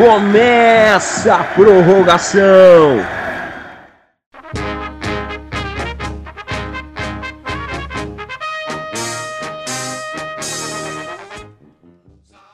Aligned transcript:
Começa 0.00 1.34
a 1.34 1.44
prorrogação. 1.44 2.40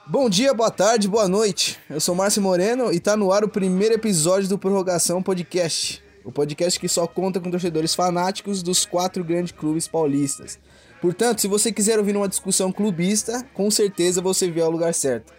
Bom 0.05 0.29
dia, 0.29 0.53
boa 0.53 0.73
tarde, 0.73 1.07
boa 1.07 1.29
noite. 1.29 1.79
Eu 1.89 2.01
sou 2.01 2.17
Márcio 2.17 2.43
Moreno 2.43 2.93
e 2.93 2.99
tá 2.99 3.17
no 3.17 3.31
ar 3.31 3.45
o 3.45 3.49
primeiro 3.49 3.95
episódio 3.95 4.49
do 4.49 4.59
Prorrogação 4.59 5.23
Podcast. 5.23 6.03
O 6.25 6.33
podcast 6.33 6.81
que 6.81 6.89
só 6.89 7.07
conta 7.07 7.39
com 7.39 7.49
torcedores 7.49 7.95
fanáticos 7.95 8.61
dos 8.61 8.85
quatro 8.85 9.23
grandes 9.23 9.53
clubes 9.53 9.87
paulistas. 9.87 10.59
Portanto, 11.01 11.43
se 11.43 11.47
você 11.47 11.71
quiser 11.71 11.97
ouvir 11.97 12.17
uma 12.17 12.29
discussão 12.29 12.73
clubista, 12.73 13.47
com 13.55 13.71
certeza 13.71 14.21
você 14.21 14.51
veio 14.51 14.67
ao 14.67 14.73
lugar 14.73 14.93
certo. 14.93 15.33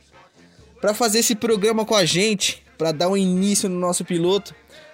Para 0.80 0.94
fazer 0.94 1.20
esse 1.20 1.36
programa 1.36 1.86
com 1.86 1.95
a 1.95 2.05
gente, 2.05 2.63
para 2.77 2.91
dar 2.91 3.09
um 3.09 3.18
início 3.18 3.68
no 3.68 3.80
nosso 3.80 4.05
piloto, 4.05 4.54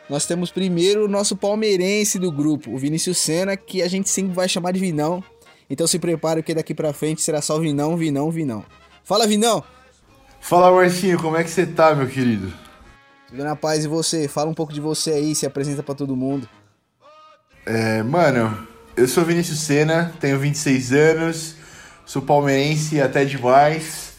nós 0.10 0.26
temos 0.26 0.52
primeiro 0.52 1.06
o 1.06 1.08
nosso 1.08 1.36
palmeirense 1.36 2.18
do 2.18 2.32
grupo, 2.32 2.72
o 2.72 2.78
Vinícius 2.78 3.18
Senna, 3.18 3.58
que 3.58 3.82
a 3.82 3.88
gente 3.88 4.10
sempre 4.10 4.34
vai 4.34 4.48
chamar 4.48 4.72
de 4.72 4.80
Vinão. 4.80 5.24
Então 5.70 5.86
se 5.86 6.00
prepare 6.00 6.42
que 6.42 6.54
daqui 6.54 6.74
para 6.74 6.94
frente 6.94 7.22
será 7.22 7.42
só 7.42 7.60
Vinão, 7.60 7.98
Vinão, 7.98 8.32
Vinão. 8.32 8.66
Fala, 9.04 9.28
Vinão! 9.28 9.64
Fala, 10.40 10.72
Marcinho, 10.72 11.22
como 11.22 11.38
é 11.38 11.44
que 11.44 11.50
você 11.50 11.66
tá, 11.66 11.94
meu 11.96 12.08
querido? 12.08 12.54
Tudo 13.28 13.44
na 13.44 13.56
paz 13.56 13.84
e 13.84 13.88
você? 13.88 14.28
Fala 14.28 14.50
um 14.50 14.54
pouco 14.54 14.74
de 14.74 14.80
você 14.80 15.12
aí, 15.12 15.36
se 15.36 15.46
apresenta 15.46 15.82
para 15.82 15.96
todo 15.96 16.16
mundo. 16.16 16.48
É, 17.66 18.04
mano, 18.04 18.68
eu 18.96 19.08
sou 19.08 19.26
Vinícius 19.26 19.60
Senna, 19.60 20.14
tenho 20.20 20.38
26 20.38 20.92
anos, 20.92 21.56
sou 22.06 22.22
palmeirense 22.22 23.02
até 23.02 23.26
demais, 23.26 24.13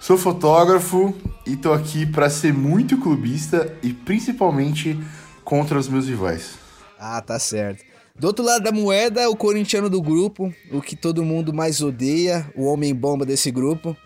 sou 0.00 0.16
fotógrafo 0.16 1.14
e 1.46 1.56
tô 1.56 1.72
aqui 1.72 2.06
para 2.06 2.30
ser 2.30 2.52
muito 2.52 2.98
clubista 2.98 3.76
e 3.82 3.92
principalmente 3.92 4.98
contra 5.44 5.78
os 5.78 5.88
meus 5.88 6.06
rivais. 6.06 6.58
Ah, 6.98 7.20
tá 7.20 7.38
certo. 7.38 7.84
Do 8.18 8.26
outro 8.26 8.44
lado 8.44 8.64
da 8.64 8.72
moeda, 8.72 9.30
o 9.30 9.36
corintiano 9.36 9.88
do 9.88 10.02
grupo, 10.02 10.52
o 10.72 10.82
que 10.82 10.96
todo 10.96 11.24
mundo 11.24 11.54
mais 11.54 11.80
odeia, 11.80 12.50
o 12.56 12.64
homem 12.64 12.92
bomba 12.92 13.24
desse 13.24 13.50
grupo. 13.50 13.96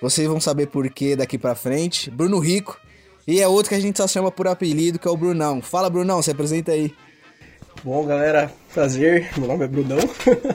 Vocês 0.00 0.26
vão 0.26 0.40
saber 0.40 0.68
por 0.68 0.88
que 0.88 1.14
daqui 1.14 1.36
pra 1.36 1.54
frente. 1.54 2.10
Bruno 2.10 2.38
Rico. 2.38 2.80
E 3.26 3.40
é 3.40 3.46
outro 3.46 3.68
que 3.68 3.74
a 3.74 3.80
gente 3.80 3.98
só 3.98 4.08
chama 4.08 4.32
por 4.32 4.48
apelido, 4.48 4.98
que 4.98 5.06
é 5.06 5.10
o 5.10 5.16
Brunão. 5.16 5.60
Fala, 5.60 5.90
Brunão, 5.90 6.22
se 6.22 6.30
apresenta 6.30 6.72
aí. 6.72 6.94
Bom, 7.84 8.06
galera, 8.06 8.50
prazer. 8.72 9.28
Meu 9.36 9.48
nome 9.48 9.64
é 9.66 9.68
Brunão. 9.68 9.98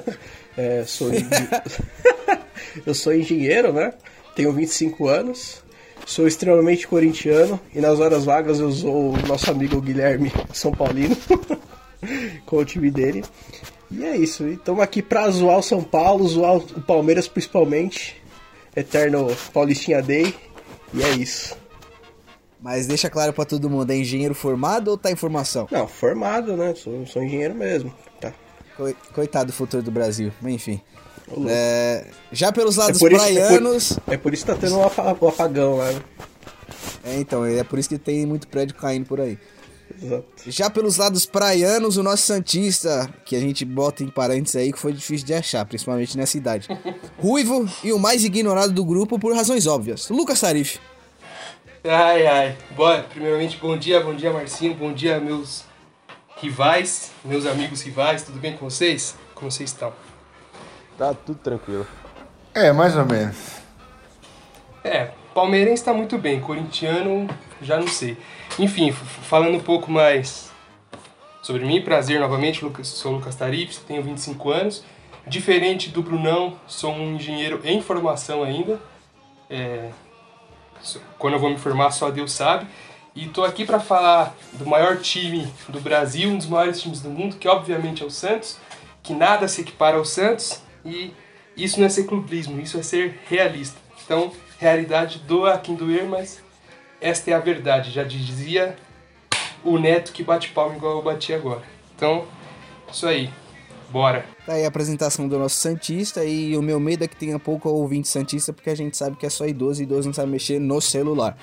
é, 0.57 0.83
sou 0.83 1.09
eu 2.85 2.95
sou 2.95 3.13
engenheiro, 3.13 3.71
né? 3.71 3.93
Tenho 4.35 4.51
25 4.51 5.07
anos. 5.07 5.63
Sou 6.05 6.27
extremamente 6.27 6.87
corintiano 6.87 7.59
e 7.73 7.79
nas 7.79 7.99
horas 7.99 8.25
vagas 8.25 8.59
eu 8.59 8.71
sou 8.71 9.13
o 9.13 9.27
nosso 9.27 9.49
amigo 9.49 9.79
Guilherme 9.79 10.33
São 10.53 10.71
Paulino 10.71 11.15
com 12.45 12.57
o 12.57 12.65
time 12.65 12.91
dele. 12.91 13.23
E 13.89 14.03
é 14.03 14.17
isso. 14.17 14.45
Estamos 14.47 14.81
aqui 14.83 15.01
pra 15.01 15.29
zoar 15.29 15.59
o 15.59 15.63
São 15.63 15.81
Paulo, 15.81 16.27
zoar 16.27 16.57
o 16.57 16.81
Palmeiras 16.81 17.27
principalmente. 17.27 18.21
Eterno 18.75 19.27
Paulistinha 19.53 20.01
Day. 20.01 20.33
E 20.93 21.03
é 21.03 21.11
isso. 21.11 21.55
Mas 22.59 22.87
deixa 22.87 23.09
claro 23.09 23.33
para 23.33 23.45
todo 23.45 23.69
mundo, 23.69 23.91
é 23.91 23.97
engenheiro 23.97 24.33
formado 24.33 24.89
ou 24.89 24.97
tá 24.97 25.11
em 25.11 25.15
formação? 25.15 25.67
Não, 25.69 25.87
formado, 25.87 26.55
né? 26.55 26.73
Sou, 26.75 27.05
sou 27.05 27.21
engenheiro 27.21 27.53
mesmo. 27.53 27.93
Tá. 28.19 28.33
Coitado 29.13 29.47
do 29.47 29.53
futuro 29.53 29.83
do 29.83 29.91
Brasil, 29.91 30.31
Enfim. 30.43 30.81
É, 31.47 32.05
já 32.31 32.51
pelos 32.51 32.75
lados 32.75 33.01
é 33.01 33.09
praianos. 33.09 33.83
Isso, 33.83 33.93
é, 33.93 33.99
por, 33.99 34.13
é, 34.13 34.17
por, 34.17 34.33
isso 34.33 34.45
que 34.45 34.51
tá 34.51 34.57
tendo 34.57 34.77
um 34.77 35.27
apagão 35.27 35.77
lá. 35.77 35.91
Né? 35.91 36.01
É, 37.03 37.19
então, 37.19 37.45
é 37.45 37.63
por 37.63 37.79
isso 37.79 37.89
que 37.89 37.97
tem 37.97 38.25
muito 38.25 38.47
prédio 38.47 38.75
caindo 38.75 39.05
por 39.05 39.19
aí. 39.19 39.37
Exato. 40.01 40.25
Já 40.47 40.69
pelos 40.69 40.97
lados 40.97 41.25
praianos, 41.25 41.97
o 41.97 42.03
nosso 42.03 42.23
Santista, 42.23 43.09
que 43.25 43.35
a 43.35 43.39
gente 43.39 43.63
bota 43.63 44.03
em 44.03 44.07
parênteses 44.07 44.55
aí, 44.55 44.71
que 44.71 44.79
foi 44.79 44.93
difícil 44.93 45.25
de 45.25 45.33
achar, 45.33 45.65
principalmente 45.65 46.17
nessa 46.17 46.37
idade. 46.37 46.67
Ruivo 47.19 47.69
e 47.83 47.93
o 47.93 47.99
mais 47.99 48.23
ignorado 48.23 48.73
do 48.73 48.83
grupo 48.83 49.19
por 49.19 49.35
razões 49.35 49.67
óbvias. 49.67 50.09
Lucas 50.09 50.39
Tarif. 50.39 50.79
Ai, 51.83 52.25
ai. 52.25 52.57
Boa, 52.75 53.03
primeiramente, 53.03 53.57
bom 53.57 53.77
dia, 53.77 54.01
bom 54.01 54.15
dia, 54.15 54.31
Marcinho, 54.31 54.73
bom 54.73 54.93
dia, 54.93 55.19
meus 55.19 55.63
rivais, 56.37 57.11
meus 57.23 57.45
amigos 57.45 57.81
rivais, 57.81 58.23
tudo 58.23 58.39
bem 58.39 58.55
com 58.57 58.69
vocês? 58.69 59.15
Como 59.35 59.51
vocês 59.51 59.69
estão? 59.69 59.93
Tá 60.97 61.13
tudo 61.13 61.39
tranquilo. 61.39 61.87
É, 62.53 62.71
mais 62.71 62.95
ou 62.95 63.05
menos. 63.05 63.61
É, 64.83 65.11
palmeirense 65.33 65.81
está 65.81 65.93
muito 65.93 66.17
bem, 66.17 66.39
corintiano 66.39 67.27
já 67.61 67.79
não 67.79 67.87
sei. 67.87 68.17
Enfim, 68.59 68.91
falando 68.91 69.55
um 69.55 69.59
pouco 69.59 69.89
mais 69.89 70.51
sobre 71.41 71.65
mim, 71.65 71.81
prazer 71.81 72.19
novamente, 72.19 72.63
Lucas, 72.63 72.87
sou 72.87 73.13
Lucas 73.13 73.35
Tarif, 73.35 73.79
tenho 73.81 74.03
25 74.03 74.51
anos. 74.51 74.83
Diferente 75.25 75.89
do 75.89 76.03
Brunão, 76.03 76.57
sou 76.67 76.91
um 76.93 77.15
engenheiro 77.15 77.61
em 77.63 77.81
formação 77.81 78.43
ainda. 78.43 78.79
É, 79.49 79.89
quando 81.17 81.33
eu 81.33 81.39
vou 81.39 81.49
me 81.49 81.57
formar, 81.57 81.91
só 81.91 82.09
Deus 82.09 82.31
sabe. 82.33 82.67
E 83.15 83.25
estou 83.25 83.45
aqui 83.45 83.63
para 83.65 83.79
falar 83.79 84.35
do 84.53 84.65
maior 84.65 84.97
time 84.97 85.47
do 85.69 85.79
Brasil, 85.79 86.29
um 86.29 86.37
dos 86.37 86.47
maiores 86.47 86.81
times 86.81 86.99
do 86.99 87.09
mundo, 87.09 87.37
que 87.37 87.47
obviamente 87.47 88.03
é 88.03 88.05
o 88.05 88.09
Santos, 88.09 88.57
que 89.03 89.13
nada 89.13 89.47
se 89.47 89.61
equipara 89.61 89.97
ao 89.97 90.05
Santos, 90.05 90.62
e 90.85 91.13
isso 91.55 91.79
não 91.79 91.85
é 91.85 91.89
ser 91.89 92.03
clubismo, 92.05 92.59
isso 92.59 92.77
é 92.77 92.83
ser 92.83 93.19
realista. 93.27 93.77
Então, 94.03 94.31
realidade 94.57 95.19
doa 95.19 95.53
a 95.53 95.57
quem 95.57 95.75
doer, 95.75 96.05
mas 96.05 96.41
esta 96.99 97.31
é 97.31 97.33
a 97.33 97.39
verdade, 97.39 97.91
já 97.91 98.03
dizia 98.03 98.75
o 99.63 99.77
neto 99.77 100.11
que 100.11 100.23
bate 100.23 100.49
palma 100.49 100.75
igual 100.75 100.97
eu 100.97 101.03
bati 101.03 101.33
agora. 101.33 101.63
Então, 101.95 102.25
isso 102.91 103.07
aí. 103.07 103.29
Bora. 103.89 104.25
Tá 104.43 104.53
aí 104.53 104.65
a 104.65 104.67
apresentação 104.67 105.27
do 105.27 105.37
nosso 105.37 105.57
Santista 105.57 106.25
e 106.25 106.57
o 106.57 106.63
meu 106.63 106.79
medo 106.79 107.03
é 107.03 107.07
que 107.07 107.15
tenha 107.15 107.37
pouco 107.37 107.69
ouvinte 107.69 108.07
Santista, 108.07 108.51
porque 108.51 108.71
a 108.71 108.75
gente 108.75 108.97
sabe 108.97 109.15
que 109.15 109.25
é 109.25 109.29
só 109.29 109.45
idoso 109.45 109.81
e 109.81 109.83
idoso 109.83 110.07
não 110.07 110.13
sabe 110.13 110.31
mexer 110.31 110.59
no 110.59 110.81
celular. 110.81 111.37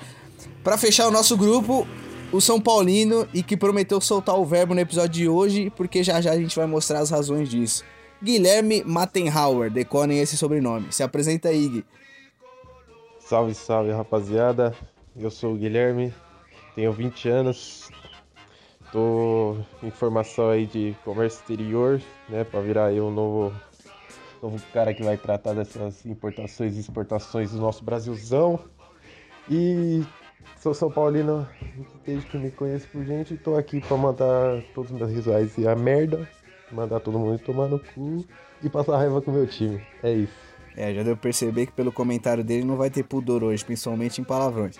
Para 0.61 0.77
fechar 0.77 1.07
o 1.07 1.11
nosso 1.11 1.37
grupo, 1.37 1.87
o 2.29 2.41
São 2.41 2.59
Paulino 2.59 3.25
e 3.33 3.41
que 3.41 3.55
prometeu 3.55 4.01
soltar 4.01 4.37
o 4.37 4.45
verbo 4.45 4.73
no 4.73 4.81
episódio 4.81 5.11
de 5.11 5.29
hoje, 5.29 5.71
porque 5.77 6.03
já 6.03 6.19
já 6.19 6.31
a 6.31 6.37
gente 6.37 6.55
vai 6.55 6.65
mostrar 6.65 6.99
as 6.99 7.09
razões 7.09 7.49
disso. 7.49 7.85
Guilherme 8.23 8.83
Mattenhauer, 8.83 9.71
decorem 9.71 10.19
esse 10.19 10.37
sobrenome. 10.37 10.91
Se 10.91 11.01
apresenta 11.01 11.49
aí, 11.49 11.67
Gui. 11.67 11.85
Salve, 13.19 13.55
salve, 13.55 13.91
rapaziada. 13.91 14.75
Eu 15.15 15.31
sou 15.31 15.53
o 15.53 15.57
Guilherme, 15.57 16.13
tenho 16.75 16.93
20 16.93 17.27
anos, 17.27 17.89
tô 18.91 19.57
em 19.83 19.91
formação 19.91 20.49
aí 20.49 20.65
de 20.65 20.95
comércio 21.03 21.39
exterior, 21.39 22.01
né, 22.29 22.43
para 22.43 22.61
virar 22.61 22.85
aí 22.85 23.01
um 23.01 23.11
novo, 23.11 23.53
novo 24.41 24.61
cara 24.71 24.93
que 24.93 25.03
vai 25.03 25.17
tratar 25.17 25.53
dessas 25.53 26.05
importações 26.05 26.77
e 26.77 26.79
exportações 26.79 27.51
do 27.51 27.57
nosso 27.57 27.83
Brasilzão. 27.83 28.59
E 29.49 30.03
sou 30.61 30.73
São 30.73 30.89
Paulino 30.89 31.47
desde 32.05 32.25
que 32.27 32.37
me 32.37 32.51
conheço 32.51 32.87
por 32.87 33.03
gente, 33.03 33.35
tô 33.35 33.55
aqui 33.55 33.81
para 33.81 33.97
mandar 33.97 34.61
todos 34.73 34.91
os 34.91 34.97
meus 34.97 35.11
rituais 35.11 35.57
e 35.57 35.67
a 35.67 35.75
merda, 35.75 36.27
mandar 36.75 36.99
todo 36.99 37.17
mundo 37.17 37.39
tomar 37.39 37.67
no 37.67 37.79
cu 37.79 38.25
e 38.63 38.69
passar 38.69 38.97
raiva 38.97 39.21
com 39.21 39.31
o 39.31 39.33
meu 39.33 39.47
time. 39.47 39.81
É 40.03 40.11
isso. 40.11 40.33
É, 40.75 40.93
já 40.93 41.03
deu 41.03 41.15
pra 41.15 41.23
perceber 41.23 41.65
que 41.65 41.73
pelo 41.73 41.91
comentário 41.91 42.43
dele 42.43 42.63
não 42.63 42.77
vai 42.77 42.89
ter 42.89 43.03
pudor 43.03 43.43
hoje, 43.43 43.63
principalmente 43.63 44.21
em 44.21 44.23
palavrões. 44.23 44.77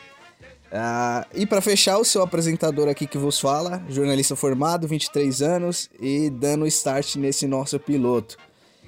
Uh, 0.72 1.28
e 1.34 1.46
para 1.46 1.60
fechar, 1.60 1.98
o 1.98 2.06
seu 2.06 2.22
apresentador 2.22 2.88
aqui 2.88 3.06
que 3.06 3.18
vos 3.18 3.38
fala, 3.40 3.84
jornalista 3.90 4.38
formado, 4.38 4.88
23 4.88 5.42
anos 5.42 5.90
e 6.00 6.30
dando 6.30 6.66
start 6.68 7.18
nesse 7.18 7.46
nosso 7.46 7.78
piloto. 7.78 8.38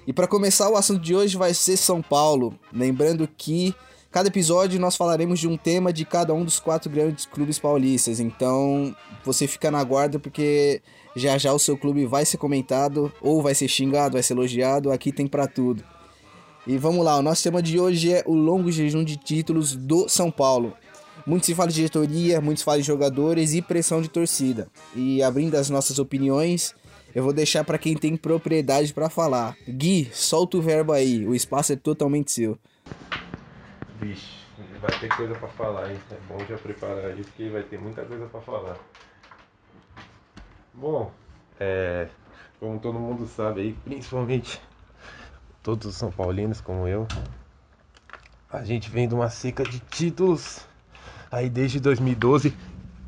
E 0.08 0.14
para 0.14 0.28
começar, 0.28 0.70
o 0.70 0.78
assunto 0.78 1.02
de 1.02 1.14
hoje 1.14 1.36
vai 1.36 1.54
ser 1.54 1.76
São 1.76 2.02
Paulo. 2.02 2.58
Lembrando 2.72 3.28
que 3.28 3.76
cada 4.12 4.30
episódio 4.30 4.80
nós 4.80 4.96
falaremos 4.96 5.40
de 5.40 5.48
um 5.48 5.58
tema 5.58 5.92
de 5.92 6.06
cada 6.06 6.34
um 6.34 6.46
dos 6.46 6.60
quatro 6.60 6.90
grandes 6.90 7.26
clubes 7.26 7.60
paulistas. 7.60 8.20
Então 8.20 8.96
você 9.26 9.46
fica 9.46 9.70
na 9.70 9.84
guarda 9.84 10.20
porque 10.20 10.82
já 11.16 11.38
já 11.38 11.54
o 11.54 11.60
seu 11.60 11.78
clube 11.78 12.06
vai 12.06 12.26
ser 12.26 12.38
comentado, 12.38 13.12
ou 13.22 13.42
vai 13.42 13.54
ser 13.54 13.68
xingado, 13.68 14.14
vai 14.14 14.24
ser 14.24 14.34
elogiado. 14.34 14.92
Aqui 14.92 15.12
tem 15.12 15.28
para 15.28 15.48
tudo. 15.48 15.84
E 16.66 16.78
vamos 16.78 17.04
lá, 17.04 17.18
o 17.18 17.22
nosso 17.22 17.44
tema 17.44 17.62
de 17.62 17.80
hoje 17.80 18.14
é 18.14 18.24
o 18.26 18.34
longo 18.34 18.72
jejum 18.72 19.04
de 19.04 19.18
títulos 19.18 19.76
do 19.76 20.08
São 20.08 20.32
Paulo. 20.32 20.74
Muito 21.26 21.46
se 21.46 21.54
fala 21.54 21.70
de 21.70 21.76
diretoria, 21.76 22.42
muito 22.42 22.60
se 22.60 22.64
fala 22.64 22.78
de 22.78 22.84
jogadores 22.84 23.54
e 23.54 23.62
pressão 23.62 24.02
de 24.02 24.10
torcida. 24.10 24.68
E 24.96 25.22
abrindo 25.22 25.56
as 25.56 25.70
nossas 25.70 26.00
opiniões, 26.00 26.74
eu 27.14 27.22
vou 27.22 27.34
deixar 27.34 27.64
para 27.64 27.78
quem 27.78 27.96
tem 27.96 28.16
propriedade 28.18 28.94
para 28.94 29.10
falar. 29.10 29.56
Gui, 29.68 30.10
solta 30.14 30.58
o 30.58 30.62
verbo 30.62 30.92
aí, 30.94 31.28
o 31.28 31.36
espaço 31.36 31.74
é 31.74 31.76
totalmente 31.76 32.32
seu. 32.32 32.58
Vixe, 34.02 34.26
vai 34.82 35.00
ter 35.00 35.10
coisa 35.16 35.36
para 35.36 35.48
falar, 35.50 35.92
hein? 35.92 35.98
É 36.12 36.18
bom 36.28 36.44
já 36.46 36.58
preparar 36.58 37.06
aí, 37.06 37.24
porque 37.24 37.50
vai 37.50 37.64
ter 37.64 37.80
muita 37.80 38.04
coisa 38.04 38.26
para 38.26 38.42
falar. 38.42 38.78
Bom, 40.84 41.10
é, 41.62 42.10
como 42.60 42.78
todo 42.78 43.00
mundo 43.00 43.26
sabe 43.26 43.62
aí, 43.62 43.74
principalmente 43.86 44.62
todos 45.64 45.88
os 45.88 45.96
São 45.96 46.12
Paulinos 46.12 46.60
como 46.60 46.86
eu, 46.86 47.08
a 48.52 48.66
gente 48.66 48.90
vem 48.90 49.08
de 49.08 49.16
uma 49.16 49.30
seca 49.30 49.64
de 49.64 49.80
títulos 49.80 50.60
aí 51.32 51.50
desde 51.50 51.80
2012. 51.80 52.54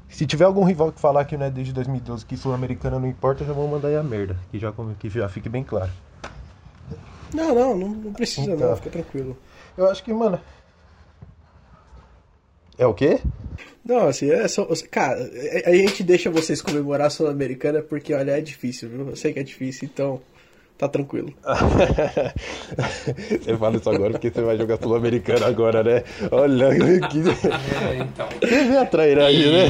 Se 0.07 0.25
tiver 0.25 0.45
algum 0.45 0.63
rival 0.63 0.89
que 0.93 1.01
falar 1.01 1.25
que 1.25 1.35
não 1.35 1.47
é 1.47 1.51
desde 1.51 1.73
2012, 1.73 2.25
que 2.25 2.37
Sul-Americana 2.37 2.97
não 2.97 3.09
importa, 3.09 3.43
já 3.43 3.51
vão 3.51 3.67
mandar 3.67 3.89
aí 3.89 3.97
a 3.97 4.03
merda. 4.03 4.39
Que 4.51 4.57
já, 4.57 4.73
que 4.97 5.09
já 5.09 5.27
fique 5.27 5.49
bem 5.49 5.65
claro. 5.65 5.91
Não, 7.33 7.53
não, 7.53 7.77
não, 7.77 7.89
não 7.89 8.13
precisa 8.13 8.53
Então. 8.53 8.69
não, 8.69 8.77
fica 8.77 8.89
tranquilo. 8.89 9.37
Eu 9.77 9.89
acho 9.89 10.01
que, 10.01 10.13
mano. 10.13 10.39
É 12.77 12.87
o 12.87 12.93
quê? 12.93 13.19
Não, 13.87 14.07
assim, 14.07 14.31
é 14.31 14.47
só. 14.47 14.67
Cara, 14.89 15.15
a 15.65 15.69
a 15.69 15.75
gente 15.75 16.03
deixa 16.03 16.29
vocês 16.31 16.61
comemorar 16.61 17.07
a 17.07 17.09
Sul-Americana 17.09 17.81
porque, 17.83 18.13
olha, 18.13 18.31
é 18.31 18.41
difícil, 18.41 18.89
viu? 18.89 19.09
Eu 19.09 19.15
sei 19.15 19.31
que 19.31 19.39
é 19.39 19.43
difícil, 19.43 19.87
então 19.91 20.19
tá 20.77 20.87
tranquilo. 20.87 21.31
você 23.41 23.57
fala 23.57 23.77
isso 23.77 23.89
agora 23.89 24.11
porque 24.11 24.31
você 24.31 24.41
vai 24.41 24.57
jogar 24.57 24.77
Sul-Americana 24.77 25.45
agora, 25.45 25.83
né? 25.83 26.03
Olha 26.31 26.69
que. 27.09 27.19
É, 27.85 27.97
então. 27.97 28.27
Você 28.41 28.63
vê 28.65 28.77
a 28.77 28.85
trairagem, 28.85 29.51
né? 29.51 29.67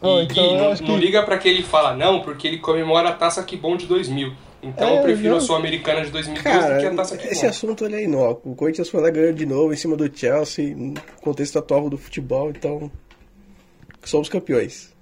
Ó, 0.00 0.20
E, 0.20 0.24
então 0.24 0.44
Gui, 0.44 0.54
eu 0.54 0.58
não, 0.58 0.72
acho 0.72 0.82
não 0.84 0.94
que. 0.98 1.04
liga 1.06 1.22
pra 1.22 1.38
que 1.38 1.48
ele 1.48 1.62
fala 1.62 1.96
não, 1.96 2.20
porque 2.20 2.46
ele 2.46 2.58
comemora 2.58 3.08
a 3.08 3.12
taça 3.12 3.42
que 3.42 3.56
bom 3.56 3.76
de 3.76 3.86
2000. 3.86 4.32
Então 4.62 4.88
É, 4.88 4.98
eu 4.98 5.02
prefiro 5.02 5.30
não. 5.30 5.36
a 5.36 5.40
Sul-Americana 5.40 6.04
de 6.04 6.10
2012 6.10 6.42
Cara, 6.58 6.74
do 6.74 6.80
que 6.80 6.86
a 6.86 6.94
taça 6.94 7.16
que 7.16 7.28
esse 7.28 7.42
bom. 7.42 7.48
assunto 7.48 7.84
ele 7.84 7.96
é 7.96 8.02
inócuo. 8.04 8.52
O 8.52 8.54
Corinthians 8.56 8.88
foi 8.88 9.00
lá 9.00 9.10
ganhou 9.10 9.32
de 9.32 9.46
novo 9.46 9.72
em 9.72 9.76
cima 9.76 9.96
do 9.96 10.10
Chelsea, 10.12 10.74
no 10.74 10.94
contexto 11.22 11.58
atual 11.58 11.88
do 11.88 11.96
futebol, 11.96 12.50
então. 12.50 12.90
Somos 14.04 14.28
campeões. 14.28 14.92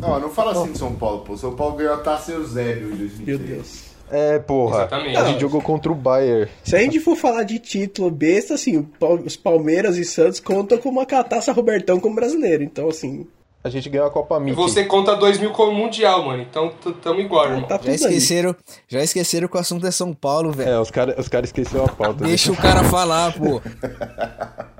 Não, 0.00 0.20
não 0.20 0.28
fala 0.30 0.52
assim 0.52 0.72
de 0.72 0.78
São 0.78 0.94
Paulo, 0.94 1.24
pô. 1.24 1.36
São 1.36 1.56
Paulo 1.56 1.76
ganhou 1.76 1.94
a 1.94 1.98
taça 1.98 2.32
Eusébio 2.32 2.92
em 2.92 2.96
2003. 2.96 3.26
Meu 3.26 3.38
Deus. 3.38 3.88
É, 4.10 4.38
porra. 4.38 4.76
Exatamente. 4.80 5.16
A 5.16 5.24
gente 5.24 5.40
jogou 5.40 5.60
contra 5.62 5.90
o 5.90 5.94
Bayern. 5.94 6.50
Se 6.64 6.76
a 6.76 6.78
gente 6.80 7.00
for 7.00 7.16
falar 7.16 7.42
de 7.42 7.58
título 7.58 8.10
besta, 8.10 8.54
assim, 8.54 8.86
os 9.24 9.36
Palmeiras 9.36 9.96
e 9.96 10.04
Santos 10.04 10.40
contam 10.40 10.78
com 10.78 10.88
uma 10.88 11.04
taça 11.04 11.52
Robertão 11.52 11.98
como 12.00 12.14
brasileiro. 12.14 12.62
Então, 12.62 12.88
assim, 12.88 13.26
A 13.62 13.68
gente 13.68 13.88
ganhou 13.90 14.06
a 14.06 14.10
Copa 14.10 14.38
Mickey. 14.38 14.56
Você 14.56 14.84
conta 14.84 15.16
2000 15.16 15.50
como 15.50 15.72
mundial, 15.72 16.24
mano. 16.24 16.42
Então 16.42 16.70
tamo 17.02 17.20
igual, 17.20 17.46
irmão. 17.46 17.62
tá 17.64 17.78
Já 17.82 17.88
aí. 17.90 17.94
esqueceram, 17.96 18.56
já 18.86 19.02
esqueceram 19.02 19.48
que 19.48 19.56
o 19.56 19.60
assunto 19.60 19.86
é 19.86 19.90
São 19.90 20.14
Paulo, 20.14 20.52
velho. 20.52 20.70
É, 20.70 20.80
os 20.80 20.90
caras 20.90 21.18
os 21.18 21.28
cara 21.28 21.44
esqueceram 21.44 21.84
a 21.84 21.88
pauta. 21.88 22.22
né? 22.22 22.28
Deixa 22.28 22.52
o 22.52 22.56
cara 22.56 22.84
falar, 22.84 23.34
pô. 23.36 23.60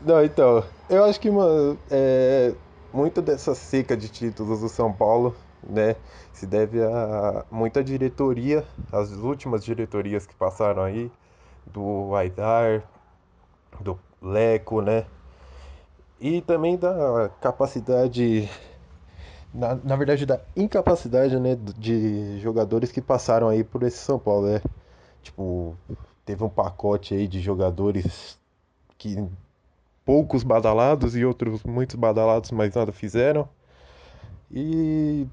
Não, 0.00 0.22
então, 0.22 0.62
eu 0.88 1.04
acho 1.04 1.18
que, 1.18 1.30
mano, 1.30 1.78
é, 1.90 2.52
muito 2.92 3.22
dessa 3.22 3.54
seca 3.54 3.96
de 3.96 4.08
títulos 4.08 4.60
do 4.60 4.68
São 4.68 4.92
Paulo, 4.92 5.34
né, 5.66 5.96
se 6.32 6.46
deve 6.46 6.82
a 6.82 7.44
muita 7.50 7.82
diretoria, 7.82 8.64
as 8.92 9.10
últimas 9.12 9.64
diretorias 9.64 10.26
que 10.26 10.34
passaram 10.34 10.82
aí, 10.82 11.10
do 11.66 12.14
Aidar, 12.14 12.82
do 13.80 13.98
Leco, 14.20 14.82
né, 14.82 15.06
e 16.24 16.40
também 16.40 16.78
da 16.78 17.28
capacidade, 17.38 18.48
na, 19.52 19.74
na 19.74 19.94
verdade, 19.94 20.24
da 20.24 20.40
incapacidade, 20.56 21.38
né, 21.38 21.54
de 21.76 22.40
jogadores 22.40 22.90
que 22.90 23.02
passaram 23.02 23.46
aí 23.46 23.62
por 23.62 23.82
esse 23.82 23.98
São 23.98 24.18
Paulo, 24.18 24.46
né, 24.46 24.62
tipo, 25.22 25.76
teve 26.24 26.42
um 26.42 26.48
pacote 26.48 27.12
aí 27.12 27.28
de 27.28 27.42
jogadores 27.42 28.38
que 28.96 29.22
poucos 30.02 30.42
badalados 30.42 31.14
e 31.14 31.26
outros 31.26 31.62
muitos 31.62 31.96
badalados, 31.96 32.50
mas 32.50 32.74
nada 32.74 32.90
fizeram. 32.90 33.46
E 34.50 35.26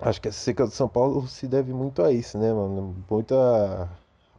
acho 0.00 0.20
que 0.20 0.26
a 0.26 0.32
seca 0.32 0.64
do 0.64 0.72
São 0.72 0.88
Paulo 0.88 1.24
se 1.28 1.46
deve 1.46 1.72
muito 1.72 2.02
a 2.02 2.10
isso, 2.10 2.36
né, 2.36 2.52
mano? 2.52 2.96
Muita 3.08 3.88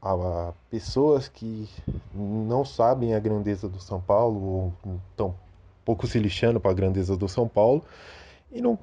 a, 0.01 0.11
a 0.11 0.53
pessoas 0.69 1.29
que 1.29 1.69
não 2.13 2.65
sabem 2.65 3.15
a 3.15 3.19
grandeza 3.19 3.69
do 3.69 3.79
São 3.79 4.01
Paulo, 4.01 4.43
ou 4.43 4.73
estão 5.11 5.33
pouco 5.87 6.05
se 6.05 6.19
lixando 6.19 6.59
para 6.59 6.71
a 6.71 6.73
grandeza 6.73 7.15
do 7.15 7.29
São 7.29 7.47
Paulo 7.47 7.81
e 8.51 8.61
não 8.61 8.77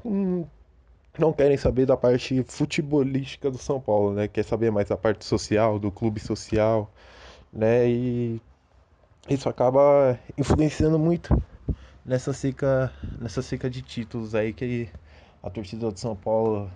não 1.18 1.34
querem 1.34 1.56
saber 1.58 1.84
da 1.84 1.98
parte 1.98 2.42
futebolística 2.48 3.50
do 3.50 3.58
São 3.58 3.78
Paulo, 3.78 4.14
né? 4.14 4.26
Quer 4.26 4.42
saber 4.42 4.72
mais 4.72 4.88
da 4.88 4.96
parte 4.96 5.24
social, 5.24 5.78
do 5.78 5.92
clube 5.92 6.18
social, 6.18 6.90
né? 7.52 7.86
E 7.86 8.40
isso 9.28 9.48
acaba 9.48 10.18
influenciando 10.36 10.98
muito 10.98 11.40
nessa 12.04 12.32
seca, 12.32 12.90
nessa 13.20 13.42
seca 13.42 13.68
de 13.68 13.82
títulos 13.82 14.34
aí 14.34 14.54
que 14.54 14.88
a 15.42 15.50
torcida 15.50 15.90
do 15.92 16.00
São 16.00 16.16
Paulo 16.16 16.70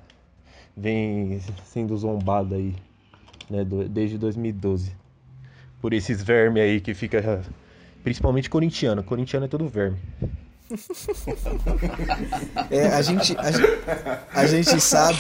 vem 0.76 1.40
sendo 1.64 1.96
zombada 1.96 2.54
aí, 2.54 2.76
né, 3.48 3.64
desde 3.64 4.18
2012. 4.18 4.94
Por 5.80 5.94
esses 5.94 6.22
vermes 6.22 6.62
aí 6.62 6.80
que 6.80 6.94
fica 6.94 7.42
principalmente 8.08 8.48
corintiano, 8.48 9.02
corintiano 9.04 9.44
é 9.44 9.48
todo 9.48 9.68
verme. 9.68 9.98
É, 12.70 12.86
a 12.88 13.02
gente, 13.02 13.34
a, 13.38 13.50
gente- 13.50 13.78
a 14.34 14.46
gente 14.46 14.80
sabe, 14.80 15.18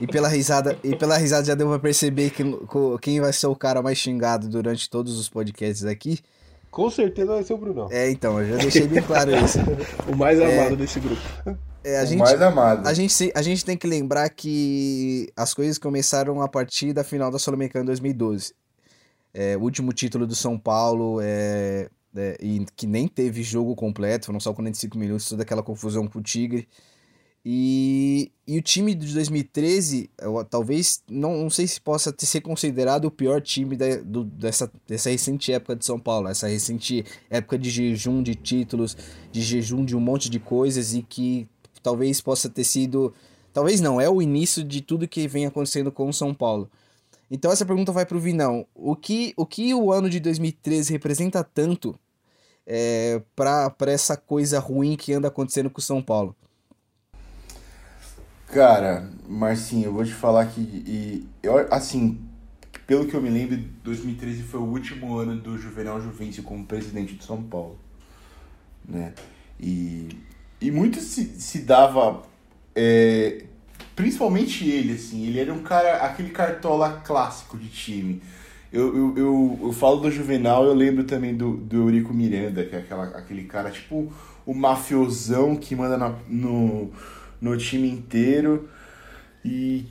e 0.00 0.06
pela 0.06 0.28
risada, 0.28 0.78
e 0.84 0.94
pela 0.94 1.16
risada 1.16 1.44
já 1.44 1.54
deu 1.54 1.68
pra 1.68 1.78
perceber 1.78 2.30
que, 2.30 2.42
quem 3.00 3.20
vai 3.20 3.32
ser 3.32 3.46
o 3.46 3.56
cara 3.56 3.82
mais 3.82 3.96
xingado 3.98 4.48
durante 4.48 4.88
todos 4.90 5.18
os 5.18 5.28
podcasts 5.28 5.84
aqui. 5.84 6.18
Com 6.70 6.90
certeza 6.90 7.32
vai 7.32 7.42
ser 7.42 7.54
o 7.54 7.58
Brunão. 7.58 7.88
É, 7.90 8.10
então, 8.10 8.40
eu 8.40 8.48
já 8.50 8.56
deixei 8.56 8.86
bem 8.86 9.02
claro 9.02 9.30
isso. 9.36 9.58
o 10.12 10.16
mais 10.16 10.38
amado 10.40 10.76
desse 10.76 11.00
grupo. 11.00 11.20
É, 11.82 12.00
a 12.00 12.02
o 12.02 12.06
gente, 12.06 12.18
mais 12.18 12.40
amado. 12.42 12.86
a 12.86 12.92
gente, 12.94 13.32
a 13.34 13.42
gente 13.42 13.64
tem 13.64 13.76
que 13.76 13.86
lembrar 13.86 14.28
que 14.30 15.30
as 15.36 15.54
coisas 15.54 15.78
começaram 15.78 16.40
a 16.42 16.48
partir 16.48 16.92
da 16.92 17.04
final 17.04 17.30
da 17.30 17.38
Sul-Americana 17.38 17.84
em 17.84 17.86
2012. 17.86 18.52
É, 19.32 19.56
o 19.56 19.60
último 19.60 19.92
título 19.92 20.26
do 20.26 20.34
São 20.34 20.58
Paulo, 20.58 21.18
é, 21.22 21.88
é, 22.16 22.36
e 22.40 22.64
que 22.76 22.86
nem 22.86 23.08
teve 23.08 23.42
jogo 23.42 23.74
completo, 23.74 24.26
foram 24.26 24.40
só 24.40 24.52
45 24.52 24.98
minutos, 24.98 25.28
toda 25.28 25.42
aquela 25.42 25.62
confusão 25.62 26.06
com 26.06 26.18
o 26.18 26.22
Tigre. 26.22 26.68
E, 27.46 28.32
e 28.46 28.56
o 28.58 28.62
time 28.62 28.94
de 28.94 29.12
2013, 29.12 30.08
eu, 30.18 30.42
talvez, 30.46 31.02
não, 31.10 31.36
não 31.42 31.50
sei 31.50 31.66
se 31.66 31.78
possa 31.78 32.10
ter, 32.10 32.24
ser 32.24 32.40
considerado 32.40 33.04
o 33.04 33.10
pior 33.10 33.42
time 33.42 33.76
da- 33.76 33.96
do- 33.96 34.24
dessa, 34.24 34.70
dessa 34.88 35.10
recente 35.10 35.52
época 35.52 35.76
de 35.76 35.84
São 35.84 35.98
Paulo, 36.00 36.28
essa 36.28 36.48
recente 36.48 37.04
época 37.28 37.58
de 37.58 37.68
jejum 37.68 38.22
de 38.22 38.34
títulos, 38.34 38.96
de 39.30 39.42
jejum 39.42 39.84
de 39.84 39.94
um 39.94 40.00
monte 40.00 40.30
de 40.30 40.40
coisas 40.40 40.94
e 40.94 41.02
que 41.02 41.46
talvez 41.82 42.20
possa 42.22 42.48
ter 42.48 42.64
sido. 42.64 43.12
Talvez 43.52 43.78
não, 43.80 44.00
é 44.00 44.08
o 44.08 44.22
início 44.22 44.64
de 44.64 44.80
tudo 44.80 45.06
que 45.06 45.28
vem 45.28 45.44
acontecendo 45.44 45.92
com 45.92 46.08
o 46.08 46.14
São 46.14 46.32
Paulo. 46.32 46.70
Então 47.30 47.52
essa 47.52 47.66
pergunta 47.66 47.92
vai 47.92 48.06
pro 48.06 48.18
Vinão. 48.18 48.66
O 48.74 48.96
que 48.96 49.34
o, 49.36 49.44
que 49.44 49.74
o 49.74 49.92
ano 49.92 50.08
de 50.08 50.18
2013 50.18 50.92
representa 50.92 51.44
tanto 51.44 51.98
é, 52.66 53.20
para 53.34 53.92
essa 53.92 54.16
coisa 54.16 54.58
ruim 54.58 54.96
que 54.96 55.12
anda 55.12 55.28
acontecendo 55.28 55.70
com 55.70 55.78
o 55.78 55.82
São 55.82 56.02
Paulo? 56.02 56.34
Cara, 58.48 59.10
Marcinho, 59.28 59.86
eu 59.86 59.92
vou 59.92 60.04
te 60.04 60.14
falar 60.14 60.46
que, 60.46 60.60
e, 60.60 61.26
eu, 61.42 61.56
assim, 61.72 62.20
pelo 62.86 63.06
que 63.06 63.14
eu 63.14 63.22
me 63.22 63.28
lembro, 63.28 63.56
2013 63.82 64.42
foi 64.44 64.60
o 64.60 64.64
último 64.64 65.18
ano 65.18 65.36
do 65.36 65.58
Juvenal 65.58 66.00
Juvencio 66.00 66.42
como 66.42 66.64
presidente 66.64 67.14
de 67.14 67.24
São 67.24 67.42
Paulo, 67.42 67.78
né? 68.84 69.12
E, 69.58 70.08
e 70.60 70.70
muito 70.70 71.00
se, 71.00 71.40
se 71.40 71.60
dava, 71.60 72.22
é, 72.74 73.44
principalmente 73.96 74.68
ele, 74.68 74.92
assim, 74.92 75.26
ele 75.26 75.40
era 75.40 75.52
um 75.52 75.62
cara, 75.62 76.04
aquele 76.04 76.30
cartola 76.30 77.02
clássico 77.04 77.58
de 77.58 77.68
time. 77.68 78.22
Eu, 78.74 78.96
eu, 78.96 79.16
eu, 79.16 79.58
eu 79.62 79.72
falo 79.72 79.98
do 80.00 80.10
Juvenal, 80.10 80.64
eu 80.64 80.74
lembro 80.74 81.04
também 81.04 81.32
do, 81.32 81.56
do 81.56 81.76
Eurico 81.76 82.12
Miranda, 82.12 82.64
que 82.64 82.74
é 82.74 82.80
aquela, 82.80 83.04
aquele 83.16 83.44
cara, 83.44 83.70
tipo, 83.70 84.12
o 84.44 84.52
mafiosão 84.52 85.54
que 85.54 85.76
manda 85.76 85.96
na- 85.96 86.16
no, 86.28 86.90
no 87.40 87.56
time 87.56 87.88
inteiro. 87.88 88.68
E 89.44 89.84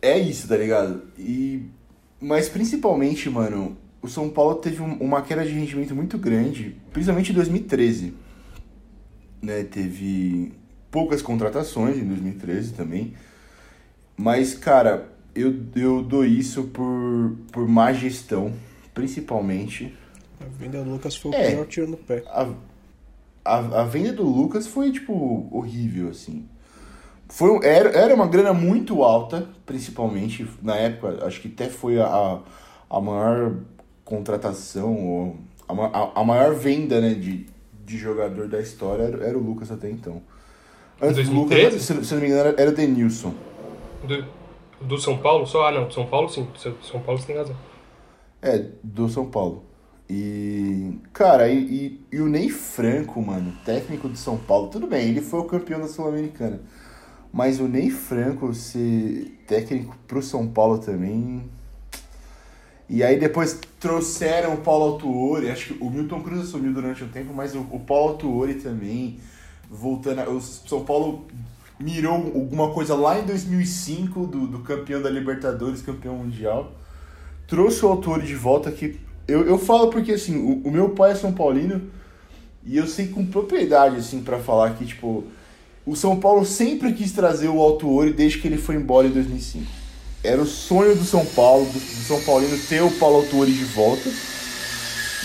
é 0.00 0.18
isso, 0.18 0.48
tá 0.48 0.56
ligado? 0.56 1.02
E, 1.18 1.66
mas 2.18 2.48
principalmente, 2.48 3.28
mano, 3.28 3.76
o 4.00 4.08
São 4.08 4.30
Paulo 4.30 4.54
teve 4.54 4.80
um- 4.80 4.94
uma 4.96 5.20
queda 5.20 5.44
de 5.44 5.50
rendimento 5.52 5.94
muito 5.94 6.16
grande, 6.16 6.76
principalmente 6.94 7.32
em 7.32 7.34
2013. 7.34 8.14
Né? 9.42 9.64
Teve 9.64 10.52
poucas 10.90 11.20
contratações 11.20 11.98
em 11.98 12.04
2013 12.06 12.72
também. 12.72 13.12
Mas, 14.16 14.54
cara, 14.54 15.12
eu, 15.34 15.54
eu 15.76 16.02
dou 16.02 16.24
isso 16.24 16.64
por, 16.64 17.36
por 17.52 17.68
má 17.68 17.92
gestão, 17.92 18.52
principalmente. 18.94 19.94
A 20.40 20.44
venda 20.58 20.82
do 20.82 20.90
Lucas 20.90 21.16
foi 21.16 21.30
o 21.30 21.34
É. 21.34 21.50
pior 21.52 21.66
tiro 21.66 21.88
no 21.88 21.96
pé. 21.96 22.22
A, 22.28 22.48
a, 23.44 23.80
a 23.82 23.84
venda 23.84 24.12
do 24.12 24.22
Lucas 24.24 24.66
foi, 24.66 24.90
tipo, 24.92 25.48
horrível, 25.50 26.08
assim. 26.10 26.46
Foi, 27.28 27.50
um- 27.50 27.62
era, 27.62 27.90
era 27.90 28.14
uma 28.14 28.26
grana 28.26 28.52
muito 28.52 29.02
alta, 29.02 29.48
principalmente 29.64 30.46
na 30.62 30.74
época, 30.76 31.24
acho 31.26 31.40
que 31.40 31.48
até 31.48 31.68
foi 31.68 32.00
a, 32.00 32.40
a 32.88 33.00
maior 33.00 33.54
contratação, 34.04 34.94
ou 35.06 35.36
a, 35.68 35.72
a, 36.16 36.20
a 36.20 36.24
maior 36.24 36.54
venda 36.54 37.00
né, 37.00 37.14
de, 37.14 37.46
de 37.86 37.96
jogador 37.98 38.48
da 38.48 38.60
história 38.60 39.04
era, 39.04 39.24
era 39.24 39.38
o 39.38 39.42
Lucas 39.42 39.70
até 39.70 39.88
então. 39.88 40.20
Antes 41.00 41.28
do 41.28 41.34
2013? 41.46 41.64
Lucas, 41.66 41.82
se, 41.82 42.04
se 42.04 42.14
não 42.14 42.20
me 42.20 42.26
engano, 42.26 42.48
era, 42.48 42.60
era 42.62 42.70
o 42.70 42.74
Denilson. 42.74 43.32
Do, 44.06 44.24
do 44.80 44.98
São 44.98 45.18
Paulo? 45.18 45.46
Só, 45.46 45.66
ah 45.66 45.72
não, 45.72 45.86
do 45.86 45.94
São 45.94 46.06
Paulo 46.06 46.28
sim. 46.28 46.44
Do 46.44 46.84
São 46.84 47.00
Paulo 47.00 47.20
você 47.20 47.26
tem 47.26 47.36
razão. 47.36 47.56
É, 48.42 48.64
do 48.82 49.08
São 49.08 49.26
Paulo. 49.26 49.64
E, 50.08 50.98
cara, 51.12 51.48
e, 51.48 51.58
e, 51.58 52.06
e, 52.10 52.20
o 52.20 52.28
Ney 52.28 52.48
Franco, 52.48 53.22
mano, 53.22 53.52
técnico 53.64 54.08
de 54.08 54.18
São 54.18 54.36
Paulo, 54.36 54.68
tudo 54.68 54.88
bem, 54.88 55.08
ele 55.08 55.20
foi 55.20 55.38
o 55.38 55.44
campeão 55.44 55.80
da 55.80 55.86
Sul-Americana. 55.86 56.60
Mas 57.32 57.60
o 57.60 57.68
Ney 57.68 57.90
Franco 57.90 58.52
ser 58.52 59.40
técnico 59.46 59.96
pro 60.08 60.20
São 60.20 60.48
Paulo 60.48 60.78
também. 60.78 61.48
E 62.88 63.04
aí 63.04 63.20
depois 63.20 63.60
trouxeram 63.78 64.54
o 64.54 64.56
Paulo 64.56 64.94
Autuori, 64.94 65.48
acho 65.48 65.74
que 65.74 65.84
o 65.84 65.88
Milton 65.88 66.22
Cruz 66.22 66.40
assumiu 66.40 66.72
durante 66.72 67.04
um 67.04 67.08
tempo, 67.08 67.32
mas 67.32 67.54
o, 67.54 67.60
o 67.70 67.78
Paulo 67.78 68.14
Autuori 68.14 68.54
também, 68.54 69.20
voltando. 69.70 70.22
A, 70.22 70.28
o 70.28 70.40
São 70.40 70.84
Paulo 70.84 71.28
mirou 71.80 72.14
alguma 72.14 72.70
coisa 72.70 72.94
lá 72.94 73.18
em 73.18 73.24
2005 73.24 74.26
do, 74.26 74.46
do 74.46 74.58
campeão 74.60 75.00
da 75.00 75.08
Libertadores, 75.08 75.80
campeão 75.80 76.16
mundial. 76.16 76.72
Trouxe 77.46 77.84
o 77.84 77.88
Autuori 77.88 78.26
de 78.26 78.34
volta 78.34 78.70
que 78.70 79.00
eu, 79.26 79.46
eu 79.46 79.58
falo 79.58 79.88
porque, 79.88 80.12
assim, 80.12 80.36
o, 80.36 80.68
o 80.68 80.70
meu 80.70 80.90
pai 80.90 81.12
é 81.12 81.14
São 81.14 81.32
Paulino 81.32 81.82
e 82.64 82.76
eu 82.76 82.86
sei 82.86 83.08
com 83.08 83.24
propriedade, 83.24 83.96
assim, 83.96 84.20
para 84.22 84.38
falar 84.38 84.74
que, 84.74 84.84
tipo, 84.84 85.24
o 85.86 85.96
São 85.96 86.18
Paulo 86.18 86.44
sempre 86.44 86.92
quis 86.92 87.12
trazer 87.12 87.48
o 87.48 87.60
Alto 87.60 87.88
Ouro 87.88 88.12
desde 88.12 88.38
que 88.38 88.48
ele 88.48 88.58
foi 88.58 88.74
embora 88.74 89.06
em 89.06 89.10
2005. 89.10 89.64
Era 90.22 90.42
o 90.42 90.46
sonho 90.46 90.94
do 90.94 91.04
São 91.04 91.24
Paulo, 91.24 91.64
do, 91.64 91.72
do 91.72 92.04
São 92.06 92.20
Paulino, 92.22 92.58
ter 92.68 92.82
o 92.82 92.90
Paulo 92.90 93.18
Autuori 93.18 93.52
de 93.52 93.64
volta. 93.64 94.10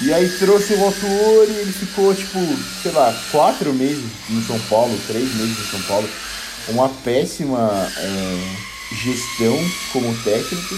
E 0.03 0.13
aí 0.13 0.29
trouxe 0.37 0.73
o 0.73 0.83
Autuori 0.83 1.51
e 1.51 1.59
ele 1.59 1.71
ficou, 1.71 2.13
tipo, 2.13 2.39
sei 2.83 2.91
lá, 2.91 3.13
quatro 3.31 3.73
meses 3.73 4.05
no 4.29 4.41
São 4.41 4.59
Paulo, 4.69 4.97
três 5.07 5.33
meses 5.35 5.57
no 5.57 5.65
São 5.65 5.81
Paulo. 5.83 6.07
Uma 6.69 6.89
péssima 6.89 7.69
é, 7.97 8.95
gestão 8.95 9.55
como 9.93 10.15
técnico. 10.23 10.75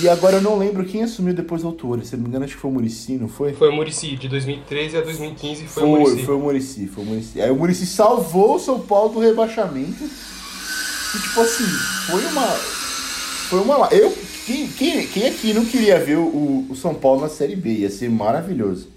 E 0.00 0.08
agora 0.08 0.36
eu 0.36 0.40
não 0.40 0.56
lembro 0.56 0.84
quem 0.84 1.02
assumiu 1.02 1.34
depois 1.34 1.62
do 1.62 1.68
autor. 1.68 2.02
Se 2.04 2.16
não 2.16 2.22
me 2.22 2.28
engano, 2.28 2.44
acho 2.44 2.54
que 2.54 2.60
foi 2.60 2.70
o 2.70 2.74
Murici, 2.74 3.14
não 3.14 3.28
foi? 3.28 3.52
Foi 3.52 3.68
o 3.68 3.72
Murici, 3.72 4.16
de 4.16 4.28
2013 4.28 4.96
a 4.96 5.00
2015 5.00 5.66
foi, 5.66 5.68
foi 5.68 5.82
o 5.82 5.86
Murici. 5.88 6.24
Foi 6.24 6.34
o 6.34 6.38
Murici, 6.38 6.86
foi 6.86 7.04
o 7.04 7.06
Murici. 7.06 7.40
Aí 7.40 7.50
o 7.50 7.56
Murici 7.56 7.86
salvou 7.86 8.56
o 8.56 8.58
São 8.58 8.80
Paulo 8.80 9.14
do 9.14 9.20
rebaixamento. 9.20 10.04
E 10.04 11.18
tipo 11.18 11.40
assim, 11.40 11.66
foi 12.06 12.24
uma. 12.26 12.46
Foi 12.46 13.60
uma. 13.60 13.88
Eu. 13.88 14.16
Quem, 14.46 14.66
quem, 14.68 15.06
quem 15.06 15.28
aqui 15.28 15.52
não 15.52 15.64
queria 15.64 15.98
ver 15.98 16.16
o, 16.16 16.66
o 16.70 16.74
São 16.74 16.94
Paulo 16.94 17.20
na 17.20 17.28
Série 17.28 17.54
B? 17.54 17.70
Ia 17.70 17.90
ser 17.90 18.08
maravilhoso. 18.08 18.88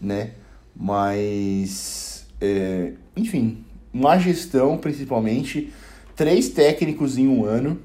Né? 0.00 0.30
Mas. 0.74 2.26
É, 2.40 2.92
enfim, 3.16 3.64
má 3.96 4.18
gestão, 4.18 4.76
principalmente. 4.78 5.72
Três 6.14 6.48
técnicos 6.48 7.18
em 7.18 7.28
um 7.28 7.44
ano 7.44 7.78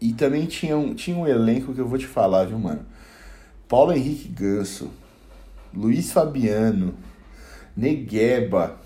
e 0.00 0.12
também 0.12 0.46
tinha 0.46 0.76
um, 0.76 0.94
tinha 0.94 1.16
um 1.16 1.26
elenco 1.26 1.72
que 1.72 1.80
eu 1.80 1.88
vou 1.88 1.98
te 1.98 2.06
falar, 2.06 2.44
viu, 2.44 2.58
mano? 2.58 2.84
Paulo 3.68 3.92
Henrique 3.92 4.28
Ganso, 4.28 4.90
Luiz 5.74 6.12
Fabiano, 6.12 6.94
Negueba. 7.76 8.78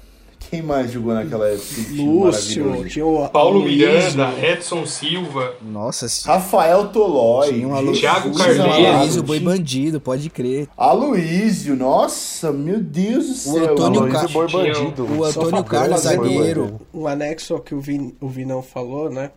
Quem 0.51 0.63
mais 0.63 0.91
jogou 0.91 1.15
naquela 1.15 1.49
época? 1.49 1.65
Lúcio, 1.93 2.89
tinha 2.89 3.07
o 3.07 3.29
Paulo 3.29 3.63
Miranda, 3.63 4.35
Edson 4.45 4.85
Silva. 4.85 5.55
Nossa, 5.63 6.09
Rafael 6.29 6.89
Tolói, 6.89 7.53
tinha 7.53 7.69
um 7.69 7.75
Alo... 7.75 7.93
Thiago 7.93 8.37
Carneiro, 8.37 8.97
Aloysio 8.97 9.23
Boi 9.23 9.39
Bandido, 9.39 10.01
pode 10.01 10.29
crer. 10.29 10.69
Aloysio, 10.77 11.77
nossa, 11.77 12.51
meu 12.51 12.81
Deus 12.81 13.29
do 13.29 13.35
céu. 13.35 13.53
O 13.53 13.71
Antônio 13.71 14.01
Aloysio 14.01 14.29
Boi 14.31 14.51
Bandido. 14.51 15.05
O 15.05 15.25
Antônio 15.25 15.63
Carlos 15.63 16.01
zagueiro. 16.01 16.81
O 16.93 17.07
anexo 17.07 17.55
ao 17.55 17.61
que 17.61 17.73
o, 17.73 17.81
Vin, 17.81 18.13
o 18.21 18.27
Vinão 18.27 18.61
falou, 18.61 19.09
né? 19.09 19.31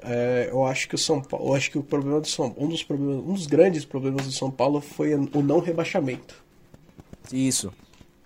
É, 0.00 0.50
eu 0.52 0.64
acho 0.64 0.88
que 0.88 0.94
o 0.94 0.98
São 0.98 1.20
Paulo, 1.20 1.48
eu 1.48 1.54
acho 1.54 1.68
que 1.68 1.78
o 1.78 1.82
problema 1.82 2.20
do 2.20 2.28
São 2.28 2.54
um 2.56 2.68
dos 2.68 2.84
problemas, 2.84 3.24
um 3.26 3.32
dos 3.32 3.46
grandes 3.46 3.84
problemas 3.84 4.24
do 4.26 4.32
São 4.32 4.50
Paulo 4.52 4.80
foi 4.80 5.14
o 5.14 5.42
não 5.42 5.58
rebaixamento. 5.58 6.36
Isso. 7.32 7.72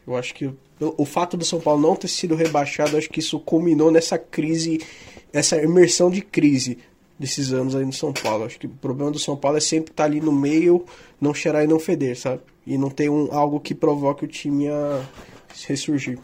Eu 0.09 0.17
acho 0.17 0.35
que 0.35 0.51
o 0.81 1.05
fato 1.05 1.37
do 1.37 1.45
São 1.45 1.61
Paulo 1.61 1.83
não 1.83 1.95
ter 1.95 2.09
sido 2.09 2.35
rebaixado, 2.35 2.97
acho 2.97 3.11
que 3.11 3.21
isso 3.21 3.39
culminou 3.39 3.91
nessa 3.91 4.17
crise, 4.17 4.81
essa 5.31 5.63
imersão 5.63 6.11
de 6.11 6.23
crise 6.23 6.79
desses 7.19 7.53
anos 7.53 7.77
aí 7.77 7.85
no 7.85 7.93
São 7.93 8.11
Paulo. 8.11 8.45
Acho 8.45 8.59
que 8.59 8.67
o 8.67 8.71
problema 8.71 9.11
do 9.11 9.19
São 9.19 9.37
Paulo 9.37 9.59
é 9.59 9.61
sempre 9.61 9.91
estar 9.91 10.05
ali 10.05 10.19
no 10.19 10.33
meio, 10.33 10.83
não 11.21 11.35
cheirar 11.35 11.63
e 11.63 11.67
não 11.67 11.79
feder, 11.79 12.19
sabe? 12.19 12.41
E 12.67 12.79
não 12.79 12.89
ter 12.89 13.11
um, 13.11 13.29
algo 13.31 13.61
que 13.61 13.75
provoque 13.75 14.25
o 14.25 14.29
time 14.29 14.69
a 14.71 15.05
ressurgir. 15.67 16.19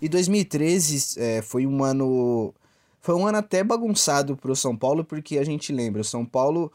E 0.00 0.08
2013 0.08 1.20
é, 1.20 1.42
foi 1.42 1.66
um 1.66 1.84
ano 1.84 2.54
foi 3.02 3.14
um 3.14 3.26
ano 3.26 3.38
até 3.38 3.62
bagunçado 3.62 4.36
para 4.36 4.50
o 4.50 4.56
São 4.56 4.74
Paulo, 4.74 5.04
porque 5.04 5.38
a 5.38 5.44
gente 5.44 5.70
lembra, 5.70 6.00
o 6.00 6.04
São 6.04 6.24
Paulo, 6.24 6.72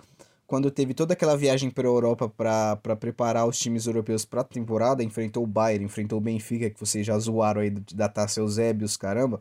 quando 0.52 0.70
teve 0.70 0.94
toda 0.94 1.14
aquela 1.14 1.38
viagem 1.38 1.70
para 1.70 1.88
a 1.88 1.90
Europa 1.90 2.28
para 2.28 2.96
preparar 2.98 3.48
os 3.48 3.58
times 3.58 3.88
europeus 3.88 4.26
para 4.26 4.42
a 4.42 4.44
temporada, 4.44 5.02
enfrentou 5.02 5.46
o 5.46 5.48
Bayern, 5.48 5.86
enfrentou 5.86 6.18
o 6.18 6.22
Benfica, 6.22 6.70
que 6.70 6.78
vocês 6.78 7.08
já 7.08 7.18
zoaram 7.18 7.62
aí 7.62 7.70
da 7.70 8.10
Taça 8.10 8.42
Eusébios, 8.42 8.98
caramba. 8.98 9.40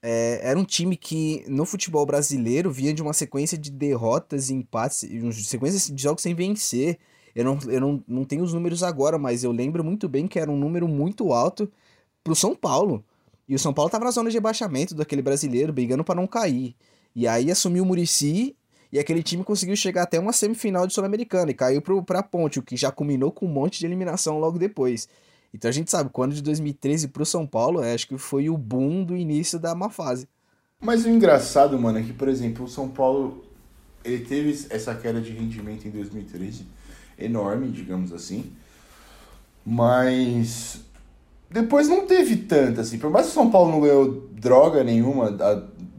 É, 0.00 0.40
era 0.42 0.58
um 0.58 0.64
time 0.64 0.96
que 0.96 1.44
no 1.46 1.66
futebol 1.66 2.06
brasileiro 2.06 2.70
vinha 2.70 2.94
de 2.94 3.02
uma 3.02 3.12
sequência 3.12 3.58
de 3.58 3.70
derrotas 3.70 4.48
e 4.48 4.54
empates, 4.54 5.06
sequência 5.46 5.94
de 5.94 6.02
jogos 6.02 6.22
sem 6.22 6.34
vencer. 6.34 6.98
Eu 7.34 7.44
não, 7.44 7.58
eu 7.68 7.78
não, 7.78 8.02
não 8.08 8.24
tenho 8.24 8.42
os 8.42 8.54
números 8.54 8.82
agora, 8.82 9.18
mas 9.18 9.44
eu 9.44 9.52
lembro 9.52 9.84
muito 9.84 10.08
bem 10.08 10.26
que 10.26 10.38
era 10.38 10.50
um 10.50 10.56
número 10.56 10.88
muito 10.88 11.34
alto 11.34 11.70
para 12.24 12.32
o 12.32 12.36
São 12.36 12.56
Paulo. 12.56 13.04
E 13.46 13.54
o 13.54 13.58
São 13.58 13.74
Paulo 13.74 13.90
tava 13.90 14.06
na 14.06 14.10
zona 14.10 14.30
de 14.30 14.36
rebaixamento 14.38 14.94
daquele 14.94 15.20
brasileiro, 15.20 15.70
brigando 15.70 16.02
para 16.02 16.14
não 16.14 16.26
cair. 16.26 16.74
E 17.14 17.28
aí 17.28 17.50
assumiu 17.50 17.82
o 17.82 17.86
Murici 17.86 18.56
e 18.92 18.98
aquele 18.98 19.22
time 19.22 19.44
conseguiu 19.44 19.76
chegar 19.76 20.02
até 20.02 20.18
uma 20.18 20.32
semifinal 20.32 20.86
de 20.86 20.94
Sul-Americana 20.94 21.50
e 21.50 21.54
caiu 21.54 21.80
pro, 21.80 22.02
pra 22.02 22.22
Ponte, 22.22 22.58
o 22.58 22.62
que 22.62 22.76
já 22.76 22.90
culminou 22.90 23.30
com 23.30 23.46
um 23.46 23.50
monte 23.50 23.78
de 23.78 23.86
eliminação 23.86 24.38
logo 24.38 24.58
depois. 24.58 25.08
Então 25.54 25.68
a 25.68 25.72
gente 25.72 25.90
sabe, 25.90 26.10
quando 26.12 26.34
de 26.34 26.42
2013 26.42 27.08
pro 27.08 27.26
São 27.26 27.46
Paulo, 27.46 27.80
acho 27.80 28.06
que 28.06 28.18
foi 28.18 28.48
o 28.48 28.56
boom 28.56 29.04
do 29.04 29.16
início 29.16 29.58
da 29.58 29.74
má 29.74 29.88
fase. 29.88 30.28
Mas 30.80 31.04
o 31.04 31.08
engraçado, 31.08 31.78
mano, 31.78 31.98
é 31.98 32.02
que, 32.02 32.12
por 32.12 32.28
exemplo, 32.28 32.64
o 32.64 32.68
São 32.68 32.88
Paulo 32.88 33.44
ele 34.04 34.24
teve 34.24 34.66
essa 34.70 34.94
queda 34.94 35.20
de 35.20 35.32
rendimento 35.32 35.86
em 35.86 35.90
2013, 35.90 36.66
enorme, 37.18 37.68
digamos 37.70 38.12
assim. 38.12 38.50
Mas 39.64 40.80
depois 41.50 41.88
não 41.88 42.06
teve 42.06 42.36
tanta, 42.36 42.80
assim. 42.80 42.98
Por 42.98 43.10
mais 43.10 43.26
que 43.26 43.32
o 43.32 43.34
São 43.34 43.50
Paulo 43.50 43.72
não 43.72 43.80
ganhou 43.80 44.28
droga 44.32 44.82
nenhuma 44.82 45.30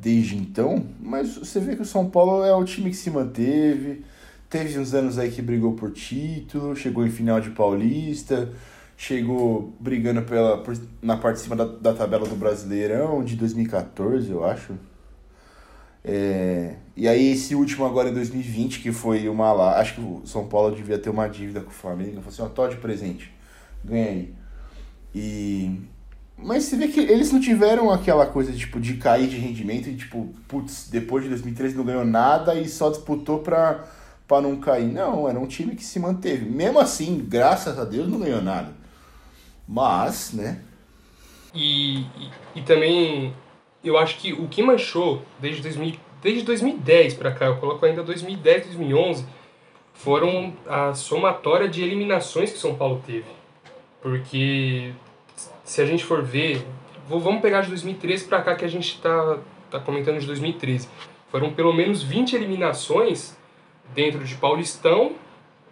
desde 0.01 0.35
então, 0.35 0.83
mas 0.99 1.37
você 1.37 1.59
vê 1.59 1.75
que 1.75 1.83
o 1.83 1.85
São 1.85 2.09
Paulo 2.09 2.43
é 2.43 2.53
o 2.55 2.65
time 2.65 2.89
que 2.89 2.95
se 2.95 3.11
manteve. 3.11 4.03
Teve 4.49 4.79
uns 4.79 4.93
anos 4.93 5.17
aí 5.17 5.31
que 5.31 5.41
brigou 5.41 5.73
por 5.73 5.91
título, 5.91 6.75
chegou 6.75 7.05
em 7.05 7.09
final 7.09 7.39
de 7.39 7.51
Paulista, 7.51 8.51
chegou 8.97 9.73
brigando 9.79 10.23
pela, 10.23 10.57
por, 10.57 10.75
na 11.01 11.15
parte 11.17 11.37
de 11.37 11.43
cima 11.43 11.55
da, 11.55 11.65
da 11.65 11.93
tabela 11.93 12.27
do 12.27 12.35
Brasileirão 12.35 13.23
de 13.23 13.35
2014, 13.35 14.29
eu 14.31 14.43
acho. 14.43 14.73
É, 16.03 16.77
e 16.97 17.07
aí 17.07 17.31
esse 17.31 17.53
último 17.53 17.85
agora 17.85 18.09
em 18.09 18.13
2020, 18.13 18.81
que 18.81 18.91
foi 18.91 19.29
uma 19.29 19.53
lá, 19.53 19.79
acho 19.79 19.95
que 19.95 20.01
o 20.01 20.23
São 20.25 20.47
Paulo 20.47 20.75
devia 20.75 20.97
ter 20.97 21.11
uma 21.11 21.27
dívida 21.27 21.61
com 21.61 21.69
o 21.69 21.73
Flamengo, 21.73 22.21
falou 22.21 22.29
assim, 22.29 22.41
ó, 22.41 22.49
tô 22.49 22.67
de 22.67 22.77
presente, 22.77 23.31
ganha 23.85 24.07
aí. 24.09 24.33
E. 25.13 25.79
Mas 26.43 26.63
você 26.63 26.75
vê 26.75 26.87
que 26.87 26.99
eles 26.99 27.31
não 27.31 27.39
tiveram 27.39 27.91
aquela 27.91 28.25
coisa 28.25 28.51
tipo, 28.51 28.79
de 28.79 28.95
cair 28.95 29.27
de 29.27 29.37
rendimento 29.37 29.89
e 29.89 29.95
tipo, 29.95 30.33
putz, 30.47 30.89
depois 30.89 31.23
de 31.23 31.29
2013 31.29 31.75
não 31.75 31.83
ganhou 31.83 32.05
nada 32.05 32.55
e 32.55 32.67
só 32.67 32.89
disputou 32.89 33.39
pra, 33.39 33.85
pra 34.27 34.41
não 34.41 34.59
cair. 34.59 34.85
Não, 34.85 35.29
era 35.29 35.39
um 35.39 35.47
time 35.47 35.75
que 35.75 35.83
se 35.83 35.99
manteve. 35.99 36.45
Mesmo 36.49 36.79
assim, 36.79 37.23
graças 37.27 37.77
a 37.77 37.85
Deus, 37.85 38.07
não 38.07 38.19
ganhou 38.19 38.41
nada. 38.41 38.73
Mas, 39.67 40.33
né? 40.33 40.61
E, 41.53 41.99
e, 41.99 42.31
e 42.55 42.61
também 42.61 43.33
eu 43.83 43.97
acho 43.97 44.17
que 44.17 44.33
o 44.33 44.47
que 44.47 44.63
manchou 44.63 45.21
desde, 45.39 45.61
2000, 45.61 45.95
desde 46.21 46.43
2010 46.43 47.13
para 47.15 47.31
cá, 47.31 47.45
eu 47.45 47.57
coloco 47.57 47.85
ainda 47.85 48.03
2010, 48.03 48.65
2011, 48.65 49.25
foram 49.93 50.53
a 50.67 50.93
somatória 50.93 51.67
de 51.67 51.83
eliminações 51.83 52.51
que 52.51 52.57
São 52.57 52.75
Paulo 52.75 53.01
teve. 53.05 53.25
Porque 54.01 54.93
se 55.63 55.81
a 55.81 55.85
gente 55.85 56.03
for 56.03 56.21
ver, 56.21 56.65
vamos 57.07 57.41
pegar 57.41 57.61
de 57.61 57.69
2013 57.69 58.25
para 58.25 58.41
cá 58.41 58.55
que 58.55 58.65
a 58.65 58.67
gente 58.67 58.95
está 58.95 59.37
tá 59.69 59.79
comentando 59.79 60.19
de 60.19 60.27
2013. 60.27 60.89
Foram 61.29 61.53
pelo 61.53 61.73
menos 61.73 62.03
20 62.03 62.35
eliminações 62.35 63.37
dentro 63.93 64.23
de 64.23 64.35
Paulistão, 64.35 65.13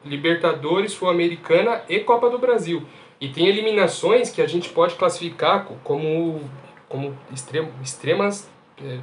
Libertadores, 0.05 0.93
Sul-Americana 0.93 1.81
e 1.89 1.99
Copa 1.99 2.29
do 2.29 2.39
Brasil. 2.39 2.83
E 3.19 3.27
tem 3.27 3.47
eliminações 3.47 4.29
que 4.31 4.41
a 4.41 4.47
gente 4.47 4.69
pode 4.69 4.95
classificar 4.95 5.65
como, 5.83 6.41
como 6.87 7.17
extremo, 7.33 7.69
extremas. 7.83 8.49
É, 8.81 8.99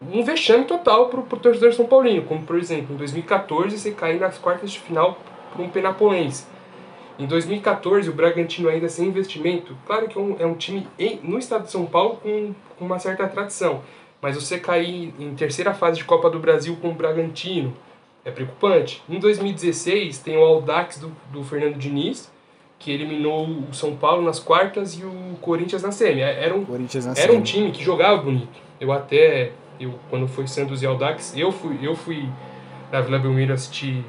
um 0.00 0.22
vexame 0.22 0.64
total 0.64 1.08
para 1.08 1.20
o 1.20 1.38
torcedor 1.38 1.72
São 1.72 1.86
Paulino, 1.86 2.22
como 2.22 2.42
por 2.42 2.56
exemplo, 2.56 2.94
em 2.94 2.98
2014 2.98 3.78
você 3.78 3.90
cair 3.90 4.18
nas 4.18 4.38
quartas 4.38 4.70
de 4.70 4.80
final 4.80 5.18
para 5.52 5.62
um 5.62 5.68
Penapolense. 5.68 6.46
Em 7.18 7.26
2014, 7.26 8.08
o 8.08 8.12
Bragantino 8.12 8.68
ainda 8.68 8.88
sem 8.88 9.08
investimento, 9.08 9.76
claro 9.86 10.08
que 10.08 10.18
é 10.18 10.20
um, 10.20 10.36
é 10.38 10.46
um 10.46 10.54
time 10.54 10.86
em, 10.98 11.20
no 11.22 11.38
estado 11.38 11.64
de 11.64 11.70
São 11.70 11.86
Paulo 11.86 12.16
com, 12.16 12.54
com, 12.76 12.84
uma 12.84 12.98
certa 12.98 13.28
tradição, 13.28 13.82
mas 14.20 14.34
você 14.34 14.58
cair 14.58 15.14
em 15.18 15.34
terceira 15.34 15.72
fase 15.72 15.98
de 15.98 16.04
Copa 16.04 16.28
do 16.28 16.40
Brasil 16.40 16.76
com 16.80 16.90
o 16.90 16.94
Bragantino, 16.94 17.72
é 18.24 18.30
preocupante. 18.30 19.02
Em 19.08 19.20
2016 19.20 20.18
tem 20.18 20.36
o 20.36 20.40
Audax 20.40 20.98
do, 20.98 21.12
do 21.30 21.44
Fernando 21.44 21.76
Diniz, 21.76 22.32
que 22.78 22.90
eliminou 22.90 23.46
o 23.46 23.72
São 23.72 23.94
Paulo 23.96 24.22
nas 24.22 24.40
quartas 24.40 24.94
e 24.98 25.04
o 25.04 25.36
Corinthians 25.40 25.82
na 25.82 25.92
semi. 25.92 26.20
É, 26.20 26.44
era 26.44 26.54
um, 26.54 26.64
Corinthians 26.64 27.06
na 27.06 27.14
era 27.16 27.32
um 27.32 27.42
time 27.42 27.70
que 27.70 27.82
jogava 27.82 28.20
bonito. 28.20 28.60
Eu 28.80 28.92
até, 28.92 29.52
eu, 29.78 29.94
quando 30.10 30.26
foi 30.26 30.46
Santos 30.46 30.82
e 30.82 30.86
Audax, 30.86 31.34
eu 31.36 31.52
fui, 31.52 31.78
eu 31.80 31.94
fui 31.94 32.28
na 32.90 33.00
Vila 33.00 33.18
Belmiro 33.18 33.52
assistir, 33.52 34.04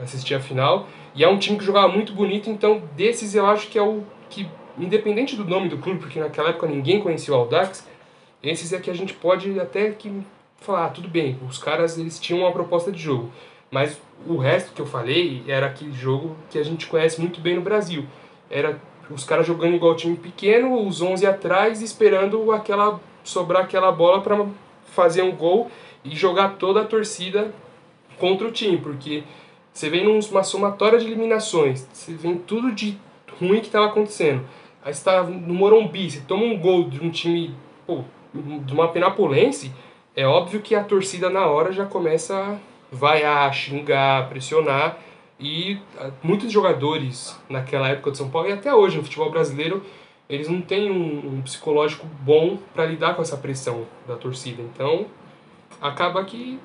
assistir 0.00 0.34
a 0.34 0.40
final. 0.40 0.88
E 1.16 1.24
é 1.24 1.28
um 1.28 1.38
time 1.38 1.56
que 1.58 1.64
jogava 1.64 1.88
muito 1.88 2.12
bonito, 2.12 2.50
então 2.50 2.82
desses 2.94 3.34
eu 3.34 3.46
acho 3.46 3.68
que 3.68 3.78
é 3.78 3.82
o 3.82 4.04
que, 4.28 4.46
independente 4.78 5.34
do 5.34 5.46
nome 5.46 5.70
do 5.70 5.78
clube, 5.78 5.98
porque 5.98 6.20
naquela 6.20 6.50
época 6.50 6.66
ninguém 6.66 7.00
conhecia 7.00 7.32
o 7.32 7.38
Audax, 7.38 7.88
esses 8.42 8.72
é 8.74 8.78
que 8.78 8.90
a 8.90 8.94
gente 8.94 9.14
pode 9.14 9.58
até 9.58 9.90
que 9.92 10.12
falar, 10.58 10.84
ah, 10.84 10.90
tudo 10.90 11.08
bem, 11.08 11.38
os 11.48 11.56
caras 11.56 11.98
eles 11.98 12.20
tinham 12.20 12.40
uma 12.40 12.52
proposta 12.52 12.92
de 12.92 12.98
jogo. 12.98 13.32
Mas 13.70 13.98
o 14.26 14.36
resto 14.36 14.72
que 14.74 14.80
eu 14.80 14.86
falei 14.86 15.42
era 15.48 15.66
aquele 15.66 15.92
jogo 15.92 16.36
que 16.50 16.58
a 16.58 16.62
gente 16.62 16.86
conhece 16.86 17.18
muito 17.20 17.40
bem 17.40 17.56
no 17.56 17.62
Brasil. 17.62 18.04
Era 18.50 18.78
os 19.10 19.24
caras 19.24 19.46
jogando 19.46 19.74
igual 19.74 19.96
time 19.96 20.16
pequeno, 20.16 20.86
os 20.86 21.00
11 21.00 21.26
atrás, 21.26 21.80
esperando 21.80 22.52
aquela 22.52 23.00
sobrar 23.24 23.64
aquela 23.64 23.90
bola 23.90 24.20
para 24.20 24.46
fazer 24.84 25.22
um 25.22 25.32
gol 25.32 25.70
e 26.04 26.14
jogar 26.14 26.56
toda 26.56 26.82
a 26.82 26.84
torcida 26.84 27.52
contra 28.18 28.46
o 28.46 28.52
time, 28.52 28.78
porque 28.78 29.24
você 29.76 29.90
vem 29.90 30.04
numa 30.04 30.42
somatória 30.42 30.98
de 30.98 31.04
eliminações, 31.04 31.86
você 31.92 32.14
vem 32.14 32.38
tudo 32.38 32.72
de 32.72 32.96
ruim 33.38 33.60
que 33.60 33.66
estava 33.66 33.84
acontecendo. 33.84 34.42
Aí 34.82 34.94
você 34.94 35.04
tá 35.04 35.22
no 35.22 35.52
Morumbi, 35.52 36.10
você 36.10 36.22
toma 36.26 36.44
um 36.44 36.58
gol 36.58 36.88
de 36.88 37.04
um 37.04 37.10
time, 37.10 37.54
pô, 37.86 38.02
de 38.32 38.72
uma 38.72 38.88
Penapolense, 38.88 39.70
é 40.14 40.26
óbvio 40.26 40.62
que 40.62 40.74
a 40.74 40.82
torcida 40.82 41.28
na 41.28 41.44
hora 41.44 41.72
já 41.72 41.84
começa 41.84 42.34
a 42.34 42.56
vaiar, 42.90 43.52
xingar, 43.52 44.30
pressionar. 44.30 44.96
E 45.38 45.78
ah, 45.98 46.10
muitos 46.22 46.50
jogadores 46.50 47.38
naquela 47.46 47.90
época 47.90 48.12
de 48.12 48.16
São 48.16 48.30
Paulo, 48.30 48.48
e 48.48 48.52
até 48.52 48.74
hoje 48.74 48.96
no 48.96 49.04
futebol 49.04 49.30
brasileiro, 49.30 49.84
eles 50.26 50.48
não 50.48 50.62
têm 50.62 50.90
um, 50.90 51.36
um 51.36 51.42
psicológico 51.42 52.06
bom 52.22 52.56
para 52.72 52.86
lidar 52.86 53.14
com 53.14 53.20
essa 53.20 53.36
pressão 53.36 53.84
da 54.08 54.16
torcida. 54.16 54.62
Então, 54.62 55.04
acaba 55.82 56.24
que 56.24 56.58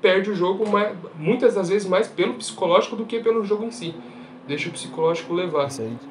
perde 0.00 0.30
o 0.30 0.34
jogo 0.34 0.68
mais, 0.68 0.96
muitas 1.16 1.54
das 1.54 1.68
vezes 1.68 1.88
mais 1.88 2.08
pelo 2.08 2.34
psicológico 2.34 2.96
do 2.96 3.06
que 3.06 3.20
pelo 3.20 3.44
jogo 3.44 3.64
em 3.64 3.70
si. 3.70 3.94
Deixa 4.46 4.68
o 4.68 4.72
psicológico 4.72 5.32
levar. 5.32 5.68
E 5.68 5.70
se 5.70 5.82
a 5.82 5.84
gente, 5.86 6.08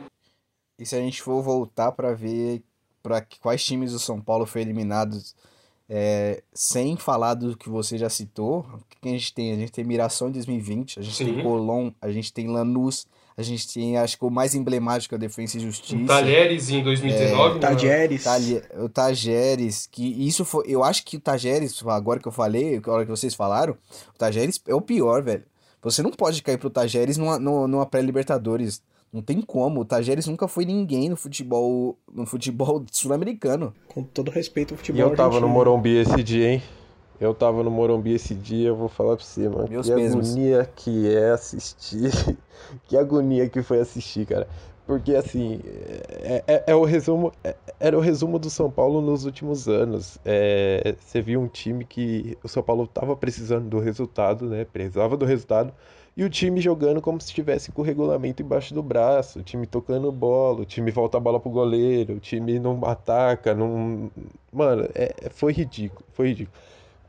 e 0.79 0.85
se 0.85 0.95
a 0.95 0.99
gente 0.99 1.21
for 1.21 1.41
voltar 1.41 1.91
para 1.91 2.13
ver 2.13 2.63
para 3.01 3.25
quais 3.41 3.63
times 3.63 3.91
do 3.91 3.99
São 3.99 4.19
Paulo 4.21 4.45
foi 4.45 4.61
eliminados 4.61 5.35
é, 5.89 6.43
sem 6.53 6.95
falar 6.95 7.33
do 7.33 7.57
que 7.57 7.69
você 7.69 7.97
já 7.97 8.09
citou, 8.09 8.59
o 8.59 9.01
que 9.01 9.09
a 9.09 9.11
gente 9.11 9.33
tem? 9.33 9.51
A 9.51 9.55
gente 9.55 9.71
tem 9.71 9.83
Mirassol 9.83 10.29
em 10.29 10.33
2020, 10.33 10.99
a 10.99 11.01
gente 11.01 11.15
Sim. 11.15 11.25
tem 11.25 11.43
Colón, 11.43 11.91
a 11.99 12.11
gente 12.11 12.31
tem 12.31 12.47
Lanús, 12.47 13.07
a 13.39 13.41
gente 13.41 13.73
tem, 13.73 13.95
acho 13.95 14.17
que 14.17 14.25
o 14.25 14.29
mais 14.29 14.53
emblemático 14.53 15.15
é 15.15 15.17
a 15.17 15.19
Defesa 15.19 15.55
e 15.57 15.59
O 15.59 15.63
Justiça. 15.63 16.05
Talheres 16.05 16.69
em 16.69 16.83
2019. 16.83 17.53
né? 17.55 17.59
Tajeres. 17.61 18.23
Talhe- 18.25 18.61
o 18.77 18.89
Tajeres, 18.89 19.87
que 19.89 20.03
isso 20.27 20.43
foi. 20.43 20.65
Eu 20.67 20.83
acho 20.83 21.05
que 21.05 21.15
o 21.15 21.19
Tajeres, 21.21 21.81
agora 21.87 22.19
que 22.19 22.27
eu 22.27 22.31
falei, 22.33 22.81
a 22.85 22.91
hora 22.91 23.05
que 23.05 23.11
vocês 23.11 23.33
falaram, 23.33 23.77
o 24.13 24.17
Tajeres 24.17 24.61
é 24.67 24.75
o 24.75 24.81
pior, 24.81 25.23
velho. 25.23 25.43
Você 25.81 26.03
não 26.03 26.11
pode 26.11 26.43
cair 26.43 26.57
pro 26.57 26.69
Tajeres 26.69 27.15
numa, 27.15 27.39
numa, 27.39 27.85
pré-Libertadores. 27.85 28.81
Não 29.11 29.21
tem 29.21 29.41
como. 29.41 29.79
O 29.79 29.85
Tajeres 29.85 30.27
nunca 30.27 30.45
foi 30.47 30.65
ninguém 30.65 31.07
no 31.07 31.15
futebol, 31.15 31.97
no 32.13 32.25
futebol 32.25 32.83
sul-americano. 32.91 33.73
Com 33.87 34.03
todo 34.03 34.29
respeito 34.29 34.73
ao 34.73 34.75
E 34.75 34.77
futebol 34.79 35.01
eu 35.11 35.15
tava 35.15 35.29
no 35.29 35.35
argentino. 35.37 35.53
Morumbi 35.53 35.95
esse 35.97 36.21
dia, 36.21 36.51
hein? 36.51 36.63
Eu 37.19 37.33
tava 37.33 37.63
no 37.63 37.69
Morumbi 37.71 38.13
esse 38.13 38.33
dia, 38.33 38.69
eu 38.69 38.75
vou 38.75 38.87
falar 38.87 39.15
pra 39.17 39.25
você, 39.25 39.49
mano. 39.49 39.67
Meus 39.69 39.87
que 39.87 39.93
mesmos. 39.93 40.29
agonia 40.29 40.69
que 40.75 41.13
é 41.13 41.31
assistir. 41.31 42.11
que 42.87 42.97
agonia 42.97 43.49
que 43.49 43.61
foi 43.61 43.79
assistir, 43.79 44.25
cara. 44.25 44.47
Porque 44.87 45.13
assim, 45.15 45.59
é, 46.09 46.43
é- 46.47 46.63
é 46.67 46.75
o 46.75 46.83
resumo, 46.83 47.31
é- 47.43 47.55
era 47.79 47.95
o 47.97 48.01
resumo 48.01 48.39
do 48.39 48.49
São 48.49 48.71
Paulo 48.71 49.01
nos 49.01 49.23
últimos 49.25 49.67
anos. 49.67 50.17
É, 50.25 50.95
você 50.97 51.21
viu 51.21 51.39
um 51.41 51.47
time 51.47 51.85
que 51.85 52.37
o 52.43 52.47
São 52.47 52.63
Paulo 52.63 52.87
tava 52.87 53.15
precisando 53.15 53.69
do 53.69 53.79
resultado, 53.79 54.45
né? 54.45 54.65
Precisava 54.65 55.15
do 55.15 55.25
resultado. 55.25 55.71
E 56.17 56.23
o 56.23 56.29
time 56.29 56.59
jogando 56.59 57.01
como 57.01 57.21
se 57.21 57.27
estivesse 57.27 57.71
com 57.71 57.81
o 57.81 57.85
regulamento 57.85 58.41
embaixo 58.41 58.73
do 58.73 58.81
braço, 58.81 59.39
o 59.39 59.43
time 59.43 59.67
tocando 59.67 60.11
bola, 60.11 60.61
o 60.61 60.65
time 60.65 60.89
volta 60.89 61.17
a 61.17 61.19
bola 61.19 61.39
pro 61.39 61.51
goleiro, 61.51 62.15
o 62.15 62.19
time 62.19 62.57
não 62.59 62.83
ataca, 62.83 63.53
não. 63.53 64.09
Mano, 64.51 64.89
é, 64.95 65.29
foi 65.29 65.53
ridículo, 65.53 66.03
foi 66.13 66.29
ridículo. 66.29 66.57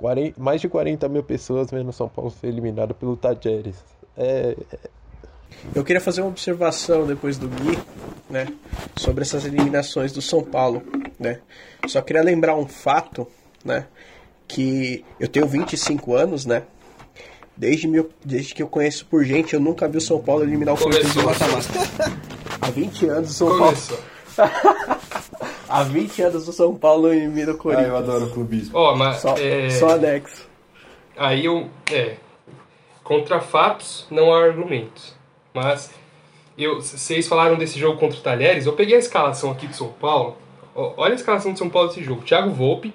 Quaren- 0.01 0.33
mais 0.39 0.61
de 0.61 0.69
40 0.69 1.09
mil 1.09 1.23
pessoas 1.23 1.71
vendo 1.71 1.93
São 1.93 2.09
Paulo 2.09 2.31
ser 2.31 2.47
eliminado 2.49 2.95
pelo 2.95 3.17
Tajeres. 3.17 3.77
É, 4.17 4.57
Eu 5.75 5.85
queria 5.85 6.01
fazer 6.01 6.23
uma 6.23 6.31
observação 6.31 7.07
depois 7.07 7.37
do 7.37 7.47
Gui, 7.49 7.79
né, 8.31 8.47
sobre 8.97 9.23
essas 9.23 9.45
eliminações 9.45 10.11
do 10.13 10.23
São 10.23 10.43
Paulo, 10.43 10.83
né. 11.19 11.41
Só 11.87 12.01
queria 12.01 12.23
lembrar 12.23 12.57
um 12.57 12.67
fato, 12.67 13.27
né, 13.65 13.87
que 14.49 15.05
eu 15.19 15.29
tenho 15.29 15.47
25 15.47 16.15
anos, 16.15 16.47
né. 16.47 16.63
Desde, 17.57 17.87
meu, 17.87 18.09
desde 18.25 18.55
que 18.55 18.63
eu 18.63 18.69
conheço 18.69 19.05
por 19.05 19.23
gente, 19.23 19.53
eu 19.53 19.61
nunca 19.61 19.87
vi 19.87 19.99
o 19.99 20.01
São 20.01 20.19
Paulo 20.19 20.43
eliminar 20.45 20.75
o 20.75 20.79
Corinthians 20.79 21.13
Começou. 21.13 21.49
mata-mata. 21.49 22.13
Há 22.63 22.71
20 22.71 23.07
anos 23.07 23.31
o 23.31 23.35
São 23.35 23.49
Paulo, 23.49 23.65
Começou. 23.67 23.99
há 25.71 25.83
20 25.83 26.23
anos 26.23 26.49
o 26.49 26.53
São 26.53 26.75
Paulo 26.75 27.13
elimina 27.13 27.53
o 27.53 27.55
Ah, 27.55 27.59
Corinthians. 27.59 27.89
eu 27.89 27.97
adoro 27.97 28.25
o 28.27 28.31
clubismo. 28.31 28.77
Ó, 28.79 28.95
mas 28.97 29.17
Só, 29.19 29.35
é, 29.39 29.71
só 29.71 29.91
anexo. 29.91 30.47
aí 31.17 31.45
eu. 31.45 31.69
É. 31.93 32.17
Contra 33.03 33.41
fatos, 33.41 34.07
não 34.11 34.33
há 34.33 34.45
argumentos. 34.45 35.15
Mas 35.53 35.91
eu, 36.57 36.81
vocês 36.81 37.27
falaram 37.27 37.57
desse 37.57 37.79
jogo 37.79 37.99
contra 37.99 38.19
o 38.19 38.23
Talheres. 38.23 38.67
Eu 38.67 38.73
peguei 38.75 38.95
a 38.97 38.99
escalação 39.01 39.51
aqui 39.51 39.67
de 39.67 39.75
São 39.77 39.89
Paulo. 39.89 40.37
Olha 40.75 41.13
a 41.13 41.17
escalação 41.17 41.53
de 41.53 41.59
São 41.59 41.69
Paulo 41.69 41.89
desse 41.89 42.03
jogo: 42.05 42.23
Thiago 42.23 42.51
Volpe, 42.51 42.95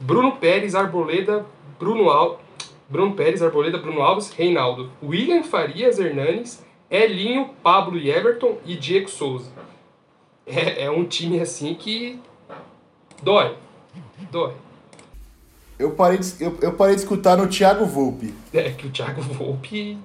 Bruno 0.00 0.32
Pérez, 0.32 0.74
Arboleda, 0.74 1.44
Bruno 1.78 2.08
Al... 2.10 2.40
Bruno 2.88 3.14
Pérez, 3.14 3.42
Arboleda, 3.42 3.78
Bruno 3.78 4.02
Alves, 4.02 4.30
Reinaldo, 4.32 4.90
William 5.02 5.42
Farias 5.42 5.98
Hernanes, 5.98 6.62
Elinho, 6.90 7.48
Pablo 7.62 7.96
e 7.98 8.10
Everton 8.10 8.58
e 8.66 8.76
Diego 8.76 9.08
Souza. 9.08 9.50
É, 10.46 10.84
é 10.84 10.90
um 10.90 11.04
time 11.04 11.40
assim 11.40 11.74
que 11.74 12.18
dói. 13.22 13.56
Dói. 14.30 14.54
Eu 15.78 15.92
parei 15.92 16.18
de, 16.18 16.42
eu, 16.42 16.56
eu 16.60 16.72
parei 16.74 16.94
de 16.94 17.00
escutar 17.02 17.36
no 17.36 17.48
Thiago 17.48 17.84
Volpe. 17.86 18.34
É 18.52 18.70
que 18.70 18.86
o 18.86 18.90
Thiago 18.90 19.20
Volpe 19.22 19.98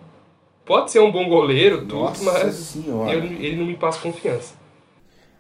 pode 0.65 0.91
ser 0.91 0.99
um 0.99 1.11
bom 1.11 1.27
goleiro, 1.29 1.79
tudo, 1.81 1.95
Nossa 1.95 2.23
mas 2.23 2.55
senhora. 2.55 3.13
eu- 3.13 3.23
ele 3.23 3.55
não 3.55 3.65
me 3.65 3.75
passa 3.75 3.99
confiança. 3.99 4.55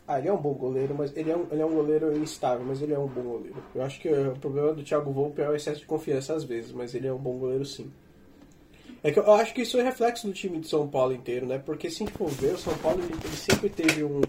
Ah, 0.07 0.19
ele 0.19 0.29
é 0.29 0.33
um 0.33 0.37
bom 0.37 0.53
goleiro, 0.53 0.95
mas 0.97 1.15
ele 1.17 1.29
é 1.31 1.35
um, 1.35 1.45
ele 1.51 1.61
é 1.61 1.65
um 1.65 1.73
goleiro 1.73 2.17
instável, 2.17 2.65
mas 2.65 2.81
ele 2.81 2.93
é 2.93 2.99
um 2.99 3.07
bom 3.07 3.21
goleiro. 3.23 3.57
Eu 3.75 3.81
acho 3.83 3.99
que 3.99 4.07
o 4.07 4.31
problema 4.39 4.73
do 4.73 4.83
Thiago 4.83 5.11
Volpe 5.11 5.41
é 5.41 5.49
o 5.49 5.55
excesso 5.55 5.81
de 5.81 5.85
confiança 5.85 6.33
às 6.33 6.43
vezes, 6.45 6.71
mas 6.71 6.95
ele 6.95 7.07
é 7.07 7.13
um 7.13 7.17
bom 7.17 7.37
goleiro 7.37 7.65
sim. 7.65 7.91
É 9.03 9.11
que 9.11 9.19
eu 9.19 9.31
acho 9.33 9.53
que 9.53 9.61
isso 9.61 9.77
é 9.79 9.83
reflexo 9.83 10.25
do 10.27 10.33
time 10.33 10.59
de 10.59 10.67
São 10.67 10.87
Paulo 10.87 11.13
inteiro, 11.13 11.45
né? 11.45 11.61
Porque 11.63 11.89
se 11.89 12.03
a 12.03 12.05
gente 12.05 12.17
for 12.17 12.27
ver, 12.29 12.53
o 12.55 12.57
São 12.57 12.75
Paulo 12.79 13.01
ele, 13.03 13.13
ele 13.13 13.37
sempre 13.37 13.69
teve 13.69 14.03
um. 14.03 14.21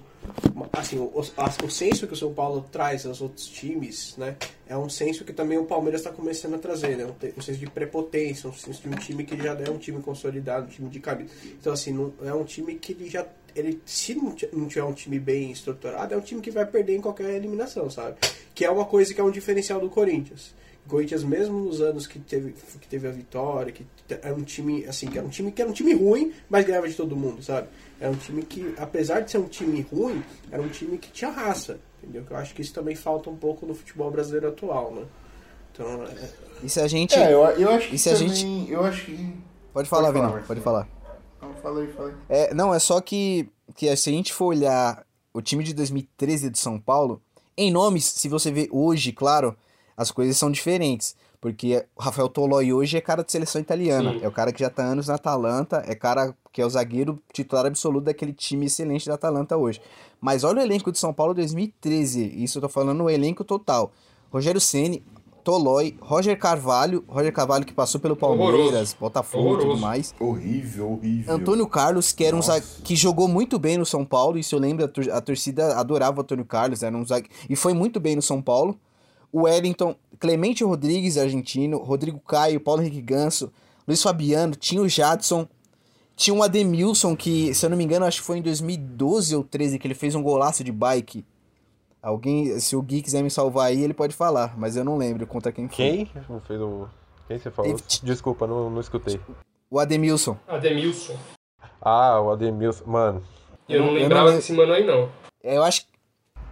uma- 0.54 0.68
assim, 0.72 0.98
o, 0.98 1.10
a- 1.36 1.64
o 1.64 1.70
senso 1.70 2.06
que 2.06 2.12
o 2.12 2.16
São 2.16 2.32
Paulo 2.34 2.64
traz 2.70 3.06
aos 3.06 3.20
outros 3.20 3.46
times, 3.46 4.14
né? 4.18 4.36
É 4.68 4.76
um 4.76 4.88
senso 4.88 5.24
que 5.24 5.32
também 5.32 5.56
o 5.58 5.64
Palmeiras 5.64 6.02
está 6.02 6.12
começando 6.12 6.54
a 6.54 6.58
trazer, 6.58 6.96
né? 6.96 7.06
Um, 7.06 7.38
um 7.38 7.40
senso 7.40 7.58
de 7.58 7.66
prepotência, 7.70 8.48
um 8.48 8.52
senso 8.52 8.82
de 8.82 8.88
um 8.88 8.98
time 8.98 9.24
que 9.24 9.36
já 9.42 9.54
é 9.54 9.70
um 9.70 9.78
time 9.78 10.02
consolidado, 10.02 10.66
um 10.66 10.68
time 10.68 10.88
de 10.90 11.00
cabeça. 11.00 11.32
Então, 11.46 11.72
assim, 11.72 11.92
não, 11.92 12.12
é 12.22 12.34
um 12.34 12.44
time 12.44 12.74
que 12.74 12.92
ele 12.92 13.08
já. 13.08 13.26
Ele, 13.56 13.80
se 13.86 14.14
não 14.14 14.34
não 14.52 14.68
tiver 14.68 14.84
um 14.84 14.92
time 14.92 15.18
bem 15.18 15.50
estruturado, 15.50 16.12
é 16.14 16.16
um 16.16 16.20
time 16.20 16.40
que 16.42 16.50
vai 16.50 16.66
perder 16.66 16.94
em 16.96 17.00
qualquer 17.00 17.30
eliminação, 17.30 17.88
sabe? 17.90 18.16
Que 18.54 18.64
é 18.66 18.70
uma 18.70 18.84
coisa 18.84 19.12
que 19.14 19.20
é 19.20 19.24
um 19.24 19.30
diferencial 19.30 19.80
do 19.80 19.88
Corinthians. 19.88 20.54
Corinthians, 20.88 21.22
mesmo 21.22 21.58
nos 21.58 21.80
anos 21.80 22.06
que 22.06 22.18
teve, 22.18 22.52
que 22.80 22.88
teve 22.88 23.06
a 23.06 23.10
vitória, 23.10 23.72
que 23.72 23.86
era 24.08 24.34
um 24.34 24.42
time, 24.42 24.84
assim, 24.86 25.08
que 25.08 25.18
era 25.18 25.26
um 25.26 25.30
time 25.30 25.52
que 25.52 25.60
era 25.60 25.70
um 25.70 25.74
time 25.74 25.94
ruim, 25.94 26.32
mas 26.48 26.64
ganhava 26.64 26.88
de 26.88 26.94
todo 26.94 27.14
mundo, 27.14 27.42
sabe? 27.42 27.68
Era 28.00 28.10
um 28.10 28.16
time 28.16 28.42
que, 28.42 28.74
apesar 28.78 29.20
de 29.20 29.30
ser 29.30 29.38
um 29.38 29.48
time 29.48 29.86
ruim, 29.92 30.22
era 30.50 30.62
um 30.62 30.68
time 30.68 30.98
que 30.98 31.10
tinha 31.10 31.30
raça, 31.30 31.78
entendeu? 32.02 32.24
Que 32.24 32.32
eu 32.32 32.36
acho 32.36 32.54
que 32.54 32.62
isso 32.62 32.72
também 32.72 32.96
falta 32.96 33.28
um 33.28 33.36
pouco 33.36 33.66
no 33.66 33.74
futebol 33.74 34.10
brasileiro 34.10 34.48
atual, 34.48 34.92
né? 34.92 35.04
Então, 35.72 36.04
é, 36.04 36.28
E 36.62 36.68
se 36.68 36.80
a 36.80 36.88
gente. 36.88 37.14
É, 37.14 37.32
eu, 37.32 37.40
eu 37.42 37.70
acho 37.70 37.88
que 37.88 37.98
se 37.98 38.10
a 38.10 38.14
também, 38.16 38.68
eu 38.68 38.84
acho 38.84 39.04
que... 39.04 39.34
Pode 39.72 39.88
falar, 39.88 40.04
Pode 40.04 40.08
falar, 40.08 40.10
Vinão, 40.10 40.30
Marcelo. 40.30 40.46
pode 40.46 40.60
falar. 40.60 40.88
Não, 41.40 41.54
fala 41.54 41.80
aí, 41.80 41.92
fala 41.92 42.08
aí. 42.08 42.14
É, 42.28 42.54
não, 42.54 42.74
é 42.74 42.78
só 42.78 43.00
que, 43.00 43.48
que 43.76 43.94
se 43.96 44.10
a 44.10 44.12
gente 44.12 44.32
for 44.32 44.46
olhar 44.46 45.06
o 45.32 45.40
time 45.40 45.62
de 45.62 45.72
2013 45.72 46.50
de 46.50 46.58
São 46.58 46.80
Paulo, 46.80 47.22
em 47.56 47.70
nomes, 47.70 48.04
se 48.04 48.28
você 48.28 48.50
vê 48.50 48.68
hoje, 48.72 49.12
claro, 49.12 49.56
as 49.98 50.12
coisas 50.12 50.36
são 50.36 50.50
diferentes. 50.50 51.16
Porque 51.40 51.84
o 51.94 52.02
Rafael 52.02 52.28
Toloi 52.28 52.72
hoje 52.72 52.96
é 52.96 53.00
cara 53.00 53.22
de 53.22 53.30
seleção 53.30 53.60
italiana. 53.60 54.12
Sim. 54.12 54.20
É 54.22 54.28
o 54.28 54.32
cara 54.32 54.52
que 54.52 54.60
já 54.60 54.70
tá 54.70 54.84
há 54.84 54.86
anos 54.86 55.06
na 55.08 55.14
Atalanta, 55.14 55.84
é 55.86 55.94
cara 55.94 56.34
que 56.52 56.62
é 56.62 56.66
o 56.66 56.70
zagueiro 56.70 57.20
titular 57.32 57.66
absoluto 57.66 58.04
daquele 58.04 58.32
time 58.32 58.66
excelente 58.66 59.06
da 59.06 59.14
Atalanta 59.14 59.56
hoje. 59.56 59.80
Mas 60.20 60.42
olha 60.42 60.60
o 60.60 60.62
elenco 60.64 60.90
de 60.90 60.98
São 60.98 61.12
Paulo 61.12 61.34
2013, 61.34 62.42
isso 62.42 62.58
eu 62.58 62.62
tô 62.62 62.68
falando 62.68 63.04
o 63.04 63.10
elenco 63.10 63.44
total. 63.44 63.92
Rogério 64.32 64.60
Ceni, 64.60 65.04
Tolói, 65.44 65.96
Roger 66.00 66.36
Carvalho, 66.36 67.04
Roger 67.06 67.32
Carvalho 67.32 67.64
que 67.64 67.72
passou 67.72 68.00
pelo 68.00 68.16
Palmeiras, 68.16 68.58
Horroroso. 68.58 68.96
Botafogo 68.98 69.54
e 69.54 69.58
tudo 69.60 69.76
mais. 69.78 70.12
Horrível, 70.18 70.92
horrível. 70.94 71.34
Antônio 71.34 71.68
Carlos, 71.68 72.10
que 72.10 72.24
era 72.24 72.34
um 72.34 72.42
zague... 72.42 72.66
que 72.82 72.96
jogou 72.96 73.28
muito 73.28 73.60
bem 73.60 73.78
no 73.78 73.86
São 73.86 74.04
Paulo, 74.04 74.36
isso 74.36 74.56
eu 74.56 74.58
lembro, 74.58 74.90
a 75.12 75.20
torcida 75.20 75.76
adorava 75.76 76.18
o 76.18 76.22
Antônio 76.22 76.44
Carlos, 76.44 76.82
era 76.82 76.96
um 76.96 77.06
zague... 77.06 77.28
e 77.48 77.54
foi 77.54 77.72
muito 77.72 78.00
bem 78.00 78.16
no 78.16 78.22
São 78.22 78.42
Paulo. 78.42 78.76
O 79.32 79.42
Wellington, 79.42 79.94
Clemente 80.18 80.64
Rodrigues, 80.64 81.16
argentino, 81.18 81.78
Rodrigo 81.78 82.18
Caio, 82.20 82.60
Paulo 82.60 82.80
Henrique 82.82 83.02
Ganso, 83.02 83.52
Luiz 83.86 84.02
Fabiano, 84.02 84.54
tinha 84.54 84.80
o 84.80 84.88
Jadson, 84.88 85.46
tinha 86.16 86.34
o 86.34 86.42
Ademilson, 86.42 87.14
que, 87.16 87.52
se 87.54 87.64
eu 87.64 87.70
não 87.70 87.76
me 87.76 87.84
engano, 87.84 88.04
acho 88.06 88.20
que 88.20 88.26
foi 88.26 88.38
em 88.38 88.42
2012 88.42 89.36
ou 89.36 89.44
13 89.44 89.78
que 89.78 89.86
ele 89.86 89.94
fez 89.94 90.14
um 90.14 90.22
golaço 90.22 90.64
de 90.64 90.72
bike. 90.72 91.24
Alguém, 92.02 92.58
se 92.60 92.76
o 92.76 92.82
Gui 92.82 93.02
quiser 93.02 93.22
me 93.22 93.30
salvar 93.30 93.66
aí, 93.68 93.82
ele 93.82 93.92
pode 93.94 94.14
falar, 94.14 94.56
mas 94.56 94.76
eu 94.76 94.84
não 94.84 94.96
lembro 94.96 95.26
contra 95.26 95.50
quem 95.52 95.66
foi. 95.68 95.74
Quem 95.76 96.06
fez 96.46 96.60
o. 96.60 96.88
Quem 97.26 97.38
você 97.38 97.50
falou? 97.50 97.70
Ele- 97.70 97.80
Desculpa, 98.02 98.46
não, 98.46 98.70
não 98.70 98.80
escutei. 98.80 99.20
O 99.70 99.78
Ademilson. 99.78 100.36
Ademilson. 100.46 101.16
Ah, 101.82 102.20
o 102.20 102.30
Ademilson. 102.30 102.84
Mano. 102.86 103.22
Eu 103.68 103.80
não 103.80 103.86
Eu 103.88 103.92
não 103.92 104.00
lembrava 104.00 104.24
lembro. 104.26 104.40
desse 104.40 104.52
mano 104.52 104.72
aí, 104.72 104.86
não. 104.86 105.10
Eu 105.42 105.62
acho, 105.62 105.84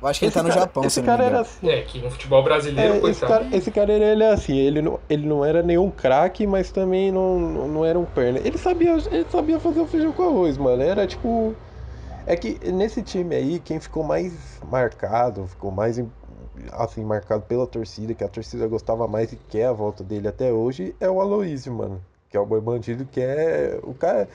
eu 0.07 0.11
acho 0.11 0.21
que 0.21 0.27
ele 0.27 0.33
tá 0.33 0.42
no 0.42 0.49
cara- 0.49 0.61
Japão, 0.61 0.83
se 0.83 0.87
Esse 0.88 1.01
eu 1.01 1.05
não 1.05 1.12
me 1.12 1.19
cara 1.19 1.29
era 1.29 1.40
assim. 1.40 1.69
É, 1.69 1.83
que 1.83 1.99
no 2.01 2.11
futebol 2.11 2.42
brasileiro, 2.42 2.95
É, 2.95 2.97
esse, 3.11 3.21
coitado. 3.21 3.45
cara, 3.45 3.57
esse 3.57 3.71
cara, 3.71 3.92
ele, 3.92 4.05
ele 4.05 4.23
é 4.25 4.33
assim, 4.33 4.57
ele 4.57 4.83
não, 4.83 5.01
ele 5.09 5.27
não 5.27 5.45
era 5.45 5.62
nenhum 5.62 5.90
craque, 5.90 6.47
mas 6.47 6.71
também 6.71 7.11
não, 7.12 7.38
não 7.69 7.85
era 7.85 7.99
um 7.99 8.05
perna. 8.05 8.38
Ele 8.45 8.57
sabia, 8.59 8.97
ele 9.11 9.27
sabia 9.31 9.59
fazer 9.61 9.81
o 9.81 9.87
feijão 9.87 10.12
com 10.12 10.23
arroz, 10.23 10.57
mano. 10.57 10.83
Era 10.83 11.07
tipo. 11.07 11.55
É 12.27 12.35
que 12.37 12.59
nesse 12.73 13.03
time 13.03 13.37
aí, 13.37 13.61
quem 13.61 13.79
ficou 13.79 14.03
mais 14.03 14.33
marcado, 14.69 15.47
ficou 15.47 15.71
mais 15.71 15.97
assim, 16.73 17.05
marcado 17.05 17.42
pela 17.42 17.66
torcida, 17.66 18.14
que 18.14 18.25
a 18.25 18.29
torcida 18.29 18.66
gostava 18.66 19.07
mais 19.07 19.33
e 19.33 19.37
quer 19.37 19.66
a 19.66 19.73
volta 19.73 20.03
dele 20.03 20.27
até 20.29 20.53
hoje, 20.53 20.95
é 21.01 21.09
o 21.09 21.21
Aloysio, 21.21 21.73
mano. 21.73 22.01
Que 22.37 22.38
é 22.38 22.42
o 22.42 22.44
boi 22.44 22.61
bandido, 22.61 23.07
que 23.07 23.18
é. 23.18 23.81
O 23.83 23.94
cara. 23.94 24.29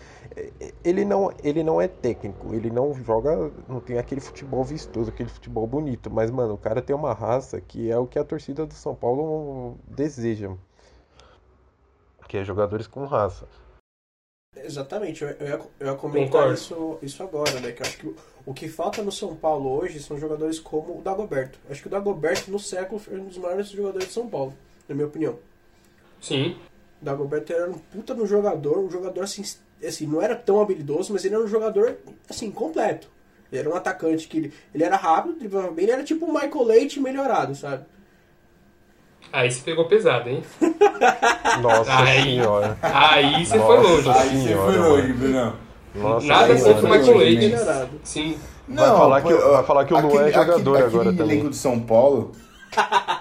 Ele 0.83 1.05
não, 1.05 1.31
ele 1.43 1.63
não 1.63 1.79
é 1.79 1.87
técnico, 1.87 2.51
ele 2.51 2.71
não 2.71 2.95
joga. 2.95 3.51
Não 3.69 3.79
tem 3.79 3.99
aquele 3.99 4.19
futebol 4.19 4.63
vistoso, 4.63 5.11
aquele 5.11 5.29
futebol 5.29 5.67
bonito. 5.67 6.09
Mas, 6.09 6.31
mano, 6.31 6.55
o 6.55 6.57
cara 6.57 6.81
tem 6.81 6.95
uma 6.95 7.13
raça 7.13 7.61
que 7.61 7.91
é 7.91 7.97
o 7.99 8.07
que 8.07 8.17
a 8.17 8.23
torcida 8.23 8.65
do 8.65 8.73
São 8.73 8.95
Paulo 8.95 9.77
deseja. 9.87 10.49
Que 12.27 12.37
é 12.37 12.43
jogadores 12.43 12.87
com 12.87 13.05
raça. 13.05 13.47
Exatamente, 14.55 15.23
eu, 15.23 15.29
eu 15.29 15.47
ia, 15.47 15.61
eu 15.79 15.87
ia 15.87 15.95
comentar 15.95 16.31
Concordo. 16.31 16.53
isso, 16.55 16.97
isso 17.03 17.21
agora, 17.21 17.59
né? 17.59 17.71
Que 17.71 17.83
eu 17.83 17.85
acho 17.85 17.97
que 17.99 18.07
o, 18.07 18.15
o 18.47 18.53
que 18.53 18.67
falta 18.67 19.03
no 19.03 19.11
São 19.11 19.35
Paulo 19.35 19.69
hoje 19.69 19.99
são 19.99 20.17
jogadores 20.17 20.59
como 20.59 20.97
o 20.97 21.01
Dagoberto. 21.03 21.59
Acho 21.69 21.83
que 21.83 21.87
o 21.87 21.91
Dagoberto 21.91 22.49
no 22.49 22.57
século 22.57 22.99
foi 22.99 23.19
um 23.19 23.27
dos 23.27 23.37
maiores 23.37 23.69
jogadores 23.69 24.07
de 24.07 24.13
São 24.13 24.27
Paulo, 24.27 24.55
na 24.89 24.95
minha 24.95 25.07
opinião. 25.07 25.37
Sim. 26.19 26.57
O 27.01 27.05
Dagoberto 27.05 27.51
era 27.51 27.69
um 27.69 27.73
puta 27.73 28.13
no 28.13 28.25
jogador, 28.27 28.77
um 28.79 28.89
jogador 28.89 29.23
assim, 29.23 29.43
assim, 29.85 30.05
não 30.05 30.21
era 30.21 30.35
tão 30.35 30.61
habilidoso, 30.61 31.11
mas 31.13 31.25
ele 31.25 31.33
era 31.35 31.43
um 31.43 31.47
jogador 31.47 31.97
assim, 32.29 32.51
completo. 32.51 33.07
Ele 33.51 33.59
era 33.61 33.69
um 33.69 33.75
atacante 33.75 34.27
que 34.27 34.37
ele, 34.37 34.53
ele 34.73 34.83
era 34.83 34.95
rápido, 34.95 35.35
driblava 35.37 35.71
bem, 35.71 35.83
ele 35.85 35.91
era 35.93 36.03
tipo 36.03 36.25
o 36.25 36.33
Michael 36.33 36.63
Leite 36.63 36.99
melhorado, 36.99 37.55
sabe? 37.55 37.83
Aí 39.33 39.49
você 39.51 39.61
pegou 39.61 39.85
pesado, 39.87 40.29
hein? 40.29 40.43
Nossa 41.61 41.97
Aí. 42.03 42.21
senhora. 42.23 42.77
Aí 42.81 43.45
você 43.45 43.57
foi 43.59 43.77
longe. 43.79 44.09
Aí 44.09 44.41
você 44.41 44.55
foi 44.55 44.77
longe, 44.77 45.13
Brunão. 45.13 45.55
Nossa 45.95 46.27
Nada 46.27 46.55
contra 46.55 46.71
o 46.85 46.89
Michael 46.89 47.17
Leite. 47.17 47.47
melhorado. 47.47 47.89
Sim. 48.03 48.37
Vai 48.67 48.85
falar 48.89 49.21
que- 49.21 49.33
vai 49.33 49.63
falar 49.65 49.85
que 49.85 49.93
o 49.93 49.99
Luan 49.99 50.27
é 50.27 50.31
jogador 50.31 50.75
aquele, 50.77 50.87
agora 50.87 51.01
aquele 51.09 51.17
também. 51.17 51.35
elenco 51.37 51.49
do 51.49 51.55
São 51.55 51.79
Paulo. 51.79 52.31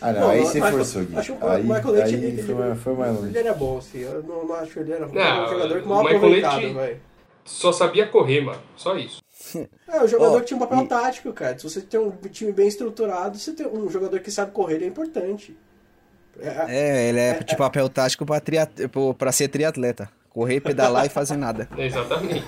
Ah, 0.00 0.12
não, 0.12 0.20
Não, 0.20 0.28
aí 0.30 0.40
você 0.40 0.60
forçou, 0.60 1.04
Gui. 1.04 1.16
acho 1.16 1.32
que 1.36 1.44
o 1.44 1.48
Aí, 1.48 1.62
Michael 1.62 1.90
Leite, 1.90 2.14
aí 2.16 2.24
ele- 2.24 2.42
foi, 2.42 2.54
mais, 2.54 2.80
foi 2.80 2.94
mais 2.94 3.14
longe. 3.16 3.28
Ele 3.28 3.38
era 3.38 3.54
bom, 3.54 3.78
assim, 3.78 3.98
eu 4.00 4.22
não, 4.22 4.44
não 4.46 4.54
acho 4.56 4.72
que 4.72 4.78
ele 4.80 4.92
era 4.92 5.06
Não, 5.06 5.44
um 5.44 5.48
jogador 5.48 5.80
que 5.80 5.86
o 5.86 5.88
mal 5.88 5.98
Michael 6.02 6.16
aproveitado, 6.18 6.58
Leite- 6.60 6.74
vai. 6.74 6.96
Só 7.44 7.72
sabia 7.72 8.06
correr, 8.06 8.40
mano. 8.42 8.60
Só 8.76 8.96
isso. 8.96 9.22
É, 9.88 10.02
o 10.02 10.06
jogador 10.08 10.36
Ó, 10.36 10.40
que 10.40 10.46
tinha 10.46 10.56
um 10.56 10.60
papel 10.60 10.80
e- 10.82 10.88
tático, 10.88 11.32
cara. 11.32 11.56
Se 11.56 11.62
você 11.64 11.80
tem 11.80 11.98
um 12.00 12.10
time 12.30 12.52
bem 12.52 12.66
estruturado, 12.66 13.38
você 13.38 13.52
tem 13.52 13.66
um 13.66 13.88
jogador 13.88 14.18
que 14.20 14.30
sabe 14.30 14.50
correr, 14.50 14.74
ele 14.74 14.84
é 14.84 14.88
importante. 14.88 15.56
É, 16.40 16.64
É, 16.68 17.08
ele 17.08 17.18
é 17.20 17.34
de 17.42 17.56
papel 17.56 17.88
tático 17.88 18.26
pra, 18.26 18.40
triat... 18.40 18.70
pra 19.16 19.32
ser 19.32 19.48
triatleta. 19.48 20.10
Correr, 20.36 20.60
pedalar 20.60 21.06
e 21.06 21.08
fazer 21.08 21.34
nada. 21.38 21.66
Exatamente. 21.78 22.44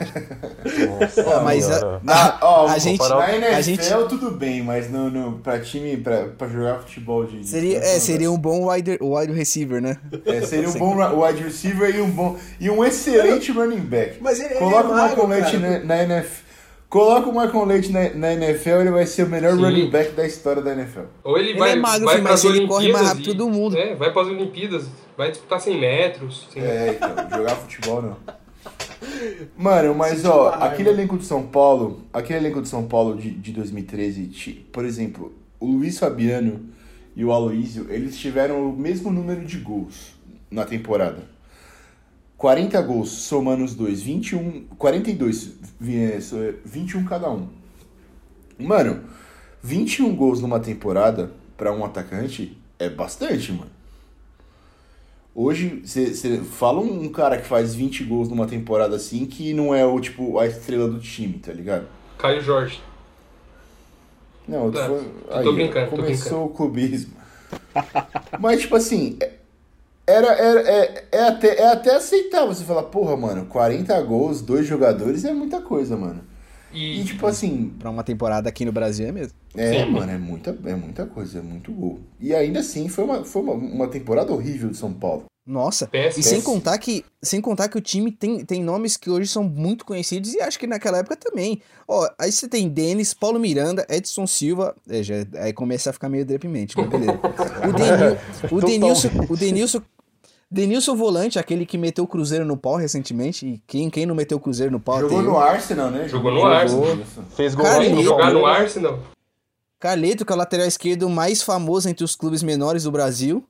Nossa 1.00 1.40
mas 1.40 1.70
a- 1.70 1.78
senhora. 1.78 2.00
Na, 2.02 2.38
ó, 2.42 2.66
A 2.68 2.76
gente- 2.76 2.98
na 3.08 3.34
NFL 3.34 3.54
a 3.56 3.60
gente- 3.62 4.08
tudo 4.10 4.30
bem, 4.32 4.62
mas 4.62 4.90
no, 4.90 5.08
no, 5.08 5.38
pra 5.38 5.58
time, 5.58 5.96
pra, 5.96 6.24
pra 6.36 6.48
jogar 6.48 6.80
futebol 6.80 7.24
de... 7.24 7.48
Seria, 7.48 7.78
é, 7.78 7.98
seria 7.98 8.30
um 8.30 8.36
bom 8.36 8.68
wide, 8.70 8.98
wide 9.00 9.32
receiver, 9.32 9.80
né? 9.80 9.96
É, 10.26 10.42
seria 10.42 10.68
um 10.68 10.72
bom 10.74 11.24
wide 11.24 11.42
receiver 11.42 11.96
e 11.96 12.02
um 12.02 12.10
bom 12.10 12.36
e 12.60 12.68
um 12.68 12.84
excelente 12.84 13.50
running 13.52 13.80
back. 13.80 14.18
Mas 14.20 14.38
ele- 14.38 14.50
ele 14.50 14.58
Coloca 14.58 14.88
é 14.88 14.92
o 14.92 14.94
magro, 14.94 15.26
Leite 15.26 15.58
cara. 15.58 15.78
na, 15.78 15.84
na 15.86 16.02
NFL. 16.02 16.47
Coloca 16.88 17.28
o 17.28 17.32
Michael 17.38 17.64
Leite 17.66 17.92
na, 17.92 18.08
na 18.14 18.32
NFL, 18.32 18.70
ele 18.80 18.90
vai 18.90 19.04
ser 19.04 19.24
o 19.24 19.28
melhor 19.28 19.54
Sim. 19.56 19.62
running 19.62 19.90
back 19.90 20.12
da 20.12 20.26
história 20.26 20.62
da 20.62 20.72
NFL. 20.72 21.00
Ou 21.22 21.36
ele, 21.36 21.50
Ele 21.50 21.58
vai, 21.58 21.72
é 21.72 21.76
magro, 21.76 22.06
vai 22.06 22.20
mas 22.22 22.42
ele 22.44 22.66
corre 22.66 22.90
mais 22.90 23.08
rápido 23.08 23.30
e- 23.30 23.34
do 23.34 23.50
mundo. 23.50 23.76
É, 23.76 23.94
vai 23.94 24.10
para 24.10 24.22
as 24.22 24.28
Olimpíadas, 24.28 24.86
vai 25.16 25.30
disputar 25.30 25.60
100 25.60 25.78
metros. 25.80 26.48
100 26.52 26.62
É, 26.62 26.90
então, 26.96 27.38
jogar 27.38 27.56
futebol 27.56 28.00
não. 28.00 28.16
Mano, 29.56 29.94
mas 29.94 30.24
ó, 30.24 30.48
aquele 30.60 30.88
elenco 30.88 31.18
de 31.18 31.24
São 31.26 31.42
Paulo, 31.46 32.00
aquele 32.12 32.38
elenco 32.38 32.62
de 32.62 32.68
São 32.68 32.86
Paulo 32.86 33.16
de, 33.16 33.30
de 33.32 33.52
2013, 33.52 34.26
ti- 34.28 34.66
por 34.72 34.84
exemplo, 34.84 35.32
o 35.60 35.66
Luiz 35.66 35.98
Fabiano 35.98 36.60
e 37.14 37.22
o 37.24 37.32
Aloísio, 37.32 37.86
eles 37.90 38.16
tiveram 38.18 38.66
o 38.70 38.76
mesmo 38.76 39.10
número 39.10 39.44
de 39.44 39.58
gols 39.58 40.14
na 40.50 40.64
temporada. 40.64 41.22
40 42.36 42.80
gols 42.82 43.10
somando 43.10 43.64
os 43.64 43.74
dois, 43.74 44.00
21, 44.00 44.64
42, 44.78 45.44
vi- 45.44 45.52
é, 45.52 45.57
so- 45.57 45.57
21 45.80 47.04
cada 47.04 47.30
um. 47.30 47.48
Mano, 48.58 49.04
21 49.62 50.14
gols 50.14 50.40
numa 50.40 50.58
temporada 50.60 51.32
pra 51.56 51.72
um 51.72 51.84
atacante 51.84 52.56
é 52.78 52.88
bastante, 52.88 53.52
mano. 53.52 53.70
Hoje, 55.34 55.82
você 55.84 56.38
fala 56.42 56.80
um 56.80 57.08
cara 57.10 57.38
que 57.38 57.46
faz 57.46 57.72
20 57.74 58.02
gols 58.04 58.28
numa 58.28 58.46
temporada 58.46 58.96
assim, 58.96 59.24
que 59.24 59.54
não 59.54 59.72
é 59.72 59.86
o 59.86 60.00
tipo 60.00 60.38
a 60.38 60.46
estrela 60.46 60.88
do 60.88 60.98
time, 60.98 61.34
tá 61.34 61.52
ligado? 61.52 61.86
Caio 62.18 62.40
Jorge. 62.42 62.80
Não, 64.48 64.66
eu 64.66 64.72
tô, 64.72 64.78
tô 64.78 65.34
aí, 65.34 65.46
ó, 65.46 65.52
brincando, 65.52 65.90
tô 65.90 65.96
começou 65.96 66.46
o 66.46 66.48
clubismo. 66.48 67.12
Mas, 68.40 68.62
tipo 68.62 68.74
assim, 68.74 69.16
é- 69.20 69.37
era, 70.08 70.32
era, 70.32 70.60
é, 70.68 71.04
é, 71.12 71.22
até, 71.28 71.58
é 71.60 71.66
até 71.72 71.94
aceitável 71.96 72.54
você 72.54 72.64
falar, 72.64 72.84
porra, 72.84 73.16
mano, 73.16 73.46
40 73.46 74.00
gols, 74.02 74.40
dois 74.42 74.66
jogadores 74.66 75.24
é 75.24 75.32
muita 75.32 75.60
coisa, 75.60 75.96
mano. 75.96 76.22
E, 76.72 77.00
E, 77.00 77.04
tipo 77.04 77.26
assim, 77.26 77.72
Pra 77.78 77.90
uma 77.90 78.02
temporada 78.04 78.48
aqui 78.48 78.64
no 78.64 78.72
Brasil 78.72 79.06
é 79.06 79.12
mesmo. 79.12 79.32
é, 79.56 79.84
Sim. 79.84 79.90
mano, 79.90 80.12
é 80.12 80.18
muita, 80.18 80.56
é 80.66 80.74
muita 80.74 81.06
coisa, 81.06 81.38
é 81.38 81.42
muito 81.42 81.72
gol. 81.72 82.00
E 82.20 82.34
ainda 82.34 82.60
assim, 82.60 82.88
foi 82.88 83.04
uma, 83.04 83.24
foi 83.24 83.42
uma, 83.42 83.52
uma 83.54 83.88
temporada 83.88 84.32
horrível 84.32 84.68
de 84.70 84.76
São 84.76 84.92
Paulo. 84.92 85.24
Nossa. 85.46 85.86
Péssimo. 85.86 86.20
E 86.20 86.28
sem 86.28 86.42
contar 86.42 86.76
que, 86.76 87.02
sem 87.22 87.40
contar 87.40 87.70
que 87.70 87.78
o 87.78 87.80
time 87.80 88.12
tem, 88.12 88.44
tem 88.44 88.62
nomes 88.62 88.98
que 88.98 89.08
hoje 89.08 89.26
são 89.28 89.42
muito 89.42 89.82
conhecidos 89.86 90.34
e 90.34 90.42
acho 90.42 90.58
que 90.58 90.66
naquela 90.66 90.98
época 90.98 91.16
também. 91.16 91.62
Ó, 91.88 92.06
aí 92.18 92.30
você 92.30 92.46
tem 92.46 92.68
Denis, 92.68 93.14
Paulo 93.14 93.40
Miranda, 93.40 93.86
Edson 93.88 94.26
Silva, 94.26 94.76
é, 94.86 95.02
já, 95.02 95.14
aí 95.36 95.54
começa 95.54 95.88
a 95.88 95.92
ficar 95.94 96.10
meio 96.10 96.26
deprimente, 96.26 96.76
mas 96.76 96.86
beleza. 96.90 97.18
O, 97.66 97.72
Denil, 97.72 98.18
o 98.50 98.60
Denilson, 98.60 99.08
o 99.30 99.36
Denilson, 99.38 99.82
Denilson 100.50 100.96
Volante, 100.96 101.38
aquele 101.38 101.66
que 101.66 101.76
meteu 101.76 102.04
o 102.04 102.06
Cruzeiro 102.06 102.44
no 102.44 102.56
pau 102.56 102.76
recentemente, 102.76 103.46
e 103.46 103.62
quem, 103.66 103.90
quem 103.90 104.06
não 104.06 104.14
meteu 104.14 104.38
o 104.38 104.40
Cruzeiro 104.40 104.72
no 104.72 104.80
pau 104.80 105.00
Jogou 105.00 105.22
no. 105.22 105.38
Arsenal, 105.38 105.90
né? 105.90 106.08
Jogou 106.08 106.32
no 106.32 106.44
Arsenal. 106.46 106.96
Isso. 106.96 107.22
Fez 107.36 107.54
gol 107.54 107.66
em 107.82 108.02
jogar 108.02 108.32
no. 108.32 108.46
Arsenal. 108.46 108.98
Carleto, 109.78 110.24
que 110.24 110.32
é 110.32 110.34
o 110.34 110.38
lateral 110.38 110.66
esquerdo 110.66 111.08
mais 111.08 111.42
famoso 111.42 111.88
entre 111.88 112.02
os 112.02 112.16
clubes 112.16 112.42
menores 112.42 112.84
do 112.84 112.90
Brasil. 112.90 113.44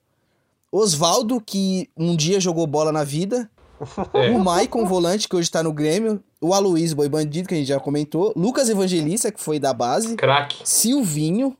Osvaldo, 0.71 1.41
que 1.41 1.89
um 1.97 2.15
dia 2.15 2.41
jogou 2.41 2.67
bola 2.67 2.93
na 2.93 3.05
vida. 3.05 3.49
É. 4.13 4.31
O 4.31 4.41
Maicon, 4.41 4.85
volante, 4.85 5.29
que 5.29 5.37
hoje 5.37 5.51
tá 5.51 5.63
no 5.63 5.73
Grêmio. 5.73 6.23
O 6.41 6.53
Aloysio, 6.53 6.97
boi 6.97 7.09
bandido, 7.09 7.49
que 7.49 7.55
a 7.55 7.57
gente 7.57 7.69
já 7.69 7.79
comentou. 7.79 8.33
Lucas 8.37 8.69
Evangelista, 8.69 9.31
que 9.31 9.41
foi 9.41 9.59
da 9.59 9.73
base. 9.73 10.17
Craque. 10.17 10.61
Silvinho. 10.65 11.57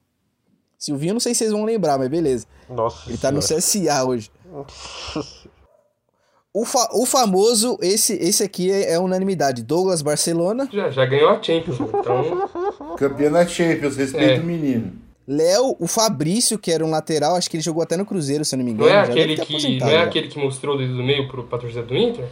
Silvinho, 0.77 1.15
não 1.15 1.21
sei 1.21 1.33
se 1.33 1.39
vocês 1.39 1.53
vão 1.53 1.65
lembrar, 1.65 1.97
mas 1.97 2.09
beleza. 2.09 2.47
Nossa 2.69 3.09
Ele 3.09 3.19
tá 3.19 3.33
no. 3.33 3.41
CSA 3.41 4.05
hoje. 4.05 4.31
O, 6.53 6.65
fa- 6.65 6.89
o 6.93 7.05
famoso, 7.07 7.79
esse, 7.81 8.15
esse 8.15 8.43
aqui 8.43 8.71
é, 8.71 8.93
é 8.95 8.99
unanimidade. 8.99 9.63
Douglas 9.63 10.03
Barcelona. 10.03 10.69
Já, 10.73 10.91
já 10.91 11.05
ganhou 11.07 11.29
a 11.31 11.43
Champions. 11.43 11.79
Então, 11.81 12.97
Campeão 12.97 13.31
da 13.33 13.47
Champions, 13.47 13.97
respeito 13.97 14.41
É. 14.41 14.43
o 14.43 14.45
menino. 14.45 14.93
Léo, 15.27 15.77
o 15.79 15.87
Fabrício, 15.87 16.59
que 16.59 16.73
era 16.73 16.85
um 16.85 16.91
lateral, 16.91 17.37
acho 17.37 17.51
que 17.51 17.57
ele 17.59 17.63
jogou 17.63 17.83
até 17.83 17.99
no 17.99 18.07
Cruzeiro, 18.07 18.45
se 18.47 18.55
eu 18.55 18.59
não 18.59 18.65
me 18.65 18.73
não 18.73 18.87
engano. 18.87 18.99
é 18.99 19.05
já 19.05 19.13
aquele 19.13 19.37
que, 19.37 19.79
não 19.79 19.87
é 19.87 19.91
já. 19.93 20.03
aquele 20.05 20.29
que 20.29 20.39
mostrou 20.39 20.75
o 20.75 20.79
dedo 20.79 20.97
do 20.97 21.03
meio 21.03 21.29
pro, 21.29 21.45
pra 21.45 21.59
torcida 21.59 21.83
do 21.83 21.95
Inter? 21.95 22.25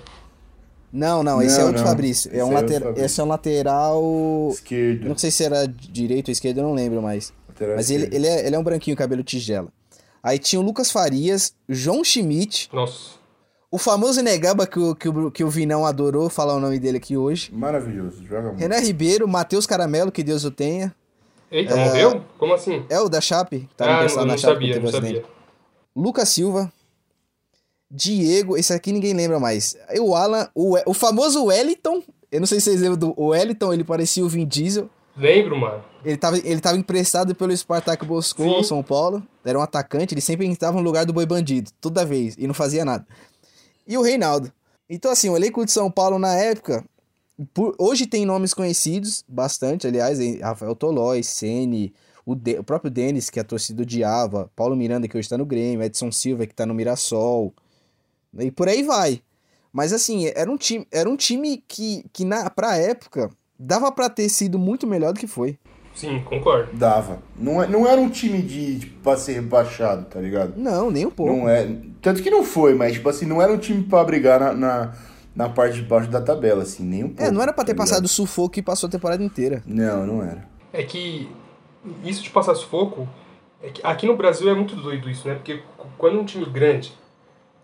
Não, 0.90 1.22
não, 1.22 1.42
esse 1.42 1.56
é 1.56 1.60
Não, 1.60 1.66
outro 1.66 1.82
não. 1.82 1.88
Fabrício. 1.88 2.30
É 2.32 2.36
Esse 2.38 2.42
um 2.42 2.52
é 2.52 2.54
outro 2.54 2.62
lateral, 2.62 2.88
Fabrício. 2.88 3.04
esse 3.04 3.20
é 3.20 3.24
um 3.24 3.28
lateral. 3.28 4.48
Esquerdo. 4.50 5.08
Não 5.10 5.18
sei 5.18 5.30
se 5.30 5.44
era 5.44 5.66
direito 5.68 6.28
ou 6.28 6.32
esquerdo, 6.32 6.56
eu 6.58 6.64
não 6.64 6.72
lembro 6.72 7.02
mais. 7.02 7.34
Lateral 7.48 7.76
Mas 7.76 7.90
ele, 7.90 8.08
ele, 8.16 8.26
é, 8.26 8.46
ele 8.46 8.56
é 8.56 8.58
um 8.58 8.62
branquinho, 8.64 8.96
cabelo 8.96 9.22
tigela. 9.22 9.68
Aí 10.26 10.40
tinha 10.40 10.58
o 10.58 10.64
Lucas 10.64 10.90
Farias, 10.90 11.54
João 11.68 12.02
Schmidt, 12.02 12.68
Nossa. 12.72 13.10
o 13.70 13.78
famoso 13.78 14.20
Negaba 14.20 14.66
que 14.66 14.76
o, 14.76 14.92
que, 14.92 15.08
o, 15.08 15.30
que 15.30 15.44
o 15.44 15.48
Vinão 15.48 15.86
adorou 15.86 16.28
falar 16.28 16.56
o 16.56 16.58
nome 16.58 16.80
dele 16.80 16.96
aqui 16.96 17.16
hoje. 17.16 17.54
Maravilhoso, 17.54 18.24
joga 18.26 18.48
muito. 18.48 18.58
Renan 18.58 18.80
Ribeiro, 18.80 19.28
Matheus 19.28 19.68
Caramelo, 19.68 20.10
que 20.10 20.24
Deus 20.24 20.44
o 20.44 20.50
tenha. 20.50 20.92
Eita, 21.48 21.76
morreu? 21.76 22.24
Como 22.38 22.52
assim? 22.54 22.84
É 22.88 22.98
o 22.98 23.08
da 23.08 23.20
Chape, 23.20 23.68
que 23.68 23.74
tava 23.76 23.92
ah, 23.92 23.94
emprestado 23.98 24.22
não, 24.22 24.26
na 24.26 24.32
não 24.32 24.38
Chape 24.38 24.54
sabia, 24.54 24.80
não 24.80 24.90
sabia. 24.90 25.24
Lucas 25.94 26.28
Silva, 26.28 26.72
Diego, 27.88 28.56
esse 28.56 28.72
aqui 28.72 28.90
ninguém 28.90 29.14
lembra 29.14 29.38
mais. 29.38 29.76
O 30.00 30.16
Alan, 30.16 30.48
o, 30.56 30.76
o 30.86 30.92
famoso 30.92 31.44
Wellington, 31.44 32.02
eu 32.32 32.40
não 32.40 32.48
sei 32.48 32.58
se 32.58 32.64
vocês 32.64 32.80
lembram 32.80 32.98
do 32.98 33.14
Wellington, 33.16 33.72
ele 33.72 33.84
parecia 33.84 34.24
o 34.24 34.28
Vin 34.28 34.44
Diesel. 34.44 34.90
Lembro, 35.16 35.56
mano. 35.58 35.82
Ele 36.04 36.16
tava, 36.16 36.36
ele 36.38 36.60
tava 36.60 36.76
emprestado 36.76 37.34
pelo 37.34 37.56
Spartak 37.56 38.04
Moscou, 38.06 38.58
Sim. 38.58 38.68
São 38.68 38.82
Paulo. 38.82 39.22
Era 39.44 39.58
um 39.58 39.62
atacante, 39.62 40.12
ele 40.14 40.20
sempre 40.20 40.46
entrava 40.46 40.76
no 40.76 40.82
lugar 40.82 41.06
do 41.06 41.12
Boi 41.12 41.24
Bandido, 41.26 41.70
toda 41.80 42.04
vez, 42.04 42.34
e 42.38 42.46
não 42.46 42.54
fazia 42.54 42.84
nada. 42.84 43.06
E 43.86 43.96
o 43.96 44.02
Reinaldo. 44.02 44.52
Então, 44.88 45.10
assim, 45.10 45.28
o 45.28 45.36
elenco 45.36 45.64
de 45.64 45.72
São 45.72 45.90
Paulo 45.90 46.18
na 46.18 46.34
época, 46.36 46.84
por- 47.54 47.74
hoje 47.78 48.06
tem 48.06 48.24
nomes 48.26 48.52
conhecidos, 48.54 49.24
bastante, 49.26 49.86
aliás, 49.86 50.18
Rafael 50.40 50.74
Tolói, 50.76 51.22
Sene, 51.22 51.92
o, 52.24 52.34
De- 52.34 52.58
o 52.58 52.64
próprio 52.64 52.90
Denis, 52.90 53.30
que 53.30 53.40
a 53.40 53.44
torcida 53.44 53.82
odiava, 53.82 54.50
Paulo 54.54 54.76
Miranda, 54.76 55.08
que 55.08 55.16
hoje 55.16 55.28
tá 55.28 55.38
no 55.38 55.46
Grêmio, 55.46 55.82
Edson 55.82 56.12
Silva, 56.12 56.46
que 56.46 56.54
tá 56.54 56.66
no 56.66 56.74
Mirassol, 56.74 57.54
e 58.38 58.50
por 58.50 58.68
aí 58.68 58.82
vai. 58.82 59.22
Mas, 59.72 59.92
assim, 59.92 60.26
era 60.34 60.50
um 60.50 60.56
time, 60.56 60.86
era 60.92 61.08
um 61.08 61.16
time 61.16 61.62
que, 61.66 62.04
que 62.12 62.24
na, 62.24 62.48
pra 62.50 62.76
época, 62.76 63.30
dava 63.58 63.90
pra 63.92 64.08
ter 64.08 64.28
sido 64.28 64.58
muito 64.58 64.86
melhor 64.86 65.12
do 65.12 65.20
que 65.20 65.26
foi. 65.26 65.58
Sim, 65.94 66.20
concordo. 66.26 66.68
Dava. 66.74 67.20
Não, 67.38 67.62
é- 67.62 67.66
não 67.66 67.88
era 67.88 67.98
um 67.98 68.10
time 68.10 68.42
de, 68.42 68.80
tipo, 68.80 69.00
pra 69.02 69.16
ser 69.16 69.32
rebaixado, 69.34 70.04
tá 70.04 70.20
ligado? 70.20 70.52
Não, 70.56 70.90
nem 70.90 71.06
um 71.06 71.10
pouco. 71.10 71.32
Não 71.34 71.48
é. 71.48 71.66
Tanto 72.02 72.22
que 72.22 72.28
não 72.30 72.44
foi, 72.44 72.74
mas, 72.74 72.92
tipo 72.92 73.08
assim, 73.08 73.24
não 73.24 73.40
era 73.40 73.50
um 73.50 73.56
time 73.56 73.82
pra 73.82 74.04
brigar 74.04 74.38
na, 74.38 74.52
na, 74.52 74.92
na 75.34 75.48
parte 75.48 75.76
de 75.76 75.82
baixo 75.82 76.10
da 76.10 76.20
tabela, 76.20 76.64
assim, 76.64 76.84
nem 76.84 77.02
um 77.04 77.08
pouco. 77.08 77.22
É, 77.22 77.30
não 77.30 77.40
era 77.40 77.50
pra 77.52 77.64
ter 77.64 77.72
tá 77.72 77.78
passado 77.82 78.04
o 78.04 78.08
sufoco 78.08 78.50
que 78.50 78.62
passou 78.62 78.88
a 78.88 78.90
temporada 78.90 79.24
inteira. 79.24 79.62
Não, 79.66 80.06
não 80.06 80.22
era. 80.22 80.46
É 80.70 80.82
que 80.82 81.30
isso 82.04 82.22
de 82.22 82.28
passar 82.28 82.54
sufoco, 82.54 83.08
é 83.62 83.70
que 83.70 83.80
aqui 83.82 84.06
no 84.06 84.16
Brasil 84.16 84.50
é 84.50 84.54
muito 84.54 84.76
doido 84.76 85.08
isso, 85.08 85.26
né? 85.26 85.34
Porque 85.34 85.62
quando 85.96 86.20
um 86.20 86.24
time 86.26 86.44
grande, 86.44 86.92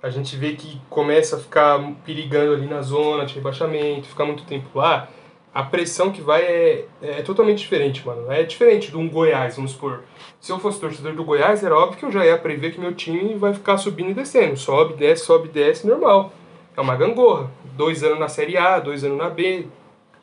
a 0.03 0.09
gente 0.09 0.35
vê 0.37 0.55
que 0.55 0.81
começa 0.89 1.37
a 1.37 1.39
ficar 1.39 1.79
perigando 2.05 2.55
ali 2.55 2.67
na 2.67 2.81
zona 2.81 3.27
de 3.27 3.35
rebaixamento, 3.35 4.09
ficar 4.09 4.25
muito 4.25 4.45
tempo 4.45 4.79
lá, 4.79 5.09
a 5.55 5.63
pressão 5.63 6.11
que 6.11 6.23
vai 6.23 6.43
é, 6.43 6.87
é 7.03 7.23
totalmente 7.23 7.59
diferente, 7.59 8.07
mano. 8.07 8.31
É 8.33 8.43
diferente 8.43 8.91
de 8.91 8.97
um 8.97 9.09
Goiás, 9.09 9.57
vamos 9.57 9.73
supor. 9.73 10.03
Se 10.41 10.51
eu 10.51 10.59
fosse 10.59 10.81
torcedor 10.81 11.13
do 11.15 11.25
Goiás, 11.25 11.63
era 11.63 11.77
óbvio 11.77 11.99
que 11.99 12.05
eu 12.07 12.11
já 12.11 12.25
ia 12.25 12.39
prever 12.39 12.73
que 12.73 12.81
meu 12.81 12.95
time 12.95 13.35
vai 13.35 13.53
ficar 13.53 13.77
subindo 13.77 14.11
e 14.11 14.15
descendo. 14.15 14.57
Sobe, 14.57 14.95
desce, 14.95 15.27
sobe, 15.27 15.49
desce, 15.49 15.87
normal. 15.87 16.33
É 16.75 16.81
uma 16.81 16.97
gangorra. 16.97 17.51
Dois 17.77 18.03
anos 18.03 18.19
na 18.19 18.29
Série 18.29 18.57
A, 18.57 18.79
dois 18.79 19.05
anos 19.05 19.19
na 19.19 19.29
B, 19.29 19.67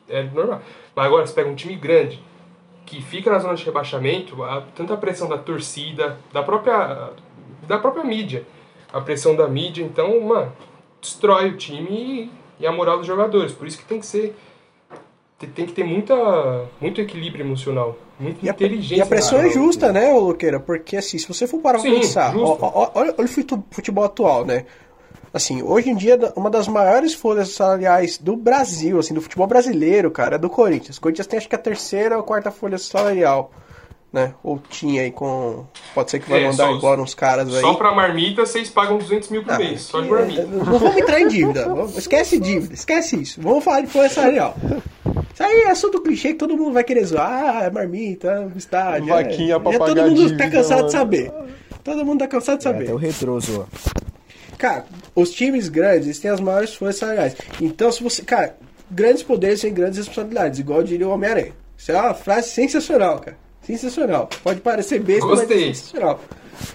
é 0.08 0.24
normal. 0.24 0.60
Mas 0.96 1.06
agora, 1.06 1.26
você 1.26 1.32
pega 1.32 1.48
um 1.48 1.54
time 1.54 1.76
grande, 1.76 2.20
que 2.84 3.00
fica 3.00 3.30
na 3.30 3.38
zona 3.38 3.54
de 3.54 3.64
rebaixamento, 3.64 4.42
a, 4.42 4.62
tanta 4.74 4.96
pressão 4.96 5.28
da 5.28 5.38
torcida, 5.38 6.18
da 6.32 6.42
própria, 6.42 7.10
da 7.68 7.78
própria 7.78 8.02
mídia, 8.02 8.44
a 8.92 9.00
pressão 9.00 9.36
da 9.36 9.46
mídia, 9.46 9.84
então, 9.84 10.20
mano, 10.20 10.52
destrói 11.00 11.50
o 11.50 11.56
time 11.56 12.30
e, 12.58 12.62
e 12.64 12.66
a 12.66 12.72
moral 12.72 12.98
dos 12.98 13.06
jogadores. 13.06 13.52
Por 13.52 13.68
isso 13.68 13.78
que 13.78 13.84
tem 13.84 14.00
que 14.00 14.06
ser. 14.06 14.36
Tem, 15.54 15.64
que 15.66 15.72
ter 15.72 15.84
muita, 15.84 16.14
muito 16.80 17.00
equilíbrio 17.00 17.44
emocional, 17.44 17.96
muita 18.18 18.44
E 18.44 18.48
a, 18.48 18.52
inteligência. 18.52 18.96
e 18.96 19.00
a 19.00 19.06
pressão 19.06 19.38
é 19.40 19.48
justa, 19.48 19.90
né, 19.90 20.12
ô 20.12 20.20
Luqueira? 20.20 20.60
Porque 20.60 20.96
assim, 20.98 21.16
se 21.16 21.26
você 21.26 21.46
for 21.46 21.60
parar 21.60 21.80
pra 21.80 21.90
pensar, 21.90 22.36
ó, 22.36 22.58
ó, 22.60 22.90
olha, 22.94 23.14
olha 23.16 23.26
o 23.26 23.64
futebol 23.70 24.04
atual, 24.04 24.44
né? 24.44 24.66
Assim, 25.32 25.62
hoje 25.62 25.88
em 25.90 25.96
dia, 25.96 26.18
uma 26.36 26.50
das 26.50 26.66
maiores 26.68 27.14
folhas 27.14 27.50
salariais 27.50 28.18
do 28.18 28.36
Brasil, 28.36 28.98
assim, 28.98 29.14
do 29.14 29.22
futebol 29.22 29.46
brasileiro, 29.46 30.10
cara, 30.10 30.34
é 30.34 30.38
do 30.38 30.50
Corinthians. 30.50 30.96
O 30.96 31.00
Corinthians 31.00 31.26
tem 31.26 31.38
acho 31.38 31.48
que 31.48 31.54
a 31.54 31.58
terceira 31.58 32.16
ou 32.16 32.22
quarta 32.24 32.50
folha 32.50 32.76
salarial, 32.78 33.52
né? 34.12 34.34
Ou 34.42 34.60
tinha 34.68 35.02
aí 35.02 35.12
com. 35.12 35.64
Pode 35.94 36.10
ser 36.10 36.18
que 36.18 36.28
vai 36.28 36.42
É, 36.42 36.48
mandar 36.50 36.72
embora 36.72 37.00
uns 37.00 37.14
caras 37.14 37.54
aí. 37.54 37.60
Só 37.60 37.74
pra 37.74 37.94
marmita, 37.94 38.44
vocês 38.44 38.68
pagam 38.68 38.98
200 38.98 39.28
mil 39.28 39.44
por 39.44 39.52
Ah, 39.54 39.58
mês, 39.58 39.82
só 39.82 40.00
de 40.00 40.08
é, 40.08 40.10
marmita. 40.10 40.42
Não 40.46 40.64
vamos 40.78 40.96
entrar 40.96 41.20
em 41.20 41.28
dívida. 41.28 41.66
Esquece 41.96 42.38
dívida, 42.40 42.74
esquece 42.74 43.22
isso. 43.22 43.40
Vamos 43.40 43.62
falar 43.62 43.82
de 43.82 43.86
folha 43.86 44.10
salarial. 44.10 44.56
Isso 45.40 45.48
aí 45.48 45.60
é 45.62 45.70
assunto 45.70 46.02
clichê 46.02 46.28
que 46.28 46.34
todo 46.34 46.56
mundo 46.56 46.72
vai 46.72 46.84
querer 46.84 47.04
zoar. 47.04 47.56
Ah, 47.56 47.64
é 47.64 47.70
marmita, 47.70 48.52
estádio. 48.54 49.06
Vaquinha 49.08 49.54
é. 49.54 49.58
pra 49.58 49.72
Já 49.72 49.78
pagar 49.78 49.94
todo 49.94 50.08
mundo 50.10 50.16
dívida, 50.22 50.44
tá 50.44 50.50
cansado 50.50 50.76
mano. 50.76 50.86
de 50.86 50.92
saber. 50.92 51.32
Todo 51.82 52.04
mundo 52.04 52.18
tá 52.18 52.28
cansado 52.28 52.58
de 52.58 52.66
É, 52.68 52.70
saber. 52.70 52.84
até 52.84 52.92
o 52.92 52.96
retroso, 52.96 53.66
ó. 53.66 53.90
Cara, 54.58 54.84
os 55.14 55.30
times 55.30 55.68
grandes 55.70 56.04
eles 56.06 56.18
têm 56.18 56.30
as 56.30 56.40
maiores 56.40 56.74
folhas 56.74 56.96
salariais. 56.96 57.34
Então, 57.58 57.90
se 57.90 58.02
você. 58.02 58.22
Cara, 58.22 58.54
grandes 58.90 59.22
poderes 59.22 59.62
têm 59.62 59.72
grandes 59.72 59.96
responsabilidades, 59.98 60.58
igual 60.58 60.82
diria 60.82 61.08
o 61.08 61.10
Homem-Aranha. 61.10 61.52
Isso 61.78 61.90
é 61.90 61.96
uma 61.98 62.12
frase 62.12 62.50
sensacional, 62.50 63.18
cara. 63.20 63.38
Sensacional. 63.62 64.28
Pode 64.42 64.60
parecer 64.60 65.00
besta, 65.00 65.26
mas 65.26 65.40
é 65.40 65.42
Gostei. 65.42 65.74
sensacional. 65.74 66.20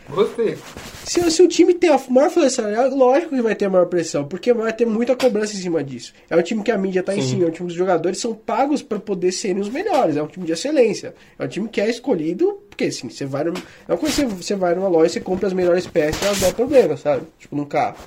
Gostei. 0.10 0.58
Se, 1.04 1.30
se 1.30 1.44
o 1.44 1.48
time 1.48 1.74
tem 1.74 1.92
a 1.92 2.00
maior 2.10 2.30
folha 2.32 2.50
salarial, 2.50 2.90
lógico 2.90 3.36
que 3.36 3.42
vai 3.42 3.54
ter 3.54 3.70
maior 3.70 3.86
pressão, 3.86 4.26
porque 4.26 4.52
vai 4.54 4.74
ter 4.74 4.86
muita 4.86 5.16
cobrança 5.16 5.54
em 5.54 5.60
cima 5.60 5.84
disso. 5.84 6.14
É 6.30 6.36
um 6.36 6.42
time 6.42 6.64
que 6.64 6.72
a 6.72 6.78
mídia 6.78 7.04
tá 7.04 7.16
em 7.16 7.22
cima, 7.22 7.44
é 7.44 7.48
um 7.48 7.52
time 7.52 7.68
que 7.68 7.74
os 7.74 7.78
jogadores 7.78 8.20
são 8.20 8.34
pagos 8.34 8.82
para 8.82 9.00
poder 9.00 9.32
serem 9.32 9.62
os 9.62 9.70
melhores, 9.70 10.18
é 10.18 10.24
um 10.24 10.28
time 10.28 10.46
de 10.46 10.54
excelência. 10.54 11.14
É 11.38 11.46
um 11.46 11.48
time 11.48 11.70
que 11.70 11.80
é 11.80 11.90
escolhido, 11.90 12.60
porque 12.70 12.86
assim, 12.86 13.10
você 13.10 13.26
vai 13.26 13.48
é 13.48 13.52
uma 13.92 13.98
coisa 13.98 14.16
que 14.16 14.22
você, 14.22 14.26
você 14.26 14.56
vai 14.56 14.74
numa 14.74 14.88
loja 14.88 15.18
e 15.18 15.22
compra 15.22 15.48
as 15.48 15.54
melhores 15.54 15.86
peças 15.86 16.22
e 16.22 16.26
elas 16.26 16.40
dão 16.40 16.54
problema, 16.54 16.98
sabe? 16.98 17.26
Tipo 17.38 17.56
num 17.56 17.66
carro. 17.66 17.98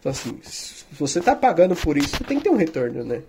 Então 0.00 0.10
assim, 0.10 0.36
se 0.42 0.84
você 0.98 1.20
tá 1.20 1.36
pagando 1.36 1.76
por 1.76 1.96
isso, 1.96 2.16
você 2.16 2.24
tem 2.24 2.38
que 2.38 2.44
ter 2.44 2.50
um 2.50 2.56
retorno, 2.56 3.04
né? 3.04 3.22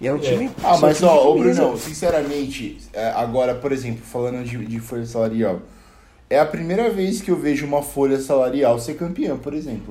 E 0.00 0.08
é 0.08 0.12
um 0.12 0.18
time. 0.18 0.50
Ah, 0.62 0.72
são 0.72 0.80
mas 0.80 0.96
times 0.98 1.12
ó, 1.12 1.30
ô 1.30 1.34
de 1.34 1.40
beleza. 1.40 1.60
Brunão, 1.62 1.78
sinceramente, 1.78 2.78
é, 2.92 3.10
agora, 3.10 3.54
por 3.54 3.72
exemplo, 3.72 4.04
falando 4.04 4.44
de, 4.44 4.64
de 4.64 4.80
folha 4.80 5.06
salarial, 5.06 5.60
é 6.28 6.38
a 6.38 6.46
primeira 6.46 6.90
vez 6.90 7.20
que 7.20 7.30
eu 7.30 7.36
vejo 7.36 7.66
uma 7.66 7.82
folha 7.82 8.20
salarial 8.20 8.78
ser 8.78 8.94
campeã, 8.94 9.36
por 9.36 9.54
exemplo. 9.54 9.86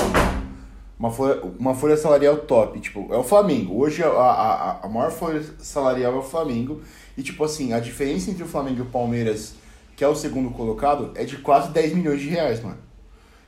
Uma 0.99 1.11
folha, 1.11 1.41
uma 1.59 1.73
folha 1.73 1.97
salarial 1.97 2.37
top, 2.37 2.79
tipo, 2.79 3.13
é 3.13 3.17
o 3.17 3.23
Flamengo. 3.23 3.77
Hoje 3.79 4.03
a, 4.03 4.07
a, 4.07 4.85
a 4.85 4.89
maior 4.89 5.11
folha 5.11 5.43
salarial 5.59 6.13
é 6.13 6.17
o 6.17 6.21
Flamengo. 6.21 6.81
E 7.17 7.21
tipo 7.21 7.43
assim, 7.43 7.73
a 7.73 7.79
diferença 7.79 8.31
entre 8.31 8.43
o 8.43 8.47
Flamengo 8.47 8.79
e 8.79 8.81
o 8.81 8.85
Palmeiras, 8.85 9.53
que 9.95 10.03
é 10.03 10.07
o 10.07 10.15
segundo 10.15 10.49
colocado, 10.51 11.11
é 11.15 11.23
de 11.23 11.37
quase 11.37 11.71
10 11.71 11.93
milhões 11.93 12.21
de 12.21 12.29
reais, 12.29 12.61
mano. 12.61 12.77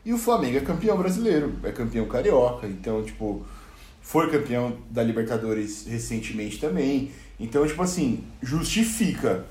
E 0.03 0.13
o 0.13 0.17
Flamengo 0.17 0.57
é 0.57 0.61
campeão 0.61 0.97
brasileiro, 0.97 1.53
é 1.63 1.71
campeão 1.71 2.05
carioca, 2.05 2.67
então, 2.67 3.01
tipo, 3.03 3.43
foi 4.05 4.29
campeão 4.29 4.77
da 4.91 5.01
Libertadores 5.01 5.87
recentemente 5.87 6.59
também. 6.59 7.09
Então, 7.39 7.65
tipo 7.65 7.81
assim, 7.81 8.23
justifica. 8.41 9.45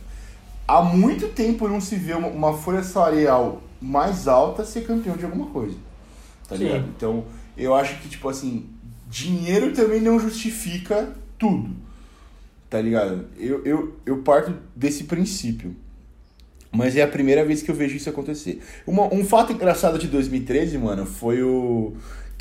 Há 0.66 0.80
muito 0.80 1.28
tempo 1.30 1.66
não 1.68 1.80
se 1.80 1.96
vê 1.96 2.14
uma, 2.14 2.28
uma 2.28 2.56
folha 2.56 2.84
salarial 2.84 3.60
mais 3.80 4.28
alta 4.28 4.64
ser 4.64 4.86
campeão 4.86 5.16
de 5.16 5.24
alguma 5.24 5.46
coisa. 5.46 5.76
Tá 6.48 6.56
Sim. 6.56 6.64
ligado? 6.64 6.88
Então, 6.96 7.24
eu 7.56 7.74
acho 7.74 7.98
que, 8.00 8.08
tipo 8.08 8.28
assim, 8.28 8.66
dinheiro 9.10 9.72
também 9.72 10.00
não 10.00 10.20
justifica 10.20 11.12
tudo. 11.36 11.74
Tá 12.70 12.80
ligado? 12.80 13.26
Eu, 13.36 13.60
eu, 13.64 13.96
eu 14.06 14.18
parto 14.18 14.54
desse 14.74 15.02
princípio. 15.04 15.74
Mas 16.70 16.96
é 16.96 17.02
a 17.02 17.08
primeira 17.08 17.44
vez 17.44 17.60
que 17.60 17.70
eu 17.70 17.74
vejo 17.74 17.96
isso 17.96 18.08
acontecer. 18.08 18.62
Uma- 18.86 19.12
um 19.12 19.24
fato 19.24 19.52
engraçado 19.52 19.98
de 19.98 20.06
2013, 20.06 20.78
mano, 20.78 21.04
foi 21.06 21.42
o. 21.42 21.94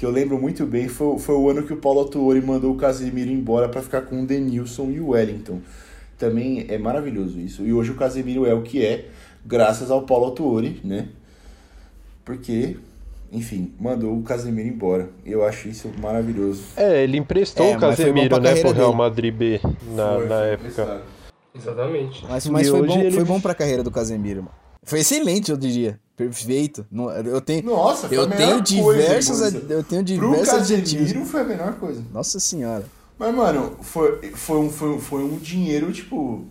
Que 0.03 0.07
eu 0.07 0.11
lembro 0.11 0.37
muito 0.37 0.65
bem, 0.65 0.89
foi, 0.89 1.17
foi 1.17 1.33
o 1.33 1.49
ano 1.49 1.63
que 1.63 1.71
o 1.71 1.77
Paulo 1.77 2.01
Autuori 2.01 2.41
mandou 2.41 2.73
o 2.73 2.75
Casemiro 2.75 3.31
embora 3.31 3.69
pra 3.69 3.81
ficar 3.81 4.01
com 4.01 4.21
o 4.21 4.25
Denilson 4.25 4.91
e 4.91 4.99
o 4.99 5.11
Wellington. 5.11 5.61
Também 6.19 6.65
é 6.67 6.77
maravilhoso 6.77 7.39
isso. 7.39 7.63
E 7.63 7.71
hoje 7.71 7.91
o 7.91 7.95
Casemiro 7.95 8.45
é 8.45 8.53
o 8.53 8.61
que 8.63 8.85
é, 8.85 9.05
graças 9.45 9.89
ao 9.89 10.01
Paulo 10.01 10.25
Autuori, 10.25 10.81
né? 10.83 11.07
Porque, 12.25 12.75
enfim, 13.31 13.71
mandou 13.79 14.17
o 14.17 14.23
Casemiro 14.23 14.67
embora. 14.67 15.09
Eu 15.25 15.41
acho 15.45 15.69
isso 15.69 15.89
maravilhoso. 16.01 16.63
É, 16.75 17.01
ele 17.01 17.15
emprestou 17.17 17.65
É, 17.65 17.77
o 17.77 17.79
Casemiro, 17.79 18.41
né, 18.41 18.55
pro 18.59 18.71
Real. 18.71 18.93
Madrid 18.93 19.33
B 19.33 19.61
na, 19.95 20.15
Foi, 20.15 20.27
na 20.27 20.35
foi 20.39 20.47
época. 20.49 20.53
emprestado. 20.69 21.01
Exatamente. 21.55 22.25
Mas, 22.27 22.45
mas 22.47 22.67
foi, 22.67 22.85
bom, 22.85 22.99
ele- 22.99 23.11
foi 23.11 23.23
bom 23.23 23.39
pra 23.39 23.55
carreira 23.55 23.81
do 23.81 23.89
Casemiro, 23.89 24.43
mano. 24.43 24.55
Foi 24.83 24.99
excelente, 24.99 25.49
eu 25.49 25.55
diria. 25.55 25.97
Perfeito. 26.15 26.85
Eu 27.25 27.41
tenho, 27.41 27.63
Nossa, 27.63 28.07
foi 28.07 28.17
eu 28.17 28.23
a 28.23 28.27
tenho 28.27 28.49
coisa, 28.49 28.63
diversos, 28.63 29.39
moça. 29.39 29.47
ad- 29.57 29.73
eu 29.73 29.83
tenho 29.83 30.03
Pro 30.05 30.29
diversos 30.31 30.53
adjetivos. 30.53 31.07
Casemiro 31.07 31.25
foi 31.25 31.41
a 31.41 31.43
melhor 31.43 31.73
coisa. 31.75 32.03
Nossa 32.13 32.39
senhora. 32.39 32.85
Mas, 33.17 33.33
mano, 33.33 33.77
foi, 33.81 34.31
foi, 34.33 34.57
um, 34.59 34.69
foi, 34.69 34.89
um- 34.89 34.99
foi 34.99 35.23
um 35.23 35.37
dinheiro, 35.37 35.91
tipo. 35.91 36.45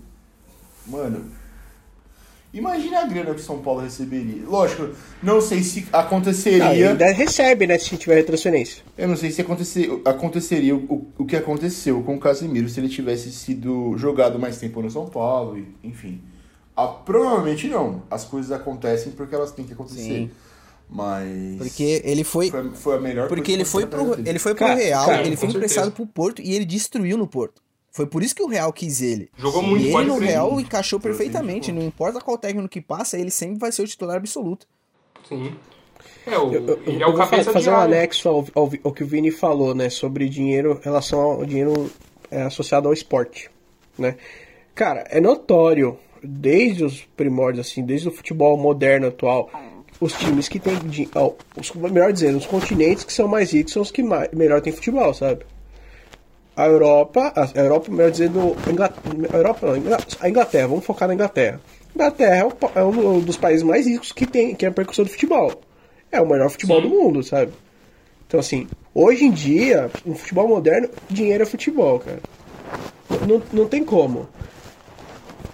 Mano. 0.86 1.24
Imagina 2.52 3.00
a 3.00 3.06
grana 3.06 3.32
que 3.34 3.40
o 3.40 3.44
São 3.44 3.60
Paulo 3.62 3.80
receberia. 3.80 4.42
Lógico, 4.46 4.90
não 5.22 5.40
sei 5.40 5.62
se 5.62 5.86
aconteceria. 5.90 6.90
ainda 6.90 7.10
recebe, 7.10 7.66
né, 7.66 7.78
se 7.78 7.96
tiver 7.96 8.22
transferência. 8.24 8.82
Eu 8.98 9.08
não 9.08 9.16
sei 9.16 9.30
se 9.30 9.40
acontecer, 9.40 9.88
aconteceria 10.04 10.76
o, 10.76 11.06
o 11.16 11.24
que 11.24 11.34
aconteceu 11.34 12.02
com 12.02 12.16
o 12.16 12.20
Casemiro 12.20 12.68
se 12.68 12.78
ele 12.78 12.90
tivesse 12.90 13.32
sido 13.32 13.96
jogado 13.96 14.38
mais 14.38 14.58
tempo 14.58 14.82
no 14.82 14.90
São 14.90 15.06
Paulo, 15.06 15.56
e- 15.56 15.66
enfim. 15.82 16.20
Ah, 16.76 16.86
provavelmente 16.88 17.68
não. 17.68 18.02
As 18.10 18.24
coisas 18.24 18.50
acontecem 18.52 19.12
porque 19.12 19.34
elas 19.34 19.52
têm 19.52 19.64
que 19.64 19.72
acontecer. 19.74 20.00
Sim. 20.02 20.30
Mas. 20.88 21.56
Porque 21.58 22.02
ele 22.04 22.24
foi. 22.24 22.50
Foi, 22.50 22.70
foi 22.74 22.96
a 22.96 23.00
melhor 23.00 23.28
Porque 23.28 23.42
coisa 23.44 23.56
ele 23.60 23.64
foi 23.64 23.86
pro, 23.86 24.14
ele 24.28 24.38
foi 24.38 24.54
pro 24.54 24.66
Cara, 24.66 24.78
Real, 24.78 25.06
cara, 25.06 25.26
ele 25.26 25.36
foi 25.36 25.48
emprestado 25.48 25.84
certeza. 25.84 25.90
pro 25.96 26.06
Porto 26.06 26.42
e 26.42 26.54
ele 26.54 26.64
destruiu 26.64 27.16
no 27.16 27.26
Porto. 27.26 27.62
Foi 27.90 28.06
por 28.06 28.22
isso 28.22 28.34
que 28.34 28.42
o 28.42 28.46
Real 28.46 28.72
quis 28.72 29.02
ele. 29.02 29.28
Jogou 29.36 29.62
muito, 29.62 29.84
e 29.84 29.94
ele 29.94 30.04
no. 30.06 30.18
Real 30.18 30.58
encaixou 30.60 30.98
perfeitamente. 30.98 31.70
Não 31.72 31.82
importa 31.82 32.20
qual 32.20 32.38
técnico 32.38 32.68
que 32.68 32.80
passa, 32.80 33.18
ele 33.18 33.30
sempre 33.30 33.58
vai 33.58 33.70
ser 33.72 33.82
o 33.82 33.86
titular 33.86 34.16
absoluto. 34.16 34.66
Sim. 35.28 35.54
É, 36.26 36.38
o, 36.38 36.52
Eu, 36.52 36.66
eu- 36.66 36.80
ele 36.86 37.02
é 37.02 37.04
eu 37.04 37.08
o 37.08 37.12
vou 37.12 37.20
cabeça 37.20 37.52
fazer 37.52 37.64
de 37.64 37.70
um 37.70 37.76
área. 37.76 37.96
anexo 37.98 38.28
ao, 38.28 38.46
ao, 38.54 38.70
ao 38.84 38.92
que 38.92 39.02
o 39.04 39.06
Vini 39.06 39.30
falou, 39.30 39.74
né? 39.74 39.90
Sobre 39.90 40.28
dinheiro, 40.28 40.80
relação 40.82 41.20
ao 41.20 41.44
dinheiro 41.44 41.90
é, 42.30 42.42
associado 42.42 42.86
ao 42.88 42.94
esporte, 42.94 43.50
né? 43.98 44.16
Cara, 44.74 45.04
é 45.10 45.20
notório, 45.20 45.98
desde 46.22 46.84
os 46.84 47.00
primórdios, 47.16 47.66
assim, 47.66 47.82
desde 47.84 48.08
o 48.08 48.12
futebol 48.12 48.56
moderno 48.56 49.08
atual, 49.08 49.50
os 50.00 50.12
times 50.14 50.48
que 50.48 50.58
tem, 50.58 50.76
di- 50.84 51.08
ó, 51.14 51.32
os, 51.56 51.70
melhor 51.72 52.12
dizendo, 52.12 52.38
os 52.38 52.46
continentes 52.46 53.04
que 53.04 53.12
são 53.12 53.28
mais 53.28 53.52
ricos 53.52 53.72
são 53.72 53.82
os 53.82 53.90
que 53.90 54.02
mais, 54.02 54.30
melhor 54.32 54.60
tem 54.60 54.72
futebol, 54.72 55.12
sabe? 55.14 55.44
A 56.54 56.66
Europa, 56.66 57.32
a 57.34 57.58
Europa, 57.58 57.90
melhor 57.90 58.10
dizendo, 58.10 58.54
a 58.66 58.70
Inglaterra, 58.70 59.14
a 59.32 59.36
Europa 59.36 59.66
não, 59.78 59.96
a 60.20 60.28
Inglaterra, 60.28 60.66
vamos 60.68 60.84
focar 60.84 61.08
na 61.08 61.14
Inglaterra. 61.14 61.60
A 61.90 61.94
Inglaterra 61.94 62.36
é, 62.74 62.78
é 62.80 62.84
um 62.84 63.20
dos 63.20 63.36
países 63.36 63.62
mais 63.62 63.86
ricos 63.86 64.12
que 64.12 64.26
tem, 64.26 64.54
que 64.54 64.64
é 64.64 64.68
a 64.68 64.72
percussão 64.72 65.04
do 65.04 65.10
futebol. 65.10 65.52
É 66.10 66.20
o 66.20 66.26
melhor 66.28 66.50
futebol 66.50 66.80
do 66.80 66.88
mundo, 66.90 67.22
sabe? 67.22 67.52
Então, 68.26 68.38
assim, 68.38 68.66
hoje 68.94 69.24
em 69.24 69.30
dia, 69.30 69.90
no 70.04 70.14
futebol 70.14 70.46
moderno, 70.48 70.88
dinheiro 71.08 71.42
é 71.42 71.46
futebol, 71.46 71.98
cara. 72.00 72.20
Não, 73.26 73.42
não 73.52 73.66
tem 73.68 73.82
como. 73.84 74.28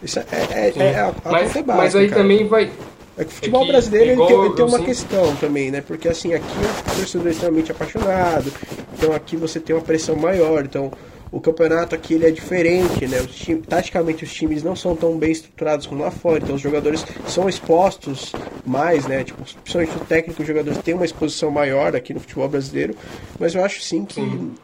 Isso 0.02 0.18
é, 0.20 0.24
é, 0.68 0.72
Sim. 0.72 0.80
é 0.80 0.94
a, 0.98 1.08
a 1.08 1.32
mas, 1.32 1.52
conta 1.52 1.66
mas 1.66 1.76
básica, 1.76 1.98
aí 1.98 2.08
cara. 2.08 2.22
também 2.22 2.46
vai. 2.46 2.70
É 3.16 3.24
que 3.24 3.30
o 3.30 3.34
futebol 3.34 3.62
É 3.62 3.64
que, 3.66 3.72
brasileiro 3.72 4.04
ele 4.06 4.12
igual 4.12 4.28
tem, 4.28 4.38
ele 4.44 4.54
tem 4.54 4.64
uma 4.64 4.70
sempre- 4.78 4.84
questão 4.86 5.36
também, 5.36 5.70
né? 5.72 5.80
Porque 5.86 6.08
assim, 6.08 6.34
aqui 6.34 6.46
o 6.46 6.96
torcedor 6.96 7.26
é 7.26 7.30
extremamente 7.30 7.72
apaixonado, 7.72 8.52
então 8.96 9.12
aqui 9.12 9.36
você 9.36 9.58
tem 9.58 9.74
uma 9.74 9.82
pressão 9.82 10.14
maior, 10.14 10.64
então 10.64 10.92
o 11.32 11.40
campeonato 11.40 11.94
aqui 11.96 12.14
ele 12.14 12.26
é 12.26 12.30
diferente, 12.30 13.06
né? 13.08 13.20
Os 13.20 13.34
time, 13.34 13.60
taticamente 13.60 14.22
os 14.22 14.32
times 14.32 14.62
não 14.62 14.76
são 14.76 14.94
tão 14.94 15.18
bem 15.18 15.32
estruturados 15.32 15.84
como 15.84 16.00
lá 16.02 16.12
fora, 16.12 16.38
então 16.44 16.54
os 16.54 16.60
jogadores 16.62 17.04
são 17.26 17.48
expostos 17.48 18.32
mais, 18.64 19.04
né? 19.04 19.24
Tipo, 19.24 19.42
principalmente 19.42 19.96
o 19.96 20.04
técnico, 20.06 20.40
os 20.40 20.46
jogadores 20.46 20.78
têm 20.78 20.94
uma 20.94 21.04
exposição 21.04 21.50
maior 21.50 21.96
aqui 21.96 22.14
no 22.14 22.20
futebol 22.20 22.48
brasileiro, 22.48 22.94
mas 23.38 23.52
eu 23.52 23.64
acho 23.64 23.82
sim 23.82 24.04
que, 24.04 24.20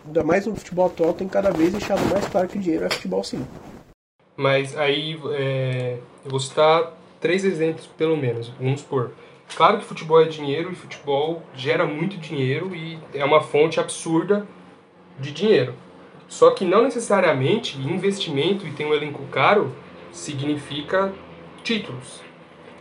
ainda 0.06 0.22
mais 0.22 0.46
no 0.46 0.54
futebol 0.54 0.86
atual, 0.86 1.12
tem 1.12 1.26
cada 1.26 1.50
vez 1.50 1.72
deixado 1.72 2.00
mais 2.08 2.24
claro 2.28 2.46
que 2.46 2.56
o 2.56 2.60
dinheiro 2.60 2.84
é 2.84 2.90
futebol 2.90 3.24
sim. 3.24 3.44
Mas 4.36 4.76
aí 4.76 5.18
é, 5.32 5.98
eu 6.24 6.30
vou 6.30 6.40
citar 6.40 6.92
três 7.20 7.44
exemplos, 7.44 7.86
pelo 7.86 8.16
menos. 8.16 8.48
Vamos 8.60 8.80
supor. 8.80 9.12
Claro 9.56 9.78
que 9.78 9.84
futebol 9.84 10.20
é 10.20 10.24
dinheiro 10.24 10.72
e 10.72 10.74
futebol 10.74 11.42
gera 11.54 11.86
muito 11.86 12.16
dinheiro 12.16 12.74
e 12.74 12.98
é 13.12 13.24
uma 13.24 13.40
fonte 13.40 13.78
absurda 13.78 14.46
de 15.18 15.30
dinheiro. 15.30 15.74
Só 16.28 16.50
que 16.50 16.64
não 16.64 16.82
necessariamente 16.82 17.78
investimento 17.78 18.66
e 18.66 18.72
ter 18.72 18.84
um 18.84 18.94
elenco 18.94 19.22
caro 19.30 19.72
significa 20.10 21.12
títulos. 21.62 22.20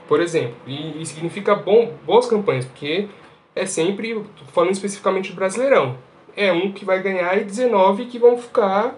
Por 0.07 0.19
exemplo, 0.19 0.55
e, 0.65 1.01
e 1.01 1.05
significa 1.05 1.55
bom, 1.55 1.93
boas 2.05 2.25
campanhas, 2.25 2.65
porque 2.65 3.07
é 3.55 3.65
sempre, 3.65 4.23
falando 4.51 4.71
especificamente 4.71 5.31
do 5.31 5.35
Brasileirão, 5.35 5.97
é 6.35 6.51
um 6.51 6.71
que 6.71 6.83
vai 6.83 7.01
ganhar 7.01 7.37
e 7.37 7.43
19 7.43 8.05
que 8.05 8.17
vão 8.17 8.37
ficar 8.37 8.95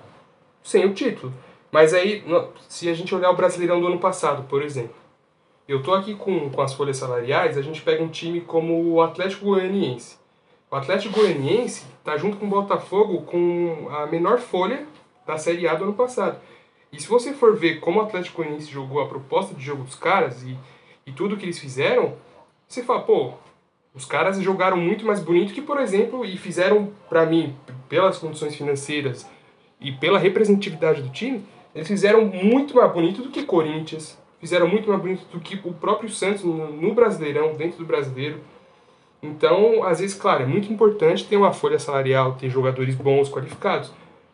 sem 0.63 0.85
o 0.85 0.93
título. 0.93 1.33
Mas 1.75 1.93
aí, 1.93 2.23
se 2.69 2.87
a 2.87 2.93
gente 2.93 3.13
olhar 3.13 3.29
o 3.29 3.35
Brasileirão 3.35 3.81
do 3.81 3.87
ano 3.87 3.99
passado, 3.99 4.43
por 4.47 4.63
exemplo, 4.63 4.95
eu 5.67 5.83
tô 5.83 5.93
aqui 5.93 6.15
com, 6.15 6.49
com 6.49 6.61
as 6.61 6.73
folhas 6.73 6.95
salariais, 6.95 7.57
a 7.57 7.61
gente 7.61 7.81
pega 7.81 8.01
um 8.01 8.07
time 8.07 8.39
como 8.39 8.93
o 8.93 9.01
Atlético 9.01 9.47
Goianiense. 9.47 10.17
O 10.71 10.75
Atlético 10.77 11.19
Goianiense 11.19 11.85
tá 12.01 12.15
junto 12.15 12.37
com 12.37 12.45
o 12.45 12.49
Botafogo 12.49 13.23
com 13.23 13.89
a 13.91 14.05
menor 14.05 14.39
folha 14.39 14.87
da 15.27 15.37
Série 15.37 15.67
A 15.67 15.75
do 15.75 15.83
ano 15.83 15.93
passado. 15.93 16.39
E 16.93 17.01
se 17.01 17.09
você 17.09 17.33
for 17.33 17.57
ver 17.57 17.81
como 17.81 17.99
o 17.99 18.03
Atlético 18.03 18.37
Goianiense 18.37 18.71
jogou 18.71 19.01
a 19.01 19.09
proposta 19.09 19.53
de 19.53 19.61
jogo 19.61 19.83
dos 19.83 19.95
caras 19.95 20.43
e, 20.43 20.57
e 21.05 21.11
tudo 21.11 21.35
que 21.35 21.43
eles 21.43 21.59
fizeram, 21.59 22.13
você 22.65 22.83
fala, 22.83 23.01
pô, 23.01 23.33
os 23.93 24.05
caras 24.05 24.39
jogaram 24.39 24.77
muito 24.77 25.05
mais 25.05 25.19
bonito 25.19 25.53
que, 25.53 25.61
por 25.61 25.81
exemplo, 25.81 26.23
e 26.23 26.37
fizeram, 26.37 26.93
pra 27.09 27.25
mim, 27.25 27.53
pelas 27.89 28.17
condições 28.17 28.55
financeiras 28.55 29.29
e 29.81 29.91
pela 29.91 30.17
representatividade 30.17 31.01
do 31.01 31.09
time, 31.09 31.43
eles 31.75 31.89
fizeram 31.89 32.23
muito 32.25 32.73
mais 32.73 32.91
bonito 32.93 33.21
do 33.21 33.29
que 33.29 33.43
Corinthians, 33.43 34.17
fizeram 34.39 34.65
muito 34.65 34.87
mais 34.87 35.01
bonito 35.01 35.25
do 35.29 35.41
que 35.41 35.59
o 35.67 35.73
próprio 35.73 36.09
Santos 36.09 36.41
no, 36.43 36.93
Brasileirão, 36.93 37.53
dentro 37.53 37.79
do 37.79 37.85
Brasileiro. 37.85 38.39
Então, 39.21 39.83
às 39.83 39.99
vezes, 39.99 40.15
claro, 40.15 40.43
é 40.43 40.45
muito 40.45 40.71
importante 40.71 41.25
ter 41.25 41.35
uma 41.35 41.51
folha 41.51 41.77
salarial, 41.77 42.35
ter 42.35 42.49
jogadores 42.49 42.95
bons, 42.95 43.27
qualificados. 43.29 43.91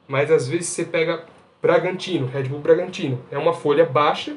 Mas 0.08 0.30
às 0.30 0.48
vezes 0.48 0.68
você 0.68 0.86
pega 0.86 1.26
Bragantino, 1.62 2.28
Red 2.28 2.44
Bull 2.44 2.60
Bragantino. 2.60 3.20
É 3.32 3.38
uma 3.38 3.54
folha 3.54 3.86
baixa, 3.86 4.36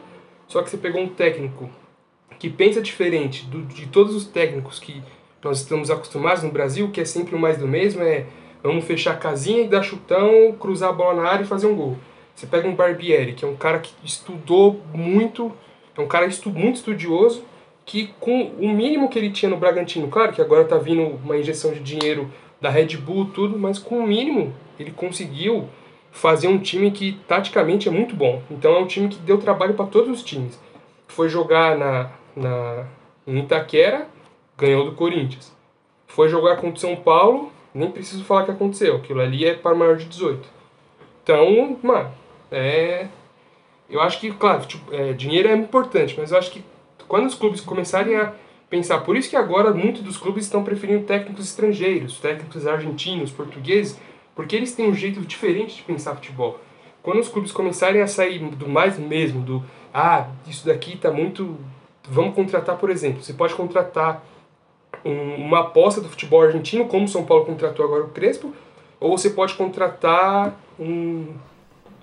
só 0.48 0.62
que 0.62 0.70
você 0.70 0.78
pegou 0.78 1.02
um 1.02 1.08
técnico 1.08 1.68
que 2.38 2.48
pensa 2.48 2.80
diferente 2.80 3.44
do, 3.46 3.62
de 3.62 3.86
todos 3.86 4.14
os 4.14 4.26
técnicos 4.26 4.78
que 4.78 5.02
nós 5.42 5.60
estamos 5.60 5.90
acostumados 5.90 6.42
no 6.42 6.50
Brasil, 6.50 6.90
que 6.90 7.00
é 7.02 7.04
sempre 7.04 7.34
o 7.34 7.38
mais 7.38 7.58
do 7.58 7.68
mesmo, 7.68 8.02
é 8.02 8.24
vamos 8.62 8.84
fechar 8.84 9.12
a 9.12 9.16
casinha 9.16 9.62
e 9.62 9.68
dar 9.68 9.82
chutão, 9.82 10.52
cruzar 10.58 10.88
a 10.88 10.92
bola 10.92 11.22
na 11.22 11.28
área 11.28 11.44
e 11.44 11.46
fazer 11.46 11.66
um 11.66 11.76
gol. 11.76 11.98
Você 12.34 12.46
pega 12.46 12.68
um 12.68 12.74
Barbieri, 12.74 13.32
que 13.32 13.44
é 13.44 13.48
um 13.48 13.56
cara 13.56 13.78
que 13.78 13.92
estudou 14.04 14.80
muito, 14.92 15.52
é 15.96 16.00
um 16.00 16.08
cara 16.08 16.26
estu, 16.26 16.50
muito 16.50 16.76
estudioso, 16.76 17.44
que 17.86 18.08
com 18.18 18.52
o 18.58 18.68
mínimo 18.68 19.08
que 19.08 19.18
ele 19.18 19.30
tinha 19.30 19.50
no 19.50 19.56
Bragantino, 19.56 20.08
claro 20.08 20.32
que 20.32 20.40
agora 20.40 20.64
tá 20.64 20.76
vindo 20.76 21.02
uma 21.22 21.36
injeção 21.36 21.72
de 21.72 21.80
dinheiro 21.80 22.30
da 22.60 22.70
Red 22.70 22.96
Bull, 22.96 23.26
tudo, 23.26 23.58
mas 23.58 23.78
com 23.78 23.98
o 23.98 24.06
mínimo 24.06 24.54
ele 24.78 24.90
conseguiu 24.90 25.68
fazer 26.10 26.48
um 26.48 26.58
time 26.58 26.90
que 26.90 27.18
taticamente 27.28 27.88
é 27.88 27.90
muito 27.90 28.16
bom. 28.16 28.42
Então 28.50 28.74
é 28.74 28.78
um 28.78 28.86
time 28.86 29.08
que 29.08 29.18
deu 29.18 29.38
trabalho 29.38 29.74
para 29.74 29.86
todos 29.86 30.10
os 30.10 30.24
times. 30.24 30.58
Foi 31.06 31.28
jogar 31.28 31.76
na, 31.76 32.10
na 32.34 32.86
em 33.26 33.38
Itaquera, 33.38 34.08
ganhou 34.56 34.84
do 34.84 34.92
Corinthians. 34.92 35.54
Foi 36.06 36.28
jogar 36.28 36.56
contra 36.56 36.76
o 36.76 36.80
São 36.80 36.96
Paulo, 36.96 37.52
nem 37.74 37.90
preciso 37.90 38.24
falar 38.24 38.42
o 38.42 38.44
que 38.46 38.50
aconteceu. 38.52 38.96
Aquilo 38.96 39.20
ali 39.20 39.44
é 39.44 39.54
para 39.54 39.74
maior 39.74 39.96
de 39.96 40.04
18. 40.04 40.48
Então, 41.22 41.78
mano, 41.82 42.10
é. 42.50 43.08
Eu 43.88 44.00
acho 44.00 44.18
que, 44.18 44.32
claro, 44.32 44.64
tipo, 44.66 44.92
é, 44.94 45.12
dinheiro 45.12 45.48
é 45.48 45.54
importante, 45.54 46.14
mas 46.18 46.32
eu 46.32 46.38
acho 46.38 46.50
que 46.50 46.64
quando 47.06 47.26
os 47.26 47.34
clubes 47.34 47.60
começarem 47.60 48.16
a 48.16 48.32
pensar, 48.70 49.00
por 49.00 49.16
isso 49.16 49.28
que 49.28 49.36
agora 49.36 49.72
muitos 49.72 50.02
dos 50.02 50.16
clubes 50.16 50.44
estão 50.44 50.64
preferindo 50.64 51.04
técnicos 51.04 51.46
estrangeiros, 51.46 52.18
técnicos 52.18 52.66
argentinos, 52.66 53.30
portugueses, 53.30 54.00
porque 54.34 54.56
eles 54.56 54.74
têm 54.74 54.88
um 54.88 54.94
jeito 54.94 55.20
diferente 55.20 55.76
de 55.76 55.82
pensar 55.82 56.14
futebol. 56.14 56.58
Quando 57.02 57.20
os 57.20 57.28
clubes 57.28 57.52
começarem 57.52 58.00
a 58.00 58.06
sair 58.06 58.38
do 58.38 58.68
mais 58.68 58.98
mesmo, 58.98 59.42
do 59.42 59.62
ah, 59.92 60.28
isso 60.48 60.66
daqui 60.66 60.96
tá 60.96 61.10
muito. 61.10 61.56
Vamos 62.08 62.34
contratar, 62.34 62.76
por 62.78 62.90
exemplo, 62.90 63.22
você 63.22 63.32
pode 63.34 63.54
contratar 63.54 64.24
um- 65.04 65.36
uma 65.36 65.60
aposta 65.60 66.00
do 66.00 66.08
futebol 66.08 66.42
argentino, 66.42 66.86
como 66.86 67.04
o 67.04 67.08
São 67.08 67.24
Paulo 67.24 67.44
contratou 67.44 67.84
agora 67.84 68.04
o 68.04 68.08
Crespo, 68.08 68.52
ou 68.98 69.16
você 69.16 69.30
pode 69.30 69.54
contratar 69.54 70.58
um. 70.80 71.28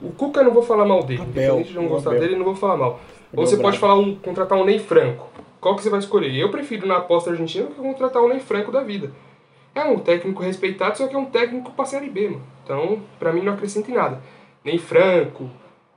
O 0.01 0.11
Cuca 0.11 0.39
eu 0.41 0.45
não 0.45 0.51
vou 0.53 0.63
falar 0.63 0.85
mal 0.85 1.03
dele, 1.03 1.21
Abel, 1.21 1.43
independente 1.55 1.69
de 1.69 1.75
não 1.75 1.85
o 1.85 1.89
gostar 1.89 2.09
Abel. 2.11 2.21
dele, 2.21 2.35
não 2.35 2.45
vou 2.45 2.55
falar 2.55 2.77
mal. 2.77 2.89
Abel 2.89 2.99
Ou 3.33 3.45
você 3.45 3.57
pode 3.57 3.77
falar 3.77 3.95
um, 3.95 4.15
contratar 4.15 4.57
um 4.57 4.65
Ney 4.65 4.79
Franco. 4.79 5.27
Qual 5.59 5.75
que 5.75 5.83
você 5.83 5.89
vai 5.89 5.99
escolher? 5.99 6.33
Eu 6.35 6.49
prefiro 6.49 6.87
na 6.87 6.97
aposta 6.97 7.29
argentina 7.29 7.65
do 7.67 7.75
que 7.75 7.81
contratar 7.81 8.21
um 8.23 8.27
Ney 8.29 8.39
Franco 8.39 8.71
da 8.71 8.81
vida. 8.81 9.11
É 9.75 9.83
um 9.83 9.99
técnico 9.99 10.41
respeitado, 10.43 10.97
só 10.97 11.07
que 11.07 11.15
é 11.15 11.17
um 11.17 11.25
técnico 11.25 11.71
pra 11.71 11.85
Série 11.85 12.09
B, 12.09 12.29
mano. 12.29 12.41
Então, 12.63 12.99
pra 13.19 13.31
mim 13.31 13.41
não 13.41 13.53
acrescenta 13.53 13.89
em 13.91 13.93
nada. 13.93 14.21
Ney 14.65 14.77
Franco, 14.79 15.49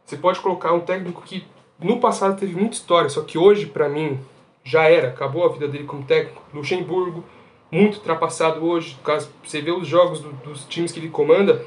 você 0.04 0.16
pode 0.16 0.38
colocar 0.40 0.72
um 0.72 0.80
técnico 0.80 1.22
que 1.22 1.44
no 1.80 1.98
passado 1.98 2.38
teve 2.38 2.54
muita 2.54 2.74
história, 2.76 3.08
só 3.08 3.22
que 3.22 3.36
hoje, 3.38 3.66
pra 3.66 3.88
mim, 3.88 4.18
já 4.62 4.84
era. 4.84 5.08
Acabou 5.08 5.44
a 5.44 5.48
vida 5.48 5.66
dele 5.66 5.84
como 5.84 6.04
técnico. 6.04 6.42
Luxemburgo, 6.54 7.24
muito 7.70 7.96
ultrapassado 7.96 8.64
hoje. 8.64 8.96
Caso 9.02 9.30
você 9.42 9.60
vê 9.60 9.70
os 9.72 9.88
jogos 9.88 10.20
do- 10.20 10.32
dos 10.44 10.64
times 10.66 10.92
que 10.92 11.00
ele 11.00 11.08
comanda, 11.08 11.62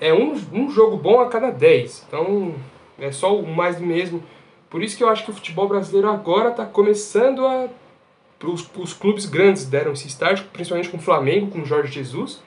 é 0.00 0.12
um, 0.12 0.32
um 0.52 0.70
jogo 0.70 0.96
bom 0.96 1.20
a 1.20 1.28
cada 1.28 1.50
10. 1.50 2.04
Então, 2.08 2.54
é 2.98 3.10
só 3.12 3.36
o 3.36 3.46
mais 3.46 3.76
do 3.76 3.84
mesmo. 3.84 4.22
Por 4.70 4.82
isso 4.82 4.96
que 4.96 5.04
eu 5.04 5.08
acho 5.08 5.24
que 5.24 5.30
o 5.30 5.34
futebol 5.34 5.68
brasileiro 5.68 6.08
agora 6.08 6.50
está 6.50 6.64
começando 6.66 7.46
a. 7.46 7.68
Os, 8.42 8.68
os 8.76 8.92
clubes 8.92 9.24
grandes 9.24 9.64
deram 9.64 9.92
esse 9.92 10.06
start, 10.08 10.42
principalmente 10.52 10.90
com 10.90 10.98
o 10.98 11.00
Flamengo, 11.00 11.50
com 11.50 11.60
o 11.60 11.64
Jorge 11.64 11.90
Jesus, 11.92 12.42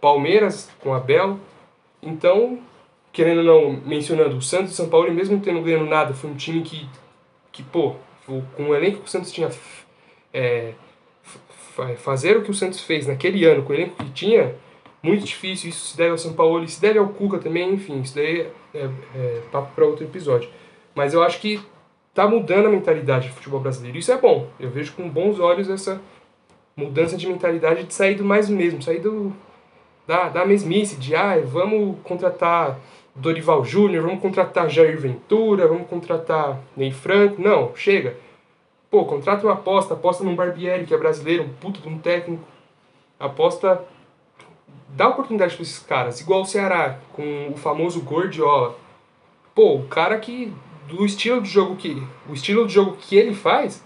Palmeiras 0.00 0.70
com 0.80 0.94
Abel. 0.94 1.38
Então, 2.00 2.58
querendo 3.12 3.38
ou 3.38 3.44
não, 3.72 3.80
mencionando 3.84 4.36
o 4.36 4.42
Santos 4.42 4.72
e 4.72 4.76
São 4.76 4.88
Paulo, 4.88 5.12
mesmo 5.12 5.40
tendo 5.40 5.60
ganhando 5.62 5.86
nada, 5.86 6.14
foi 6.14 6.30
um 6.30 6.36
time 6.36 6.62
que, 6.62 6.86
que 7.50 7.62
pô, 7.64 7.96
com 8.26 8.68
o 8.68 8.74
elenco 8.74 8.98
que 8.98 9.06
o 9.06 9.10
Santos 9.10 9.32
tinha. 9.32 9.50
é, 10.32 10.72
fa- 11.22 11.94
fazer 11.96 12.36
o 12.36 12.42
que 12.42 12.50
o 12.50 12.54
Santos 12.54 12.80
fez 12.80 13.06
naquele 13.08 13.44
ano, 13.44 13.62
com 13.64 13.72
o 13.72 13.74
elenco 13.74 13.96
que 13.96 14.10
tinha, 14.10 14.54
muito 15.04 15.24
difícil. 15.24 15.70
Isso 15.70 15.88
se 15.88 15.96
deve 15.96 16.10
ao 16.10 16.18
São 16.18 16.32
Paulo, 16.32 16.66
se 16.66 16.80
deve 16.80 16.98
ao 16.98 17.08
Cuca 17.08 17.38
também, 17.38 17.74
enfim, 17.74 18.00
isso 18.00 18.14
daí 18.14 18.48
é, 18.74 18.88
é 19.14 19.42
papo 19.52 19.72
para 19.74 19.84
outro 19.84 20.04
episódio. 20.04 20.48
Mas 20.94 21.14
eu 21.14 21.22
acho 21.22 21.40
que 21.40 21.60
tá 22.12 22.26
mudando 22.26 22.66
a 22.66 22.70
mentalidade 22.70 23.28
do 23.28 23.34
futebol 23.34 23.60
brasileiro. 23.60 23.98
Isso 23.98 24.10
é 24.10 24.16
bom. 24.16 24.48
Eu 24.58 24.70
vejo 24.70 24.92
com 24.94 25.08
bons 25.08 25.38
olhos 25.38 25.68
essa, 25.68 26.00
mudança 26.76 27.16
de 27.16 27.26
mentalidade 27.26 27.84
de 27.84 27.94
sair 27.94 28.14
do 28.14 28.24
mais 28.24 28.48
mesmo, 28.48 28.82
sair 28.82 29.00
do, 29.00 29.32
da, 30.06 30.28
da 30.28 30.44
mesmice, 30.44 30.96
de 30.96 31.14
ah, 31.14 31.40
vamos 31.44 31.96
contratar 32.02 32.78
Dorival 33.14 33.64
Júnior, 33.64 34.04
vamos 34.04 34.20
contratar 34.20 34.68
Jair 34.68 34.98
Ventura, 34.98 35.68
vamos 35.68 35.86
contratar 35.86 36.60
Ney 36.76 36.90
Franco. 36.90 37.40
Não, 37.40 37.74
chega. 37.76 38.16
Pô, 38.90 39.04
contrata 39.04 39.46
uma 39.46 39.54
aposta, 39.54 39.94
aposta 39.94 40.24
num 40.24 40.34
Barbieri, 40.34 40.84
que 40.84 40.94
é 40.94 40.98
brasileiro, 40.98 41.44
um 41.44 41.48
puto 41.48 41.80
de 41.80 41.88
um 41.88 41.98
técnico. 41.98 42.44
Aposta. 43.18 43.82
Dá 44.96 45.08
oportunidade 45.08 45.54
para 45.54 45.62
esses 45.62 45.78
caras, 45.80 46.20
igual 46.20 46.42
o 46.42 46.46
Ceará, 46.46 46.98
com 47.12 47.50
o 47.52 47.56
famoso 47.56 48.00
Gordiola. 48.00 48.76
Pô, 49.54 49.76
o 49.76 49.88
cara 49.88 50.18
que. 50.18 50.52
Do 50.88 51.04
estilo 51.04 51.40
de 51.40 51.48
jogo 51.48 51.76
que. 51.76 52.00
O 52.28 52.34
estilo 52.34 52.66
de 52.66 52.74
jogo 52.74 52.96
que 52.96 53.16
ele 53.16 53.34
faz 53.34 53.82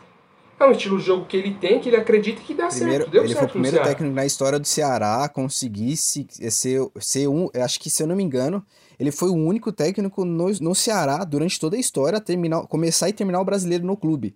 é 0.60 0.66
um 0.66 0.72
estilo 0.72 0.98
de 0.98 1.04
jogo 1.04 1.24
que 1.24 1.36
ele 1.36 1.54
tem, 1.54 1.78
que 1.78 1.88
ele 1.88 1.96
acredita 1.96 2.40
que 2.42 2.52
dá 2.52 2.66
Primeiro, 2.66 3.04
certo. 3.04 3.10
Deu 3.10 3.22
ele 3.22 3.32
certo 3.32 3.40
foi 3.40 3.48
o 3.48 3.52
primeiro 3.52 3.82
técnico 3.82 4.14
na 4.14 4.26
história 4.26 4.58
do 4.58 4.66
Ceará 4.66 5.24
a 5.24 5.28
conseguir 5.28 5.96
se, 5.96 6.26
ser, 6.50 6.80
ser 7.00 7.28
um. 7.28 7.48
Acho 7.54 7.78
que, 7.78 7.88
se 7.88 8.02
eu 8.02 8.06
não 8.06 8.16
me 8.16 8.24
engano, 8.24 8.64
ele 8.98 9.12
foi 9.12 9.30
o 9.30 9.34
único 9.34 9.70
técnico 9.70 10.24
no, 10.24 10.50
no 10.60 10.74
Ceará 10.74 11.24
durante 11.24 11.60
toda 11.60 11.76
a 11.76 11.78
história 11.78 12.18
a 12.18 12.20
terminar, 12.20 12.66
começar 12.66 13.08
e 13.08 13.12
terminar 13.12 13.40
o 13.40 13.44
brasileiro 13.44 13.86
no 13.86 13.96
clube. 13.96 14.34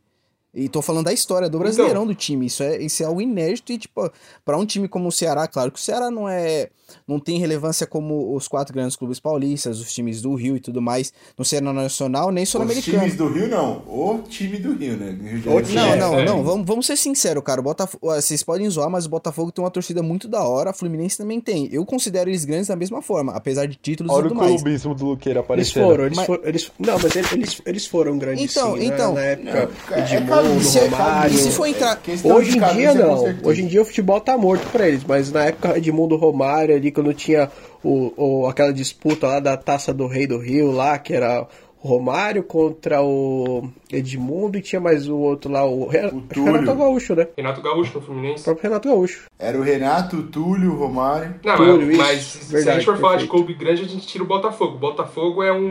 E 0.55 0.69
tô 0.69 0.83
falando 0.83 1.07
da 1.07 1.13
história 1.13 1.49
do 1.49 1.59
Brasileirão 1.59 2.07
do 2.07 2.15
time. 2.15 2.47
Isso 2.47 2.63
é, 2.63 2.77
isso 2.83 3.03
é 3.03 3.07
algo 3.07 3.23
inédito 3.23 3.73
e, 3.73 3.79
tipo, 3.79 4.11
pra 4.45 4.59
um 4.59 4.67
time 4.67 4.87
como 4.87 5.09
o 5.09 5.13
Ceará, 5.13 5.47
claro 5.49 5.73
que 5.73 5.79
o 5.79 5.83
Ceará 5.83 6.11
não 6.11 6.29
é. 6.29 6.69
não 7.09 7.19
tem 7.19 7.39
relevância 7.39 7.87
como 7.87 8.37
os 8.37 8.49
quatro 8.49 8.75
grandes 8.75 8.95
clubes 8.95 9.19
paulistas, 9.19 9.81
os 9.81 9.91
times 9.91 10.21
do 10.21 10.35
Rio 10.35 10.55
e 10.57 10.61
tudo 10.61 10.83
mais, 10.83 11.11
no 11.39 11.45
cenário 11.45 11.81
nacional, 11.81 12.31
nem 12.31 12.45
Os 12.45 12.51
sul-americano. 12.51 12.99
times 12.99 13.17
do 13.17 13.29
Rio, 13.29 13.49
não. 13.49 13.79
O 13.89 14.21
time 14.29 14.59
do 14.59 14.75
Rio, 14.75 14.95
né? 14.99 15.17
Rio 15.23 15.41
de 15.41 15.49
O 15.49 15.65
Janeiro. 15.65 15.75
Não, 15.75 15.93
É, 15.93 15.97
não, 15.97 16.19
é. 16.21 16.25
não. 16.27 16.43
Vamos, 16.45 16.67
vamos 16.67 16.87
ser 16.87 16.99
sinceros, 16.99 17.43
cara. 17.43 17.61
O 17.61 17.65
Botafogo, 17.65 18.09
vocês 18.15 18.43
podem 18.43 18.69
zoar, 18.69 18.91
mas 18.91 19.07
o 19.07 19.09
Botafogo 19.09 19.51
tem 19.51 19.65
uma 19.65 19.71
torcida 19.71 20.03
muito 20.03 20.29
da 20.29 20.43
hora. 20.47 20.69
A 20.69 20.73
Fluminense 20.75 21.17
também 21.17 21.41
tem. 21.41 21.67
Eu 21.73 21.87
considero 21.87 22.29
eles 22.29 22.45
grandes 22.45 22.69
da 22.69 22.77
mesma 22.77 23.01
forma, 23.01 23.33
apesar 23.33 23.65
de 23.65 23.77
títulos 23.77 24.13
e 24.13 24.15
Olha 24.15 24.27
o 24.27 24.29
tudo 24.29 24.39
mais. 24.39 24.53
clubismo 24.57 24.95
do 24.95 25.07
Luqueira 25.07 25.39
Eles 25.39 25.45
aparecendo. 25.47 25.85
foram, 25.87 26.05
eles 26.05 26.17
Mas- 26.19 26.27
foram. 26.27 26.45
Eles, 26.45 26.73
não, 26.79 26.99
mas 26.99 27.17
eles, 27.17 27.33
eles, 27.33 27.63
eles 27.65 27.87
foram 27.87 28.19
grandes 28.19 28.55
Então, 28.55 28.75
sim, 28.75 28.81
né? 28.81 28.85
então. 28.85 29.15
Na 29.15 29.21
época, 29.23 29.71
Não, 29.89 29.97
é 29.97 30.42
Edmundo, 30.43 30.55
calvície, 30.71 30.79
é 30.79 30.89
Romário. 30.89 31.35
E 31.35 31.39
se 31.39 31.51
for 31.51 31.67
entrar. 31.67 32.01
Hoje 32.25 32.51
de 32.53 32.59
em 32.59 32.75
dia 32.75 32.95
não. 32.95 33.35
Hoje 33.45 33.63
em 33.63 33.67
dia 33.67 33.83
o 33.83 33.85
futebol 33.85 34.21
tá 34.21 34.37
morto 34.37 34.67
pra 34.71 34.89
eles, 34.89 35.03
mas 35.07 35.31
na 35.33 35.45
época 35.45 35.77
Edmundo 35.79 36.17
Romário 36.17 36.75
ali, 36.75 36.91
quando 36.91 37.13
tinha 37.15 37.51
o, 37.83 38.13
o- 38.17 38.47
aquela 38.47 38.73
disputa 38.73 39.27
lá 39.27 39.41
da 39.41 39.57
taça 39.57 39.93
do 39.93 40.07
Rei 40.07 40.27
do 40.27 40.39
Rio 40.39 40.71
lá, 40.71 40.99
que 40.99 41.13
era 41.15 41.47
Romário 41.85 42.43
contra 42.45 43.03
o 43.03 43.69
Edmundo 43.91 44.57
e 44.57 44.63
tinha 44.63 44.81
mais 44.81 45.09
o 45.09 45.17
outro 45.17 45.51
lá, 45.51 45.67
o, 45.67 45.87
Re- 45.89 46.11
Túlio. 46.33 46.53
Renato 46.53 46.79
Gaúcho, 46.79 47.15
né? 47.17 47.27
Renato 47.37 47.61
Gaúcho 47.61 47.93
no 47.95 48.01
O 48.01 48.03
Fluminense. 48.03 48.45
próprio 48.45 48.63
Renato 48.71 48.89
Gaúcho. 48.89 49.23
Era 49.39 49.59
o 49.59 49.63
Renato, 49.63 50.17
o 50.17 50.23
Túlio, 50.23 50.73
o 50.73 50.77
Romário. 50.77 51.35
Não, 51.45 51.57
Túlio, 51.57 51.97
mas, 51.97 52.19
isso, 52.21 52.49
mas 52.53 52.63
se 52.63 52.71
a 52.71 52.75
gente 52.75 52.85
for 52.85 52.97
falar 52.99 53.17
de 53.17 53.25
perfeito. 53.27 53.31
clube 53.31 53.55
grande, 53.55 53.83
a 53.83 53.89
gente 53.89 54.07
tira 54.07 54.23
o 54.23 54.27
Botafogo. 54.27 54.77
O 54.77 54.79
Botafogo 54.79 55.43
é 55.43 55.53
um. 55.53 55.71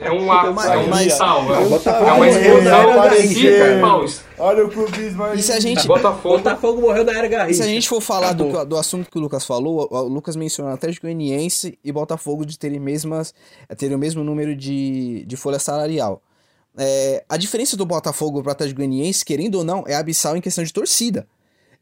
É 0.00 0.10
um 0.10 0.30
ápice, 0.32 0.54
Mas- 0.54 0.70
é 0.70 0.76
um 0.78 0.88
mas- 0.88 1.18
tal. 1.18 1.54
É, 1.54 1.58
um- 1.60 1.68
Botafogo 1.68 2.04
é 2.04 2.12
uma 2.12 2.16
morreu 2.16 2.32
explosão 2.32 2.62
na 2.64 2.76
era 2.78 2.94
da 2.96 3.04
Garrincha. 3.04 3.34
Cica 3.34 3.80
Paulista. 3.80 4.28
Olha 4.40 4.64
o 4.64 4.70
clubismo 4.70 5.22
aí. 5.24 5.38
E 5.38 5.42
se 5.42 5.52
a 5.52 5.60
gente. 5.60 5.86
Botafogo. 5.86 6.36
Botafogo 6.36 6.80
morreu 6.80 7.04
na 7.04 7.12
era 7.16 7.26
E 7.26 7.30
Garrincha. 7.30 7.62
se 7.62 7.62
a 7.62 7.72
gente 7.72 7.88
for 7.88 8.00
falar 8.00 8.32
do, 8.32 8.64
do 8.64 8.76
assunto 8.76 9.10
que 9.10 9.18
o 9.18 9.20
Lucas 9.20 9.44
falou, 9.46 9.88
o 9.90 9.98
o 9.98 10.08
Lucas 10.08 10.36
mencionou 10.36 10.72
Atlético 10.72 11.06
Goianiense 11.06 11.78
e 11.84 11.90
Botafogo 11.92 12.44
de 12.46 12.58
terem, 12.58 12.78
mesmas, 12.80 13.34
terem 13.76 13.94
o 13.96 13.98
mesmo 13.98 14.22
número 14.24 14.54
de, 14.56 15.24
de 15.28 15.36
folha 15.36 15.58
salarial. 15.58 16.22
É, 16.76 17.24
a 17.28 17.36
diferença 17.36 17.76
do 17.76 17.84
Botafogo 17.84 18.42
para 18.42 18.50
o 18.50 18.52
Atlético 18.52 18.78
Goianiense, 18.78 19.24
querendo 19.24 19.56
ou 19.56 19.64
não, 19.64 19.84
é 19.86 19.94
abissal 19.94 20.36
em 20.36 20.40
questão 20.40 20.64
de 20.64 20.72
torcida. 20.72 21.26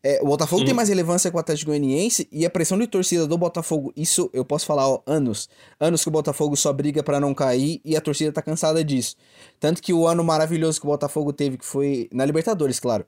É, 0.02 0.20
o 0.22 0.26
Botafogo 0.26 0.60
Sim. 0.60 0.66
tem 0.66 0.74
mais 0.74 0.88
relevância 0.88 1.30
que 1.30 1.36
o 1.36 1.40
Atlético 1.40 1.70
Goianiense 1.70 2.28
e 2.30 2.46
a 2.46 2.50
pressão 2.50 2.78
de 2.78 2.86
torcida 2.86 3.26
do 3.26 3.36
Botafogo, 3.36 3.92
isso 3.96 4.30
eu 4.32 4.44
posso 4.44 4.64
falar 4.64 4.88
ó, 4.88 5.02
anos. 5.06 5.48
Anos 5.80 6.02
que 6.02 6.08
o 6.08 6.12
Botafogo 6.12 6.56
só 6.56 6.72
briga 6.72 7.02
para 7.02 7.18
não 7.18 7.34
cair 7.34 7.80
e 7.84 7.96
a 7.96 8.00
torcida 8.00 8.30
tá 8.32 8.40
cansada 8.40 8.84
disso. 8.84 9.16
Tanto 9.58 9.82
que 9.82 9.92
o 9.92 10.06
ano 10.06 10.22
maravilhoso 10.22 10.80
que 10.80 10.86
o 10.86 10.90
Botafogo 10.90 11.32
teve, 11.32 11.58
que 11.58 11.64
foi 11.64 12.08
na 12.12 12.24
Libertadores, 12.24 12.78
claro, 12.78 13.04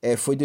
é, 0.00 0.16
foi 0.16 0.36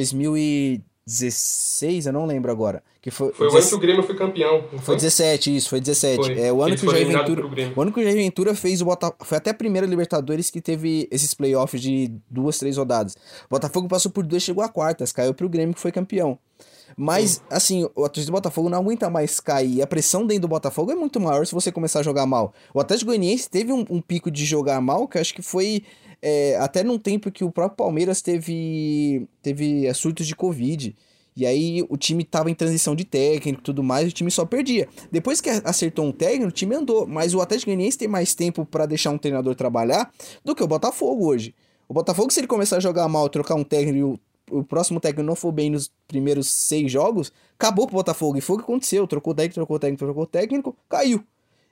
2016, 1.06 2.06
eu 2.08 2.14
não 2.14 2.26
lembro 2.26 2.52
agora. 2.52 2.82
Que 3.02 3.12
foi, 3.12 3.34
Foi 3.34 3.48
o 3.48 3.58
ano 3.58 3.68
que 3.68 3.76
o 3.76 3.80
Grêmio 3.80 4.04
foi 4.04 4.16
campeão. 4.16 4.66
não 4.72 4.80
foi 4.80 4.96
17, 4.96 5.56
isso, 5.56 5.70
foi 5.70 5.82
17. 5.82 6.24
Foi. 6.24 6.40
É 6.40 6.54
o 6.54 6.62
ano 6.62 6.78
que 6.78 6.86
o 6.86 6.92
Jair 6.92 7.08
Ventura. 7.08 7.46
O 7.76 7.82
ano 7.82 7.92
que 7.92 8.00
o 8.00 8.04
Jair 8.04 8.16
Ventura 8.16 8.56
fez 8.56 8.82
o 8.82 8.86
Botafogo. 8.86 9.26
Foi 9.26 9.38
até 9.38 9.50
a 9.50 9.54
primeira 9.54 9.86
Libertadores 9.86 10.50
que 10.50 10.62
teve 10.62 11.08
esses 11.12 11.34
playoffs 11.34 11.82
de 11.82 12.12
duas, 12.30 12.58
três 12.58 12.78
rodadas. 12.78 13.16
O 13.46 13.50
Botafogo 13.50 13.88
passou 13.88 14.12
por 14.12 14.26
duas, 14.26 14.42
chegou 14.42 14.64
a 14.64 14.70
quartas, 14.70 15.12
caiu 15.12 15.34
pro 15.34 15.50
Grêmio 15.50 15.76
que 15.76 15.82
foi 15.82 15.92
campeão. 15.92 16.40
Mas, 16.96 17.42
assim, 17.50 17.86
o 17.96 18.08
torcida 18.08 18.28
do 18.28 18.34
Botafogo 18.34 18.70
não 18.70 18.78
aguenta 18.78 19.10
mais 19.10 19.40
cair. 19.40 19.82
A 19.82 19.88
pressão 19.88 20.26
dentro 20.26 20.44
do 20.44 20.48
Botafogo 20.48 20.92
é 20.92 20.96
muito 20.96 21.20
maior 21.20 21.46
se 21.46 21.54
você 21.54 21.72
começar 21.72 22.00
a 22.00 22.04
jogar 22.04 22.26
mal. 22.26 22.54
O 22.74 22.80
Atlético 22.80 23.08
Goianiense 23.08 23.50
teve 23.50 23.74
um, 23.74 23.84
um 23.90 24.00
pico 24.00 24.30
de 24.30 24.46
jogar 24.46 24.80
mal 24.80 25.08
que 25.08 25.18
eu 25.18 25.22
acho 25.22 25.34
que 25.34 25.42
foi 25.42 25.84
é, 26.26 26.56
até 26.56 26.86
num 26.86 26.98
tempo 26.98 27.30
que 27.30 27.44
o 27.44 27.52
próprio 27.52 27.76
Palmeiras 27.76 28.22
teve, 28.22 29.28
teve 29.42 29.86
é, 29.86 29.94
surtos 29.94 30.26
de 30.26 30.34
Covid. 30.34 30.96
E 31.36 31.46
aí 31.46 31.86
o 31.90 31.98
time 31.98 32.24
tava 32.24 32.50
em 32.50 32.56
transição 32.56 32.96
de 32.96 33.04
técnico 33.04 33.60
e 33.60 33.64
tudo 33.64 33.84
mais, 33.84 34.08
o 34.08 34.12
time 34.12 34.32
só 34.32 34.46
perdia. 34.46 34.88
Depois 35.12 35.42
que 35.42 35.50
acertou 35.50 36.06
um 36.06 36.12
técnico, 36.14 36.48
o 36.48 36.52
time 36.52 36.76
andou. 36.76 37.06
Mas 37.06 37.34
o 37.34 37.42
Atlético 37.42 37.72
Goianiense 37.72 37.98
tem 37.98 38.08
mais 38.08 38.34
tempo 38.34 38.66
pra 38.66 38.86
deixar 38.86 39.10
um 39.10 39.18
treinador 39.18 39.54
trabalhar 39.54 40.12
do 40.46 40.56
que 40.56 40.64
o 40.64 40.68
Botafogo 40.68 41.26
hoje. 41.26 41.54
O 41.90 41.94
Botafogo, 41.94 42.32
se 42.32 42.40
ele 42.40 42.48
começar 42.48 42.78
a 42.78 42.80
jogar 42.80 43.10
mal, 43.10 43.28
trocar 43.28 43.56
um 43.56 43.64
técnico 43.64 43.98
e 43.98 44.04
o, 44.04 44.60
o 44.60 44.64
próximo 44.64 45.02
técnico 45.02 45.28
não 45.28 45.36
for 45.36 45.52
bem 45.52 45.70
nos 45.70 45.92
primeiros 46.08 46.50
seis 46.50 46.90
jogos, 46.90 47.34
acabou 47.60 47.86
pro 47.86 47.98
Botafogo. 47.98 48.38
E 48.38 48.42
foi 48.42 48.56
o 48.56 48.60
que 48.60 48.64
aconteceu. 48.64 49.06
Trocou 49.08 49.36
técnico, 49.36 49.56
trocou 49.56 49.78
técnico, 49.78 50.06
trocou 50.06 50.26
técnico, 50.26 50.78
caiu. 50.88 51.22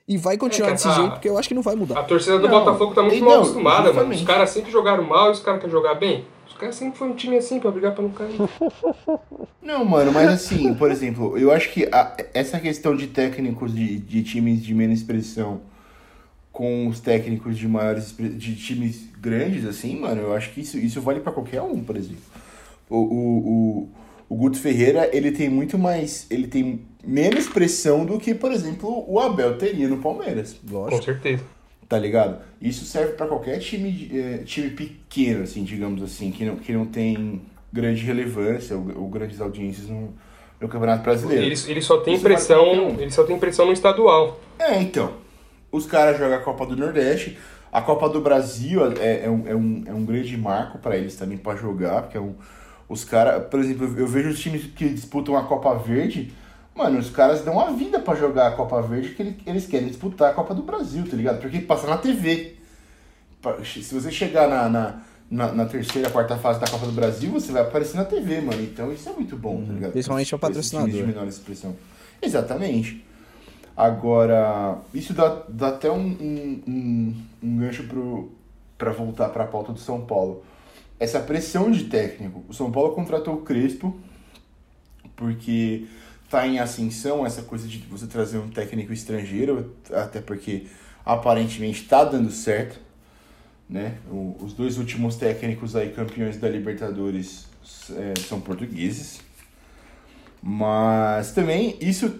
E 0.08 0.18
vai 0.18 0.36
continuar 0.38 0.70
É 0.70 0.72
desse 0.74 0.88
a- 0.88 0.92
jeito, 0.94 1.12
porque 1.12 1.30
eu 1.30 1.38
acho 1.38 1.48
que 1.48 1.54
não 1.54 1.62
vai 1.62 1.76
mudar. 1.76 2.00
A 2.00 2.04
torcida 2.04 2.38
do 2.40 2.48
Não, 2.50 2.60
Botafogo 2.60 2.94
tá 2.94 3.02
muito 3.02 3.16
e 3.18 3.22
mal 3.22 3.30
não, 3.30 3.38
acostumada, 3.42 3.78
mano. 3.80 3.94
justamente. 3.94 4.20
Os 4.20 4.28
caras 4.28 4.50
sempre 4.50 4.72
jogaram 4.72 5.04
mal 5.04 5.30
e 5.30 5.32
os 5.32 5.40
caras 5.40 5.60
querem 5.62 5.72
jogar 5.72 5.94
bem. 5.96 6.26
Os 6.50 6.56
caras 6.58 6.76
sempre 6.76 6.98
foi 6.98 7.08
um 7.08 7.14
time 7.14 7.38
assim 7.38 7.60
pra 7.60 7.72
brigar 7.72 7.94
pra 7.94 8.04
não 8.04 8.12
cair. 8.12 8.36
Não, 9.62 9.86
mano, 9.86 10.12
mas 10.12 10.28
assim, 10.30 10.74
por 10.74 10.92
exemplo, 10.92 11.38
eu 11.38 11.52
acho 11.52 11.70
que 11.72 11.86
a- 11.92 12.16
essa 12.34 12.60
questão 12.60 12.96
de 12.96 13.08
técnicos 13.08 13.74
de, 13.74 14.00
de 14.00 14.24
times 14.24 14.62
de 14.62 14.74
menos 14.74 15.00
expressão 15.00 15.62
com 16.52 16.88
os 16.88 17.00
técnicos 17.00 17.58
de 17.58 17.68
maiores 17.68 18.14
de 18.18 18.56
times 18.56 19.08
grandes, 19.20 19.66
assim, 19.66 20.00
mano, 20.00 20.22
eu 20.22 20.36
acho 20.36 20.52
que 20.52 20.62
isso, 20.62 20.78
isso 20.78 21.00
vale 21.00 21.20
pra 21.22 21.32
qualquer 21.32 21.62
um, 21.62 21.82
por 21.84 21.96
exemplo. 21.96 22.24
O, 22.90 22.98
o, 22.98 23.38
o, 23.38 23.90
o 24.30 24.36
Guto 24.36 24.58
Ferreira, 24.60 25.10
ele 25.16 25.32
tem 25.32 25.48
muito 25.50 25.78
mais. 25.78 26.26
Ele 26.30 26.48
tem 26.48 26.82
menos 27.04 27.48
pressão 27.48 28.06
do 28.06 28.18
que, 28.20 28.34
por 28.34 28.52
exemplo, 28.52 29.04
o 29.08 29.20
Abel 29.20 29.58
teria 29.58 29.88
no 29.88 29.98
Palmeiras. 29.98 30.56
Lógico. 30.70 30.98
Com 30.98 31.02
certeza. 31.04 31.44
Tá 31.88 31.98
ligado? 32.00 32.40
Isso 32.62 32.86
serve 32.86 33.14
pra 33.14 33.28
qualquer 33.28 33.60
time, 33.60 33.92
de- 33.92 34.18
eh, 34.20 34.38
time 34.46 34.70
pequeno, 34.70 35.44
assim, 35.44 35.64
digamos 35.64 36.02
assim, 36.02 36.32
que 36.32 36.46
não, 36.46 36.56
que 36.56 36.72
não 36.72 36.86
tem 36.86 37.42
grande 37.74 38.04
relevância 38.04 38.78
ou, 38.78 38.86
ou 39.04 39.10
grandes 39.10 39.42
audiências 39.42 39.88
no, 39.90 40.14
no 40.60 40.68
Campeonato 40.70 41.04
Brasileiro. 41.04 41.44
Ele, 41.44 41.56
ele 41.68 41.82
só 41.82 41.98
tem 42.00 42.14
Isso 42.14 42.24
pressão. 42.24 42.96
Ele 43.00 43.12
só 43.12 43.24
tem 43.26 43.38
pressão 43.38 43.66
no 43.66 43.74
estadual. 43.74 44.40
É, 44.58 44.80
então. 44.80 45.14
Os 45.72 45.86
caras 45.86 46.18
jogam 46.18 46.38
a 46.38 46.42
Copa 46.42 46.66
do 46.66 46.76
Nordeste. 46.78 47.38
A 47.72 47.82
Copa 47.82 48.08
do 48.10 48.20
Brasil 48.22 48.82
é, 49.00 49.26
é, 49.26 49.30
um, 49.30 49.48
é, 49.48 49.56
um, 49.56 49.84
é 49.88 49.94
um 49.94 50.04
grande 50.06 50.36
marco 50.38 50.78
pra 50.78 50.98
eles 50.98 51.16
também 51.16 51.38
pra 51.38 51.56
jogar, 51.56 52.04
porque 52.04 52.18
é 52.18 52.22
um, 52.22 52.36
os 52.90 53.06
caras, 53.06 53.46
por 53.48 53.60
exemplo, 53.62 53.86
eu- 53.88 54.00
eu 54.00 54.08
vejo 54.08 54.30
os 54.30 54.40
times 54.40 54.66
que 54.76 54.90
disputam 54.90 55.38
a 55.38 55.44
Copa 55.44 55.74
Verde, 55.76 56.34
mano, 56.84 57.00
os 57.00 57.10
caras 57.10 57.42
dão 57.44 57.60
a 57.60 57.72
vida 57.72 58.00
pra 58.00 58.16
jogar 58.16 58.48
a 58.48 58.52
Copa 58.52 58.82
Verde 58.82 59.10
que 59.10 59.22
ele- 59.22 59.38
eles 59.46 59.66
querem 59.68 59.88
disputar 59.88 60.32
a 60.32 60.34
Copa 60.34 60.54
do 60.54 60.62
Brasil, 60.64 61.08
tá 61.10 61.16
ligado? 61.16 61.40
Porque 61.42 61.60
passa 61.60 61.88
na 61.88 61.98
TV. 61.98 62.56
Se 63.64 63.94
você 63.94 64.12
chegar 64.12 64.48
na, 64.48 64.70
na, 64.70 65.02
na, 65.30 65.52
na 65.54 65.66
terceira, 65.66 66.10
quarta 66.10 66.38
fase 66.38 66.60
da 66.60 66.68
Copa 66.68 66.86
do 66.86 66.92
Brasil, 66.92 67.32
você 67.32 67.52
vai 67.52 67.62
aparecer 67.64 67.98
na 67.98 68.06
TV, 68.06 68.42
mano. 68.42 68.62
Então 68.62 68.92
isso 68.92 69.10
é 69.10 69.14
muito 69.14 69.36
bom, 69.36 69.64
tá 69.66 69.74
ligado? 69.74 69.92
Principalmente 69.92 70.28
Esses 70.28 70.40
times 70.40 70.42
patrocinador. 70.56 70.92
de 70.92 71.04
menor 71.04 71.28
expressão. 71.28 71.76
Exatamente. 72.22 73.04
Agora, 73.76 74.78
isso 74.94 75.14
dá, 75.14 75.44
dá 75.50 75.70
até 75.70 75.90
um, 75.90 75.98
um, 76.06 76.62
um, 76.68 77.16
um 77.42 77.58
gancho 77.58 77.84
pro, 77.86 78.32
pra 78.78 78.92
voltar 78.92 79.30
pra 79.30 79.46
pauta 79.46 79.72
do 79.72 79.80
São 79.80 80.02
Paulo. 80.02 80.44
Essa 81.00 81.20
pressão 81.20 81.72
de 81.72 81.86
técnico. 81.86 82.44
O 82.48 82.54
São 82.54 82.72
Paulo 82.72 82.94
contratou 82.94 83.34
o 83.36 83.42
Crespo 83.42 83.98
porque 85.16 85.88
tá 86.32 86.48
em 86.48 86.60
ascensão 86.60 87.26
essa 87.26 87.44
coisa 87.44 87.68
de 87.68 87.80
você 87.80 88.08
trazer 88.08 88.40
um 88.40 88.50
técnico 88.50 88.94
estrangeiro, 88.94 89.76
até 89.92 90.22
porque 90.22 90.68
aparentemente 91.06 91.86
tá 91.86 92.06
dando 92.06 92.32
certo. 92.32 92.80
Né? 93.70 93.98
O- 94.12 94.38
os 94.42 94.54
dois 94.54 94.78
últimos 94.78 95.16
técnicos 95.18 95.76
aí 95.76 95.92
campeões 95.92 96.38
da 96.38 96.50
Libertadores 96.50 97.48
é, 97.98 98.14
são 98.22 98.42
portugueses. 98.42 99.22
Mas 100.42 101.32
também 101.34 101.78
isso 101.80 102.14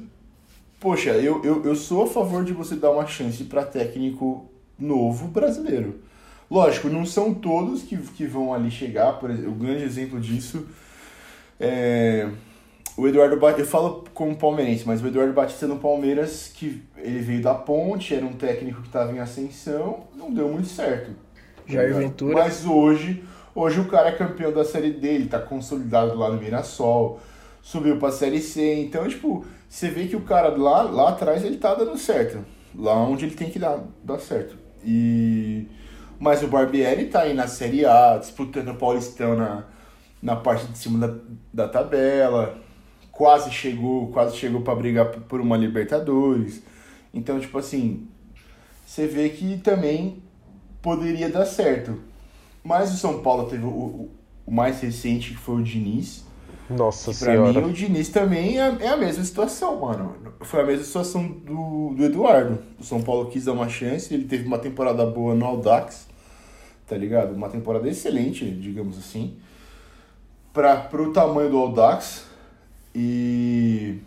Poxa, 0.80 1.12
eu, 1.12 1.44
eu, 1.46 1.66
eu 1.66 1.76
sou 1.76 2.04
a 2.04 2.08
favor 2.08 2.46
de 2.46 2.54
você 2.54 2.76
dar 2.76 2.92
uma 2.92 3.08
chance 3.08 3.44
para 3.46 3.66
técnico 3.66 4.50
novo 4.80 5.28
brasileiro. 5.28 6.02
Lógico, 6.52 6.90
não 6.90 7.06
são 7.06 7.34
todos 7.34 7.84
que, 7.84 7.98
que 7.98 8.26
vão 8.28 8.54
ali 8.54 8.72
chegar. 8.72 9.14
Por 9.14 9.32
exemplo, 9.32 9.52
o 9.52 9.56
grande 9.56 9.84
exemplo 9.84 10.20
disso 10.20 10.68
É, 11.60 12.30
o 12.98 13.08
Eduardo 13.08 13.38
Batista, 13.38 13.62
eu 13.62 13.68
falo 13.68 14.04
como 14.14 14.36
palmeirense, 14.36 14.84
mas 14.86 15.02
o 15.02 15.08
Eduardo 15.08 15.34
Batista 15.34 15.68
no 15.68 15.78
Palmeiras, 15.78 16.52
que 16.54 16.84
ele 16.98 17.20
veio 17.20 17.42
da 17.42 17.54
ponte, 17.54 18.14
era 18.14 18.26
um 18.26 18.34
técnico 18.34 18.82
que 18.82 18.88
estava 18.88 19.12
em 19.12 19.20
ascensão, 19.20 20.04
não 20.16 20.32
deu 20.32 20.50
muito 20.50 20.68
certo. 20.68 21.12
Jair 21.66 21.96
Ventura. 21.96 22.34
Mas 22.34 22.66
hoje, 22.66 23.24
hoje 23.56 23.80
o 23.80 23.86
cara 23.86 24.10
é 24.10 24.12
campeão 24.12 24.52
da 24.52 24.66
série 24.66 24.92
dele, 24.92 25.28
tá 25.28 25.40
consolidado 25.40 26.18
lá 26.18 26.30
no 26.30 26.40
Mirassol, 26.40 27.20
subiu 27.62 27.98
pra 27.98 28.12
série 28.12 28.42
C, 28.42 28.82
então, 28.82 29.08
tipo, 29.08 29.46
você 29.70 29.90
vê 29.90 30.06
que 30.06 30.16
o 30.18 30.22
cara 30.22 30.50
lá, 30.50 30.82
lá 30.82 31.10
atrás 31.10 31.46
ele 31.46 31.58
tá 31.58 31.74
dando 31.74 31.98
certo. 31.98 32.44
Lá 32.76 32.96
onde 32.96 33.26
ele 33.26 33.36
tem 33.36 33.50
que 33.50 33.58
dar, 33.58 33.80
dar 34.04 34.20
certo. 34.20 34.58
E. 34.84 35.66
Mas 36.20 36.44
o 36.44 36.48
Barbieri 36.48 37.06
tá 37.06 37.22
aí 37.22 37.34
na 37.34 37.48
Série 37.48 37.86
A, 37.86 38.18
disputando 38.18 38.70
o 38.70 38.76
Paulistão 38.76 39.36
na, 39.36 39.64
na 40.22 40.36
parte 40.36 40.68
de 40.68 40.78
cima 40.78 41.08
da, 41.08 41.16
da 41.54 41.68
tabela. 41.68 42.61
Quase 43.22 43.52
chegou, 43.52 44.08
quase 44.08 44.36
chegou 44.36 44.62
para 44.62 44.74
brigar 44.74 45.06
por 45.06 45.40
uma 45.40 45.56
Libertadores. 45.56 46.64
Então, 47.14 47.40
tipo 47.40 47.56
assim, 47.56 48.08
você 48.84 49.06
vê 49.06 49.30
que 49.30 49.60
também 49.60 50.24
poderia 50.82 51.30
dar 51.30 51.46
certo. 51.46 52.00
Mas 52.64 52.92
o 52.92 52.98
São 52.98 53.22
Paulo 53.22 53.48
teve 53.48 53.64
o, 53.64 54.10
o 54.44 54.52
mais 54.52 54.82
recente, 54.82 55.34
que 55.34 55.38
foi 55.38 55.62
o 55.62 55.64
Diniz. 55.64 56.26
Nossa 56.68 57.12
pra 57.14 57.32
senhora. 57.32 57.62
mim, 57.62 57.70
o 57.70 57.72
Diniz 57.72 58.10
também 58.10 58.60
é, 58.60 58.78
é 58.80 58.88
a 58.88 58.98
mesma 58.98 59.24
situação, 59.24 59.80
mano. 59.80 60.16
Foi 60.42 60.62
a 60.62 60.66
mesma 60.66 60.84
situação 60.84 61.28
do, 61.28 61.94
do 61.96 62.04
Eduardo. 62.04 62.58
O 62.80 62.84
São 62.84 63.04
Paulo 63.04 63.30
quis 63.30 63.46
dar 63.46 63.52
uma 63.52 63.70
chance, 63.70 64.12
ele 64.12 64.26
teve 64.26 64.48
uma 64.48 64.58
temporada 64.58 65.06
boa 65.06 65.36
no 65.36 65.46
Audax, 65.46 66.08
tá 66.88 66.98
ligado? 66.98 67.36
Uma 67.36 67.50
temporada 67.50 67.88
excelente, 67.88 68.50
digamos 68.50 68.98
assim. 68.98 69.38
Pra, 70.52 70.76
pro 70.78 71.14
tamanho 71.14 71.52
do 71.52 71.58
Audax. 71.60 72.31
E. 72.94 74.00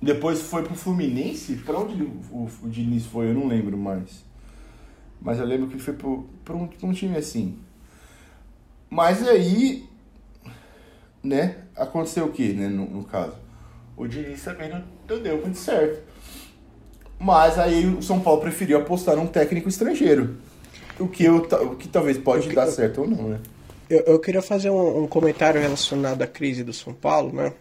Depois 0.00 0.42
foi 0.42 0.62
pro 0.62 0.74
Fluminense. 0.74 1.56
Pra 1.56 1.78
onde 1.78 2.02
o, 2.02 2.48
o 2.62 2.68
Diniz 2.68 3.06
foi? 3.06 3.28
Eu 3.30 3.34
não 3.34 3.46
lembro 3.46 3.76
mais. 3.76 4.24
Mas 5.20 5.38
eu 5.38 5.46
lembro 5.46 5.66
que 5.66 5.74
ele 5.74 5.82
foi 5.82 5.94
pro, 5.94 6.28
pra, 6.44 6.54
um, 6.54 6.66
pra 6.66 6.86
um 6.86 6.92
time 6.92 7.16
assim. 7.16 7.58
Mas 8.90 9.26
aí 9.26 9.88
né? 11.26 11.56
Aconteceu 11.76 12.26
o 12.26 12.32
que, 12.32 12.52
né, 12.52 12.68
no, 12.68 12.86
no 12.86 13.04
caso? 13.04 13.34
O 13.96 14.06
Diniz 14.06 14.42
também 14.42 14.68
não, 14.68 14.82
não 15.08 15.22
deu 15.22 15.40
muito 15.40 15.58
certo. 15.58 16.02
Mas 17.18 17.58
aí 17.58 17.86
o 17.86 18.02
São 18.02 18.20
Paulo 18.20 18.40
preferiu 18.40 18.78
apostar 18.78 19.16
num 19.16 19.26
técnico 19.26 19.68
estrangeiro. 19.68 20.36
O 20.98 21.08
que, 21.08 21.24
eu, 21.24 21.36
o 21.38 21.76
que 21.76 21.88
talvez 21.88 22.16
pode 22.16 22.54
dar 22.54 22.66
certo 22.68 23.02
ou 23.02 23.08
não, 23.08 23.30
né? 23.30 23.40
Eu, 23.88 24.00
eu 24.00 24.18
queria 24.18 24.42
fazer 24.42 24.70
um, 24.70 25.04
um 25.04 25.06
comentário 25.06 25.60
relacionado 25.60 26.22
à 26.22 26.26
crise 26.26 26.64
do 26.64 26.72
São 26.72 26.92
Paulo, 26.92 27.32
né? 27.32 27.52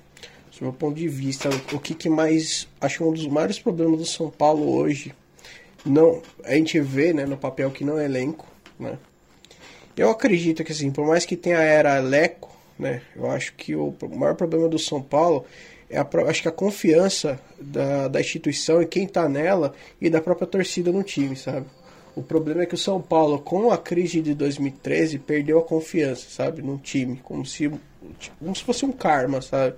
Do 0.58 0.64
meu 0.64 0.74
ponto 0.74 0.96
de 0.96 1.08
vista, 1.08 1.50
o, 1.50 1.76
o 1.76 1.80
que, 1.80 1.94
que 1.94 2.10
mais. 2.10 2.68
Acho 2.80 3.00
que 3.00 3.04
um 3.04 3.12
dos 3.12 3.28
maiores 3.28 3.60
problemas 3.60 4.00
do 4.00 4.06
São 4.06 4.30
Paulo 4.30 4.76
hoje. 4.76 5.14
Não, 5.86 6.22
a 6.44 6.56
gente 6.56 6.80
vê 6.80 7.14
né, 7.14 7.26
no 7.26 7.38
papel 7.38 7.70
que 7.70 7.84
não 7.84 8.00
é 8.00 8.06
elenco, 8.06 8.48
né? 8.80 8.98
Eu 9.96 10.10
acredito 10.10 10.64
que 10.64 10.72
assim, 10.72 10.92
por 10.92 11.06
mais 11.06 11.26
que 11.26 11.38
tenha 11.38 11.60
a 11.60 11.64
era 11.64 12.00
Leco, 12.00 12.52
né? 12.78 13.02
Eu 13.16 13.30
acho 13.30 13.54
que 13.54 13.76
o 13.76 13.96
maior 14.14 14.36
problema 14.36 14.68
do 14.68 14.80
São 14.80 15.02
Paulo 15.02 15.46
é 15.90 15.98
a, 15.98 16.08
acho 16.28 16.42
que 16.42 16.48
a 16.48 16.52
confiança 16.52 17.40
da, 17.60 18.08
da 18.08 18.20
instituição 18.20 18.82
e 18.82 18.88
quem 18.88 19.08
tá 19.08 19.30
nela 19.30 19.74
e 20.02 20.10
da 20.10 20.20
própria 20.20 20.48
torcida 20.48 20.92
no 20.92 21.04
time, 21.04 21.36
sabe? 21.36 21.68
O 22.16 22.24
problema 22.24 22.64
é 22.64 22.66
que 22.66 22.76
o 22.76 22.78
São 22.78 23.02
Paulo, 23.02 23.40
com 23.40 23.72
a 23.72 23.78
crise 23.78 24.22
de 24.22 24.34
2013, 24.34 25.20
perdeu 25.20 25.60
a 25.60 25.64
confiança, 25.64 26.28
sabe, 26.30 26.62
no 26.62 26.78
time, 26.78 27.20
como 27.24 27.46
se 27.46 27.70
como 28.40 28.56
se 28.56 28.64
fosse 28.64 28.86
um 28.86 28.92
karma, 28.92 29.42
sabe? 29.42 29.76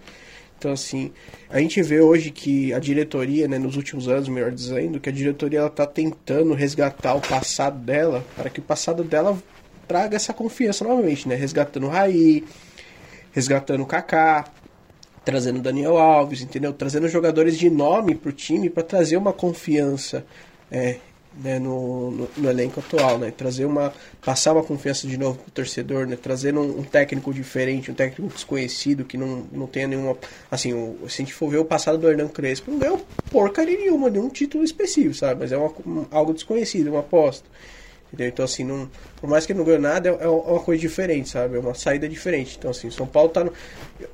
Então 0.57 0.71
assim, 0.71 1.11
a 1.49 1.59
gente 1.59 1.81
vê 1.81 2.01
hoje 2.01 2.29
que 2.29 2.73
a 2.73 2.79
diretoria, 2.79 3.47
né, 3.47 3.57
nos 3.57 3.75
últimos 3.75 4.07
anos, 4.07 4.27
melhor 4.27 4.51
dizendo, 4.51 4.99
que 4.99 5.09
a 5.09 5.11
diretoria 5.11 5.59
ela 5.59 5.69
tá 5.69 5.85
tentando 5.85 6.53
resgatar 6.53 7.15
o 7.15 7.21
passado 7.21 7.79
dela, 7.79 8.23
para 8.35 8.49
que 8.49 8.59
o 8.59 8.63
passado 8.63 9.03
dela 9.03 9.37
traga 9.87 10.15
essa 10.15 10.33
confiança 10.33 10.83
novamente, 10.83 11.27
né? 11.27 11.35
Resgatando 11.35 11.87
o 11.87 11.89
Raí, 11.89 12.43
resgatando 13.31 13.81
o 13.81 13.85
Kaká, 13.85 14.45
trazendo 15.23 15.59
o 15.59 15.61
Daniel 15.61 15.97
Alves, 15.97 16.41
entendeu? 16.41 16.73
Trazendo 16.73 17.07
jogadores 17.07 17.57
de 17.57 17.69
nome 17.69 18.15
pro 18.15 18.31
time 18.31 18.69
para 18.69 18.83
trazer 18.83 19.17
uma 19.17 19.33
confiança 19.33 20.25
é, 20.71 20.97
né, 21.43 21.59
no, 21.59 22.11
no, 22.11 22.29
no 22.37 22.49
elenco 22.49 22.79
atual, 22.79 23.17
né? 23.17 23.31
Trazer 23.35 23.65
uma 23.65 23.93
passar 24.23 24.53
uma 24.53 24.63
confiança 24.63 25.07
de 25.07 25.17
novo 25.17 25.39
pro 25.39 25.51
torcedor, 25.51 26.05
né? 26.07 26.17
Trazendo 26.21 26.59
um, 26.61 26.79
um 26.79 26.83
técnico 26.83 27.33
diferente, 27.33 27.89
um 27.91 27.93
técnico 27.93 28.33
desconhecido 28.33 29.05
que 29.05 29.17
não, 29.17 29.45
não 29.51 29.67
tenha 29.67 29.87
nenhuma 29.87 30.17
assim, 30.49 30.73
o, 30.73 30.97
se 31.09 31.21
a 31.21 31.25
gente 31.25 31.33
for 31.33 31.49
ver 31.49 31.57
o 31.57 31.65
passado 31.65 31.97
do 31.97 32.09
Hernan 32.09 32.27
Crespo, 32.27 32.71
não 32.71 32.79
ganhou 32.79 33.01
porcaria 33.31 33.77
nenhuma, 33.77 34.09
nenhum 34.09 34.29
título 34.29 34.63
específico, 34.63 35.13
sabe? 35.13 35.41
Mas 35.41 35.51
é 35.51 35.57
uma, 35.57 35.71
um- 35.85 36.05
algo 36.11 36.33
desconhecido, 36.33 36.89
uma 36.89 36.99
aposta. 37.01 37.47
Entendeu? 38.07 38.29
Então, 38.29 38.45
assim, 38.45 38.63
não, 38.63 38.89
por 39.19 39.29
mais 39.29 39.45
que 39.45 39.51
ele 39.51 39.59
não 39.59 39.65
ganhou 39.65 39.81
nada, 39.81 40.09
é, 40.09 40.23
é 40.23 40.27
uma 40.27 40.61
coisa 40.61 40.79
diferente, 40.81 41.27
sabe? 41.29 41.57
É 41.57 41.59
uma 41.59 41.73
saída 41.73 42.07
diferente. 42.07 42.55
Então, 42.57 42.71
assim, 42.71 42.89
São 42.89 43.05
Paulo 43.05 43.29
tá 43.29 43.43
no. 43.43 43.51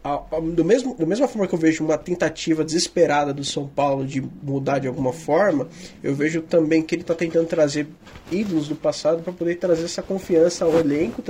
a- 0.03 0.23
a- 0.31 0.39
do 0.39 0.65
mesmo, 0.65 0.95
da 0.95 1.05
mesma 1.05 1.27
forma 1.27 1.47
que 1.47 1.53
eu 1.53 1.59
vejo 1.59 1.83
uma 1.85 1.97
tentativa 1.97 2.63
desesperada 2.65 3.31
do 3.33 3.43
São 3.43 3.67
Paulo 3.67 4.03
de 4.05 4.19
mudar 4.41 4.79
de 4.79 4.87
alguma 4.87 5.13
forma, 5.13 5.67
eu 6.01 6.15
vejo 6.15 6.41
também 6.41 6.81
que 6.81 6.95
ele 6.95 7.03
tá 7.03 7.13
tentando 7.13 7.45
trazer 7.47 7.85
ídolos 8.31 8.67
do 8.67 8.75
passado 8.75 9.21
para 9.21 9.31
poder 9.31 9.55
trazer 9.57 9.85
essa 9.85 10.01
confiança 10.01 10.65
ao 10.65 10.79
elenco, 10.79 11.21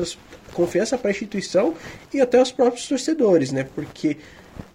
confiança 0.54 0.98
para 0.98 1.10
a 1.10 1.12
instituição 1.12 1.74
e 2.14 2.22
até 2.22 2.40
aos 2.40 2.52
próprios 2.52 2.88
torcedores, 2.88 3.52
né? 3.52 3.68
Porque 3.76 4.18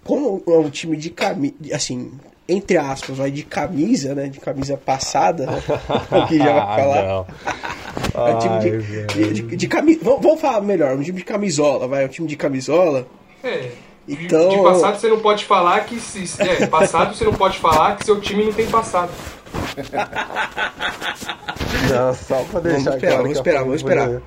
como 0.04 0.42
é 0.46 0.50
um 0.58 0.68
time 0.68 0.96
de 0.96 1.08
camisa, 1.10 1.54
assim, 1.72 2.12
entre 2.48 2.76
aspas, 2.78 3.16
vai 3.18 3.30
de 3.30 3.42
camisa, 3.42 4.14
né? 4.14 4.26
De 4.28 4.40
camisa 4.40 4.76
passada, 4.76 5.46
né? 5.46 5.62
o 6.10 6.26
que 6.26 6.38
já 6.38 6.52
vai 6.52 6.76
falar. 6.82 6.98
Ah, 7.00 7.06
não. 7.06 7.26
É 8.26 8.34
um 8.34 8.38
time 8.38 8.58
de, 8.60 9.06
de, 9.06 9.32
de, 9.42 9.56
de 9.56 9.68
cami- 9.68 9.98
Vamos, 10.02 10.22
vamos 10.22 10.40
falar 10.40 10.60
melhor, 10.62 10.96
um 10.96 11.02
time 11.02 11.18
de 11.18 11.24
camisola, 11.24 11.86
vai, 11.86 12.04
um 12.04 12.08
time 12.08 12.26
de 12.26 12.36
camisola. 12.36 13.06
É. 13.44 13.70
de- 14.06 14.24
Então- 14.24 14.48
De 14.48 14.62
passado 14.62 14.98
você 14.98 15.08
não 15.08 15.20
pode 15.20 15.44
falar 15.44 15.80
que. 15.84 16.00
Se, 16.00 16.24
é, 16.42 16.66
passado 16.66 17.14
você 17.14 17.24
não 17.24 17.34
pode 17.34 17.58
falar 17.58 17.96
que 17.96 18.04
seu 18.06 18.18
time 18.20 18.44
não 18.46 18.52
tem 18.52 18.66
passado. 18.66 19.10
Não, 21.90 22.14
só 22.14 22.42
pra 22.50 22.60
deixar 22.60 22.94
esperar, 22.94 22.98
claro 22.98 23.22
vamos 23.22 23.36
esperar, 23.38 23.64
vamos 23.64 23.82
família- 23.82 24.22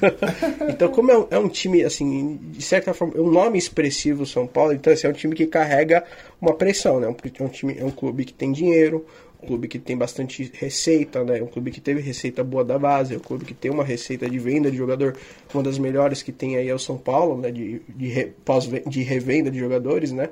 Então, 0.68 0.88
como 0.90 1.10
é 1.10 1.18
um, 1.18 1.26
é 1.30 1.38
um 1.38 1.48
time, 1.48 1.84
assim, 1.84 2.38
de 2.42 2.62
certa 2.62 2.92
forma, 2.94 3.14
é 3.16 3.20
um 3.20 3.30
nome 3.30 3.58
expressivo 3.58 4.26
São 4.26 4.46
Paulo, 4.46 4.72
então 4.72 4.92
esse 4.92 5.06
é 5.06 5.08
um 5.08 5.12
time 5.12 5.34
que 5.34 5.46
carrega 5.46 6.04
uma 6.40 6.54
pressão, 6.54 7.00
né? 7.00 7.06
É 7.06 7.42
um 7.42 7.48
time, 7.48 7.76
é 7.78 7.84
um 7.84 7.90
clube 7.90 8.24
que 8.24 8.32
tem 8.32 8.52
dinheiro, 8.52 9.06
um 9.42 9.46
clube 9.46 9.68
que 9.68 9.78
tem 9.78 9.96
bastante 9.96 10.50
receita, 10.54 11.22
né? 11.24 11.42
Um 11.42 11.46
clube 11.46 11.70
que 11.70 11.80
teve 11.80 12.00
receita 12.00 12.42
boa 12.42 12.64
da 12.64 12.78
base, 12.78 13.14
é 13.14 13.16
um 13.16 13.20
clube 13.20 13.44
que 13.44 13.54
tem 13.54 13.70
uma 13.70 13.84
receita 13.84 14.28
de 14.28 14.38
venda 14.38 14.70
de 14.70 14.76
jogador, 14.76 15.16
uma 15.52 15.62
das 15.62 15.78
melhores 15.78 16.22
que 16.22 16.32
tem 16.32 16.56
aí 16.56 16.68
é 16.68 16.74
o 16.74 16.78
São 16.78 16.96
Paulo, 16.98 17.40
né? 17.40 17.50
De, 17.50 17.80
de, 17.88 18.08
re- 18.08 18.32
pós, 18.44 18.68
de 18.86 19.02
revenda 19.02 19.50
de 19.50 19.58
jogadores, 19.58 20.12
né? 20.12 20.30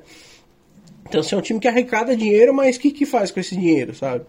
Então, 1.07 1.21
assim, 1.21 1.35
é 1.35 1.37
um 1.37 1.41
time 1.41 1.59
que 1.59 1.67
arrecada 1.67 2.15
dinheiro, 2.15 2.53
mas 2.53 2.75
o 2.75 2.79
que, 2.79 2.91
que 2.91 3.05
faz 3.05 3.29
com 3.31 3.39
esse 3.39 3.55
dinheiro, 3.55 3.93
sabe? 3.93 4.25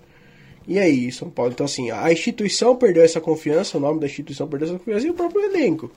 E 0.66 0.78
aí, 0.78 1.12
São 1.12 1.28
Paulo? 1.28 1.52
Então, 1.52 1.66
assim, 1.66 1.90
a 1.90 2.10
instituição 2.10 2.74
perdeu 2.74 3.02
essa 3.02 3.20
confiança, 3.20 3.76
o 3.76 3.80
nome 3.80 4.00
da 4.00 4.06
instituição 4.06 4.48
perdeu 4.48 4.68
essa 4.68 4.78
confiança 4.78 5.06
e 5.06 5.10
o 5.10 5.14
próprio 5.14 5.42
elenco. 5.42 5.90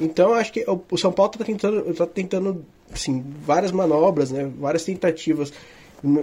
Então, 0.00 0.32
acho 0.32 0.52
que 0.52 0.64
o 0.90 0.96
São 0.96 1.12
Paulo 1.12 1.32
está 1.32 1.44
tentando, 1.44 1.94
tá 1.94 2.06
tentando, 2.06 2.64
assim, 2.90 3.22
várias 3.44 3.70
manobras, 3.70 4.30
né? 4.30 4.50
Várias 4.58 4.84
tentativas, 4.84 5.52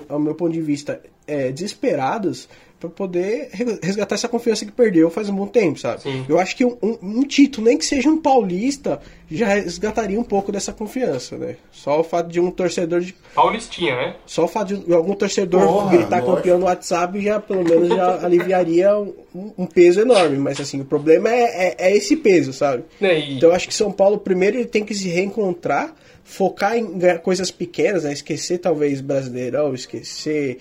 ao 0.08 0.20
meu 0.20 0.36
ponto 0.36 0.52
de 0.54 0.62
vista, 0.62 1.02
é, 1.28 1.52
desesperadas 1.52 2.48
para 2.80 2.90
poder 2.90 3.50
re- 3.52 3.78
resgatar 3.84 4.16
essa 4.16 4.30
confiança 4.30 4.66
que 4.66 4.72
perdeu 4.72 5.10
faz 5.10 5.28
um 5.28 5.36
bom 5.36 5.46
tempo, 5.48 5.78
sabe? 5.78 6.02
Sim. 6.02 6.26
Eu 6.30 6.40
acho 6.40 6.56
que 6.56 6.64
um, 6.64 6.78
um- 6.82 7.24
título, 7.24 7.68
nem 7.68 7.78
que 7.78 7.86
seja 7.86 8.10
um 8.10 8.18
paulista, 8.22 9.02
já 9.30 9.48
resgataria 9.50 10.18
um 10.18 10.24
pouco 10.24 10.50
dessa 10.50 10.72
confiança, 10.72 11.38
né? 11.38 11.58
Só 11.74 12.00
o 12.00 12.04
fato 12.06 12.30
de 12.30 12.40
um 12.40 12.50
torcedor 12.50 13.02
de 13.02 13.14
Paulistinha, 13.36 13.96
né? 13.98 14.16
só 14.26 14.46
o 14.46 14.48
fato 14.48 14.78
de 14.78 14.94
algum 14.94 15.14
torcedor 15.14 15.62
Porra, 15.68 15.92
gritar 15.98 16.20
lógico. 16.22 16.36
campeão 16.38 16.58
no 16.58 16.66
WhatsApp 16.68 17.22
já, 17.22 17.38
pelo 17.40 17.66
menos, 17.66 17.90
já 17.90 18.16
aliviaria 18.26 18.98
um, 18.98 19.14
um 19.58 19.66
peso 19.66 20.00
enorme. 20.00 20.38
Mas, 20.38 20.58
assim, 20.62 20.80
o 20.80 20.86
problema 20.86 21.30
é, 21.30 21.44
é, 21.44 21.76
é 21.90 21.98
esse 21.98 22.16
peso, 22.16 22.54
sabe? 22.54 22.86
Né, 23.00 23.20
e- 23.20 23.36
Então, 23.38 23.50
eu 23.50 23.56
acho 23.56 23.68
que 23.68 23.74
São 23.76 23.92
Paulo, 23.92 24.18
primeiro, 24.20 24.56
ele 24.58 24.66
tem 24.66 24.86
que 24.86 24.96
se 24.96 25.10
reencontrar, 25.10 25.94
focar 26.30 26.78
em 26.78 27.00
coisas 27.24 27.50
pequenas, 27.50 28.04
né? 28.04 28.14
Esquecer, 28.14 28.60
talvez, 28.60 29.02
Brasileirão, 29.02 29.74
esquecer 29.74 30.60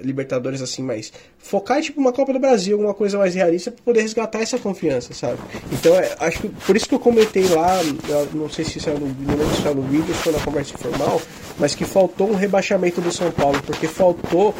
Libertadores, 0.00 0.62
assim, 0.62 0.80
mas 0.80 1.12
focar, 1.38 1.82
tipo, 1.82 2.00
uma 2.00 2.12
Copa 2.12 2.32
do 2.32 2.38
Brasil, 2.38 2.76
alguma 2.76 2.94
coisa 2.94 3.18
mais 3.18 3.34
realista, 3.34 3.72
pra 3.72 3.82
poder 3.84 4.02
resgatar 4.02 4.40
essa 4.40 4.56
confiança, 4.56 5.12
sabe? 5.12 5.38
Então, 5.72 5.92
é, 5.96 6.14
acho 6.20 6.42
que, 6.42 6.48
por 6.48 6.76
isso 6.76 6.88
que 6.88 6.94
eu 6.94 7.00
comentei 7.00 7.48
lá, 7.48 7.80
não 8.32 8.48
sei 8.48 8.64
se 8.64 8.78
saiu 8.78 9.00
no, 9.00 9.08
não 9.08 9.54
se 9.56 9.62
saiu 9.62 9.74
no 9.74 9.82
vídeo 9.82 10.14
se 10.14 10.22
foi 10.22 10.32
na 10.32 10.38
conversa 10.38 10.74
informal, 10.74 11.20
mas 11.58 11.74
que 11.74 11.84
faltou 11.84 12.30
um 12.30 12.36
rebaixamento 12.36 13.00
do 13.00 13.10
São 13.10 13.32
Paulo, 13.32 13.60
porque 13.66 13.88
faltou 13.88 14.54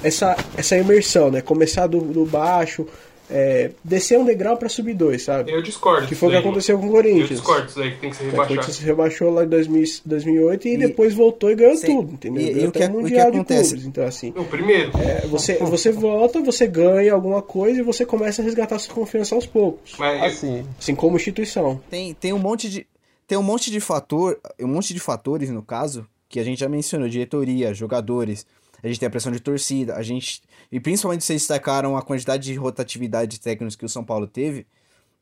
essa, 0.00 0.36
essa 0.56 0.76
imersão, 0.76 1.28
né? 1.28 1.40
Começar 1.40 1.88
do, 1.88 2.00
do 2.00 2.24
baixo, 2.24 2.86
é, 3.30 3.70
descer 3.82 4.18
um 4.18 4.24
degrau 4.24 4.56
pra 4.56 4.68
subir 4.68 4.94
dois, 4.94 5.22
sabe? 5.22 5.50
Eu 5.52 5.62
discordo. 5.62 6.06
Que 6.06 6.14
foi 6.14 6.28
o 6.28 6.32
que 6.32 6.36
aconteceu 6.36 6.78
com 6.78 6.84
o 6.84 6.88
Eu 6.88 6.92
Corinthians. 6.92 7.28
discordo 7.30 7.66
disso 7.66 7.78
daí, 7.78 7.90
que 7.92 7.98
tem 8.00 8.10
que 8.10 8.16
ser 8.16 8.22
O 8.24 8.26
rebaixado. 8.26 8.48
Corinthians 8.54 8.76
se 8.76 8.84
rebaixou 8.84 9.30
lá 9.32 9.44
em 9.44 9.48
2000, 9.48 9.84
2008 10.04 10.68
e, 10.68 10.74
E- 10.74 10.78
depois 10.78 11.14
voltou 11.14 11.50
e 11.50 11.54
ganhou 11.54 11.76
Sim. 11.76 11.86
tudo, 11.86 12.12
entendeu? 12.12 12.42
E- 12.42 12.50
e 12.50 12.52
Ganhou 12.52 12.68
o 12.68 12.72
que- 12.72 12.78
o 12.84 13.04
que 13.06 13.18
acontece? 13.18 13.70
Clubes, 13.70 13.86
Então, 13.86 14.04
assim, 14.06 14.32
O 14.36 14.44
primeiro. 14.44 14.90
é, 14.98 15.26
você, 15.26 15.56
você 15.56 15.90
volta, 15.90 16.40
você 16.40 16.66
ganha 16.66 17.12
alguma 17.14 17.40
coisa 17.42 17.80
e 17.80 17.82
você 17.82 18.04
começa 18.04 18.42
a 18.42 18.44
resgatar 18.44 18.78
sua 18.78 18.94
confiança 18.94 19.34
aos 19.34 19.46
poucos. 19.46 19.94
Mas 19.98 20.22
Assim, 20.22 20.64
Assim 20.78 20.94
como 20.94 21.16
instituição. 21.16 21.80
Tem, 21.90 22.12
tem 22.14 22.32
um 22.32 22.38
monte 22.38 22.68
de. 22.68 22.86
Tem 23.26 23.38
um 23.38 23.42
monte 23.42 23.70
de 23.70 23.80
fator. 23.80 24.38
Um 24.60 24.68
monte 24.68 24.92
de 24.92 25.00
fatores, 25.00 25.48
no 25.50 25.62
caso, 25.62 26.06
que 26.28 26.38
a 26.38 26.44
gente 26.44 26.60
já 26.60 26.68
mencionou, 26.68 27.08
diretoria, 27.08 27.72
jogadores. 27.72 28.44
A 28.82 28.86
gente 28.86 29.00
tem 29.00 29.06
a 29.06 29.10
pressão 29.10 29.32
de 29.32 29.40
torcida, 29.40 29.94
a 29.94 30.02
gente. 30.02 30.42
E 30.70 30.80
principalmente 30.80 31.24
vocês 31.24 31.42
destacaram 31.42 31.96
a 31.96 32.02
quantidade 32.02 32.44
de 32.44 32.54
rotatividade 32.54 33.32
de 33.32 33.40
técnicos 33.40 33.76
que 33.76 33.84
o 33.84 33.88
São 33.88 34.04
Paulo 34.04 34.26
teve. 34.26 34.66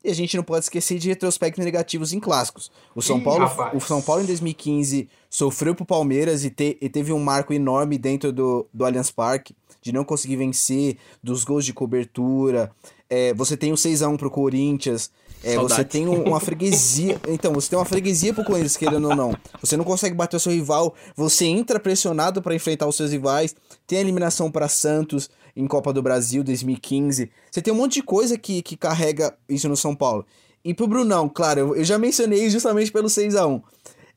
E 0.03 0.09
a 0.09 0.13
gente 0.13 0.35
não 0.35 0.43
pode 0.43 0.65
esquecer 0.65 0.99
de 0.99 1.07
retrospectos 1.07 1.63
negativos 1.63 2.11
em 2.11 2.19
clássicos. 2.19 2.69
O 2.93 3.01
São 3.01 3.19
Ih, 3.19 3.23
Paulo, 3.23 3.45
rapaz. 3.45 3.73
o 3.73 3.79
São 3.85 4.01
Paulo 4.01 4.21
em 4.21 4.25
2015 4.25 5.07
sofreu 5.29 5.73
pro 5.73 5.85
Palmeiras 5.85 6.43
e, 6.43 6.49
te- 6.49 6.77
e 6.81 6.89
teve 6.89 7.13
um 7.13 7.19
marco 7.23 7.53
enorme 7.53 7.97
dentro 7.97 8.33
do, 8.33 8.67
do 8.73 8.83
Allianz 8.85 9.09
Parque, 9.11 9.55
de 9.81 9.93
não 9.93 10.03
conseguir 10.03 10.35
vencer, 10.35 10.97
dos 11.23 11.45
gols 11.45 11.63
de 11.63 11.71
cobertura. 11.73 12.69
É, 13.09 13.33
você 13.33 13.55
tem 13.55 13.71
o 13.71 13.75
6x1 13.75 14.17
pro 14.17 14.29
Corinthians. 14.29 15.09
É, 15.43 15.57
você 15.57 15.83
tem 15.83 16.07
um- 16.07 16.23
uma 16.23 16.39
freguesia. 16.39 17.19
Então, 17.27 17.51
você 17.53 17.69
tem 17.69 17.77
uma 17.77 17.85
freguesia 17.85 18.33
pro 18.33 18.45
Corinthians, 18.45 18.77
querendo 18.77 19.09
ou 19.09 19.15
não. 19.15 19.35
Você 19.61 19.75
não 19.75 19.83
consegue 19.83 20.15
bater 20.15 20.37
o 20.37 20.39
seu 20.39 20.51
rival. 20.51 20.93
Você 21.15 21.45
entra 21.45 21.79
pressionado 21.79 22.41
para 22.41 22.55
enfrentar 22.55 22.87
os 22.87 22.95
seus 22.95 23.11
rivais. 23.11 23.55
Tem 23.85 23.97
a 23.97 24.01
eliminação 24.01 24.49
para 24.49 24.67
Santos 24.69 25.29
em 25.55 25.67
Copa 25.67 25.91
do 25.91 26.01
Brasil 26.01 26.43
2015. 26.43 27.29
Você 27.51 27.61
tem 27.61 27.73
um 27.73 27.77
monte 27.77 27.95
de 27.95 28.03
coisa 28.03 28.37
que, 28.37 28.61
que 28.61 28.77
carrega 28.77 29.35
isso 29.49 29.67
no 29.67 29.75
São 29.75 29.93
Paulo. 29.95 30.25
E 30.63 30.73
pro 30.73 30.87
Brunão, 30.87 31.27
claro, 31.27 31.75
eu, 31.75 31.83
já 31.83 31.97
mencionei 31.99 32.49
justamente 32.49 32.89
pelo 32.91 33.09
6x1. 33.09 33.61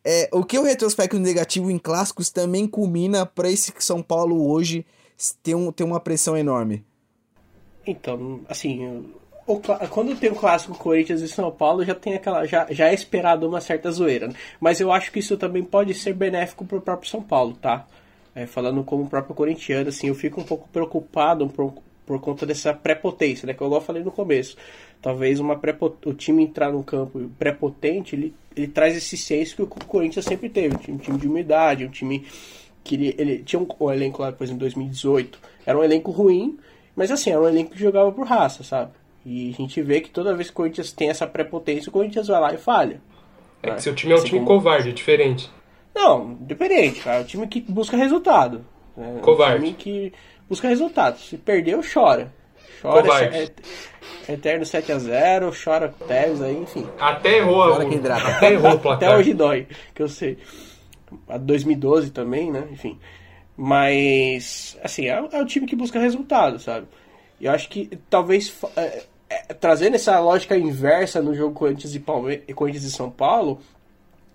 É, 0.05 0.29
o 0.33 0.45
que 0.45 0.57
o 0.57 0.63
retrospecto 0.63 1.19
negativo 1.19 1.69
em 1.69 1.79
clássicos 1.79 2.31
também 2.31 2.69
culmina 2.69 3.27
para 3.27 3.51
esse 3.51 3.73
São 3.81 4.01
Paulo 4.01 4.49
hoje 4.49 4.87
ter, 5.43 5.57
um, 5.57 5.73
ter 5.73 5.83
uma 5.83 5.99
pressão 5.99 6.37
enorme. 6.37 6.85
Então, 7.85 8.41
assim, 8.49 9.05
o 9.47 9.61
quando 9.89 10.17
tem 10.17 10.31
o 10.31 10.35
clássico 10.35 10.77
Corinthians 10.77 11.21
e 11.21 11.29
São 11.29 11.51
Paulo, 11.51 11.85
já 11.85 11.95
tem 11.95 12.15
aquela. 12.15 12.45
Já, 12.47 12.67
já 12.71 12.89
é 12.89 12.95
esperado 12.95 13.49
uma 13.49 13.61
certa 13.61 13.91
zoeira. 13.91 14.29
né? 14.29 14.35
Mas 14.61 14.81
eu 14.81 14.91
acho 14.91 15.13
que 15.13 15.21
isso 15.21 15.37
também 15.37 15.63
pode 15.63 15.95
ser 15.95 16.13
benéfico 16.13 16.65
pro 16.65 16.81
próprio 16.81 17.09
São 17.09 17.23
Paulo, 17.23 17.55
tá? 17.55 17.87
É, 18.35 18.47
falando 18.47 18.83
como 18.83 19.05
o 19.05 19.09
próprio 19.09 19.35
corintiano, 19.35 19.89
assim, 19.89 20.09
eu 20.09 20.15
fico 20.15 20.41
um 20.41 20.45
pouco 20.45 20.69
preocupado 20.69 21.49
por, 21.49 21.73
por 22.05 22.21
conta 22.21 22.45
dessa 22.45 22.75
prepotência, 22.75 23.47
né? 23.47 23.55
Que 23.55 23.63
eu 23.63 23.67
igual 23.69 23.81
falei 23.81 24.03
no 24.03 24.11
começo. 24.11 24.57
Talvez 25.01 25.39
uma 25.39 25.59
o 26.05 26.13
time 26.13 26.43
entrar 26.43 26.73
no 26.73 26.83
campo 26.83 27.31
prepotente, 27.39 28.17
ele, 28.17 28.35
ele 28.57 28.67
traz 28.67 28.97
esse 28.97 29.17
senso 29.17 29.57
que 29.57 29.63
o 29.63 29.67
Corinthians 29.67 30.25
sempre 30.25 30.49
teve. 30.49 30.75
Um 30.91 30.99
time 30.99 31.19
de 31.19 31.29
humildade, 31.29 31.87
um 31.87 31.91
time 31.91 32.27
que 32.83 32.97
ele, 32.97 33.15
ele 33.17 33.39
tinha 33.45 33.61
um, 33.61 33.67
um 33.81 33.93
elenco 33.93 34.21
lá 34.21 34.31
depois 34.31 34.51
em 34.51 34.57
2018. 34.57 35.39
Era 35.65 35.79
um 35.79 35.85
elenco 35.85 36.11
ruim, 36.11 36.59
mas 36.97 37.11
assim, 37.13 37.31
era 37.31 37.41
um 37.41 37.49
elenco 37.49 37.71
que 37.71 37.79
jogava 37.79 38.11
por 38.11 38.27
raça, 38.27 38.65
sabe? 38.65 38.91
E 39.29 39.51
a 39.51 39.53
gente 39.57 39.83
vê 39.83 40.01
que 40.01 40.09
toda 40.09 40.33
vez 40.37 40.47
que 40.49 40.53
o 40.53 40.57
Corinthians 40.57 40.93
tem 40.93 41.09
essa 41.11 41.27
prepotência, 41.27 41.91
o 41.91 41.93
Corinthians 41.93 42.29
vai 42.29 42.41
lá 42.41 42.55
e 42.55 42.59
falha. 42.59 43.01
é 43.61 43.73
que 43.73 43.83
seu 43.83 43.93
time 43.95 44.13
é 44.13 44.15
um 44.15 44.19
Assim 44.19 44.29
time 44.29 44.39
como- 44.45 44.59
covarde, 44.61 44.91
é 44.91 44.93
diferente. 44.93 45.51
Não, 45.93 46.35
diferente, 46.43 47.01
cara. 47.01 47.19
É 47.19 47.21
um 47.23 47.25
time 47.25 47.47
que 47.49 47.61
busca 47.61 47.97
resultado. 47.97 48.65
É 48.97 49.01
um 49.01 49.19
Covarde. 49.19 49.57
time 49.65 49.73
que 49.75 50.13
busca 50.49 50.69
resultado. 50.69 51.19
Se 51.19 51.37
perdeu, 51.37 51.81
chora. 51.83 52.33
Chora, 52.81 53.03
Covarde. 53.03 53.37
é, 53.37 53.49
é 54.29 54.33
eterno 54.35 54.65
7x0, 54.65 55.53
chora 55.65 55.89
com 55.89 56.05
o 56.05 56.07
Tevez 56.07 56.41
aí, 56.43 56.57
enfim. 56.57 56.87
Até 57.01 57.39
errou, 57.39 57.63
a- 57.65 57.73
Fora 57.73 57.89
que 57.89 57.95
hidrata. 57.97 58.29
até 58.29 58.53
errou 58.53 58.73
o 58.75 58.79
placar. 58.79 59.09
Até 59.09 59.19
hoje 59.19 59.35
dói, 59.35 59.67
que 59.95 60.03
eu 60.03 60.09
sei. 60.09 60.39
A 61.29 61.37
2012 61.39 62.11
também, 62.11 62.53
né? 62.53 62.65
Enfim. 62.71 62.97
Mas, 63.57 64.79
assim, 64.85 65.07
é, 65.09 65.13
é 65.33 65.43
o 65.43 65.47
time 65.47 65.67
que 65.67 65.75
busca 65.75 65.99
resultado, 65.99 66.59
sabe? 66.61 66.87
E 67.41 67.47
eu 67.47 67.53
acho 67.53 67.69
que 67.69 67.91
talvez 68.09 68.49
fa- 68.49 68.71
é, 69.29 69.45
é, 69.49 69.55
trazendo 69.55 69.95
essa 69.95 70.19
lógica 70.21 70.57
inversa 70.57 71.21
no 71.21 71.35
jogo 71.35 71.55
Corinthians 71.55 71.95
e, 71.95 72.01
Palme 72.01 72.39
Corinthians 72.55 72.85
e 72.85 72.91
São 72.91 73.11
Paulo, 73.11 73.61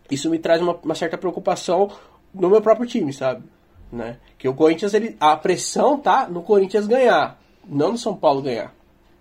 isso 0.10 0.30
me 0.30 0.38
traz 0.38 0.62
uma, 0.62 0.76
uma 0.84 0.96
certa 0.96 1.18
preocupação 1.18 1.90
no 2.34 2.50
meu 2.50 2.62
próprio 2.62 2.88
time, 2.88 3.12
sabe? 3.14 3.44
Né? 3.92 4.18
Que 4.38 4.48
o 4.48 4.54
Corinthians, 4.54 4.94
ele, 4.94 5.16
a 5.20 5.36
pressão 5.36 5.98
tá 5.98 6.28
no 6.28 6.42
Corinthians 6.42 6.88
ganhar, 6.88 7.40
não 7.68 7.92
no 7.92 7.98
São 7.98 8.16
Paulo 8.16 8.42
ganhar. 8.42 8.74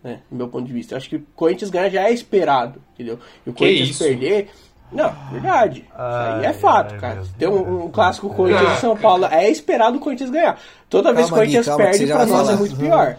Né? 0.02 0.20
Do 0.30 0.36
meu 0.36 0.48
ponto 0.48 0.66
de 0.66 0.72
vista. 0.72 0.94
Eu 0.94 0.98
acho 0.98 1.08
que 1.08 1.16
o 1.16 1.26
Corinthians 1.34 1.70
ganhar 1.70 1.90
já 1.90 2.08
é 2.08 2.12
esperado, 2.12 2.80
entendeu? 2.94 3.18
E 3.46 3.50
o 3.50 3.52
Que 3.52 3.64
Corinthians 3.64 3.90
isso? 3.90 4.04
perder. 4.04 4.50
Não, 4.90 5.14
verdade. 5.30 5.80
isso 5.80 5.92
aí 6.02 6.44
é 6.44 6.48
Ai, 6.48 6.54
fato, 6.54 6.94
ai, 6.94 7.00
cara. 7.00 7.22
Tem 7.38 7.48
um, 7.48 7.84
um 7.84 7.90
clássico 7.90 8.28
Corinthians 8.34 8.70
Ah, 8.70 8.74
e 8.74 8.80
São 8.80 8.96
Paulo. 8.96 9.26
É 9.26 9.48
esperado 9.48 9.98
o 9.98 10.00
Corinthians 10.00 10.30
ganhar. 10.30 10.58
Toda 10.88 11.12
vez 11.12 11.26
que 11.26 11.32
o 11.32 11.36
Calma, 11.36 11.42
Corinthians 11.42 11.66
calma, 11.66 11.84
perde, 11.84 12.06
pra 12.06 12.26
nós 12.26 12.48
é 12.48 12.56
muito 12.56 12.76
pior. 12.76 13.18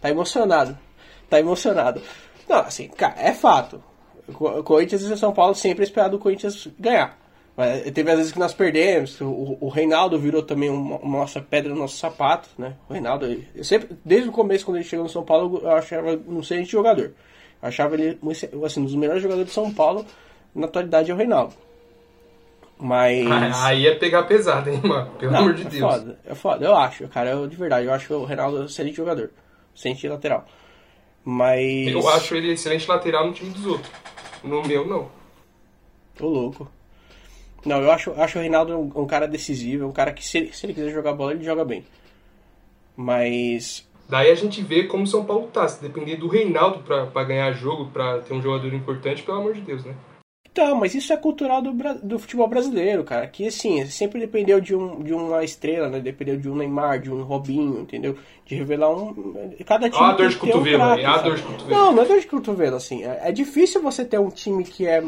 Tá 0.00 0.10
emocionado. 0.10 0.78
Tá 1.28 1.38
emocionado. 1.40 2.00
Não, 2.48 2.58
assim, 2.58 2.88
cara, 2.88 3.14
é 3.18 3.32
fato. 3.32 3.82
O 4.28 4.32
Co- 4.32 4.58
o 4.58 4.62
Corinthians 4.64 5.02
e 5.02 5.12
o 5.12 5.16
São 5.16 5.32
Paulo 5.32 5.54
sempre 5.54 5.84
esperado 5.84 6.16
o 6.16 6.20
Corinthians 6.20 6.68
ganhar. 6.78 7.18
Mas 7.56 7.88
teve 7.92 8.10
às 8.10 8.16
vezes 8.16 8.32
que 8.32 8.38
nós 8.38 8.52
perdemos. 8.52 9.20
O, 9.20 9.56
o 9.60 9.68
Reinaldo 9.68 10.18
virou 10.18 10.42
também 10.42 10.68
uma, 10.70 10.96
uma 10.96 11.18
nossa 11.20 11.40
pedra 11.40 11.72
no 11.72 11.78
nosso 11.78 11.96
sapato, 11.96 12.48
né? 12.58 12.74
O 12.88 12.92
Reinaldo, 12.92 13.26
eu 13.54 13.62
sempre, 13.64 13.96
desde 14.04 14.28
o 14.28 14.32
começo, 14.32 14.64
quando 14.64 14.76
ele 14.78 14.84
chegou 14.84 15.04
no 15.04 15.10
São 15.10 15.22
Paulo, 15.22 15.60
eu 15.62 15.70
achava 15.70 16.18
um 16.26 16.40
excelente 16.40 16.70
jogador. 16.72 17.12
Eu 17.62 17.68
achava 17.68 17.94
ele 17.94 18.18
um 18.22 18.30
assim, 18.64 18.80
um 18.80 18.84
dos 18.84 18.94
melhores 18.96 19.22
jogadores 19.22 19.48
de 19.48 19.54
São 19.54 19.72
Paulo. 19.72 20.04
Na 20.54 20.66
atualidade 20.66 21.10
é 21.10 21.14
o 21.14 21.16
Reinaldo. 21.16 21.54
Mas. 22.78 23.26
Ah, 23.30 23.66
Aí 23.66 23.86
é 23.86 23.94
pegar 23.94 24.24
pesado, 24.24 24.68
hein, 24.68 24.80
mano? 24.82 25.10
Pelo 25.12 25.32
Não, 25.32 25.40
amor 25.40 25.54
de 25.54 25.62
é 25.62 25.70
Deus. 25.70 25.80
foda, 25.92 26.18
é 26.26 26.34
foda, 26.34 26.64
eu 26.66 26.74
acho, 26.76 27.08
cara, 27.08 27.30
eu, 27.30 27.46
de 27.46 27.56
verdade, 27.56 27.86
eu 27.86 27.92
acho 27.92 28.12
o 28.14 28.24
Reinaldo 28.24 28.58
um 28.62 28.64
excelente 28.64 28.96
jogador, 28.96 29.30
excelente 29.74 30.06
lateral. 30.08 30.44
Mas. 31.24 31.88
Eu 31.88 32.08
acho 32.08 32.34
ele 32.34 32.52
excelente 32.52 32.88
lateral 32.88 33.26
no 33.26 33.32
time 33.32 33.50
dos 33.50 33.64
outros. 33.66 33.90
No 34.42 34.62
meu, 34.62 34.86
não. 34.86 35.08
Tô 36.16 36.28
louco. 36.28 36.70
Não, 37.64 37.80
eu 37.80 37.90
acho, 37.90 38.12
acho 38.20 38.38
o 38.38 38.42
Reinaldo 38.42 38.76
um, 38.78 38.92
um 39.02 39.06
cara 39.06 39.26
decisivo, 39.26 39.86
um 39.86 39.92
cara 39.92 40.12
que 40.12 40.22
se, 40.22 40.36
ele- 40.36 40.52
se 40.52 40.66
ele 40.66 40.74
quiser 40.74 40.90
jogar 40.92 41.14
bola, 41.14 41.32
ele 41.32 41.42
joga 41.44 41.64
bem. 41.64 41.84
Mas. 42.96 43.88
Daí 44.08 44.30
a 44.30 44.34
gente 44.34 44.62
vê 44.62 44.84
como 44.84 45.04
o 45.04 45.06
São 45.06 45.24
Paulo 45.24 45.48
tá. 45.48 45.66
Se 45.66 45.80
depender 45.82 46.16
do 46.16 46.28
Reinaldo 46.28 46.80
pra, 46.80 47.06
pra 47.06 47.24
ganhar 47.24 47.50
jogo, 47.52 47.86
pra 47.90 48.18
ter 48.18 48.34
um 48.34 48.42
jogador 48.42 48.72
importante, 48.74 49.22
pelo 49.22 49.38
amor 49.38 49.54
de 49.54 49.62
Deus, 49.62 49.82
né? 49.84 49.94
Então, 50.54 50.76
mas 50.76 50.94
isso 50.94 51.12
é 51.12 51.16
cultural 51.16 51.60
do, 51.60 51.72
do 52.00 52.16
futebol 52.16 52.46
brasileiro, 52.46 53.02
cara. 53.02 53.26
Que 53.26 53.48
assim, 53.48 53.84
sempre 53.86 54.20
dependeu 54.20 54.60
de, 54.60 54.72
um, 54.72 55.02
de 55.02 55.12
uma 55.12 55.42
estrela, 55.42 55.88
né? 55.88 55.98
Dependeu 55.98 56.36
de 56.36 56.48
um 56.48 56.54
Neymar, 56.54 57.00
de 57.00 57.10
um 57.10 57.24
Robinho, 57.24 57.80
entendeu? 57.80 58.16
De 58.46 58.54
revelar 58.54 58.88
um. 58.88 59.34
Cada 59.66 59.90
time. 59.90 60.00
Ó 60.00 60.06
a 60.06 60.12
dor 60.12 60.28
de 60.28 60.36
ter 60.36 60.46
um 60.46 60.52
cotovelo 60.52 60.78
craque, 60.78 61.00
aí, 61.00 61.06
ó 61.06 61.10
a 61.10 61.14
sabe? 61.14 61.28
dor 61.28 61.36
de 61.36 61.42
cotovelo. 61.42 61.70
Não, 61.70 61.92
não 61.92 62.02
é 62.04 62.06
dor 62.06 62.20
de 62.20 62.26
cotovelo, 62.28 62.76
assim. 62.76 63.02
É, 63.02 63.22
é 63.24 63.32
difícil 63.32 63.82
você 63.82 64.04
ter 64.04 64.20
um 64.20 64.30
time 64.30 64.62
que 64.62 64.86
é, 64.86 65.02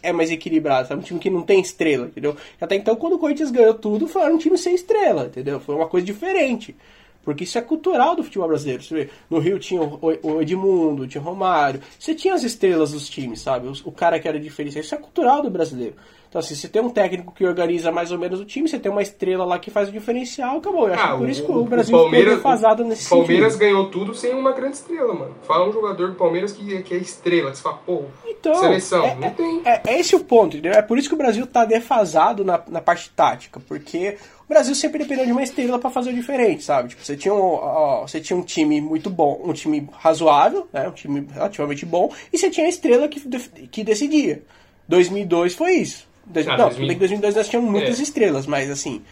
é 0.00 0.12
mais 0.12 0.30
equilibrado, 0.30 0.86
sabe? 0.86 1.00
Um 1.00 1.04
time 1.04 1.18
que 1.18 1.28
não 1.28 1.42
tem 1.42 1.60
estrela, 1.60 2.06
entendeu? 2.06 2.36
Até 2.60 2.76
então, 2.76 2.94
quando 2.94 3.14
o 3.14 3.18
Corinthians 3.18 3.50
ganhou 3.50 3.74
tudo, 3.74 4.06
foi 4.06 4.32
um 4.32 4.38
time 4.38 4.56
sem 4.56 4.76
estrela, 4.76 5.24
entendeu? 5.24 5.58
Foi 5.58 5.74
uma 5.74 5.88
coisa 5.88 6.06
diferente. 6.06 6.76
Porque 7.24 7.44
isso 7.44 7.56
é 7.56 7.62
cultural 7.62 8.14
do 8.14 8.22
futebol 8.22 8.48
brasileiro. 8.48 8.82
Você 8.82 8.94
vê, 8.94 9.10
no 9.30 9.38
Rio 9.38 9.58
tinha 9.58 9.80
o 9.82 10.42
Edmundo, 10.42 11.06
tinha 11.06 11.20
o 11.20 11.24
Romário. 11.24 11.80
Você 11.98 12.14
tinha 12.14 12.34
as 12.34 12.44
estrelas 12.44 12.92
dos 12.92 13.08
times, 13.08 13.40
sabe? 13.40 13.68
O, 13.84 13.92
cara 13.92 14.20
que 14.20 14.28
era 14.28 14.38
diferencial. 14.38 14.82
Isso 14.84 14.94
é 14.94 14.98
cultural 14.98 15.42
do 15.42 15.50
brasileiro. 15.50 15.94
Então, 16.34 16.40
assim, 16.40 16.56
você 16.56 16.66
tem 16.66 16.82
um 16.82 16.90
técnico 16.90 17.32
que 17.32 17.46
organiza 17.46 17.92
mais 17.92 18.10
ou 18.10 18.18
menos 18.18 18.40
o 18.40 18.44
time, 18.44 18.68
você 18.68 18.76
tem 18.76 18.90
uma 18.90 19.02
estrela 19.02 19.44
lá 19.44 19.56
que 19.56 19.70
faz 19.70 19.88
o 19.88 19.92
diferencial, 19.92 20.56
acabou. 20.56 20.88
Eu 20.88 20.94
acho 20.94 21.12
que 21.12 21.18
por 21.18 21.28
isso 21.28 21.44
que 21.44 21.52
o, 21.52 21.64
Brasil 21.64 21.96
ficou 21.96 22.10
defasado 22.10 22.84
nesse 22.84 23.04
Ah, 23.04 23.14
o 23.14 23.20
Palmeiras 23.20 23.52
sentido. 23.52 23.68
ganhou 23.68 23.88
tudo 23.88 24.12
sem 24.16 24.34
uma 24.34 24.50
grande 24.50 24.74
estrela, 24.74 25.14
mano. 25.14 25.32
Fala 25.44 25.68
um 25.68 25.72
jogador 25.72 26.08
do 26.08 26.16
Palmeiras 26.16 26.50
que, 26.50 26.82
que 26.82 26.92
é 26.92 26.96
estrela, 26.96 27.52
que 27.52 27.58
você 27.58 27.62
fala, 27.62 27.76
pô, 27.86 28.02
Então, 28.26 28.52
seleção. 28.56 29.04
é, 29.04 29.14
não 29.14 29.30
tem. 29.30 29.62
É, 29.64 29.80
é 29.86 30.00
esse 30.00 30.16
o 30.16 30.24
ponto, 30.24 30.56
entendeu? 30.56 30.72
É 30.72 30.82
por 30.82 30.98
isso 30.98 31.08
que 31.08 31.14
o 31.14 31.18
Brasil 31.18 31.46
tá 31.46 31.64
defasado 31.64 32.44
na, 32.44 32.60
na 32.66 32.80
parte 32.80 33.10
tática, 33.10 33.60
porque 33.68 34.16
o 34.44 34.48
Brasil 34.48 34.74
sempre 34.74 34.98
dependeu 34.98 35.26
de 35.26 35.30
uma 35.30 35.42
estrela 35.44 35.78
pra 35.78 35.88
fazer 35.88 36.10
o 36.10 36.14
diferente, 36.14 36.64
sabe? 36.64 36.88
Tipo, 36.88 37.04
você 37.04 37.16
tinha 37.16 37.32
um, 37.32 37.38
ó, 37.40 38.08
você 38.08 38.20
tinha 38.20 38.36
um 38.36 38.42
time 38.42 38.80
muito 38.80 39.08
bom, 39.08 39.40
um 39.44 39.52
time 39.52 39.88
razoável, 40.00 40.66
né? 40.72 40.88
Um 40.88 40.92
time 40.92 41.28
relativamente 41.32 41.86
bom, 41.86 42.12
e 42.32 42.36
você 42.36 42.50
tinha 42.50 42.66
a 42.66 42.68
estrela 42.68 43.06
que, 43.06 43.20
que 43.68 43.84
decidia. 43.84 44.42
2002 44.88 45.54
foi 45.54 45.74
isso. 45.74 46.12
Dois- 46.26 46.46
Ah, 46.48 46.56
não, 46.56 46.64
2000 46.68 46.70
tudo 46.76 46.86
bem 46.88 46.94
que 46.96 47.00
2002 47.00 47.34
nós 47.36 47.48
tínhamos 47.48 47.70
muitas 47.70 47.98
É. 47.98 48.02
estrelas, 48.02 48.46
mas 48.46 48.70
assim, 48.70 49.02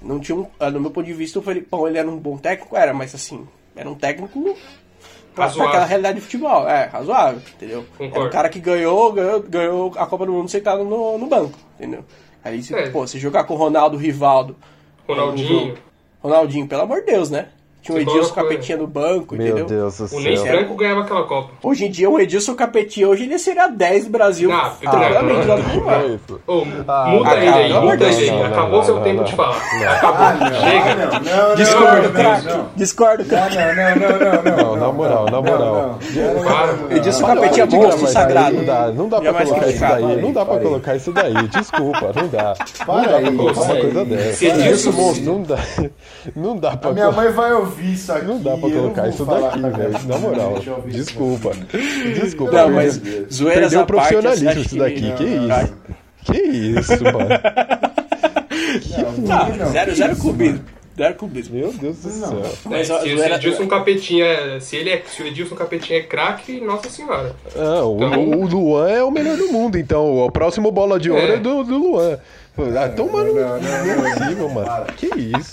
não 0.00 0.20
tinha 0.20 0.36
um, 0.36 0.46
ah, 0.60 0.70
no 0.70 0.80
meu 0.80 0.90
ponto 0.90 1.06
de 1.06 1.12
vista, 1.12 1.38
o 1.38 1.42
Felipão, 1.42 1.86
ele 1.88 1.98
era 1.98 2.08
um 2.08 2.16
bom 2.16 2.36
técnico, 2.36 2.76
era, 2.76 2.92
mas 2.94 3.14
assim, 3.14 3.46
era 3.74 3.90
um 3.90 3.94
técnico 3.94 4.56
pra, 5.34 5.46
aquela 5.46 5.84
realidade 5.84 6.16
de 6.16 6.20
futebol. 6.24 6.68
É, 6.68 6.84
razoável, 6.86 7.40
entendeu? 7.56 7.84
Era 7.98 8.08
Concordo. 8.08 8.28
um 8.28 8.30
cara 8.30 8.48
que 8.48 8.60
ganhou, 8.60 9.12
ganhou, 9.12 9.42
ganhou 9.42 9.92
a 9.96 10.06
Copa 10.06 10.26
do 10.26 10.32
Mundo 10.32 10.48
sentado 10.48 10.84
no, 10.84 11.18
no 11.18 11.26
banco, 11.26 11.58
entendeu? 11.78 12.04
Aí, 12.44 12.62
se, 12.62 12.74
É. 12.74 12.90
pô, 12.90 13.06
se 13.06 13.18
jogar 13.18 13.44
com 13.44 13.54
o 13.54 13.56
Ronaldo, 13.56 13.96
Rivaldo, 13.96 14.54
Ronaldinho. 15.08 15.72
um 15.72 16.28
Ronaldinho, 16.28 16.66
pelo 16.68 16.82
amor 16.82 17.00
de 17.00 17.06
Deus, 17.06 17.30
né? 17.30 17.48
Tinha 17.84 17.98
o 17.98 18.00
Edilson 18.00 18.34
Capetinha 18.34 18.78
no 18.78 18.86
banco, 18.86 19.34
Meu 19.36 19.46
entendeu? 19.46 19.66
Deus 19.66 19.98
do 19.98 20.16
O 20.16 20.20
Ney 20.20 20.36
céu. 20.36 20.46
Franco 20.46 20.74
ganhava 20.74 21.00
aquela 21.02 21.24
Copa. 21.24 21.50
Hoje 21.62 21.84
em 21.84 21.90
dia, 21.90 22.08
o 22.08 22.18
Edilson 22.18 22.54
Capetinha, 22.54 23.08
hoje 23.08 23.24
ele 23.24 23.38
seria 23.38 23.68
10 23.68 24.04
do 24.06 24.10
Brasil. 24.10 24.48
Não, 24.50 24.70
tranquilamente. 24.70 25.46
não, 25.46 25.54
lá 25.54 25.60
no 25.62 25.70
Uruguai. 25.74 26.20
Ô, 26.46 26.62
Ah, 26.88 27.06
muda 27.08 27.30
não, 27.30 27.36
ele 27.36 27.48
aí, 27.48 27.72
não, 27.72 27.82
muda 27.82 27.96
não, 27.96 28.12
ele 28.12 28.30
aí. 28.30 28.30
não, 28.36 28.46
Acabou 28.46 28.78
não, 28.78 28.84
seu 28.84 28.94
não, 28.96 29.02
tempo 29.02 29.16
não. 29.18 29.24
de 29.24 29.34
falar. 29.34 29.56
Ah, 29.86 29.92
Acabou. 29.92 30.48
Chega. 30.60 30.94
não, 30.94 31.06
não, 31.20 31.48
não, 31.50 31.54
Discordo, 31.56 32.02
não, 32.02 32.12
craque. 32.12 32.46
não, 32.48 32.68
Discordo, 32.74 33.24
craque. 33.26 33.56
não, 33.56 33.74
não, 33.74 34.18
não, 34.18 34.42
não, 34.42 34.56
Não, 34.56 34.76
na 34.76 34.92
moral, 34.92 35.24
na 35.30 35.42
moral. 35.42 35.98
Edilson 36.90 37.26
Capetinha 37.26 37.64
é 37.64 37.76
monstro 37.76 38.06
sagrado. 38.08 38.56
Não 38.94 39.08
dá, 39.08 39.20
pra 39.20 39.32
colocar 39.44 39.68
isso 39.68 39.80
daí. 39.80 40.22
Não 40.22 40.32
dá 40.32 40.44
pra 40.44 40.58
colocar 40.58 40.96
isso 40.96 41.12
daí. 41.12 41.48
Desculpa, 41.48 42.12
não 42.14 42.28
dá. 42.28 42.54
Não 42.80 42.86
Para 42.86 43.08
dá 43.08 43.16
aí, 43.18 43.24
pra 43.24 43.32
colocar 43.32 43.60
uma 43.60 43.76
coisa 43.76 44.04
dessa. 44.04 44.44
Edilson 44.44 45.14
Não 45.22 45.42
dá. 45.42 45.58
Não 46.34 46.56
dá 46.56 46.74
pra 46.76 46.90
A 46.90 46.92
minha 46.94 47.06
colocar. 47.06 47.22
mãe 47.22 47.32
vai 47.32 47.52
ouvir 47.52 47.73
isso 47.82 48.12
aqui. 48.12 48.26
Não 48.26 48.40
dá 48.42 48.56
pra 48.56 48.68
não 48.68 48.70
colocar 48.76 49.08
isso 49.08 49.24
daqui, 49.24 49.60
velho. 49.60 49.98
Na 50.06 50.18
moral. 50.18 50.54
Desculpa. 50.86 51.50
Desculpa. 52.20 52.52
Não, 52.52 52.70
mas 52.70 53.00
zoeiras 53.32 53.60
Perdeu 53.72 53.80
à 53.80 53.82
o 53.82 53.86
parte, 53.86 54.14
profissionalismo 54.14 54.60
isso 54.60 54.68
que- 54.70 54.78
daqui. 54.78 55.12
Que 55.12 55.24
não, 55.24 55.62
isso? 55.62 55.74
Que 56.24 56.38
isso, 56.42 57.04
mano? 57.04 57.28
Não, 59.18 59.48
Não, 59.56 59.72
zero, 59.72 59.94
zero 59.94 60.12
isso, 60.12 60.20
clubismo. 60.22 60.60
Zero. 60.96 61.16
Meu 61.50 61.72
Deus 61.72 61.96
do 61.98 62.08
céu. 62.10 62.42
Mas 62.66 62.86
se, 62.86 62.92
o 62.92 62.98
zoeira- 63.16 63.34
Edilson 63.36 63.66
Capetinha, 63.66 64.60
se 64.60 64.76
ele 64.76 64.90
é, 64.90 65.02
se 65.06 65.22
o 65.22 65.26
Edilson 65.26 65.54
Capetinha 65.56 65.98
é 65.98 66.02
craque, 66.02 66.60
nossa 66.60 66.88
senhora. 66.88 67.34
Ah, 67.56 67.84
o, 67.84 67.96
Então- 67.96 68.30
o 68.30 68.46
Luan 68.46 68.88
é 68.88 69.02
o 69.02 69.10
melhor 69.10 69.36
do 69.36 69.48
mundo, 69.52 69.76
então. 69.76 70.18
O 70.24 70.30
próximo 70.30 70.70
bola 70.70 70.98
de 71.00 71.10
ouro 71.10 71.22
é, 71.22 71.34
É. 71.34 71.36
do, 71.36 71.64
do 71.64 71.78
Luan. 71.78 72.18
Ah, 72.80 72.88
toma 72.88 73.24
no. 73.24 73.34
não, 73.34 73.60
não, 73.60 73.60
Não 73.60 74.06
é 74.06 74.14
possível, 74.18 74.48
mano. 74.48 74.70
Que 74.96 75.06
isso? 75.06 75.52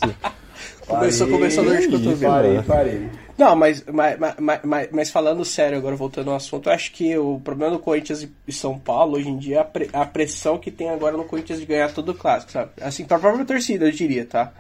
Começou, 0.88 1.28
começou 1.28 1.64
a 1.64 1.68
dor 1.68 1.78
de 1.78 1.88
cotovelo. 1.88 2.34
Parei, 2.34 2.62
parei. 2.64 3.10
Não, 3.38 3.56
mas, 3.56 3.84
mas, 3.92 4.18
mas, 4.40 4.60
mas, 4.64 4.90
mas 4.92 5.10
falando 5.10 5.44
sério, 5.46 5.78
agora 5.78 5.96
voltando 5.96 6.30
ao 6.30 6.36
assunto, 6.36 6.70
eu 6.70 6.74
acho 6.74 6.92
que 6.92 7.18
o 7.18 7.40
problema 7.44 7.72
do 7.74 7.80
Corinthians 7.80 8.28
e 8.48 8.52
São 8.52 8.78
Paulo 8.78 9.18
hoje 9.18 9.30
em 9.30 9.38
dia 9.38 9.58
é 9.58 9.60
a, 9.62 9.64
pre- 9.64 9.90
a 9.94 10.06
pressão 10.06 10.58
que 10.58 10.70
tem 10.70 10.90
agora 10.90 11.18
no 11.18 11.24
Corinthians 11.24 11.60
de 11.60 11.66
ganhar 11.66 11.92
todo 11.94 12.10
o 12.10 12.14
clássico, 12.14 12.52
sabe? 12.52 12.72
Assim, 12.82 13.04
pra 13.06 13.18
própria 13.18 13.46
torcida, 13.46 13.86
eu 13.86 13.92
diria, 13.92 14.26
tá? 14.26 14.52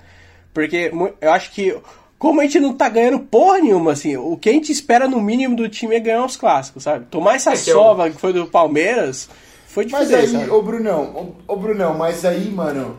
Porque 0.53 0.91
eu 1.21 1.31
acho 1.31 1.51
que, 1.51 1.77
como 2.17 2.39
a 2.39 2.43
gente 2.43 2.59
não 2.59 2.73
tá 2.73 2.89
ganhando 2.89 3.19
porra 3.19 3.59
nenhuma, 3.59 3.91
assim, 3.91 4.17
o 4.17 4.35
que 4.35 4.49
a 4.49 4.53
gente 4.53 4.71
espera 4.71 5.07
no 5.07 5.21
mínimo 5.21 5.55
do 5.55 5.69
time 5.69 5.95
é 5.95 5.99
ganhar 5.99 6.25
os 6.25 6.35
clássicos, 6.35 6.83
sabe? 6.83 7.05
Tomar 7.05 7.35
essa 7.35 7.51
É 7.51 7.53
que 7.57 7.69
é 7.69 7.73
sova 7.73 8.09
que 8.09 8.17
foi 8.19 8.33
do 8.33 8.47
Palmeiras 8.47 9.29
foi 9.67 9.85
Mas 9.91 10.09
difícil, 10.09 10.39
aí, 10.39 10.45
sabe? 10.45 10.49
ô 10.51 10.61
Brunão, 10.61 11.35
ô, 11.47 11.53
ô 11.53 11.55
Brunão, 11.55 11.93
mas 11.97 12.25
aí, 12.25 12.49
mano. 12.49 12.97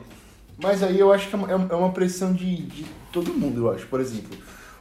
Mas 0.63 0.81
aí 0.83 0.99
eu 0.99 1.13
acho 1.13 1.29
que 1.29 1.35
é 1.35 1.39
uma, 1.39 1.51
é 1.51 1.75
uma 1.75 1.91
pressão 1.91 2.33
de, 2.33 2.55
de 2.63 2.87
todo 3.13 3.33
mundo, 3.35 3.67
eu 3.67 3.73
acho. 3.73 3.87
Por 3.87 4.01
exemplo, 4.01 4.37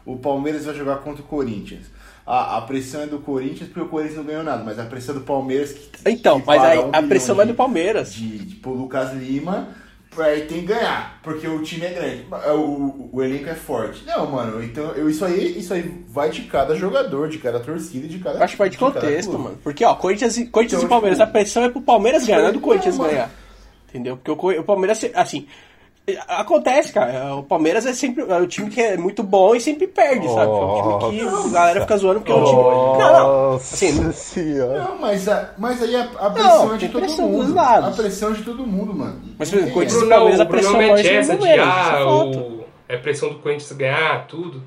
o 0.06 0.16
Palmeiras 0.18 0.66
vai 0.66 0.74
jogar 0.76 0.98
contra 0.98 1.22
o 1.22 1.26
Corinthians. 1.26 1.86
A, 2.26 2.58
a 2.58 2.62
pressão 2.62 3.02
é 3.02 3.08
do 3.08 3.18
Corinthians 3.20 3.68
porque 3.70 3.82
o 3.82 3.88
Corinthians 3.90 4.18
não 4.18 4.24
ganhou 4.26 4.44
nada, 4.44 4.64
mas 4.64 4.78
a 4.80 4.86
pressão 4.86 5.16
é 5.16 5.20
do 5.20 5.24
Palmeiras 5.26 5.74
que. 5.74 5.90
Então, 6.10 6.40
que 6.40 6.48
mas 6.48 6.62
aí 6.62 6.80
um 6.80 6.90
a 6.94 7.02
pressão 7.04 7.36
de- 7.36 7.42
é 7.42 7.46
do 7.46 7.54
Palmeiras. 7.56 8.14
De, 8.14 8.38
de, 8.40 8.56
pro 8.56 8.72
Lucas 8.74 9.12
Lima, 9.14 9.70
aí 10.18 10.42
tem 10.42 10.62
que 10.62 10.68
ganhar, 10.68 11.20
porque 11.24 11.48
o 11.48 11.64
time 11.64 11.86
é 11.86 11.90
grande, 11.94 12.26
o, 12.54 12.60
o, 12.60 13.10
o 13.14 13.24
elenco 13.24 13.50
é 13.50 13.56
forte. 13.56 14.04
Não, 14.06 14.30
mano, 14.30 14.64
então 14.64 14.92
eu, 14.92 15.10
isso, 15.10 15.26
aí, 15.26 15.58
isso 15.60 15.74
aí 15.74 15.82
vai 16.08 16.30
de 16.30 16.44
cada 16.44 16.76
jogador, 16.76 17.28
de 17.28 17.40
cada 17.40 17.60
torcida 17.60 18.08
de 18.08 18.20
cada. 18.20 18.44
Acho 18.44 18.54
que 18.54 18.60
vai 18.60 18.70
de 18.70 18.78
cada 18.78 18.92
contexto, 18.94 19.38
mano. 19.40 19.58
Porque, 19.64 19.84
ó, 19.84 19.96
Corinthians, 19.96 20.38
e- 20.38 20.46
Corinthians 20.46 20.84
Então, 20.84 20.88
e 20.88 20.90
Palmeiras, 20.90 21.18
tipo, 21.18 21.30
a 21.30 21.32
pressão 21.34 21.64
é 21.64 21.70
pro 21.70 21.82
Palmeiras 21.82 22.26
ganhar, 22.26 22.42
não 22.42 22.48
é 22.50 22.52
do 22.52 22.56
não, 22.56 22.62
Corinthians 22.62 22.98
mano. 23.00 23.10
ganhar. 23.10 23.32
Entendeu? 23.90 24.16
Porque 24.18 24.32
o, 24.32 24.62
o 24.62 24.64
Palmeiras, 24.64 25.04
assim. 25.16 25.48
Acontece, 26.28 26.92
cara. 26.92 27.36
O 27.36 27.44
Palmeiras 27.44 27.86
é 27.86 27.94
sempre 27.94 28.24
é 28.28 28.38
o 28.38 28.48
time 28.48 28.70
que 28.70 28.82
é 28.82 28.98
muito 28.98 29.22
bom 29.24 29.56
e 29.56 29.62
sempre 29.62 29.88
perde, 29.88 30.28
sabe? 30.28 30.52
É 30.52 30.54
um 30.56 31.00
time 31.00 31.30
que 31.30 31.48
a 31.48 31.52
galera 31.52 31.82
fica 31.82 31.98
zoando 31.98 32.20
porque 32.22 32.32
é 32.32 32.36
um 32.36 32.44
time. 32.44 32.56
Não, 32.62 32.98
não. 32.98 33.54
Assim, 33.56 33.92
Nossa 33.94 34.12
senhora. 34.14 34.84
Não, 34.84 34.98
mas, 35.00 35.30
a, 35.30 35.52
mas 35.58 35.82
aí 35.82 35.96
a, 35.96 36.04
a 36.20 36.30
pressão 36.32 36.66
Não, 36.68 36.74
é 36.74 36.78
de 36.78 36.90
todo 36.90 37.02
pressão 37.02 37.28
mundo. 37.30 37.60
A 37.60 37.92
pressão 37.92 38.30
é 38.32 38.34
de 38.34 38.44
todo 38.44 38.66
mundo, 38.66 38.94
mano. 38.96 39.22
Mas, 39.38 39.50
por 39.50 39.58
exemplo, 39.58 39.74
Corinthians- 39.76 40.10
Palmeiras, 40.10 40.40
a 40.40 40.46
pressão 40.46 40.74
mete 40.74 40.90
maior 40.92 41.00
essa 41.00 41.10
é 41.12 41.22
de 41.22 41.28
Palmeiras, 41.38 41.68
ah, 41.70 41.98
é 42.00 42.04
o, 42.04 42.64
é 42.90 42.98
pressão 42.98 43.30
do 43.30 43.36
Corinthians 43.36 43.72
ganhar, 43.72 44.28
tudo. 44.28 44.62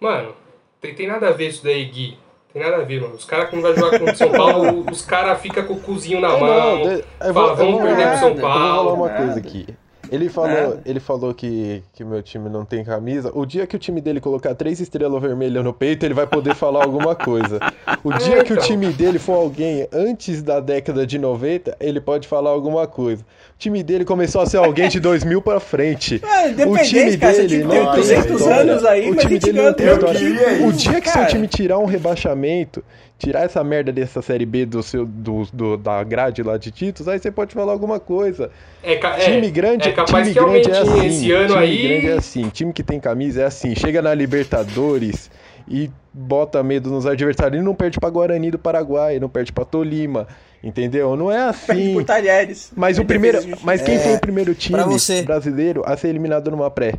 Mano, 0.00 0.32
tem, 0.80 0.94
tem 0.94 1.06
nada 1.08 1.28
a 1.28 1.32
ver 1.32 1.48
isso 1.48 1.62
daí, 1.64 1.84
Gui. 1.86 2.18
Tem 2.52 2.62
nada 2.62 2.76
a 2.76 2.84
ver, 2.84 3.00
mano. 3.00 3.14
Os 3.14 3.24
caras 3.24 3.48
quando 3.50 3.62
vai 3.62 3.74
jogar 3.76 3.98
contra 3.98 4.14
o 4.14 4.16
São 4.16 4.30
Paulo, 4.30 4.86
os 4.90 5.02
caras 5.04 5.40
ficam 5.40 5.64
com 5.64 5.74
o 5.74 5.80
cozinho 5.80 6.20
na 6.20 6.32
É, 6.34 6.40
mão. 6.40 6.78
não, 6.78 6.82
de- 6.82 7.04
eu 7.04 7.04
fala, 7.20 7.32
vou- 7.32 7.48
eu 7.50 7.56
vamos 7.56 7.72
vou- 7.74 7.82
perder 7.82 8.08
pro 8.08 8.18
São 8.18 8.28
nada, 8.30 8.40
eu 8.40 8.40
vou 8.40 8.50
falar 8.50 8.74
Paulo. 8.74 8.94
uma 8.94 9.08
coisa 9.10 9.38
aqui. 9.38 9.66
Ele 10.10 10.28
falou, 10.28 10.50
Nada. 10.50 10.80
ele 10.84 11.00
falou 11.00 11.34
que, 11.34 11.82
que 11.92 12.04
meu 12.04 12.22
time 12.22 12.48
não 12.48 12.64
tem 12.64 12.84
camisa. 12.84 13.30
O 13.34 13.44
dia 13.44 13.66
que 13.66 13.76
o 13.76 13.78
time 13.78 14.00
dele 14.00 14.20
colocar 14.20 14.54
três 14.54 14.80
estrelas 14.80 15.20
vermelhas 15.20 15.62
no 15.64 15.72
peito, 15.72 16.04
ele 16.04 16.14
vai 16.14 16.26
poder 16.26 16.54
falar 16.56 16.84
alguma 16.84 17.14
coisa. 17.14 17.58
O 18.02 18.12
dia 18.14 18.42
que 18.44 18.52
o 18.52 18.54
então. 18.54 18.66
time 18.66 18.92
dele 18.92 19.18
for 19.18 19.34
alguém 19.34 19.86
antes 19.92 20.42
da 20.42 20.60
década 20.60 21.06
de 21.06 21.18
90, 21.18 21.76
ele 21.80 22.00
pode 22.00 22.26
falar 22.26 22.50
alguma 22.50 22.86
coisa. 22.86 23.22
O 23.54 23.58
time 23.58 23.82
dele 23.82 24.04
começou 24.04 24.40
a 24.40 24.46
ser 24.46 24.58
alguém 24.58 24.88
de 24.88 25.00
2000 25.00 25.42
pra 25.42 25.60
frente. 25.60 26.22
É, 26.24 26.66
o 26.66 26.76
time 26.78 27.16
cara, 27.16 27.36
dele 27.36 27.64
não 27.64 27.70
tem 27.70 27.94
200 27.94 28.30
história. 28.30 28.56
anos 28.60 28.84
aí, 28.84 29.10
o 29.10 29.16
time 29.16 29.38
dele 29.38 29.62
não 29.62 29.72
tem 29.72 29.88
história. 29.88 30.18
queria 30.20 30.66
O 30.66 30.72
dia 30.72 31.00
que 31.00 31.10
seu 31.10 31.26
time 31.26 31.48
tirar 31.48 31.78
um 31.78 31.84
rebaixamento, 31.86 32.84
tirar 33.18 33.44
essa 33.44 33.62
merda 33.64 33.90
dessa 33.92 34.22
série 34.22 34.46
B 34.46 34.64
do 34.64 34.82
seu, 34.82 35.04
do, 35.04 35.44
do- 35.52 35.76
da 35.76 36.02
grade 36.04 36.42
lá 36.42 36.56
de 36.56 36.70
títulos, 36.70 37.08
aí 37.08 37.18
você 37.18 37.30
pode 37.32 37.52
falar 37.52 37.72
alguma 37.72 37.98
coisa. 37.98 38.50
É, 38.82 38.94
é, 38.94 39.18
Time 39.18 39.50
grande, 39.50 39.88
é 39.88 39.92
capaz 39.92 40.28
time 40.28 40.34
que 40.38 40.44
grande 40.44 40.70
é 40.70 40.78
assim. 40.78 41.06
esse 41.06 41.32
ano 41.32 41.48
time 41.48 41.58
aí. 41.58 41.88
grande 41.88 42.06
é 42.08 42.12
assim. 42.14 42.48
Time 42.48 42.72
que 42.72 42.82
tem 42.82 43.00
camisa 43.00 43.42
é 43.42 43.44
assim. 43.44 43.74
Chega 43.74 44.00
na 44.00 44.14
Libertadores 44.14 45.30
e 45.66 45.90
bota 46.14 46.62
medo 46.62 46.90
nos 46.90 47.06
adversários. 47.06 47.60
E 47.60 47.64
não 47.64 47.74
perde 47.74 47.98
pra 47.98 48.08
Guarani 48.08 48.50
do 48.52 48.58
Paraguai, 48.58 49.18
não 49.18 49.28
perde 49.28 49.52
pra 49.52 49.64
Tolima. 49.64 50.26
Entendeu? 50.62 51.14
Não 51.16 51.30
é 51.30 51.52
Perde 51.52 51.82
assim. 51.82 51.92
por 51.94 52.04
Talheres. 52.04 52.72
Mas 52.76 52.98
o 52.98 53.02
Em 53.02 53.06
primeiro, 53.06 53.38
mas 53.62 53.80
quem 53.80 53.94
É, 53.94 53.98
foi 54.00 54.14
o 54.14 54.20
primeiro 54.20 54.54
time 54.56 54.76
pra 54.76 54.86
você. 54.86 55.22
brasileiro 55.22 55.82
a 55.86 55.96
ser 55.96 56.08
eliminado 56.08 56.50
numa 56.50 56.68
pré? 56.70 56.94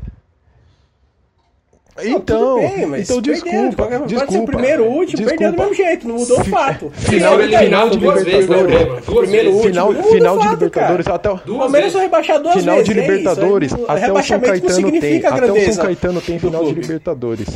Não, 2.03 2.09
Então, 2.17 2.55
tudo 2.55 2.75
bem, 2.75 2.85
mas 2.85 3.09
então 3.09 3.21
desculpa, 3.21 3.57
de 3.57 3.65
desculpa. 3.67 3.99
Pode 4.19 4.31
ser 4.31 4.37
o 4.39 4.45
primeiro, 4.45 4.83
o 4.83 4.87
último, 4.91 5.25
perdeu 5.25 5.51
do 5.51 5.55
Desculpa. 5.55 5.61
mesmo 5.69 5.73
jeito, 5.75 6.07
não 6.07 6.15
mudou 6.17 6.39
o 6.41 6.45
fato. 6.45 6.89
Final, 6.93 7.31
Final- 7.39 7.47
final, 7.47 7.59
final 7.63 7.89
de 7.89 7.97
duas 7.97 8.23
vezes, 8.23 8.49
né, 8.49 8.57
Libertadores. 8.61 9.05
Duas 9.05 9.19
Primeiro, 9.19 9.49
vezes. 9.51 9.65
Final, 9.65 9.93
Não 9.93 10.03
final 10.03 10.37
de 10.37 10.43
fato, 10.43 10.53
Libertadores 10.53 11.05
cara. 11.05 11.15
até 11.15 11.29
o 11.31 11.37
Palmeiras 11.57 11.91
foi 11.91 12.01
rebaixado 12.01 12.43
duas 12.43 12.55
final 12.55 12.75
vezes. 12.75 12.89
de 12.93 12.99
é 12.99 13.03
isso, 13.03 13.11
Libertadores, 13.11 13.73
até 13.73 14.11
o 14.13 14.23
São 14.23 14.37
não 14.37 14.43
Caetano 14.45 14.61
tem, 14.61 14.71
significa 14.75 15.29
até 15.29 15.51
o. 15.51 15.73
São 15.73 15.83
Caetano 15.85 16.21
tem 16.21 16.39
final 16.39 16.63
de. 16.65 16.73
Libertadores, 16.73 17.47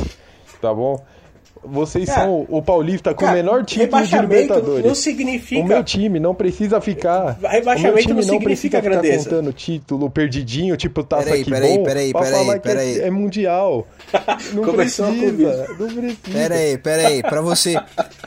tá 0.60 0.72
bom? 0.74 1.00
Vocês 1.66 2.06
Cara, 2.06 2.22
são 2.22 2.46
o 2.48 2.60
Paulista 2.62 3.14
com 3.14 3.20
Cara, 3.20 3.32
o 3.32 3.34
menor 3.36 3.64
título 3.64 3.86
de 3.86 3.94
rebaixamento 3.96 4.32
Libertadores. 4.32 4.84
não 4.86 4.94
significa... 4.94 5.60
O 5.62 5.64
meu 5.66 5.82
time 5.84 6.20
não 6.20 6.34
precisa 6.34 6.80
ficar. 6.80 7.38
Rebaixamento 7.42 7.90
o 7.90 7.94
meu 7.94 8.02
time 8.02 8.14
não 8.14 8.22
significa 8.22 8.44
precisa 8.44 8.76
ficar 8.78 8.80
grandeza. 8.80 9.24
contando 9.30 9.52
título 9.52 10.10
perdidinho, 10.10 10.76
tipo 10.76 11.02
taça 11.02 11.24
Peraí, 11.24 11.44
que 11.44 11.50
peraí, 11.50 11.76
bom, 11.78 11.84
peraí, 11.84 12.12
peraí, 12.12 12.48
é- 12.50 12.58
peraí. 12.58 12.98
É, 13.00 13.10
mundial. 13.10 13.86
Não 14.52 14.62
Começou 14.64 15.06
precisa, 15.08 15.66
não 15.78 15.88
precisa. 15.88 16.16
Pera 16.32 16.54
aí, 16.54 16.78
pera 16.78 17.08
aí, 17.08 17.22
pra 17.22 17.40
você, 17.40 17.74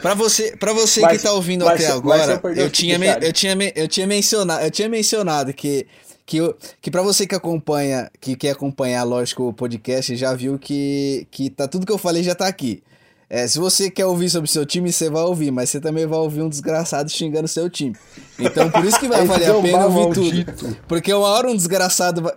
pra 0.01 0.13
você, 0.13 0.57
pra 0.57 0.73
você 0.73 0.99
Mas- 1.01 1.17
que 1.17 1.23
tá 1.23 1.31
ouvindo 1.33 1.63
mas- 1.65 1.75
até 1.75 1.87
mas 1.87 1.97
agora, 1.97 2.41
eu 2.55 2.63
eu 2.63 2.69
tinha, 2.69 2.99
me- 2.99 3.07
eu 3.21 3.31
tinha, 3.31 3.55
me- 3.55 3.71
eu 3.75 3.87
tinha 3.87 4.05
mencionado, 4.07 4.63
eu 4.65 4.71
tinha 4.71 4.89
mencionado 4.89 5.53
que 5.53 5.85
que, 6.25 6.39
que 6.81 6.91
para 6.91 7.01
você 7.01 7.25
que 7.25 7.33
acompanha, 7.35 8.11
que 8.19 8.35
quer 8.35 8.49
acompanhar, 8.51 9.03
lógico, 9.05 9.47
o 9.47 9.53
podcast, 9.53 10.13
já 10.17 10.33
viu 10.33 10.59
que 10.59 11.25
que 11.31 11.49
tá 11.49 11.69
tudo 11.69 11.85
que 11.85 11.91
eu 11.91 11.97
falei 11.97 12.21
já 12.21 12.35
tá 12.35 12.47
aqui. 12.47 12.83
É, 13.29 13.45
se 13.47 13.59
você 13.59 13.89
quer 13.91 14.05
ouvir 14.05 14.29
sobre 14.29 14.49
o 14.49 14.51
seu 14.51 14.65
time, 14.65 14.91
você 14.91 15.09
vai 15.09 15.23
ouvir, 15.23 15.51
mas 15.51 15.69
você 15.69 15.81
também 15.81 16.05
vai 16.05 16.17
ouvir 16.17 16.41
um 16.41 16.47
desgraçado 16.49 17.09
xingando 17.09 17.43
o 17.45 17.47
seu 17.49 17.69
time. 17.69 17.93
Então, 18.39 18.69
por 18.71 18.85
isso 18.85 18.97
que 18.99 19.07
vai 19.07 19.25
valer 19.27 19.49
é 19.49 19.51
a 19.51 19.61
pena 19.61 19.85
ouvir 19.85 19.99
maldito. 19.99 20.53
tudo. 20.53 20.77
Porque 20.87 21.13
uma 21.13 21.27
hora 21.27 21.49
um 21.49 21.55
desgraçado 21.55 22.21
vai. 22.21 22.33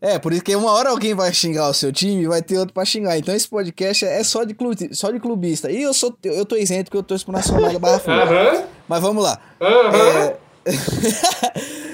É, 0.00 0.18
por 0.18 0.32
isso 0.32 0.42
que 0.42 0.56
uma 0.56 0.72
hora 0.72 0.90
alguém 0.90 1.14
vai 1.14 1.32
xingar 1.32 1.68
o 1.68 1.74
seu 1.74 1.92
time 1.92 2.22
e 2.22 2.26
vai 2.26 2.42
ter 2.42 2.58
outro 2.58 2.72
pra 2.74 2.84
xingar. 2.84 3.16
Então 3.18 3.32
esse 3.34 3.46
podcast 3.46 4.04
é 4.04 4.24
só 4.24 4.42
de, 4.42 4.52
clube, 4.54 4.88
só 4.92 5.10
de 5.12 5.20
clubista. 5.20 5.70
E 5.70 5.80
eu 5.82 5.92
sou 5.94 6.16
eu 6.24 6.44
tô 6.44 6.56
isento 6.56 6.84
porque 6.84 6.96
eu 6.96 7.02
torço 7.04 7.24
pro 7.24 7.32
Nacional 7.34 7.72
da 7.72 7.78
Barra 7.78 7.98
Funda. 8.00 8.22
Aham, 8.24 8.64
Mas 8.88 9.00
vamos 9.00 9.22
lá. 9.22 9.38
aham. 9.60 10.32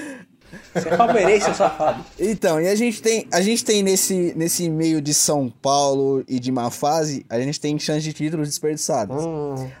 Você 0.81 0.89
é 0.89 0.97
palmeirense, 0.97 1.45
seu 1.45 1.53
safado. 1.53 2.03
Então, 2.19 2.59
e 2.59 2.67
a 2.67 2.75
gente 2.75 3.01
tem, 3.01 3.27
a 3.31 3.41
gente 3.41 3.63
tem 3.63 3.83
nesse, 3.83 4.33
nesse 4.35 4.69
meio 4.69 5.01
de 5.01 5.13
São 5.13 5.49
Paulo 5.49 6.23
e 6.27 6.39
de 6.39 6.51
má 6.51 6.69
fase, 6.69 7.25
a 7.29 7.39
gente 7.39 7.59
tem 7.59 7.77
chance 7.79 8.01
de 8.01 8.13
títulos 8.13 8.47
desperdiçados. 8.47 9.15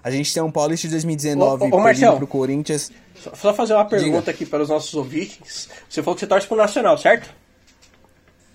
A 0.03 0.11
gente 0.11 0.33
tem 0.33 0.41
um 0.41 0.51
Paulista 0.51 0.87
de 0.87 0.93
2019 0.93 1.63
Ô, 1.63 1.67
ô, 1.67 1.77
ô, 1.77 1.81
Marcelo. 1.81 2.17
pro 2.17 2.27
Corinthians. 2.27 2.91
Só, 3.15 3.31
só 3.35 3.53
fazer 3.53 3.73
uma 3.73 3.85
pergunta 3.85 4.31
aqui 4.31 4.45
para 4.45 4.63
os 4.63 4.69
nossos 4.69 4.93
ouvintes. 4.93 5.69
Você 5.89 6.01
falou 6.01 6.15
que 6.15 6.21
você 6.21 6.27
torce 6.27 6.47
pro 6.47 6.57
Nacional, 6.57 6.97
certo? 6.97 7.29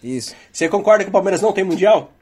Isso. 0.02 0.34
Você 0.52 0.68
concorda 0.68 1.04
que 1.04 1.10
o 1.10 1.12
Palmeiras 1.12 1.40
não 1.40 1.52
tem 1.52 1.64
Mundial? 1.64 2.12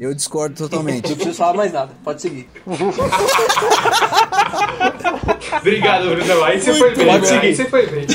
Eu 0.00 0.14
discordo 0.14 0.56
totalmente. 0.56 1.10
Não 1.10 1.16
preciso 1.16 1.36
falar 1.36 1.52
mais 1.52 1.74
nada, 1.74 1.92
pode 2.02 2.22
seguir. 2.22 2.48
Obrigado, 5.58 6.08
Bruno. 6.08 6.44
Aí 6.44 6.58
você 6.58 6.72
foi 6.72 6.94
bem. 6.94 7.06
Pode 7.06 7.20
né? 7.20 7.26
seguir. 7.26 7.46
Aí 7.46 7.54
você 7.54 7.64
foi 7.66 7.86
bem. 7.86 8.06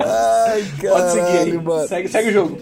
Ai, 0.00 0.64
Pode 0.88 1.10
seguir 1.10 1.26
aí. 1.26 1.32
caralho, 1.32 1.62
mano. 1.64 1.88
Segue, 1.88 2.08
segue 2.08 2.28
o 2.28 2.32
jogo. 2.32 2.56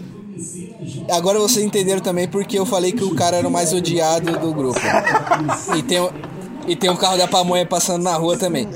Agora 1.11 1.37
vocês 1.37 1.63
entenderam 1.63 2.01
também 2.01 2.27
porque 2.27 2.57
eu 2.57 2.65
falei 2.65 2.91
que 2.91 3.03
o 3.03 3.13
cara 3.13 3.37
era 3.37 3.47
o 3.47 3.51
mais 3.51 3.73
odiado 3.73 4.39
do 4.39 4.51
grupo. 4.51 4.79
E 5.77 5.83
tem, 5.83 5.99
e 6.67 6.75
tem 6.75 6.89
um 6.89 6.95
carro 6.95 7.17
da 7.17 7.27
pamonha 7.27 7.65
passando 7.65 8.03
na 8.03 8.15
rua 8.15 8.37
também. 8.37 8.67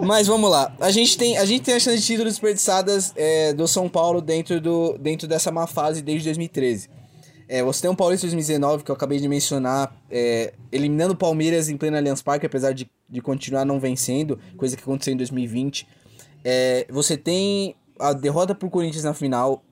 Mas 0.00 0.26
vamos 0.26 0.50
lá. 0.50 0.72
A 0.78 0.90
gente 0.90 1.16
tem 1.16 1.36
a, 1.38 1.44
gente 1.44 1.62
tem 1.62 1.74
a 1.74 1.80
chance 1.80 1.98
de 1.98 2.04
títulos 2.04 2.34
desperdiçadas 2.34 3.12
é, 3.16 3.52
do 3.52 3.66
São 3.66 3.88
Paulo 3.88 4.20
dentro, 4.20 4.60
do, 4.60 4.96
dentro 4.98 5.26
dessa 5.26 5.50
má 5.50 5.66
fase 5.66 6.02
desde 6.02 6.24
2013. 6.24 6.88
É, 7.48 7.62
você 7.62 7.82
tem 7.82 7.90
um 7.90 7.94
Paulista 7.94 8.26
2019, 8.26 8.84
que 8.84 8.90
eu 8.90 8.94
acabei 8.94 9.18
de 9.18 9.26
mencionar, 9.26 9.96
é, 10.10 10.52
eliminando 10.70 11.14
o 11.14 11.16
Palmeiras 11.16 11.70
em 11.70 11.78
pleno 11.78 11.96
Allianz 11.96 12.20
Parque, 12.20 12.44
apesar 12.44 12.72
de, 12.72 12.90
de 13.08 13.22
continuar 13.22 13.64
não 13.64 13.80
vencendo, 13.80 14.38
coisa 14.58 14.76
que 14.76 14.82
aconteceu 14.82 15.14
em 15.14 15.16
2020. 15.16 15.88
É, 16.44 16.86
você 16.90 17.16
tem 17.16 17.74
a 17.98 18.12
derrota 18.12 18.54
pro 18.54 18.68
Corinthians 18.68 19.04
na 19.04 19.14
final. 19.14 19.64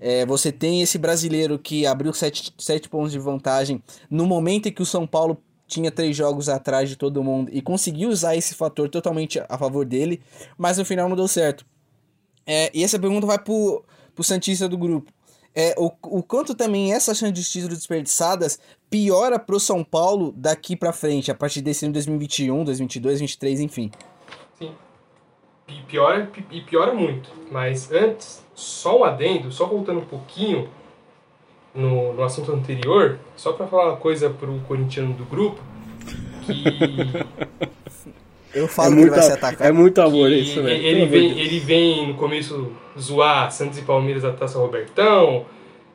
É, 0.00 0.24
você 0.24 0.52
tem 0.52 0.80
esse 0.80 0.96
brasileiro 0.96 1.58
que 1.58 1.84
abriu 1.84 2.12
sete 2.14 2.88
pontos 2.88 3.10
de 3.10 3.18
vantagem 3.18 3.82
no 4.08 4.24
momento 4.24 4.68
em 4.68 4.72
que 4.72 4.80
o 4.80 4.86
São 4.86 5.04
Paulo 5.04 5.42
tinha 5.68 5.90
três 5.90 6.16
jogos 6.16 6.48
atrás 6.48 6.88
de 6.88 6.96
todo 6.96 7.22
mundo 7.22 7.50
e 7.52 7.60
conseguiu 7.60 8.08
usar 8.08 8.34
esse 8.34 8.54
fator 8.54 8.88
totalmente 8.88 9.40
a 9.48 9.58
favor 9.58 9.84
dele, 9.84 10.20
mas 10.56 10.78
no 10.78 10.84
final 10.84 11.08
não 11.08 11.14
deu 11.14 11.28
certo. 11.28 11.64
É, 12.46 12.70
e 12.72 12.82
essa 12.82 12.98
pergunta 12.98 13.26
vai 13.26 13.38
pro, 13.38 13.84
pro 14.14 14.24
Santista 14.24 14.66
do 14.66 14.78
grupo. 14.78 15.12
É, 15.54 15.74
o, 15.76 15.92
o 16.04 16.22
quanto 16.22 16.54
também 16.54 16.92
essas 16.92 17.18
chances 17.18 17.34
de 17.34 17.50
títulos 17.50 17.78
desperdiçadas 17.78 18.58
piora 18.88 19.38
pro 19.38 19.60
São 19.60 19.84
Paulo 19.84 20.32
daqui 20.36 20.74
pra 20.74 20.92
frente, 20.92 21.30
a 21.30 21.34
partir 21.34 21.60
desse 21.60 21.84
ano 21.84 21.92
2021, 21.92 22.64
2022, 22.64 23.18
2023, 23.18 23.60
enfim. 23.60 23.90
Sim. 24.58 24.72
E 25.68 25.82
piora, 25.82 26.30
e 26.50 26.60
piora 26.62 26.94
muito. 26.94 27.30
Mas 27.50 27.92
antes, 27.92 28.42
só 28.54 29.00
um 29.00 29.04
adendo, 29.04 29.52
só 29.52 29.66
voltando 29.66 30.00
um 30.00 30.06
pouquinho 30.06 30.70
no, 31.74 32.12
no 32.14 32.22
assunto 32.24 32.52
anterior, 32.52 33.18
só 33.36 33.52
pra 33.52 33.66
falar 33.66 33.90
uma 33.90 33.96
coisa 33.96 34.30
pro 34.30 34.58
corintiano 34.60 35.14
do 35.14 35.24
grupo, 35.24 35.60
que 36.40 36.64
Eu 38.52 38.68
É 38.68 38.68
falo 38.68 38.94
que 38.94 39.02
ele 39.02 39.10
muito, 39.10 39.10
vai 39.10 39.22
ser 39.22 39.32
é 39.62 39.72
atacado. 39.72 39.72
muito 39.72 40.00
amor 40.00 40.30
que 40.30 40.36
isso, 40.40 40.62
velho. 40.62 40.82
ele, 40.84 41.06
vem, 41.06 41.38
ele 41.38 41.58
vem 41.60 42.08
no 42.08 42.14
começo 42.14 42.72
zoar 42.98 43.50
Santos 43.52 43.78
e 43.78 43.82
Palmeiras 43.82 44.22
da 44.22 44.32
Taça 44.32 44.58
Robertão, 44.58 45.46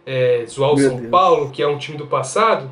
é, 0.06 0.46
zoar 0.48 0.74
o 0.74 0.78
Meu 0.78 0.90
São 0.90 0.98
Deus. 0.98 1.10
Paulo, 1.10 1.50
que 1.52 1.62
é 1.62 1.68
um 1.68 1.78
time 1.78 1.98
do 1.98 2.08
passado. 2.08 2.70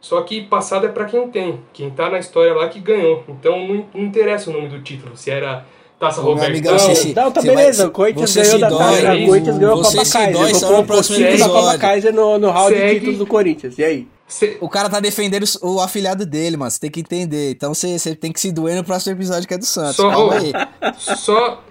Só 0.00 0.20
que 0.22 0.42
passado 0.42 0.86
é 0.86 0.88
pra 0.90 1.04
quem 1.04 1.30
tem. 1.30 1.60
Quem 1.72 1.90
tá 1.90 2.10
na 2.10 2.18
história 2.18 2.52
lá 2.54 2.68
que 2.68 2.80
ganhou. 2.80 3.24
Então 3.28 3.66
não, 3.66 3.86
não 3.94 4.02
interessa 4.02 4.50
o 4.50 4.52
nome 4.52 4.68
do 4.68 4.80
título. 4.82 5.16
Se 5.16 5.30
era 5.30 5.64
Taça 6.06 6.20
Robertão. 6.20 6.48
amigão, 6.50 6.78
você 6.78 6.94
se- 6.96 7.14
Não, 7.14 7.30
tá 7.30 7.40
beleza. 7.42 7.78
vai- 7.84 7.86
o 7.86 7.90
Corinthians 7.92 8.30
você 8.30 8.40
ganhou 8.42 8.54
se 8.54 8.60
da 8.60 8.68
Taça. 8.70 9.14
O 9.14 9.26
Corinthians 9.26 9.58
ganhou 9.58 9.72
a 9.74 9.76
Copa 9.84 10.04
se 10.04 10.12
Kaiser. 10.12 10.32
no 10.32 10.38
um 10.80 10.84
pouquinho 10.84 11.38
da 11.38 11.48
Copa. 11.48 11.78
Kaiser 11.78 12.12
no, 12.14 12.38
no 12.38 12.50
round 12.50 12.74
de 12.74 12.80
Segue. 12.80 12.94
títulos 12.94 13.18
do 13.18 13.26
Corinthians. 13.26 13.78
E 13.78 13.84
aí? 13.84 14.08
Cê- 14.26 14.56
O 14.60 14.68
cara 14.68 14.88
tá 14.88 14.98
defendendo 14.98 15.44
o 15.62 15.78
afilhado 15.80 16.26
dele, 16.26 16.56
mano. 16.56 16.70
Você 16.70 16.80
tem 16.80 16.90
que 16.90 17.00
entender. 17.00 17.50
Então 17.52 17.72
você 17.72 17.98
você 17.98 18.14
tem 18.16 18.32
que 18.32 18.40
se 18.40 18.50
doer 18.50 18.74
no 18.76 18.82
próximo 18.82 19.12
episódio 19.14 19.46
que 19.46 19.54
é 19.54 19.58
do 19.58 19.64
Santos. 19.66 19.94
Só- 19.96 20.10
Calma 20.10 20.34
aí. 20.34 20.52
Só, 20.98 21.62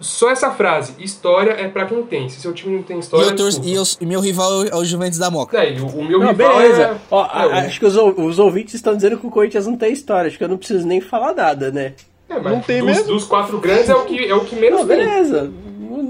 só 0.00 0.30
essa 0.30 0.50
frase. 0.52 0.92
História 0.98 1.52
é 1.52 1.66
pra 1.66 1.86
quem 1.86 2.02
tem. 2.04 2.28
Se 2.28 2.40
seu 2.40 2.52
time 2.52 2.76
não 2.76 2.82
tem 2.82 2.96
E, 2.96 3.00
história. 3.00 3.24
eu 3.26 3.34
torço- 3.36 3.60
e 3.64 3.74
eu- 3.74 3.82
e 4.00 4.06
meu 4.06 4.20
rival 4.20 4.64
é 4.64 4.76
o 4.76 4.84
Juventus 4.84 5.18
da 5.18 5.30
Moca. 5.30 5.56
Daí, 5.56 5.80
o, 5.80 5.86
o 5.86 6.04
meu 6.04 6.20
Não, 6.20 6.28
rival 6.28 6.56
beleza. 6.58 6.82
é... 6.82 6.96
Ó, 7.10 7.24
é, 7.24 7.66
acho 7.66 7.80
que 7.80 7.86
os, 7.86 7.96
os 7.96 8.38
ouvintes 8.38 8.74
estão 8.74 8.94
dizendo 8.94 9.16
que 9.18 9.26
o 9.26 9.30
Corinthians 9.30 9.66
não 9.66 9.76
tem 9.76 9.92
história. 9.92 10.28
Acho 10.28 10.38
que 10.38 10.44
eu 10.44 10.48
não 10.48 10.58
preciso 10.58 10.86
nem 10.86 11.00
falar 11.00 11.34
nada, 11.34 11.70
né? 11.72 11.94
É, 12.28 12.40
Não 12.40 12.60
tem 12.60 12.78
dos, 12.78 12.86
mesmo? 12.86 13.04
dos 13.06 13.24
quatro 13.24 13.58
grandes 13.58 13.88
é 13.88 13.94
o 13.94 14.04
que, 14.04 14.26
é 14.28 14.34
o 14.34 14.44
que 14.44 14.56
menos 14.56 14.80
Não, 14.80 14.86
tem. 14.86 14.96
beleza. 14.96 15.50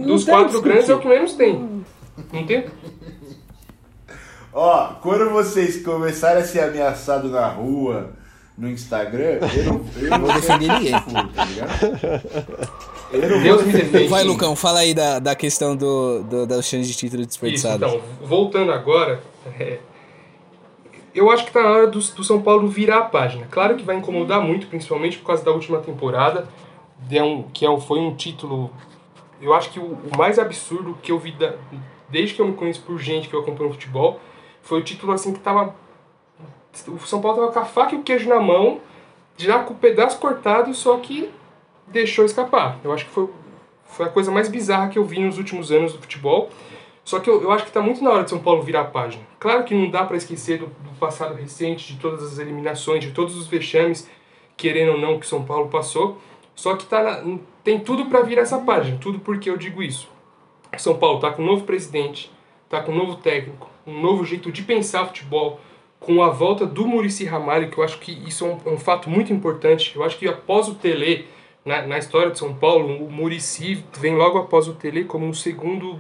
Dos 0.07 0.25
tem 0.25 0.35
quatro 0.35 0.49
discutir. 0.51 0.69
grandes 0.69 0.89
é 0.91 0.95
o 0.95 0.99
que 1.01 1.09
menos 1.09 1.33
tem. 1.35 1.85
Não 2.33 2.47
tem? 2.47 2.65
Ó, 4.53 4.89
quando 5.03 5.31
vocês 5.31 5.83
começarem 5.85 6.43
a 6.43 6.47
ser 6.47 6.61
ameaçados 6.61 7.31
na 7.31 7.47
rua, 7.49 8.11
no 8.57 8.69
Instagram, 8.69 9.39
eu 9.57 9.65
não, 9.65 9.85
eu 10.01 10.11
não 10.11 10.21
vou 10.21 10.33
defender 10.33 10.69
ninguém. 10.73 10.93
Tá 11.35 11.45
ligado? 11.45 12.69
Eu 13.13 13.29
não 13.31 13.43
Deus 13.43 13.63
vou 13.63 13.67
me 13.67 13.73
defende. 13.73 14.09
Vai, 14.09 14.23
Lucão, 14.25 14.55
fala 14.57 14.81
aí 14.81 14.93
da, 14.93 15.19
da 15.19 15.35
questão 15.35 15.75
do, 15.77 16.23
do, 16.25 16.47
das 16.47 16.67
chances 16.67 16.89
de 16.89 16.95
título 16.97 17.21
Isso, 17.23 17.29
desperdiçadas. 17.29 17.91
então, 17.91 18.03
voltando 18.27 18.71
agora, 18.73 19.21
é, 19.59 19.79
eu 21.19 21.31
acho 21.31 21.45
que 21.45 21.53
tá 21.53 21.63
na 21.63 21.71
hora 21.71 21.87
do, 21.87 21.99
do 21.99 22.25
São 22.25 22.41
Paulo 22.43 22.69
virar 22.69 22.99
a 22.99 23.03
página. 23.03 23.47
Claro 23.51 23.77
que 23.77 23.85
vai 23.85 23.97
incomodar 23.97 24.41
muito, 24.41 24.67
principalmente 24.67 25.19
por 25.19 25.27
causa 25.27 25.45
da 25.45 25.51
última 25.51 25.79
temporada, 25.79 26.49
um- 27.23 27.43
que 27.53 27.65
é 27.65 27.71
um- 27.71 27.81
foi 27.81 27.99
um 28.01 28.15
título, 28.15 28.71
eu 29.41 29.55
acho 29.55 29.71
que 29.71 29.79
o, 29.79 29.83
o 29.85 30.17
mais 30.17 30.39
absurdo 30.39 30.97
que 31.03 31.11
eu 31.13 31.19
vi 31.19 31.33
da- 31.33 31.55
desde 32.09 32.35
que 32.35 32.41
eu 32.43 32.47
me 32.47 32.55
conheço 32.55 32.83
por 32.83 32.99
gente 32.99 33.29
que 33.29 33.35
eu 33.35 33.41
acompanho 33.41 33.71
futebol, 33.71 34.21
foi 34.63 34.81
o 34.81 34.83
título 34.85 35.13
assim 35.13 35.33
que 35.33 35.41
tava. 35.41 35.75
O 36.87 36.99
São 37.01 37.21
Paulo 37.21 37.39
tava 37.39 37.53
com 37.53 37.59
a 37.61 37.65
faca 37.65 37.95
e 37.95 37.99
o 37.99 38.03
queijo 38.03 38.29
na 38.29 38.39
mão, 38.41 38.81
já 39.37 39.61
com 39.61 39.75
o 39.75 39.77
pedaço 39.77 40.19
cortado, 40.19 40.73
só 40.75 40.97
que 40.99 41.31
deixou 41.87 42.25
escapar. 42.25 42.79
Eu 42.85 42.93
acho 42.93 43.05
que 43.07 43.11
foi, 43.11 43.29
foi 43.87 44.07
a 44.07 44.09
coisa 44.11 44.31
mais 44.31 44.49
bizarra 44.49 44.89
que 44.89 44.99
eu 44.99 45.05
vi 45.05 45.19
nos 45.21 45.39
últimos 45.39 45.73
anos 45.73 45.93
do 45.93 45.99
futebol. 45.99 46.51
Só 47.09 47.21
que 47.21 47.31
eu, 47.31 47.41
eu 47.41 47.51
acho 47.51 47.65
que 47.65 47.73
tá 47.73 47.81
muito 47.81 48.05
na 48.05 48.11
hora 48.11 48.23
de 48.25 48.29
São 48.29 48.39
Paulo 48.39 48.61
virar 48.61 48.83
a 48.83 48.85
página. 48.85 49.23
Claro 49.41 49.65
que 49.65 49.75
não 49.75 49.89
dá 49.91 50.05
para 50.05 50.19
esquecer 50.19 50.59
do, 50.59 50.67
do 50.67 50.91
passado 51.01 51.35
recente, 51.35 51.95
de 51.95 51.99
todas 51.99 52.23
as 52.23 52.39
eliminações, 52.39 53.03
de 53.03 53.13
todos 53.13 53.35
os 53.35 53.47
vexames, 53.47 54.07
querendo 54.59 54.93
ou 54.93 54.99
não, 54.99 55.19
que 55.19 55.27
São 55.27 55.43
Paulo 55.43 55.69
passou. 55.71 56.19
Só 56.55 56.77
que 56.77 56.85
tá 56.85 57.03
na- 57.03 57.39
tem 57.65 57.81
tudo 57.81 58.05
para 58.11 58.21
virar 58.21 58.43
essa 58.43 58.59
página. 58.59 58.99
Tudo 58.99 59.21
porque 59.21 59.49
eu 59.49 59.57
digo 59.57 59.83
isso. 59.83 60.07
São 60.77 60.99
Paulo 60.99 61.19
tá 61.19 61.31
com 61.31 61.41
um 61.43 61.47
novo 61.47 61.65
presidente, 61.65 62.31
tá 62.69 62.83
com 62.83 62.93
um 62.93 62.97
novo 62.99 63.15
técnico, 63.17 63.71
um 63.87 63.99
novo 64.03 64.23
jeito 64.27 64.53
de 64.53 64.61
pensar 64.63 65.07
futebol, 65.07 65.59
com 65.99 66.23
a 66.23 66.29
volta 66.29 66.67
do 66.67 66.87
Murici 66.87 67.25
Ramalho, 67.25 67.71
que 67.71 67.79
eu 67.79 67.85
acho 67.85 67.99
que 68.01 68.13
isso 68.29 68.45
é 68.45 68.49
um, 68.49 68.59
é 68.67 68.75
um 68.75 68.79
fato 68.79 69.09
muito 69.09 69.33
importante. 69.33 69.97
Eu 69.97 70.05
acho 70.05 70.19
que 70.19 70.29
após 70.29 70.69
o 70.69 70.75
Tele, 70.75 71.27
na, 71.65 71.87
na 71.87 71.97
história 71.97 72.31
de 72.31 72.39
São 72.39 72.53
Paulo, 72.53 73.03
o 73.03 73.11
Murici 73.11 73.83
vem 73.99 74.15
logo 74.15 74.37
após 74.37 74.69
o 74.69 74.75
Tele 74.75 75.05
como 75.05 75.27
o 75.27 75.35
segundo 75.35 75.99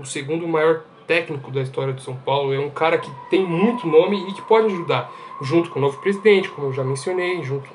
o 0.00 0.04
segundo 0.04 0.48
maior 0.48 0.82
técnico 1.06 1.50
da 1.50 1.60
história 1.60 1.92
de 1.92 2.02
São 2.02 2.16
Paulo. 2.16 2.54
É 2.54 2.58
um 2.58 2.70
cara 2.70 2.98
que 2.98 3.10
tem 3.28 3.44
muito 3.44 3.86
nome 3.86 4.30
e 4.30 4.34
que 4.34 4.42
pode 4.42 4.66
ajudar, 4.66 5.10
junto 5.42 5.70
com 5.70 5.78
o 5.78 5.82
novo 5.82 6.00
presidente, 6.00 6.48
como 6.48 6.68
eu 6.68 6.72
já 6.72 6.84
mencionei, 6.84 7.42
junto 7.42 7.68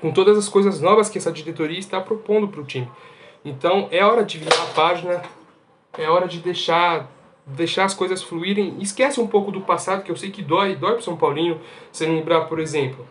com 0.00 0.10
todas 0.10 0.36
as 0.38 0.48
coisas 0.48 0.80
novas 0.80 1.08
que 1.08 1.18
essa 1.18 1.30
diretoria 1.30 1.78
está 1.78 2.00
propondo 2.00 2.48
para 2.48 2.60
o 2.60 2.64
time. 2.64 2.88
Então 3.44 3.88
é 3.90 4.04
hora 4.04 4.24
de 4.24 4.38
virar 4.38 4.62
a 4.62 4.66
página, 4.66 5.22
é 5.98 6.08
hora 6.08 6.26
de 6.26 6.40
deixar 6.40 7.10
deixar 7.44 7.84
as 7.84 7.94
coisas 7.94 8.22
fluírem. 8.22 8.76
Esquece 8.80 9.20
um 9.20 9.26
pouco 9.26 9.50
do 9.50 9.60
passado, 9.60 10.04
que 10.04 10.10
eu 10.10 10.16
sei 10.16 10.30
que 10.30 10.42
dói, 10.42 10.76
dói 10.76 10.94
pro 10.94 11.02
São 11.02 11.16
Paulino. 11.16 11.60
Você 11.90 12.06
lembrar, 12.06 12.42
por 12.42 12.60
exemplo, 12.60 13.04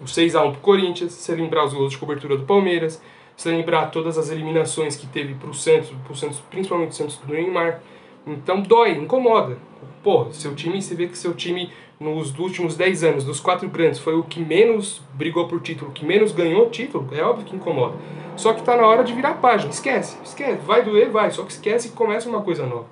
o 0.00 0.04
6x1 0.04 0.52
pro 0.52 0.60
Corinthians, 0.60 1.12
você 1.12 1.34
lembrar 1.34 1.64
os 1.64 1.74
gols 1.74 1.92
de 1.92 1.98
cobertura 1.98 2.36
do 2.36 2.44
Palmeiras, 2.44 3.02
você 3.36 3.50
lembrar 3.50 3.90
todas 3.90 4.16
as 4.16 4.30
eliminações 4.30 4.96
que 4.96 5.06
teve 5.06 5.34
pro 5.34 5.52
Santos, 5.52 5.90
pro 6.04 6.14
Santos 6.14 6.40
principalmente 6.50 6.90
o 6.90 6.94
Santos 6.94 7.16
do 7.16 7.32
Neymar. 7.32 7.80
Então 8.26 8.60
dói, 8.62 8.92
incomoda. 8.92 9.58
Pô, 10.02 10.30
seu 10.32 10.54
time, 10.54 10.80
você 10.80 10.94
vê 10.94 11.06
que 11.06 11.16
seu 11.16 11.34
time 11.34 11.70
nos 11.98 12.36
últimos 12.38 12.76
10 12.76 13.04
anos, 13.04 13.24
dos 13.24 13.40
quatro 13.40 13.68
grandes, 13.68 13.98
foi 13.98 14.14
o 14.14 14.22
que 14.22 14.40
menos 14.40 15.02
brigou 15.14 15.46
por 15.48 15.60
título, 15.60 15.90
o 15.90 15.94
que 15.94 16.04
menos 16.04 16.32
ganhou 16.32 16.68
título, 16.68 17.08
é 17.12 17.22
óbvio 17.22 17.46
que 17.46 17.56
incomoda. 17.56 17.96
Só 18.36 18.52
que 18.52 18.62
tá 18.62 18.76
na 18.76 18.86
hora 18.86 19.04
de 19.04 19.12
virar 19.12 19.30
a 19.30 19.34
página, 19.34 19.70
esquece, 19.70 20.18
esquece, 20.24 20.60
vai 20.64 20.82
doer, 20.82 21.10
vai, 21.10 21.30
só 21.30 21.44
que 21.44 21.52
esquece 21.52 21.88
e 21.88 21.92
começa 21.92 22.28
uma 22.28 22.42
coisa 22.42 22.66
nova. 22.66 22.86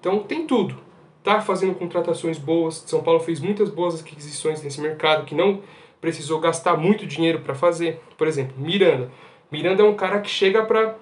Então 0.00 0.18
tem 0.20 0.46
tudo. 0.46 0.76
Tá 1.22 1.40
fazendo 1.40 1.74
contratações 1.74 2.38
boas, 2.38 2.82
São 2.86 3.02
Paulo 3.02 3.20
fez 3.20 3.40
muitas 3.40 3.70
boas 3.70 4.00
aquisições 4.00 4.62
nesse 4.62 4.80
mercado 4.80 5.24
que 5.24 5.34
não 5.34 5.60
precisou 6.00 6.40
gastar 6.40 6.76
muito 6.76 7.06
dinheiro 7.06 7.40
para 7.40 7.54
fazer. 7.54 8.00
Por 8.16 8.26
exemplo, 8.26 8.54
Miranda. 8.58 9.10
Miranda 9.50 9.82
é 9.82 9.86
um 9.86 9.94
cara 9.94 10.20
que 10.20 10.28
chega 10.30 10.62
para 10.64 10.94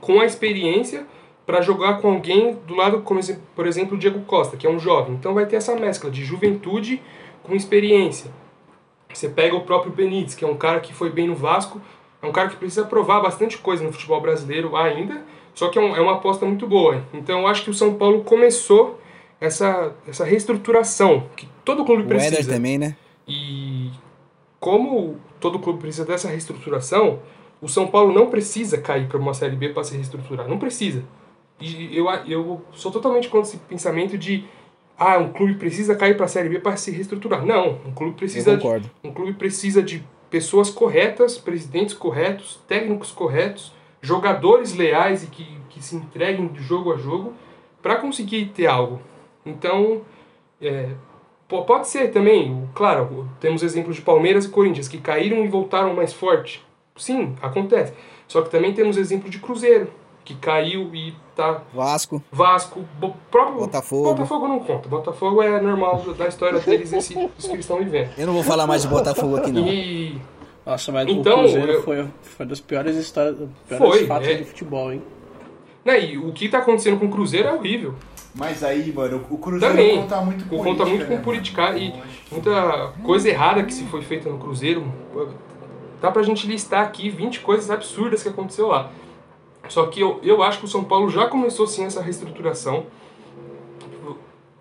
com 0.00 0.20
a 0.20 0.24
experiência 0.24 1.06
para 1.46 1.60
jogar 1.60 2.00
com 2.00 2.08
alguém 2.12 2.54
do 2.66 2.74
lado, 2.74 3.00
como 3.02 3.20
por 3.54 3.66
exemplo, 3.66 3.96
o 3.96 3.98
Diego 3.98 4.20
Costa, 4.20 4.56
que 4.56 4.66
é 4.66 4.70
um 4.70 4.78
jovem. 4.78 5.14
Então 5.14 5.34
vai 5.34 5.44
ter 5.46 5.56
essa 5.56 5.74
mescla 5.76 6.10
de 6.10 6.24
juventude 6.24 7.02
com 7.42 7.54
experiência. 7.54 8.30
Você 9.12 9.28
pega 9.28 9.54
o 9.54 9.60
próprio 9.60 9.92
Benítez, 9.92 10.34
que 10.34 10.44
é 10.44 10.48
um 10.48 10.56
cara 10.56 10.80
que 10.80 10.92
foi 10.94 11.10
bem 11.10 11.28
no 11.28 11.34
Vasco, 11.36 11.80
é 12.22 12.26
um 12.26 12.32
cara 12.32 12.48
que 12.48 12.56
precisa 12.56 12.84
provar 12.86 13.20
bastante 13.20 13.58
coisa 13.58 13.84
no 13.84 13.92
futebol 13.92 14.20
brasileiro 14.20 14.74
ainda, 14.76 15.22
só 15.54 15.68
que 15.68 15.78
é, 15.78 15.82
um- 15.82 15.94
é 15.94 16.00
uma 16.00 16.14
aposta 16.14 16.44
muito 16.46 16.66
boa. 16.66 17.04
Então 17.12 17.40
eu 17.40 17.46
acho 17.46 17.62
que 17.64 17.70
o 17.70 17.74
São 17.74 17.94
Paulo 17.94 18.24
começou 18.24 18.98
essa, 19.40 19.94
essa 20.08 20.24
reestruturação 20.24 21.28
que 21.36 21.46
todo 21.64 21.84
clube 21.84 22.02
O 22.02 22.06
Éder 22.06 22.28
precisa. 22.30 22.52
também, 22.54 22.78
né? 22.78 22.96
E 23.28 23.90
como 24.58 25.16
todo 25.38 25.58
clube 25.58 25.80
precisa 25.80 26.04
dessa 26.06 26.28
reestruturação, 26.28 27.18
o 27.64 27.68
São 27.68 27.86
Paulo 27.86 28.12
não 28.12 28.28
precisa 28.30 28.78
cair 28.78 29.08
para 29.08 29.18
uma 29.18 29.32
Série 29.34 29.56
B 29.56 29.70
para 29.70 29.82
se 29.84 29.94
reestruturar. 29.94 30.46
Não 30.46 30.58
precisa. 30.58 31.02
E 31.60 31.96
eu, 31.96 32.08
eu 32.26 32.62
sou 32.72 32.92
totalmente 32.92 33.28
contra 33.28 33.48
esse 33.48 33.58
pensamento 33.58 34.18
de 34.18 34.44
ah, 34.98 35.18
um 35.18 35.32
clube 35.32 35.54
precisa 35.54 35.94
cair 35.96 36.16
para 36.16 36.26
a 36.26 36.28
Série 36.28 36.48
B 36.48 36.58
para 36.60 36.76
se 36.76 36.90
reestruturar. 36.90 37.44
Não, 37.44 37.78
um 37.86 37.92
clube 37.92 38.14
precisa 38.16 38.50
de, 38.56 38.62
um 39.02 39.12
clube 39.12 39.32
precisa 39.32 39.82
de 39.82 40.04
pessoas 40.30 40.68
corretas, 40.70 41.38
presidentes 41.38 41.94
corretos, 41.94 42.60
técnicos 42.68 43.10
corretos, 43.10 43.72
jogadores 44.02 44.74
leais 44.74 45.22
e 45.24 45.26
que, 45.28 45.46
que 45.70 45.82
se 45.82 45.96
entreguem 45.96 46.48
de 46.48 46.62
jogo 46.62 46.92
a 46.92 46.96
jogo 46.96 47.32
para 47.80 47.96
conseguir 47.96 48.46
ter 48.54 48.66
algo. 48.66 49.00
Então, 49.46 50.02
é, 50.60 50.88
po- 51.46 51.64
pode 51.64 51.86
ser 51.88 52.10
também, 52.10 52.68
claro, 52.74 53.28
temos 53.40 53.62
exemplos 53.62 53.96
de 53.96 54.02
Palmeiras 54.02 54.44
e 54.44 54.48
Corinthians 54.48 54.88
que 54.88 54.98
caíram 54.98 55.44
e 55.44 55.48
voltaram 55.48 55.94
mais 55.94 56.12
forte. 56.12 56.64
Sim, 56.96 57.34
acontece. 57.42 57.92
Só 58.28 58.42
que 58.42 58.50
também 58.50 58.72
temos 58.72 58.96
exemplo 58.96 59.28
de 59.28 59.38
Cruzeiro, 59.38 59.90
que 60.24 60.34
caiu 60.34 60.94
e 60.94 61.14
tá 61.36 61.60
Vasco. 61.72 62.22
Vasco, 62.32 62.84
bo- 62.98 63.14
próprio 63.30 63.58
Botafogo. 63.58 64.04
Botafogo 64.14 64.48
não 64.48 64.60
conta. 64.60 64.88
Botafogo 64.88 65.42
é 65.42 65.60
normal 65.60 66.02
da 66.16 66.28
história 66.28 66.60
deles 66.60 66.92
esse, 66.92 67.12
isso 67.12 67.48
que 67.48 67.54
eles 67.54 67.64
estão 67.64 67.78
vivendo. 67.78 68.10
Eu 68.16 68.26
não 68.26 68.32
vou 68.34 68.42
falar 68.44 68.66
mais 68.66 68.82
de 68.82 68.88
Botafogo 68.88 69.36
aqui, 69.36 69.50
não. 69.52 69.66
E 69.66 70.18
Nossa, 70.64 70.90
mas 70.92 71.08
Então, 71.08 71.34
o 71.34 71.38
Cruzeiro 71.40 71.72
eu- 71.72 71.82
foi, 71.82 72.08
foi 72.22 72.46
das 72.46 72.60
piores 72.60 72.96
histórias, 72.96 73.36
piores 73.68 73.86
Foi, 73.86 74.06
fatos 74.06 74.28
é. 74.28 74.34
de 74.34 74.44
futebol, 74.44 74.92
hein? 74.92 75.02
Né, 75.84 76.02
e 76.12 76.16
o 76.16 76.32
que 76.32 76.48
tá 76.48 76.58
acontecendo 76.58 76.98
com 76.98 77.04
o 77.06 77.10
Cruzeiro 77.10 77.48
é 77.48 77.52
horrível. 77.52 77.94
Mas 78.34 78.64
aí, 78.64 78.90
mano, 78.92 79.22
o 79.30 79.36
Cruzeiro 79.36 79.74
Também. 79.74 80.00
conta 80.00 80.20
muito 80.22 80.44
com 80.46 80.56
Conta 80.56 80.86
muito 80.86 81.04
com 81.06 81.14
né, 81.14 81.20
politicagem 81.22 81.88
e 82.30 82.32
muita 82.34 82.92
coisa 83.04 83.28
errada 83.28 83.62
que 83.62 83.72
se 83.74 83.84
foi 83.84 84.00
feita 84.02 84.28
no 84.30 84.38
Cruzeiro. 84.38 84.82
Dá 86.04 86.10
pra 86.10 86.22
gente 86.22 86.46
listar 86.46 86.84
aqui 86.84 87.08
20 87.08 87.40
coisas 87.40 87.70
absurdas 87.70 88.22
que 88.22 88.28
aconteceu 88.28 88.66
lá. 88.66 88.90
Só 89.70 89.86
que 89.86 90.02
eu, 90.02 90.20
eu 90.22 90.42
acho 90.42 90.58
que 90.58 90.66
o 90.66 90.68
São 90.68 90.84
Paulo 90.84 91.08
já 91.08 91.28
começou 91.28 91.66
sim 91.66 91.86
essa 91.86 92.02
reestruturação. 92.02 92.84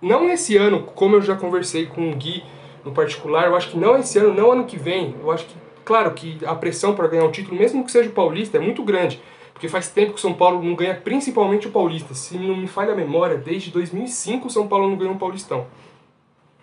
Não 0.01 0.25
nesse 0.25 0.55
ano, 0.55 0.83
como 0.95 1.17
eu 1.17 1.21
já 1.21 1.35
conversei 1.35 1.85
com 1.85 2.09
o 2.09 2.15
Gui 2.15 2.45
no 2.85 2.93
particular, 2.93 3.47
eu 3.47 3.57
acho 3.57 3.71
que 3.71 3.77
não 3.77 3.97
esse 3.97 4.17
ano, 4.19 4.33
não 4.33 4.53
ano 4.53 4.63
que 4.63 4.77
vem. 4.77 5.17
Eu 5.21 5.29
acho 5.31 5.43
que, 5.43 5.55
claro, 5.83 6.13
que 6.13 6.37
a 6.45 6.55
pressão 6.55 6.95
para 6.95 7.09
ganhar 7.09 7.25
um 7.25 7.31
título, 7.31 7.57
mesmo 7.57 7.83
que 7.83 7.91
seja 7.91 8.07
o 8.09 8.13
Paulista, 8.13 8.55
é 8.55 8.61
muito 8.61 8.81
grande. 8.81 9.21
Porque 9.51 9.67
faz 9.67 9.89
tempo 9.89 10.13
que 10.13 10.19
o 10.19 10.21
São 10.21 10.33
Paulo 10.33 10.63
não 10.63 10.75
ganha 10.75 10.95
principalmente 10.95 11.67
o 11.67 11.71
Paulista. 11.71 12.13
Se 12.13 12.37
não 12.37 12.55
me 12.55 12.67
falha 12.67 12.93
a 12.93 12.95
memória, 12.95 13.35
desde 13.35 13.69
2005 13.69 14.47
o 14.47 14.49
São 14.49 14.65
Paulo 14.65 14.89
não 14.89 14.95
ganhou 14.95 15.13
um 15.13 15.17
Paulistão. 15.17 15.67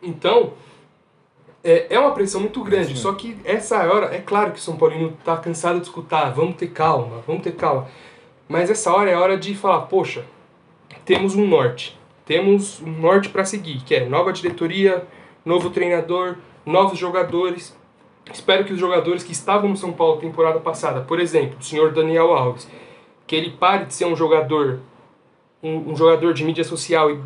Então, 0.02 0.54
é, 1.62 1.86
é 1.90 1.98
uma 1.98 2.12
pressão 2.12 2.40
muito 2.40 2.62
grande. 2.62 2.96
Só 2.96 3.12
que 3.12 3.36
essa 3.44 3.78
hora, 3.78 4.14
é 4.14 4.20
claro 4.20 4.52
que 4.52 4.58
o 4.58 4.62
São 4.62 4.76
Paulino 4.76 5.16
tá 5.24 5.36
cansado 5.36 5.78
de 5.78 5.86
escutar, 5.86 6.30
vamos 6.30 6.56
ter 6.56 6.68
calma, 6.68 7.22
vamos 7.26 7.42
ter 7.42 7.52
calma. 7.52 7.88
Mas 8.48 8.70
essa 8.70 8.92
hora 8.92 9.10
é 9.10 9.14
a 9.14 9.20
hora 9.20 9.36
de 9.36 9.54
falar, 9.54 9.82
poxa, 9.82 10.24
temos 11.04 11.34
um 11.34 11.46
norte. 11.46 11.98
Temos 12.24 12.80
um 12.80 12.90
norte 12.90 13.28
para 13.28 13.44
seguir, 13.44 13.82
que 13.82 13.94
é 13.94 14.06
nova 14.06 14.32
diretoria, 14.32 15.06
novo 15.44 15.70
treinador, 15.70 16.36
novos 16.64 16.98
jogadores. 16.98 17.76
Espero 18.32 18.64
que 18.64 18.72
os 18.72 18.78
jogadores 18.78 19.22
que 19.22 19.32
estavam 19.32 19.70
no 19.70 19.76
São 19.76 19.92
Paulo 19.92 20.20
temporada 20.20 20.60
passada, 20.60 21.00
por 21.00 21.18
exemplo, 21.18 21.58
o 21.58 21.64
senhor 21.64 21.92
Daniel 21.92 22.32
Alves, 22.32 22.68
que 23.26 23.34
ele 23.34 23.50
pare 23.50 23.86
de 23.86 23.94
ser 23.94 24.04
um 24.04 24.16
jogador 24.16 24.80
um, 25.62 25.92
um 25.92 25.96
jogador 25.96 26.32
de 26.32 26.44
mídia 26.44 26.64
social 26.64 27.10
e 27.10 27.18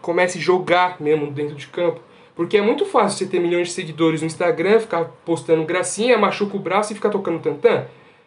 comece 0.00 0.38
a 0.38 0.40
jogar 0.40 1.00
mesmo 1.00 1.30
dentro 1.30 1.54
de 1.54 1.66
campo. 1.66 2.00
Porque 2.40 2.56
é 2.56 2.62
muito 2.62 2.86
fácil 2.86 3.18
você 3.18 3.26
ter 3.26 3.38
milhões 3.38 3.68
de 3.68 3.74
seguidores 3.74 4.22
no 4.22 4.26
Instagram, 4.26 4.80
ficar 4.80 5.04
postando 5.26 5.62
gracinha, 5.62 6.16
machuca 6.16 6.56
o 6.56 6.58
braço 6.58 6.90
e 6.90 6.94
ficar 6.94 7.10
tocando 7.10 7.38
tantã. 7.38 7.84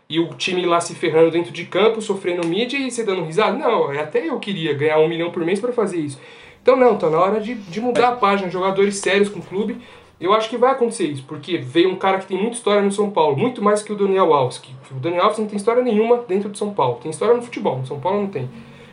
E 0.07 0.19
o 0.19 0.27
time 0.35 0.63
lá 0.67 0.79
se 0.79 0.93
ferrando 0.93 1.31
dentro 1.31 1.51
de 1.51 1.65
campo, 1.65 1.99
sofrendo 1.99 2.47
mídia 2.47 2.77
e 2.77 2.91
você 2.91 3.03
dando 3.03 3.23
risada. 3.23 3.57
Não, 3.57 3.89
até 3.89 4.29
eu 4.29 4.39
queria 4.39 4.71
ganhar 4.75 4.99
um 4.99 5.07
milhão 5.07 5.31
por 5.31 5.43
mês 5.43 5.59
para 5.59 5.73
fazer 5.73 5.97
isso. 5.97 6.21
Então 6.61 6.75
não, 6.75 6.95
tá 6.95 7.09
na 7.09 7.17
hora 7.17 7.41
de, 7.41 7.55
de 7.55 7.81
mudar 7.81 8.09
a 8.09 8.11
página, 8.11 8.51
jogadores 8.51 8.97
sérios 8.97 9.29
com 9.29 9.39
o 9.39 9.41
clube. 9.41 9.77
Eu 10.21 10.31
acho 10.31 10.47
que 10.47 10.57
vai 10.57 10.73
acontecer 10.73 11.07
isso, 11.07 11.23
porque 11.27 11.57
veio 11.57 11.89
um 11.89 11.95
cara 11.95 12.19
que 12.19 12.27
tem 12.27 12.37
muita 12.37 12.55
história 12.55 12.83
no 12.83 12.91
São 12.91 13.09
Paulo, 13.09 13.35
muito 13.35 13.63
mais 13.63 13.81
que 13.81 13.91
o 13.91 13.95
Daniel 13.95 14.31
Alves. 14.31 14.59
Que, 14.59 14.75
o 14.91 14.99
Daniel 14.99 15.23
Alves 15.23 15.39
não 15.39 15.47
tem 15.47 15.57
história 15.57 15.81
nenhuma 15.81 16.17
dentro 16.17 16.51
de 16.51 16.57
São 16.59 16.71
Paulo. 16.71 16.99
Tem 17.01 17.09
história 17.09 17.33
no 17.33 17.41
futebol, 17.41 17.79
no 17.79 17.87
São 17.87 17.99
Paulo 17.99 18.21
não 18.21 18.27
tem. 18.27 18.47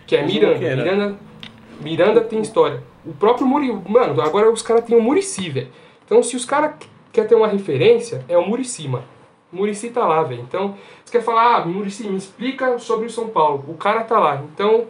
Que 0.06 0.16
é 0.16 0.24
Miranda. 0.24 0.58
Miranda, 0.58 1.18
Miranda 1.78 2.20
tem 2.22 2.40
história. 2.40 2.88
O 3.04 3.12
próprio 3.12 3.46
Muri... 3.46 3.72
Mano, 3.88 4.20
agora 4.20 4.50
os 4.50 4.62
caras 4.62 4.84
têm 4.84 4.96
o 4.96 5.02
Murici, 5.02 5.48
velho. 5.48 5.68
Então 6.04 6.22
se 6.22 6.36
os 6.36 6.44
caras 6.44 6.74
querem 7.12 7.28
ter 7.28 7.34
uma 7.34 7.48
referência, 7.48 8.24
é 8.28 8.36
o 8.36 8.46
Murici, 8.46 8.86
mano. 8.88 9.04
O 9.52 9.56
Murici 9.56 9.90
tá 9.90 10.06
lá, 10.06 10.22
velho. 10.22 10.42
Então, 10.42 10.76
você 11.04 11.18
quer 11.18 11.24
falar, 11.24 11.56
ah, 11.56 11.66
Murici, 11.66 12.08
me 12.08 12.16
explica 12.16 12.78
sobre 12.78 13.06
o 13.06 13.10
São 13.10 13.28
Paulo. 13.28 13.64
O 13.68 13.74
cara 13.74 14.04
tá 14.04 14.18
lá. 14.18 14.42
Então, 14.52 14.86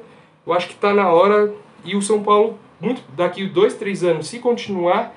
eu 0.46 0.52
acho 0.52 0.68
que 0.68 0.74
tá 0.74 0.92
na 0.92 1.10
hora. 1.10 1.52
E 1.82 1.96
o 1.96 2.02
São 2.02 2.22
Paulo, 2.22 2.58
muito 2.78 3.02
daqui 3.16 3.46
dois, 3.46 3.74
três 3.74 4.04
anos, 4.04 4.28
se 4.28 4.38
continuar 4.38 5.14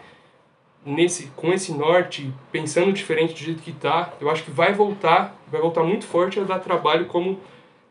nesse, 0.86 1.28
com 1.36 1.52
esse 1.52 1.74
norte, 1.74 2.34
pensando 2.52 2.94
diferente 2.94 3.34
do 3.34 3.40
jeito 3.40 3.62
que 3.62 3.74
tá, 3.74 4.14
eu 4.22 4.30
acho 4.30 4.44
que 4.44 4.52
vai 4.52 4.74
voltar, 4.74 5.36
vai 5.52 5.60
voltar 5.60 5.84
muito 5.84 6.06
forte 6.06 6.40
a 6.40 6.44
dar 6.44 6.60
trabalho 6.60 7.06
como 7.08 7.38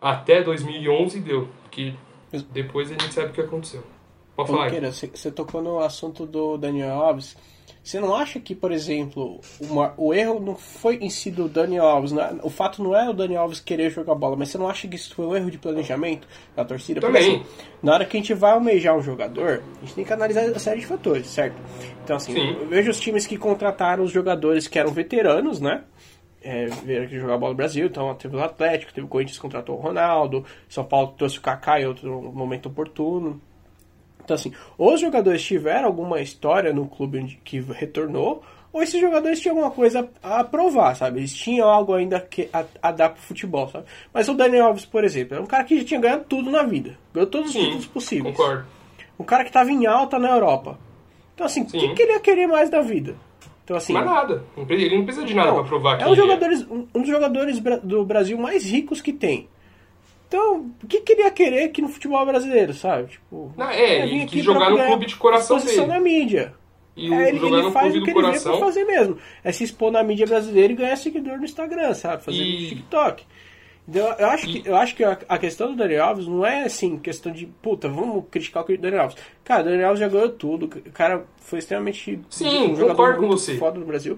até 0.01 0.43
2011 0.43 1.21
deu. 1.21 1.49
Que 1.71 1.95
depois 2.51 2.91
a 2.91 2.93
gente 2.93 3.13
sabe 3.13 3.29
o 3.29 3.33
que 3.33 3.41
aconteceu. 3.43 3.83
Pode 4.37 4.49
falar. 4.51 4.63
aí. 4.65 4.69
Luqueira, 4.71 4.93
você 4.93 5.07
você 5.07 5.31
tocou 5.31 5.61
no 5.63 5.79
assunto 5.81 6.27
do 6.27 6.57
Daniel 6.57 6.93
Alves. 6.95 7.37
Você 7.85 7.99
não 7.99 8.15
acha 8.15 8.39
que, 8.39 8.55
por 8.55 8.71
exemplo, 8.71 9.41
uma- 9.61 9.93
o 9.97 10.15
erro 10.15 10.39
não 10.39 10.55
foi 10.55 10.99
em 10.99 11.11
si 11.11 11.33
do 11.33 11.49
Daniel 11.49 11.85
Alves? 11.85 12.13
não 12.13 12.23
é- 12.23 12.35
o 12.45 12.49
fato 12.49 12.81
não 12.81 12.95
é 12.97 13.11
o 13.11 13.13
Daniel 13.13 13.43
Alves 13.43 13.59
querer 13.59 13.91
jogar 13.91 14.15
bola, 14.15 14.37
mas 14.37 14.51
você 14.51 14.59
não 14.59 14.69
acha 14.69 14.87
que 14.87 14.95
isso 14.95 15.13
foi 15.15 15.27
um 15.27 15.35
erro 15.35 15.51
de 15.51 15.59
planejamento 15.59 16.29
da 16.55 16.65
torcida? 16.65 17.01
Porque, 17.01 17.19
Também. 17.19 17.37
assim, 17.41 17.47
na 17.83 17.95
hora 17.95 18.05
que 18.05 18.17
a 18.17 18.21
gente 18.21 18.35
vai 18.35 18.53
almejar 18.53 18.97
um 18.97 19.03
jogador, 19.03 19.65
a 19.79 19.81
gente 19.85 19.95
tem 19.97 20.05
que 20.05 20.13
analisar 20.13 20.43
a 20.45 20.59
série 20.61 20.79
de 20.81 20.87
fatores, 20.87 21.27
certo? 21.27 21.57
Então, 22.05 22.17
assim, 22.17 22.35
Sim. 22.35 22.53
eu 22.61 22.69
vejo 22.69 22.89
os 22.91 23.01
times 23.01 23.27
que 23.27 23.37
contrataram 23.37 24.05
os 24.05 24.13
jogadores 24.13 24.69
que 24.69 24.79
eram 24.79 24.93
veteranos, 24.93 25.61
né? 25.61 25.83
É, 26.41 26.67
vieram 26.67 27.07
aqui 27.07 27.19
jogar 27.19 27.37
bola 27.39 27.51
no 27.53 27.57
Brasil, 27.57 27.87
então 27.87 28.15
teve 28.15 28.37
o 28.37 28.43
Atlético, 28.43 28.93
teve 28.95 29.07
o 29.07 29.11
Corinthians 29.11 29.37
que 29.39 29.43
contratou 29.43 29.77
o 29.77 29.81
Ronaldo, 29.81 30.45
São 30.69 30.85
Paulo 30.85 31.15
trouxe 31.19 31.39
o 31.39 31.41
Kaká 31.41 31.81
em 31.81 31.87
outro 31.87 32.23
momento 32.33 32.67
oportuno. 32.67 33.41
Então, 34.25 34.35
assim, 34.35 34.53
ou 34.79 34.95
os 34.95 35.01
jogadores 35.01 35.43
tiveram 35.43 35.87
alguma 35.87 36.21
história 36.21 36.73
no 36.73 36.87
clube 36.87 37.41
que 37.45 37.61
retornou, 37.61 38.43
ou 38.73 38.83
esses 38.83 39.01
jogadores 39.01 39.41
tinham 39.41 39.57
alguma 39.57 39.75
coisa 39.75 40.09
a 40.23 40.43
provar, 40.43 40.95
sabe? 40.97 41.21
Eles 41.21 41.35
tinham 41.35 41.69
algo 41.69 41.93
ainda 41.93 42.19
que, 42.21 42.49
a, 42.53 42.65
a 42.81 42.91
dar 42.91 43.11
pro 43.11 43.21
futebol, 43.21 43.69
sabe? 43.69 43.85
Mas 44.15 44.29
o 44.29 44.35
Daniel 44.35 44.67
Alves, 44.67 44.87
por 44.87 45.05
exemplo, 45.05 45.37
é 45.37 45.41
um 45.41 45.47
cara 45.47 45.65
que 45.65 45.79
já 45.79 45.85
tinha 45.85 46.01
ganhado 46.01 46.25
tudo 46.29 46.51
na 46.51 46.63
vida. 46.63 46.97
Ganhou 47.13 47.29
todos 47.29 47.49
os 47.49 47.53
Sim, 47.53 47.65
títulos 47.65 47.87
possíveis. 47.87 48.37
Concordo. 48.37 48.65
Um 49.19 49.25
cara 49.25 49.45
que 49.45 49.53
tava 49.53 49.71
em 49.71 49.85
alta 49.87 50.19
na 50.19 50.31
Europa. 50.31 50.79
Então, 51.35 51.45
assim, 51.45 51.63
o 51.63 51.67
que, 51.67 51.95
que 51.95 52.03
ele 52.03 52.13
ia 52.13 52.21
querer 52.21 52.47
mais 52.47 52.71
da 52.71 52.81
vida? 52.81 53.15
Então, 53.65 53.77
assim, 53.77 53.93
Mas 53.93 54.05
nada. 54.05 54.43
Ele 54.69 54.97
não 54.97 55.05
precisa 55.05 55.25
de 55.25 55.35
nada 55.35 55.53
pra 55.53 55.65
provar 55.65 55.99
que 55.99 56.05
é 56.05 56.09
um, 56.09 56.15
jogadores, 56.15 56.67
um 56.71 57.01
dos 57.01 57.07
jogadores 57.07 57.61
do 57.83 58.05
Brasil 58.05 58.39
mais 58.39 58.65
ricos 58.65 59.01
que 59.01 59.13
tem. 59.13 59.49
Então, 60.35 60.71
o 60.83 60.87
que 60.87 61.01
queria 61.03 61.31
querer 61.31 61.65
aqui 61.65 61.83
no 61.83 61.89
futebol 61.89 62.25
brasileiro, 62.25 62.73
sabe? 62.73 63.09
Tipo, 63.09 63.53
Não, 63.57 63.69
é, 63.69 64.07
vim 64.07 64.17
ele 64.21 64.27
quis 64.27 64.43
jogar 64.45 64.67
pra 64.67 64.71
no 64.71 64.87
clube 64.87 65.07
de 65.07 65.17
coração 65.17 65.59
dele. 65.59 65.87
na 65.87 66.01
mídia. 66.01 66.55
E 66.97 67.13
É, 67.13 67.29
ele, 67.29 67.39
jogar 67.39 67.63
no 67.63 67.71
faz 67.73 67.93
clube 67.93 67.99
o 67.99 68.05
que 68.07 68.13
do 68.13 68.19
ele 68.21 68.29
veio 68.31 68.43
pra 68.43 68.51
coração. 68.53 68.67
fazer 68.67 68.85
mesmo. 68.85 69.19
É 69.45 69.53
se 69.53 69.65
expor 69.65 69.91
na 69.93 70.03
mídia 70.03 70.27
brasileira 70.27 70.73
e 70.73 70.77
ganhar 70.77 70.97
seguidor 70.97 71.37
no 71.39 71.45
Instagram, 71.45 71.93
sabe? 71.95 72.23
Fazer 72.25 72.39
E- 72.39 72.69
TikTok. 72.69 73.25
Então, 73.89 74.15
eu 74.19 74.27
acho 74.29 74.47
que, 74.47 74.63
eu 74.65 74.77
acho 74.77 74.95
que 74.95 75.03
a, 75.05 75.19
a 75.29 75.39
questão 75.39 75.71
do 75.73 75.77
Daniel 75.77 76.05
Alves 76.05 76.27
não 76.29 76.47
é 76.47 76.65
assim, 76.65 76.97
questão 76.99 77.33
de, 77.33 77.47
puta, 77.47 77.89
vamos 77.89 78.25
criticar 78.31 78.65
o 78.65 78.79
Daniel 78.79 79.03
Alves. 79.03 79.17
Cara, 79.45 79.63
o 79.63 79.65
Daniel 79.65 79.87
Alves 79.89 80.01
já 80.01 80.09
ganhou 80.09 80.29
tudo. 80.31 80.67
O 80.67 80.93
cara 80.93 81.25
foi 81.39 81.59
extremamente 81.59 82.21
Sim, 82.31 82.71
um 82.73 82.77
jogador 82.77 82.89
concordo 82.91 83.21
com 83.21 83.29
você. 83.29 83.57
foda 83.57 83.79
no 83.81 83.85
Brasil. 83.87 84.17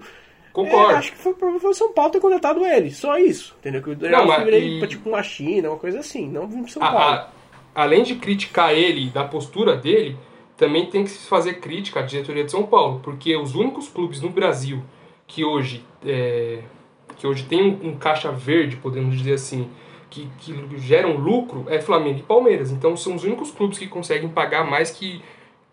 Concordo. 0.55 0.91
É, 0.93 0.95
acho 0.95 1.11
que 1.11 1.17
foi 1.17 1.33
foi 1.59 1.73
São 1.73 1.91
Paulo 1.93 2.11
ter 2.11 2.19
contratado 2.19 2.65
ele. 2.65 2.89
Só 2.91 3.17
isso. 3.19 3.55
Entendeu? 3.59 3.81
Que 3.83 3.89
o 3.91 3.95
Daniel 3.95 4.25
Não, 4.25 4.31
Alves 4.33 4.53
e- 4.63 4.79
pra 4.79 4.87
tipo 4.87 5.09
uma 5.09 5.21
China, 5.21 5.69
uma 5.69 5.77
coisa 5.77 5.99
assim. 5.99 6.27
Não 6.29 6.47
vir 6.47 6.61
pro 6.63 6.71
São 6.71 6.81
A- 6.83 6.91
Paulo. 6.91 7.05
a- 7.15 7.29
além 7.75 8.03
de 8.03 8.15
criticar 8.15 8.73
ele, 8.73 9.09
da 9.09 9.23
postura 9.25 9.75
dele, 9.75 10.17
também 10.57 10.85
tem 10.85 11.03
que 11.03 11.09
se 11.09 11.27
fazer 11.27 11.55
crítica 11.55 11.99
à 11.99 12.03
diretoria 12.03 12.43
de 12.45 12.51
São 12.51 12.63
Paulo, 12.63 13.01
porque 13.03 13.35
os 13.35 13.53
únicos 13.53 13.89
clubes 13.89 14.21
no 14.21 14.29
Brasil 14.29 14.81
que 15.27 15.43
hoje 15.43 15.83
é, 16.05 16.59
que 17.17 17.25
hoje 17.27 17.43
tem 17.45 17.61
um, 17.61 17.89
um 17.89 17.97
caixa 17.97 18.31
verde, 18.31 18.75
podemos 18.77 19.17
dizer 19.17 19.33
assim, 19.33 19.69
que, 20.09 20.29
que 20.39 20.53
geram 20.77 21.17
lucro 21.17 21.65
é 21.67 21.81
Flamengo 21.81 22.19
e 22.19 22.23
Palmeiras. 22.23 22.71
Então 22.71 22.95
são 22.95 23.15
os 23.15 23.23
únicos 23.23 23.51
clubes 23.51 23.77
que 23.77 23.87
conseguem 23.87 24.29
pagar 24.29 24.63
mais 24.69 24.91
que 24.91 25.21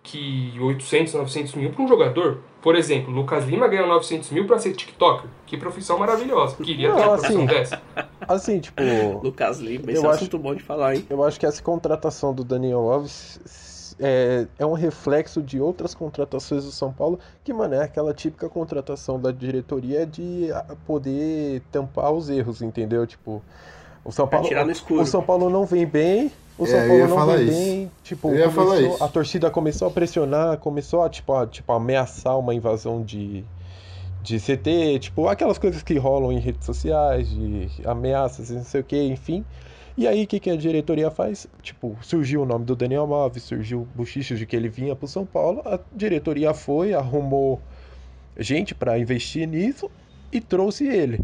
que 0.02 0.52
800, 0.60 1.14
900 1.14 1.54
mil 1.54 1.70
para 1.70 1.84
um 1.84 1.86
jogador. 1.86 2.38
Por 2.62 2.76
exemplo, 2.76 3.12
Lucas 3.12 3.44
Lima 3.44 3.66
ganhou 3.68 3.88
900 3.88 4.30
mil 4.30 4.46
para 4.46 4.58
ser 4.58 4.72
TikToker. 4.72 5.28
Que 5.46 5.56
profissão 5.58 5.98
maravilhosa. 5.98 6.56
Queria 6.56 6.92
ter 6.92 6.96
Não, 6.96 7.08
uma 7.08 7.18
profissão 7.18 7.36
assim, 7.38 7.46
dessa. 7.46 7.82
Assim, 8.20 8.60
tipo, 8.60 8.80
Lucas 9.22 9.58
Lima, 9.58 9.86
eu 9.86 9.90
esse 9.90 9.96
é 10.04 10.06
um 10.06 10.10
acho- 10.10 10.20
assunto 10.20 10.38
bom 10.38 10.54
de 10.54 10.62
falar, 10.62 10.94
hein? 10.94 11.04
eu 11.10 11.22
acho 11.24 11.38
que 11.40 11.44
essa 11.44 11.60
contratação 11.62 12.32
do 12.32 12.44
Daniel 12.44 12.88
Alves 12.90 13.96
é, 13.98 14.46
é 14.58 14.64
um 14.64 14.72
reflexo 14.72 15.42
de 15.42 15.60
outras 15.60 15.94
contratações 15.94 16.64
do 16.64 16.70
São 16.70 16.92
Paulo, 16.92 17.18
que, 17.44 17.52
mano, 17.52 17.74
é 17.74 17.82
aquela 17.82 18.14
típica 18.14 18.48
contratação 18.48 19.20
da 19.20 19.30
diretoria 19.32 20.06
de 20.06 20.48
ah, 20.52 20.76
poder 20.86 21.62
tampar 21.72 22.12
os 22.12 22.30
erros, 22.30 22.62
entendeu? 22.62 23.06
Tipo, 23.06 23.42
o 24.04 24.10
São 24.12 24.26
Paulo, 24.26 24.46
tirar 24.48 24.64
no 24.64 24.70
escuro. 24.72 25.02
o 25.02 25.06
São 25.06 25.22
Paulo 25.22 25.50
não 25.50 25.66
vem 25.66 25.84
bem, 25.86 26.32
O 26.58 26.66
São 26.66 26.78
É, 26.78 26.86
Paulo 26.86 27.08
não 27.08 27.16
falar 27.16 27.38
bem, 27.38 27.90
tipo, 28.04 28.28
Eu 28.28 28.36
ia 28.36 28.50
falar 28.50 28.76
começou- 28.76 28.94
isso. 28.94 29.04
a 29.04 29.08
torcida 29.08 29.50
começou 29.50 29.88
a 29.88 29.90
pressionar, 29.90 30.58
começou 30.58 31.02
a, 31.02 31.08
tipo, 31.08 31.32
a, 31.34 31.46
tipo, 31.46 31.72
ameaçar 31.72 32.38
uma 32.38 32.54
invasão 32.54 33.02
de, 33.02 33.42
de 34.22 34.38
CT, 34.38 34.98
tipo, 35.00 35.26
aquelas 35.28 35.58
coisas 35.58 35.82
que 35.82 35.96
rolam 35.98 36.30
em 36.30 36.38
redes 36.38 36.64
sociais, 36.66 37.28
de 37.30 37.68
ameaças 37.84 38.50
e 38.50 38.54
não 38.54 38.64
sei 38.64 38.80
o 38.80 38.84
que, 38.84 39.02
enfim. 39.02 39.44
E 39.96 40.06
aí, 40.06 40.24
o 40.24 40.26
que, 40.26 40.40
que 40.40 40.50
a 40.50 40.56
diretoria 40.56 41.10
faz? 41.10 41.46
Tipo, 41.62 41.96
surgiu 42.00 42.42
o 42.42 42.46
nome 42.46 42.64
do 42.64 42.74
Daniel 42.76 43.12
Alves, 43.12 43.42
surgiu 43.42 43.86
bochichos 43.94 44.38
de 44.38 44.46
que 44.46 44.54
ele 44.56 44.68
vinha 44.68 44.94
pro 44.96 45.06
São 45.08 45.26
Paulo, 45.26 45.60
a 45.66 45.78
diretoria 45.94 46.54
foi, 46.54 46.94
arrumou 46.94 47.60
gente 48.38 48.74
para 48.74 48.98
investir 48.98 49.46
nisso 49.46 49.90
e 50.32 50.40
trouxe 50.40 50.86
ele. 50.86 51.20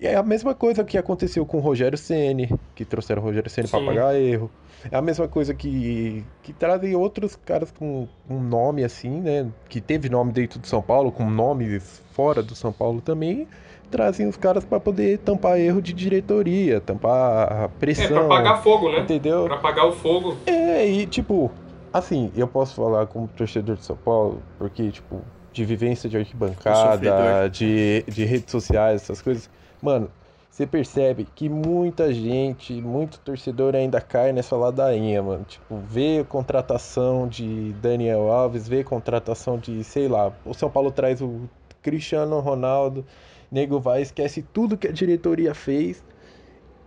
E 0.00 0.06
é 0.06 0.14
a 0.16 0.22
mesma 0.22 0.54
coisa 0.54 0.84
que 0.84 0.98
aconteceu 0.98 1.46
com 1.46 1.56
o 1.56 1.60
Rogério 1.60 1.96
Ceni, 1.96 2.50
que 2.74 2.84
trouxeram 2.84 3.22
o 3.22 3.24
Rogério 3.24 3.48
Ceni 3.48 3.66
para 3.68 3.84
pagar 3.84 4.14
erro. 4.20 4.50
É 4.90 4.96
a 4.96 5.00
mesma 5.02 5.26
coisa 5.26 5.54
que, 5.54 6.22
que 6.42 6.52
trazem 6.52 6.94
outros 6.94 7.34
caras 7.34 7.72
com 7.72 8.06
um 8.28 8.38
nome 8.40 8.84
assim, 8.84 9.20
né? 9.20 9.46
Que 9.68 9.80
teve 9.80 10.08
nome 10.10 10.32
dentro 10.32 10.58
do 10.58 10.66
São 10.66 10.82
Paulo, 10.82 11.10
com 11.10 11.28
nomes 11.30 12.02
fora 12.12 12.42
do 12.42 12.54
São 12.54 12.72
Paulo 12.72 13.00
também. 13.00 13.48
Trazem 13.90 14.26
os 14.28 14.36
caras 14.36 14.64
para 14.64 14.78
poder 14.78 15.18
tampar 15.18 15.58
erro 15.58 15.80
de 15.80 15.92
diretoria, 15.94 16.80
tampar 16.80 17.52
a 17.52 17.64
É, 17.64 17.68
pressão. 17.68 18.08
pra 18.08 18.24
apagar 18.24 18.62
fogo, 18.62 18.90
né? 18.92 19.00
Entendeu? 19.00 19.44
Pra 19.44 19.54
apagar 19.54 19.86
o 19.86 19.92
fogo. 19.92 20.36
É, 20.44 20.86
e 20.86 21.06
tipo, 21.06 21.50
assim, 21.92 22.30
eu 22.36 22.46
posso 22.46 22.74
falar 22.74 23.06
como 23.06 23.28
torcedor 23.28 23.76
de 23.76 23.84
São 23.84 23.96
Paulo, 23.96 24.42
porque, 24.58 24.90
tipo, 24.90 25.20
de 25.52 25.64
vivência 25.64 26.08
de 26.10 26.18
arquibancada, 26.18 27.48
de, 27.50 28.04
de 28.08 28.24
redes 28.24 28.50
sociais, 28.50 29.02
essas 29.02 29.22
coisas, 29.22 29.48
mano, 29.82 30.10
você 30.50 30.66
percebe 30.66 31.26
que 31.34 31.48
muita 31.50 32.14
gente, 32.14 32.72
muito 32.80 33.18
torcedor 33.20 33.74
ainda 33.74 34.00
cai 34.00 34.32
nessa 34.32 34.56
ladainha, 34.56 35.22
mano. 35.22 35.44
Tipo, 35.44 35.76
vê 35.76 36.20
a 36.20 36.24
contratação 36.24 37.28
de 37.28 37.74
Daniel 37.74 38.32
Alves, 38.32 38.66
vê 38.66 38.80
a 38.80 38.84
contratação 38.84 39.58
de, 39.58 39.84
sei 39.84 40.08
lá, 40.08 40.32
o 40.46 40.54
São 40.54 40.70
Paulo 40.70 40.90
traz 40.90 41.20
o 41.20 41.42
Cristiano 41.82 42.40
Ronaldo, 42.40 43.04
nego 43.52 43.78
vai, 43.78 44.00
esquece 44.00 44.42
tudo 44.42 44.78
que 44.78 44.88
a 44.88 44.92
diretoria 44.92 45.54
fez 45.54 46.02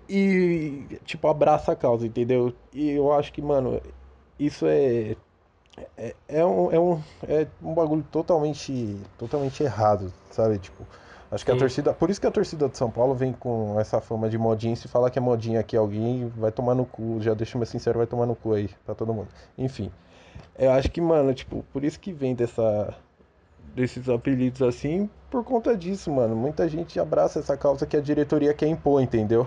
e, 0.09 0.99
tipo, 1.05 1.27
abraça 1.27 1.73
a 1.73 1.75
causa, 1.75 2.07
entendeu? 2.07 2.51
E 2.73 2.89
eu 2.89 3.13
acho 3.13 3.31
que, 3.31 3.41
mano, 3.41 3.79
isso 4.39 4.65
é. 4.65 5.15
É, 5.95 6.15
é, 6.27 6.45
um, 6.45 6.71
é, 6.71 6.79
um, 6.79 7.01
é 7.27 7.47
um 7.61 7.73
bagulho 7.73 8.03
totalmente, 8.11 8.97
totalmente 9.17 9.63
errado, 9.63 10.11
sabe? 10.31 10.57
Tipo, 10.57 10.85
acho 11.31 11.45
que 11.45 11.51
a 11.51 11.55
torcida. 11.57 11.93
Por 11.93 12.09
isso 12.09 12.19
que 12.19 12.27
a 12.27 12.31
torcida 12.31 12.67
de 12.69 12.77
São 12.77 12.89
Paulo 12.89 13.13
vem 13.15 13.31
com 13.33 13.79
essa 13.79 13.99
fama 14.01 14.29
de 14.29 14.37
modinha. 14.37 14.75
Se 14.75 14.87
falar 14.87 15.09
que 15.09 15.19
é 15.19 15.21
modinha 15.21 15.59
aqui 15.59 15.75
alguém, 15.77 16.31
vai 16.35 16.51
tomar 16.51 16.75
no 16.75 16.85
cu. 16.85 17.17
Já 17.21 17.33
deixo 17.33 17.57
meu 17.57 17.67
sincero, 17.67 17.97
vai 17.99 18.07
tomar 18.07 18.25
no 18.25 18.35
cu 18.35 18.53
aí 18.53 18.69
pra 18.85 18.95
todo 18.95 19.13
mundo. 19.13 19.27
Enfim. 19.57 19.91
Eu 20.57 20.71
acho 20.71 20.89
que, 20.91 20.99
mano, 21.01 21.33
tipo, 21.33 21.63
por 21.71 21.83
isso 21.83 21.99
que 21.99 22.11
vem 22.11 22.33
dessa. 22.35 22.93
Desses 23.75 24.09
apelidos 24.09 24.63
assim, 24.63 25.07
por 25.29 25.43
conta 25.43 25.77
disso, 25.77 26.11
mano. 26.11 26.35
Muita 26.35 26.67
gente 26.67 26.99
abraça 26.99 27.39
essa 27.39 27.55
causa 27.55 27.85
que 27.85 27.95
a 27.95 28.01
diretoria 28.01 28.51
quer 28.53 28.67
impor, 28.67 28.99
entendeu? 29.01 29.45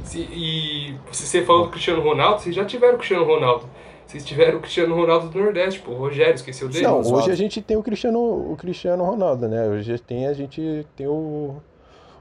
Se- 0.05 0.21
e 0.21 0.99
se 1.13 1.27
você 1.27 1.45
falou 1.45 1.65
do 1.65 1.71
Cristiano 1.71 2.03
Ronaldo, 2.03 2.41
vocês 2.41 2.55
já 2.55 2.65
tiveram 2.65 2.95
o 2.95 2.99
Cristiano 2.99 3.25
Ronaldo. 3.25 3.69
Vocês 4.13 4.25
tiveram 4.27 4.59
o 4.59 4.61
Cristiano 4.61 4.95
Ronaldo 4.95 5.29
do 5.31 5.39
Nordeste, 5.39 5.81
pô. 5.81 5.93
O 5.93 5.95
Rogério, 5.97 6.35
esqueceu 6.35 6.69
dele? 6.69 6.85
Não, 6.85 7.01
hoje 7.01 7.31
a 7.31 7.35
gente 7.35 7.63
tem 7.63 7.79
o 7.79 7.83
Cristiano, 7.83 8.19
o 8.21 8.55
Cristiano 8.59 9.03
Ronaldo, 9.05 9.49
né? 9.49 9.67
Hoje 9.67 9.99
tem, 9.99 10.27
a 10.27 10.35
gente 10.35 10.87
tem 10.95 11.07
o, 11.07 11.57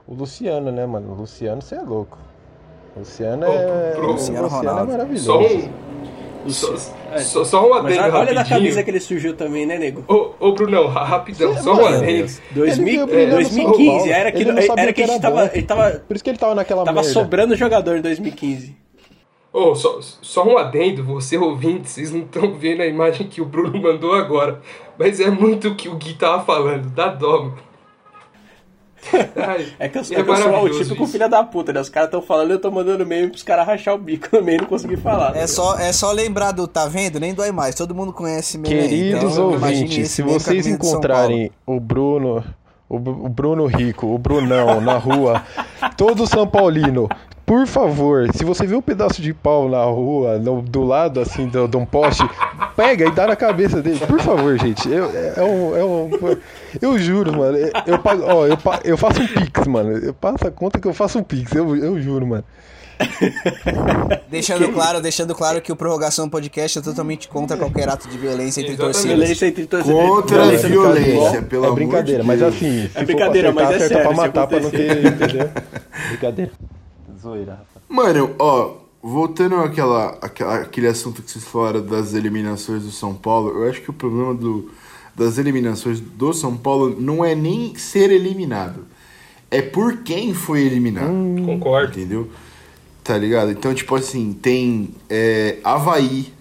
o 0.08 0.14
Luciano, 0.14 0.72
né, 0.72 0.86
mano? 0.86 1.12
O 1.12 1.16
Luciano, 1.20 1.60
você 1.60 1.74
é 1.74 1.82
louco. 1.82 2.16
O 2.96 3.00
Luciano 3.00 3.44
é, 3.44 3.90
pro- 3.94 4.08
o 4.08 4.12
Luciano 4.12 4.46
é 4.46 4.50
Ronaldo. 4.50 4.90
maravilhoso. 4.90 5.24
Só 5.26 5.38
um. 5.40 5.68
Só, 6.48 6.76
só, 7.18 7.44
só 7.44 7.66
um 7.66 7.82
Mas 7.82 7.96
adendo 7.98 8.00
olha 8.00 8.10
rapidinho. 8.16 8.34
da 8.34 8.44
camisa 8.44 8.82
que 8.82 8.90
ele 8.90 8.98
surgiu 9.00 9.36
também, 9.36 9.64
né, 9.66 9.78
nego? 9.78 10.02
Ô, 10.08 10.32
ô, 10.48 10.52
Brunão, 10.52 10.88
ra- 10.88 11.04
rapidão, 11.04 11.54
Sim, 11.54 11.62
só 11.62 11.72
um 11.74 11.82
mano. 11.82 11.96
adendo. 11.98 12.32
2000, 12.52 12.64
Ele 12.64 12.84
veio 12.84 13.02
é, 13.02 13.06
brilhando 13.06 13.36
no 13.36 13.44
São 13.44 13.54
2015, 13.64 13.86
Paulo. 13.98 14.10
era 14.12 14.32
que, 14.32 14.38
Ele 14.38 14.50
era 14.50 14.60
que 14.86 14.92
que 14.94 15.02
a 15.02 15.06
gente 15.06 15.12
era 15.12 15.20
tava, 15.20 15.50
ele 15.54 15.66
tava, 15.66 15.90
Por 16.08 16.14
isso 16.16 16.24
que 16.24 16.30
ele 16.30 16.38
tava 16.38 16.54
naquela 16.54 16.84
tava 16.84 16.96
merda. 17.00 17.12
sobrando 17.12 17.54
jogador 17.54 17.96
em 17.96 18.00
2015. 18.00 18.74
Ô, 19.52 19.74
só, 19.74 19.98
só 20.00 20.44
um 20.44 20.56
adendo, 20.56 21.04
você 21.04 21.36
ouvinte, 21.36 21.90
vocês 21.90 22.10
não 22.10 22.20
estão 22.20 22.54
vendo 22.54 22.80
a 22.80 22.86
imagem 22.86 23.26
que 23.26 23.40
o 23.42 23.44
Bruno 23.44 23.80
mandou 23.80 24.14
agora. 24.14 24.60
Mas 24.98 25.20
é 25.20 25.30
muito 25.30 25.68
o 25.68 25.74
que 25.74 25.88
o 25.90 25.96
Gui 25.96 26.14
tava 26.14 26.42
falando, 26.42 26.88
dá 26.90 27.08
dó. 27.08 27.42
mano. 27.42 27.58
Ai, 29.36 29.66
É 29.80 29.88
que 29.88 29.98
eu, 29.98 30.02
é 30.02 30.04
é 30.20 30.22
que 30.22 30.30
eu 30.30 30.36
sou 30.36 30.46
o 30.46 30.48
maravilhoso 30.52 30.84
típico 30.84 31.02
isso. 31.02 31.12
filho 31.12 31.28
da 31.28 31.42
puta, 31.42 31.72
né? 31.72 31.80
Os 31.80 31.88
caras 31.88 32.08
tão 32.10 32.22
falando 32.22 32.50
e 32.50 32.52
eu 32.52 32.60
tô 32.60 32.70
mandando 32.70 33.04
meme 33.04 33.28
pros 33.28 33.42
caras 33.42 33.66
rachar 33.66 33.94
o 33.94 33.98
bico 33.98 34.28
no 34.32 34.40
meio 34.42 34.58
e 34.58 34.60
não 34.60 34.68
conseguir 34.68 34.96
falar. 34.96 35.36
É 35.36 35.46
só, 35.46 35.76
é 35.76 35.92
só 35.92 36.12
lembrar 36.12 36.52
do 36.52 36.68
Tá 36.68 36.86
Vendo? 36.86 37.18
Nem 37.18 37.34
dói 37.34 37.50
mais. 37.50 37.74
Todo 37.74 37.94
mundo 37.96 38.12
conhece 38.12 38.56
meme 38.56 38.72
aí, 38.74 38.88
Queridos 38.88 39.32
então 39.32 39.54
imagine 39.54 39.82
ouvintes, 39.82 40.10
se 40.12 40.22
vocês 40.22 40.66
encontrarem 40.68 41.50
o 41.66 41.80
Bruno, 41.80 42.44
o, 42.88 42.98
Bru- 42.98 43.24
o 43.26 43.28
Bruno 43.28 43.66
Rico, 43.66 44.06
o 44.06 44.16
Brunão 44.18 44.80
na 44.80 44.96
rua, 44.98 45.42
todo 45.96 46.24
São 46.24 46.46
Paulino, 46.46 47.08
por 47.44 47.66
favor, 47.66 48.28
se 48.34 48.44
você 48.44 48.66
vê 48.66 48.74
um 48.74 48.80
pedaço 48.82 49.20
de 49.20 49.32
pau 49.34 49.68
na 49.68 49.82
rua, 49.84 50.38
no- 50.38 50.62
do 50.62 50.82
lado 50.84 51.20
assim 51.20 51.46
do- 51.48 51.66
de 51.68 51.76
um 51.76 51.84
poste, 51.84 52.22
pega 52.76 53.06
e 53.06 53.10
dá 53.10 53.26
na 53.26 53.36
cabeça 53.36 53.82
dele, 53.82 53.98
por 54.06 54.20
favor, 54.20 54.58
gente. 54.58 54.88
Eu, 54.90 55.10
é, 55.14 55.34
é 55.36 55.42
um, 55.42 55.76
é 55.76 55.84
um- 55.84 56.36
eu 56.80 56.98
juro, 56.98 57.36
mano. 57.36 57.58
Eu, 57.86 57.98
pago, 57.98 58.22
ó, 58.26 58.46
eu, 58.46 58.56
eu 58.84 58.96
faço 58.96 59.22
um 59.22 59.26
pix, 59.26 59.66
mano. 59.66 59.98
Eu 59.98 60.14
passo 60.14 60.46
a 60.46 60.50
conta 60.50 60.78
que 60.80 60.86
eu 60.88 60.94
faço 60.94 61.18
um 61.18 61.22
pix, 61.22 61.52
eu, 61.54 61.76
eu 61.76 62.00
juro, 62.00 62.26
mano. 62.26 62.44
Deixando 64.30 64.72
claro, 64.72 65.00
deixando 65.00 65.34
claro 65.34 65.60
que 65.60 65.72
o 65.72 65.76
Prorrogação 65.76 66.28
Podcast 66.28 66.78
é 66.78 66.82
totalmente 66.82 67.26
contra 67.28 67.56
qualquer 67.56 67.88
ato 67.88 68.08
de 68.08 68.16
violência 68.16 68.60
entre 68.60 68.76
torcidas. 68.76 69.16
Violência 69.18 69.46
entre 69.46 69.66
torcedores. 69.66 70.08
Contra 70.08 70.36
a 70.36 70.42
violência 70.44 70.68
violência, 70.68 71.12
futebol. 71.12 71.42
pelo 71.42 71.64
é 71.64 71.66
amor 71.66 71.74
brincadeira, 71.76 72.20
de 72.22 72.26
mas 72.28 72.42
assim, 72.42 72.90
É 72.94 73.04
brincadeira, 73.04 73.52
mas 73.52 73.70
é 73.70 73.74
acertar, 73.74 73.86
acerta 73.86 73.94
sério, 73.94 74.14
pra 74.14 74.16
matar, 74.26 74.46
pra 74.46 74.60
não 74.60 74.70
ter, 74.70 75.04
entendeu? 75.04 75.50
Brincadeira. 76.10 76.52
Zoeira, 77.22 77.52
rapaz. 77.52 77.84
Mano, 77.88 78.34
ó, 78.38 78.74
voltando 79.02 79.56
àquela, 79.56 80.18
àquela- 80.20 80.56
àquele 80.62 80.86
assunto 80.88 81.22
que 81.22 81.30
vocês 81.30 81.44
falaram 81.44 81.84
das 81.84 82.14
eliminações 82.14 82.82
do 82.82 82.90
São 82.90 83.14
Paulo, 83.14 83.50
eu 83.62 83.68
acho 83.70 83.80
que 83.80 83.90
o 83.90 83.92
problema 83.92 84.34
do, 84.34 84.70
das 85.14 85.38
eliminações 85.38 86.00
do 86.00 86.32
São 86.32 86.56
Paulo 86.56 86.96
não 87.00 87.24
é 87.24 87.34
nem 87.34 87.74
ser 87.76 88.10
eliminado, 88.10 88.84
é 89.50 89.60
por 89.62 89.98
quem 89.98 90.32
foi 90.34 90.62
eliminado. 90.62 91.12
Concordo. 91.44 91.98
Entendeu? 91.98 92.28
Tá 93.04 93.18
ligado? 93.18 93.50
Então, 93.50 93.74
tipo 93.74 93.94
assim, 93.96 94.32
tem 94.32 94.90
é, 95.10 95.58
Havaí 95.64 96.32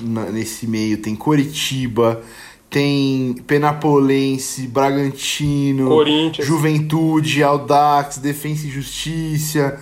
na- 0.00 0.26
nesse 0.26 0.66
meio, 0.66 0.98
tem 0.98 1.14
Coritiba, 1.14 2.20
tem 2.68 3.34
Penapolense, 3.46 4.66
Bragantino, 4.66 5.86
Corinthians. 5.88 6.46
Juventude, 6.46 7.42
Audax, 7.42 8.18
Defensa 8.18 8.66
e 8.66 8.70
Justiça, 8.70 9.80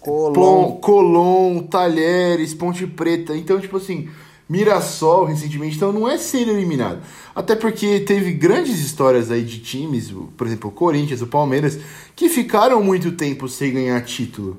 Colón. 0.00 0.32
Plon- 0.32 0.76
Colón, 0.80 1.62
Talheres, 1.64 2.54
Ponte 2.54 2.86
Preta. 2.86 3.36
Então, 3.36 3.60
tipo 3.60 3.76
assim, 3.76 4.08
Mirassol 4.48 5.24
recentemente, 5.26 5.76
então 5.76 5.92
não 5.92 6.08
é 6.08 6.16
ser 6.16 6.48
eliminado. 6.48 7.00
Até 7.34 7.54
porque 7.54 8.00
teve 8.00 8.32
grandes 8.32 8.80
histórias 8.80 9.30
aí 9.30 9.42
de 9.44 9.58
times, 9.60 10.10
por 10.36 10.46
exemplo, 10.46 10.70
o 10.70 10.72
Corinthians, 10.72 11.20
o 11.22 11.26
Palmeiras, 11.26 11.78
que 12.16 12.28
ficaram 12.28 12.82
muito 12.82 13.12
tempo 13.12 13.46
sem 13.48 13.72
ganhar 13.74 14.00
título, 14.02 14.56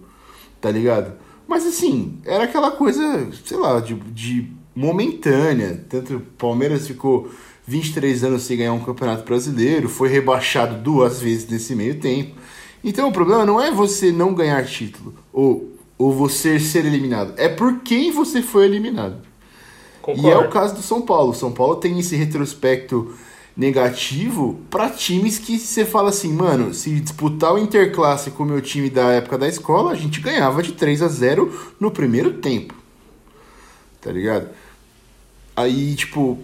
tá 0.61 0.69
ligado? 0.69 1.13
Mas 1.47 1.65
assim, 1.65 2.19
era 2.23 2.43
aquela 2.43 2.69
coisa, 2.71 3.27
sei 3.43 3.57
lá, 3.57 3.79
de, 3.79 3.95
de 3.95 4.47
momentânea. 4.75 5.83
Tanto 5.89 6.17
o 6.17 6.19
Palmeiras 6.19 6.85
ficou 6.87 7.27
23 7.65 8.23
anos 8.23 8.43
sem 8.43 8.57
ganhar 8.57 8.73
um 8.73 8.79
campeonato 8.83 9.23
brasileiro, 9.23 9.89
foi 9.89 10.09
rebaixado 10.09 10.75
duas 10.81 11.19
vezes 11.19 11.49
nesse 11.49 11.75
meio 11.75 11.99
tempo. 11.99 12.35
Então 12.83 13.09
o 13.09 13.11
problema 13.11 13.45
não 13.45 13.59
é 13.59 13.71
você 13.71 14.11
não 14.11 14.33
ganhar 14.33 14.65
título 14.65 15.13
ou, 15.33 15.73
ou 15.97 16.13
você 16.13 16.59
ser 16.59 16.85
eliminado, 16.85 17.33
é 17.37 17.49
por 17.49 17.79
quem 17.79 18.11
você 18.11 18.41
foi 18.41 18.65
eliminado. 18.65 19.17
Concordo. 20.01 20.27
E 20.27 20.31
é 20.31 20.37
o 20.37 20.49
caso 20.49 20.75
do 20.75 20.81
São 20.81 21.01
Paulo. 21.01 21.31
O 21.31 21.35
São 21.35 21.51
Paulo 21.51 21.75
tem 21.75 21.99
esse 21.99 22.15
retrospecto 22.15 23.13
negativo 23.55 24.57
para 24.69 24.89
times 24.89 25.37
que 25.37 25.59
você 25.59 25.83
fala 25.85 26.09
assim, 26.09 26.31
mano, 26.31 26.73
se 26.73 26.97
disputar 26.99 27.53
o 27.53 27.57
Interclasse 27.57 28.31
com 28.31 28.43
o 28.43 28.45
meu 28.45 28.61
time 28.61 28.89
da 28.89 29.11
época 29.11 29.37
da 29.37 29.47
escola, 29.47 29.91
a 29.91 29.95
gente 29.95 30.21
ganhava 30.21 30.63
de 30.63 30.71
3 30.71 31.01
a 31.01 31.07
0 31.09 31.53
no 31.79 31.91
primeiro 31.91 32.35
tempo. 32.35 32.73
Tá 34.01 34.11
ligado? 34.11 34.47
Aí, 35.55 35.93
tipo, 35.95 36.39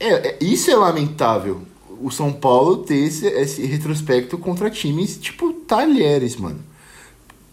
é, 0.00 0.08
é- 0.30 0.38
isso 0.40 0.70
é 0.70 0.74
lamentável. 0.74 1.62
O 2.00 2.10
São 2.10 2.32
Paulo 2.32 2.78
ter 2.78 2.96
esse, 2.96 3.26
esse 3.26 3.64
retrospecto 3.64 4.36
contra 4.36 4.68
times 4.68 5.16
tipo 5.16 5.54
Talheres, 5.66 6.36
mano. 6.36 6.60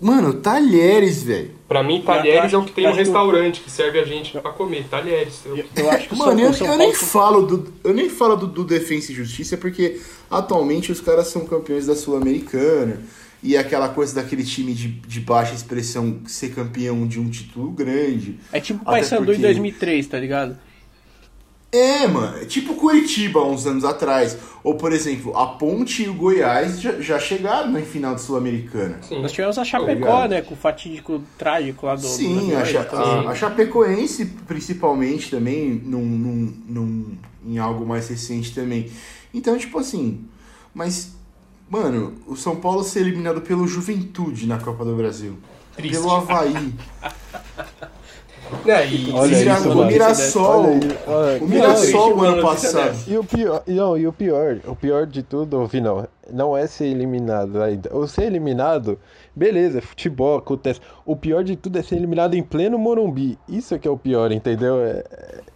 Mano, 0.02 0.34
Talheres, 0.34 1.24
velho. 1.24 1.52
Pra 1.68 1.82
mim, 1.82 2.02
Talheres 2.02 2.52
é 2.52 2.58
o 2.58 2.64
que 2.64 2.74
tem 2.74 2.84
no 2.86 2.92
o- 2.92 2.96
restaurante 2.96 3.62
que 3.62 3.72
serve 3.72 4.00
a 4.00 4.04
gente 4.06 4.32
pra 4.38 4.52
comer. 4.52 4.86
Talheres. 4.90 5.42
Eu- 5.46 5.64
Eu, 5.76 5.90
acho 5.90 6.10
que 6.10 6.16
Mano, 6.16 6.40
eu, 6.42 6.52
eu 6.54 6.78
nem 6.78 6.94
falo 6.94 7.44
do 7.46 7.74
eu 7.84 7.94
nem 7.94 8.10
falo 8.10 8.36
do, 8.36 8.48
do 8.48 8.64
Defensa 8.66 9.12
e 9.12 9.16
Justiça 9.16 9.56
porque 9.56 10.02
atualmente 10.30 10.92
os 10.92 11.00
caras 11.00 11.28
são 11.28 11.46
campeões 11.46 11.86
da 11.86 11.96
Sul-Americana. 11.96 13.00
e 13.46 13.58
aquela 13.58 13.90
coisa 13.90 14.16
daquele 14.16 14.42
time 14.46 14.74
de, 14.74 14.88
de 14.88 15.20
baixa 15.20 15.54
expressão 15.54 16.20
ser 16.26 16.54
campeão 16.56 17.06
de 17.06 17.20
um 17.20 17.30
título 17.30 17.72
grande. 17.72 18.40
É 18.54 18.60
tipo 18.62 18.82
o 18.82 18.86
Paysandu 18.86 19.26
porque- 19.26 19.40
em 19.40 19.42
2003, 19.42 20.08
tá 20.08 20.18
ligado? 20.18 20.58
É, 21.74 22.08
mano, 22.08 22.38
é 22.38 22.46
tipo 22.46 22.76
Curitiba 22.76 23.40
há 23.40 23.48
uns 23.48 23.66
anos 23.66 23.84
atrás. 23.84 24.38
Ou, 24.64 24.76
por 24.76 24.94
exemplo, 24.94 25.36
a 25.36 25.48
Ponte 25.48 26.04
e 26.04 26.08
o 26.10 26.14
Goiás 26.14 26.80
já, 26.80 27.02
já 27.02 27.20
chegaram 27.20 27.72
na 27.72 27.82
final 27.82 28.14
do 28.14 28.22
Sul-Americana. 28.22 29.00
Sim. 29.02 29.22
Nós 29.24 29.32
tivemos 29.32 29.58
a 29.58 29.66
Chapecó, 29.66 29.92
Obrigado. 29.92 30.30
né? 30.30 30.42
Com 30.44 30.54
o 30.54 30.58
fatídico 30.58 31.22
trágico 31.38 31.86
lá 31.88 31.96
do. 31.96 32.02
do 32.02 32.08
Sim, 32.08 32.36
Brasil, 32.52 32.60
a, 32.60 32.66
Cha- 32.86 32.96
a- 32.96 33.30
a 33.32 33.36
Chapecoense, 33.36 34.26
principalmente, 34.48 35.32
também, 35.32 35.82
num, 35.84 36.06
num, 36.06 36.54
num- 36.68 37.18
em 37.46 37.58
algo 37.58 37.86
mais 37.86 38.08
recente 38.08 38.54
também. 38.54 38.90
Então, 39.34 39.58
tipo 39.58 39.80
assim, 39.80 40.24
mas, 40.76 41.14
mano, 41.70 42.14
o 42.28 42.36
São 42.38 42.56
Paulo 42.56 42.84
ser 42.84 43.00
eliminado 43.00 43.42
pelo 43.42 43.68
Juventude 43.68 44.46
na 44.46 44.60
Copa 44.60 44.86
do 44.86 44.96
Brasil. 44.96 45.38
Triste. 45.76 45.98
Pelo 45.98 46.12
Havaí. 46.12 46.72
É, 48.66 48.88
e, 48.88 49.12
Olha 49.12 49.56
isso, 49.56 49.70
o. 49.70 49.86
Mirassol. 49.86 50.80
Olha 51.08 51.44
O 51.44 51.48
Mirassol, 51.48 52.18
o 52.18 52.22
ano 52.22 52.42
passado. 52.42 52.96
E 53.08 53.18
o 53.18 53.24
pior, 53.24 53.64
não, 53.68 53.98
e 53.98 54.08
o 54.08 54.14
pior, 54.14 54.58
o 54.66 54.76
pior 54.76 55.06
de 55.06 55.24
tudo, 55.24 55.66
Vinão, 55.66 56.08
não 56.32 56.56
é 56.56 56.68
ser 56.68 56.86
eliminado 56.86 57.62
ainda. 57.62 57.90
Ou 57.94 58.08
ser 58.08 58.24
eliminado, 58.24 59.00
beleza, 59.36 59.82
futebol 59.82 60.38
acontece. 60.38 60.80
O 61.06 61.16
pior 61.16 61.44
de 61.44 61.56
tudo 61.56 61.78
é 61.78 61.84
ser 61.84 61.96
eliminado 61.96 62.36
em 62.36 62.44
pleno 62.44 62.78
Morumbi. 62.78 63.38
Isso 63.48 63.74
é 63.76 63.80
que 63.80 63.88
é 63.88 63.92
o 63.92 63.98
pior, 63.98 64.32
entendeu? 64.32 64.80
É, 64.82 65.04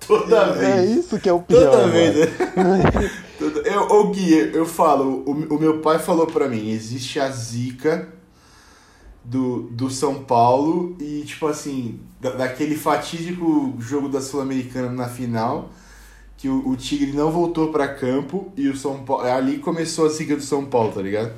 Toda 0.06 0.38
é 0.38 0.82
vez. 0.82 0.92
isso 0.92 1.20
que 1.20 1.30
é 1.30 1.34
o 1.34 1.40
pior. 1.42 1.72
Toda 1.72 1.78
mano. 1.78 1.92
vez. 1.92 2.16
né? 2.16 3.12
Eu, 3.66 3.82
ô 3.84 4.08
Gui, 4.08 4.34
eu 4.56 4.66
falo, 4.66 5.24
o, 5.28 5.56
o 5.56 5.60
meu 5.60 5.80
pai 5.80 6.00
falou 6.00 6.26
pra 6.26 6.48
mim, 6.48 6.72
existe 6.72 7.20
a 7.20 7.30
zica 7.30 8.08
do, 9.28 9.64
do 9.72 9.90
São 9.90 10.24
Paulo 10.24 10.96
e, 11.00 11.24
tipo 11.26 11.48
assim, 11.48 12.00
da- 12.22 12.32
daquele 12.32 12.76
fatídico 12.76 13.76
jogo 13.80 14.08
da 14.10 14.22
Sul-Americana 14.22 14.90
na 14.90 15.08
final, 15.10 15.70
que 16.38 16.50
o, 16.50 16.68
o 16.70 16.76
Tigre 16.78 17.12
não 17.14 17.32
voltou 17.32 17.72
pra 17.72 17.88
campo 17.90 18.52
e 18.56 18.70
o 18.70 18.78
São 18.78 19.04
Paulo. 19.04 19.24
Ali 19.26 19.58
começou 19.60 20.06
a 20.06 20.10
zica 20.10 20.36
do 20.36 20.42
São 20.44 20.66
Paulo, 20.66 20.92
tá 20.94 21.02
ligado? 21.02 21.34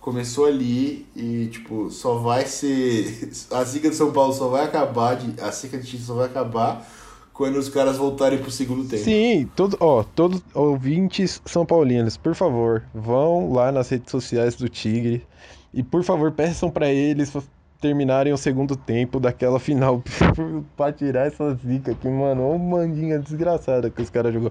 Começou 0.00 0.44
ali 0.46 1.06
e, 1.16 1.46
tipo, 1.50 1.90
só 1.90 2.18
vai 2.18 2.44
ser. 2.46 3.30
A 3.50 3.64
zica 3.64 3.88
do 3.88 3.94
São 3.96 4.12
Paulo 4.12 4.32
só 4.34 4.48
vai 4.48 4.64
acabar, 4.64 5.16
de, 5.16 5.40
a 5.40 5.50
zica 5.50 5.78
de 5.78 5.84
título 5.86 6.06
só 6.06 6.14
vai 6.14 6.26
acabar 6.26 6.86
quando 7.32 7.56
os 7.56 7.68
caras 7.70 7.96
voltarem 7.96 8.38
pro 8.38 8.50
segundo 8.50 8.84
tempo. 8.88 9.02
Sim, 9.02 9.48
todo, 9.56 9.76
ó, 9.80 10.02
todos 10.02 10.42
ouvintes 10.54 11.40
são 11.46 11.64
paulinos, 11.66 12.16
por 12.16 12.34
favor, 12.34 12.82
vão 12.94 13.52
lá 13.52 13.72
nas 13.72 13.88
redes 13.88 14.10
sociais 14.10 14.54
do 14.56 14.68
Tigre 14.68 15.26
e 15.74 15.82
por 15.82 16.02
favor 16.04 16.30
peçam 16.32 16.70
pra 16.70 16.88
eles 16.88 17.32
terminarem 17.80 18.32
o 18.32 18.36
segundo 18.38 18.74
tempo 18.76 19.20
daquela 19.20 19.60
final 19.60 20.02
pra 20.76 20.90
tirar 20.90 21.26
essa 21.26 21.54
zica 21.54 21.92
aqui, 21.92 22.08
mano, 22.08 22.48
ô 22.48 22.56
mandinha 22.58 23.18
desgraçada 23.18 23.90
que 23.90 24.00
os 24.00 24.08
caras 24.08 24.32
jogou. 24.32 24.50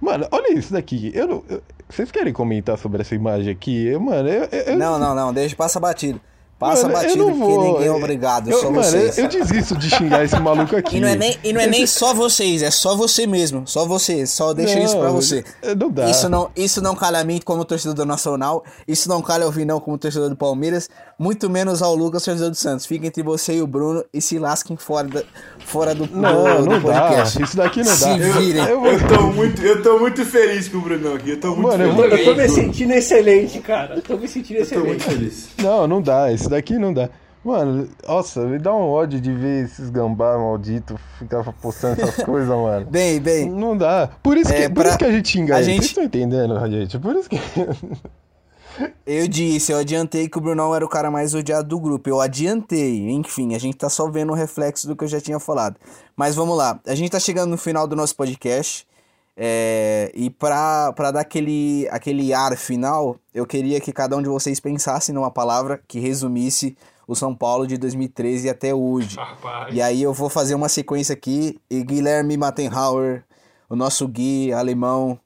Mano, 0.00 0.26
olha 0.30 0.52
isso 0.58 0.72
daqui. 0.72 1.10
Eu 1.14 1.26
não, 1.26 1.42
eu- 1.48 1.62
vocês 1.88 2.10
querem 2.10 2.32
comentar 2.32 2.76
sobre 2.76 3.00
essa 3.00 3.14
imagem 3.14 3.50
aqui? 3.50 3.86
Eu, 3.86 4.00
mano, 4.00 4.28
eu, 4.28 4.44
eu- 4.50 4.76
Não, 4.78 4.98
não, 4.98 5.14
não, 5.14 5.32
deixa, 5.32 5.56
passa 5.56 5.80
batido. 5.80 6.20
Passa 6.58 6.82
Mano, 6.88 6.94
eu 6.94 7.02
batido 7.02 7.18
não 7.26 7.38
porque 7.38 7.52
vou. 7.54 7.72
ninguém 7.72 7.86
é 7.88 7.90
obrigado, 7.90 8.48
eu, 8.50 8.58
só 8.58 8.70
mano, 8.70 8.82
vocês. 8.84 9.18
eu, 9.18 9.24
eu 9.24 9.30
desisto 9.30 9.76
de 9.76 9.90
xingar 9.90 10.24
esse 10.24 10.38
maluco 10.38 10.74
aqui. 10.76 10.96
E 10.96 11.00
não 11.00 11.08
é 11.08 11.16
nem, 11.16 11.36
e 11.42 11.52
não 11.52 11.60
é 11.60 11.66
nem 11.66 11.84
só 11.86 12.14
vocês, 12.14 12.62
é 12.62 12.70
só 12.70 12.96
você 12.96 13.26
mesmo. 13.26 13.66
Só 13.66 13.84
você, 13.84 14.24
só 14.26 14.52
deixa 14.54 14.78
isso 14.78 14.96
pra 14.96 15.08
Não, 15.08 15.14
você. 15.14 15.44
Não 15.78 15.90
dá. 15.90 16.08
Isso 16.08 16.28
não, 16.28 16.48
isso 16.56 16.80
não 16.80 16.94
calha 16.94 17.18
a 17.18 17.24
mim 17.24 17.40
como 17.44 17.64
torcedor 17.64 17.94
do 17.94 18.06
Nacional, 18.06 18.64
isso 18.86 19.08
não 19.08 19.20
calha 19.20 19.44
ao 19.44 19.50
Vinão 19.50 19.80
como 19.80 19.98
torcedor 19.98 20.30
do 20.30 20.36
Palmeiras, 20.36 20.88
muito 21.18 21.50
menos 21.50 21.82
ao 21.82 21.94
Lucas, 21.94 22.22
torcedor 22.24 22.50
do 22.50 22.56
Santos. 22.56 22.86
Fica 22.86 23.06
entre 23.06 23.22
você 23.22 23.54
e 23.54 23.60
o 23.62 23.66
Bruno 23.66 24.04
e 24.14 24.20
se 24.20 24.38
lasquem 24.38 24.76
fora, 24.76 25.08
da, 25.08 25.22
fora 25.66 25.94
do, 25.94 26.08
Não, 26.10 26.62
do, 26.62 26.70
não 26.70 26.78
do 26.80 26.86
dá. 26.86 27.00
podcast. 27.02 27.42
Isso 27.42 27.56
daqui 27.56 27.82
não 27.82 27.94
Se 27.94 28.04
dá. 28.04 28.14
virem. 28.38 28.64
Eu 28.64 28.84
Eu 28.86 29.08
tô 29.08 29.22
muito, 29.32 29.60
eu 29.62 29.82
tô 29.82 29.98
muito 29.98 30.24
feliz 30.24 30.68
com 30.68 30.78
o 30.78 30.80
Brunão 30.80 31.14
aqui. 31.14 31.30
Eu 31.30 31.40
tô 31.40 31.48
muito 31.48 31.62
Mano, 31.62 31.84
eu 31.84 31.94
feliz. 31.94 32.10
vou- 32.10 32.18
Eu 32.18 32.24
tô 32.36 32.40
me 32.42 32.48
sentindo 32.48 32.92
excelente, 32.92 33.58
cara. 33.60 33.96
Eu 33.96 34.02
tô 34.02 34.16
me 34.16 34.28
sentindo 34.28 34.60
Eu 34.60 34.66
tô 34.68 34.78
muito 34.80 35.00
excelente. 35.00 35.18
feliz. 35.18 35.48
Não, 35.60 35.86
não 35.88 36.00
dá. 36.00 36.32
Esse 36.32 36.43
daqui 36.48 36.78
não 36.78 36.92
dá. 36.92 37.08
Mano, 37.44 37.86
nossa, 38.08 38.40
me 38.46 38.58
dá 38.58 38.72
um 38.74 38.88
ódio 38.88 39.20
de 39.20 39.30
ver 39.30 39.64
esses 39.66 39.90
gambá 39.90 40.38
maldito 40.38 40.98
ficar 41.18 41.44
postando 41.60 42.00
essas 42.00 42.24
coisas, 42.24 42.48
mano. 42.48 42.86
Bem, 42.90 43.20
bem, 43.20 43.50
Não 43.50 43.76
dá. 43.76 44.08
Por 44.22 44.38
isso 44.38 44.50
que, 44.50 44.62
É, 44.62 44.68
por 44.68 44.76
pra- 44.76 44.88
isso 44.88 44.98
que 44.98 45.04
a 45.04 45.12
gente 45.12 45.28
xinga 45.28 45.56
a 45.56 45.62
gente- 45.62 45.74
Vocês 45.76 45.86
estão 45.90 46.04
entendendo, 46.04 46.58
gente? 46.70 46.98
Por 46.98 47.14
isso 47.14 47.28
que. 47.28 47.36
eu 49.06 49.28
disse, 49.28 49.70
eu 49.72 49.78
adiantei 49.78 50.28
que 50.28 50.38
o 50.38 50.40
Brunão 50.40 50.74
era 50.74 50.84
o 50.84 50.88
cara 50.88 51.10
mais 51.10 51.34
odiado 51.34 51.68
do 51.68 51.78
grupo. 51.78 52.08
Eu 52.08 52.20
adiantei, 52.20 53.10
enfim, 53.10 53.54
a 53.54 53.58
gente 53.58 53.76
tá 53.76 53.88
só 53.90 54.08
vendo 54.10 54.32
o 54.32 54.34
reflexo 54.34 54.86
do 54.88 54.96
que 54.96 55.04
eu 55.04 55.08
já 55.08 55.20
tinha 55.20 55.38
falado. 55.38 55.76
Mas 56.16 56.34
vamos 56.34 56.56
lá, 56.56 56.80
a 56.86 56.94
gente 56.94 57.10
tá 57.10 57.20
chegando 57.20 57.50
no 57.50 57.58
final 57.58 57.86
do 57.86 57.94
nosso 57.94 58.16
podcast. 58.16 58.86
É, 59.36 60.12
e 60.14 60.30
pra, 60.30 60.92
pra 60.92 61.10
dar 61.10 61.20
aquele, 61.20 61.88
aquele 61.90 62.32
ar 62.32 62.56
final, 62.56 63.16
eu 63.34 63.44
queria 63.44 63.80
que 63.80 63.92
cada 63.92 64.16
um 64.16 64.22
de 64.22 64.28
vocês 64.28 64.60
pensasse 64.60 65.12
numa 65.12 65.30
palavra 65.30 65.80
que 65.88 65.98
resumisse 65.98 66.76
o 67.06 67.14
São 67.14 67.34
Paulo 67.34 67.66
de 67.66 67.76
2013 67.76 68.48
até 68.48 68.74
hoje. 68.74 69.16
Rapaz. 69.16 69.74
E 69.74 69.82
aí 69.82 70.02
eu 70.02 70.12
vou 70.12 70.28
fazer 70.28 70.54
uma 70.54 70.68
sequência 70.68 71.12
aqui. 71.12 71.58
E 71.68 71.82
Guilherme 71.82 72.36
Mattenhauer, 72.36 73.24
o 73.68 73.76
nosso 73.76 74.06
Gui 74.08 74.52
alemão, 74.52 75.18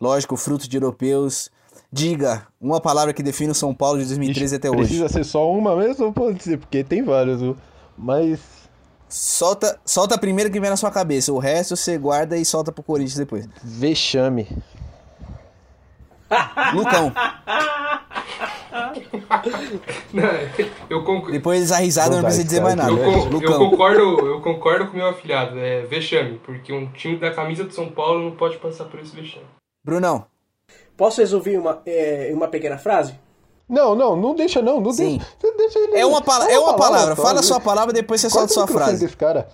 lógico, 0.00 0.36
fruto 0.36 0.68
de 0.68 0.76
europeus. 0.76 1.50
Diga 1.90 2.46
uma 2.60 2.80
palavra 2.80 3.12
que 3.12 3.22
define 3.22 3.50
o 3.50 3.54
São 3.54 3.74
Paulo 3.74 3.98
de 3.98 4.06
2013 4.06 4.56
até 4.56 4.70
hoje. 4.70 4.80
Precisa 4.80 5.08
ser 5.08 5.24
só 5.24 5.50
uma 5.50 5.74
mesmo 5.74 6.12
pode 6.12 6.42
ser? 6.42 6.58
Porque 6.58 6.84
tem 6.84 7.02
vários, 7.02 7.40
viu? 7.40 7.56
Mas. 7.96 8.57
Solta, 9.08 9.80
solta 9.84 10.14
a 10.14 10.18
primeira 10.18 10.50
que 10.50 10.60
vem 10.60 10.68
na 10.70 10.76
sua 10.76 10.90
cabeça. 10.90 11.32
O 11.32 11.38
resto 11.38 11.76
você 11.76 11.96
guarda 11.96 12.36
e 12.36 12.44
solta 12.44 12.70
pro 12.70 12.82
Corinthians 12.82 13.16
depois. 13.16 13.48
Vexame. 13.62 14.46
Lucão, 16.74 17.10
eu, 20.90 21.02
conc- 21.04 21.30
depois 21.30 21.72
a 21.72 21.78
risada 21.78 22.10
não, 22.10 22.16
Não 22.16 22.22
precisa 22.24 22.44
dizer 22.44 22.60
mais 22.60 22.74
nada. 22.76 22.90
eu, 22.90 22.98
con- 22.98 23.40
eu 23.40 23.58
concordo, 23.58 24.26
eu 24.26 24.40
concordo 24.42 24.86
com 24.88 24.92
o 24.92 24.96
meu 24.96 25.08
afilhado. 25.08 25.58
É 25.58 25.82
vexame, 25.82 26.38
porque 26.44 26.72
um 26.72 26.86
time 26.92 27.16
da 27.16 27.30
camisa 27.32 27.64
do 27.64 27.72
São 27.72 27.88
Paulo 27.90 28.22
não 28.24 28.32
pode 28.36 28.58
passar 28.58 28.84
por 28.84 29.00
esse 29.00 29.14
vexame. 29.14 29.46
Brunão, 29.84 30.26
Posso 30.96 31.20
resumir 31.20 31.56
uma, 31.58 31.80
é, 31.86 32.30
uma 32.34 32.48
pequena 32.48 32.76
frase? 32.76 33.14
Não, 33.68 33.94
não, 33.94 34.16
não 34.16 34.34
deixa 34.34 34.62
não. 34.62 34.80
Não 34.80 34.92
Sim. 34.92 35.18
deixa. 35.40 35.56
Deixa 35.56 35.78
ele. 35.78 35.98
é 35.98 36.06
uma, 36.06 36.22
pala 36.22 36.50
é 36.50 36.58
uma 36.58 36.74
palavra. 36.74 37.14
só, 37.14 37.22
Fala 37.22 37.40
a 37.40 37.42
sua 37.42 37.60
palavra, 37.60 37.92
depois 37.92 38.20
você 38.20 38.30
solta 38.30 38.46
a 38.46 38.54
sua 38.54 38.66
frase. 38.66 39.04
desse 39.04 39.16
cara. 39.16 39.48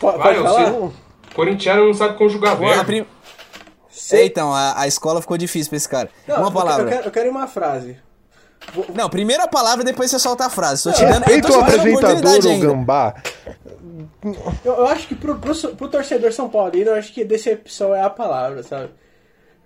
Vai, 0.00 0.18
Pode 0.18 0.38
eu 0.38 0.44
falar? 0.44 0.64
sei. 0.72 0.90
Corintiano 1.34 1.86
não 1.86 1.94
sabe 1.94 2.16
conjugar 2.16 2.52
A 2.52 2.54
verbo. 2.56 2.84
prim- 2.84 3.06
É, 4.12 4.24
então, 4.24 4.54
a, 4.54 4.80
a 4.80 4.86
escola 4.88 5.20
ficou 5.20 5.36
difícil 5.36 5.70
pra 5.70 5.76
esse 5.76 5.88
cara. 5.88 6.08
Não, 6.26 6.38
uma 6.38 6.50
palavra. 6.50 6.84
Eu 6.84 6.88
quero, 6.88 7.04
eu 7.06 7.10
quero 7.10 7.30
uma 7.30 7.46
frase. 7.46 7.96
Não, 8.94 9.08
primeiro 9.10 9.42
a 9.42 9.48
palavra, 9.48 9.84
depois 9.84 10.10
você 10.10 10.18
solta 10.18 10.46
a 10.46 10.50
frase. 10.50 10.84
Tô 10.84 10.92
te 10.92 11.04
dando, 11.04 11.28
eu 11.28 11.42
tô 11.42 11.56
o 11.58 11.60
apresentador, 11.60 12.46
o 12.46 12.58
gambá. 12.60 13.14
Eu, 14.64 14.72
eu 14.74 14.86
acho 14.86 15.08
que 15.08 15.14
pro, 15.14 15.36
pro, 15.36 15.54
pro 15.76 15.88
torcedor 15.88 16.32
São 16.32 16.48
Paulino, 16.48 16.90
eu 16.90 16.94
acho 16.94 17.12
que 17.12 17.24
decepção 17.24 17.94
é 17.94 18.02
a 18.02 18.10
palavra, 18.10 18.62
sabe? 18.62 18.90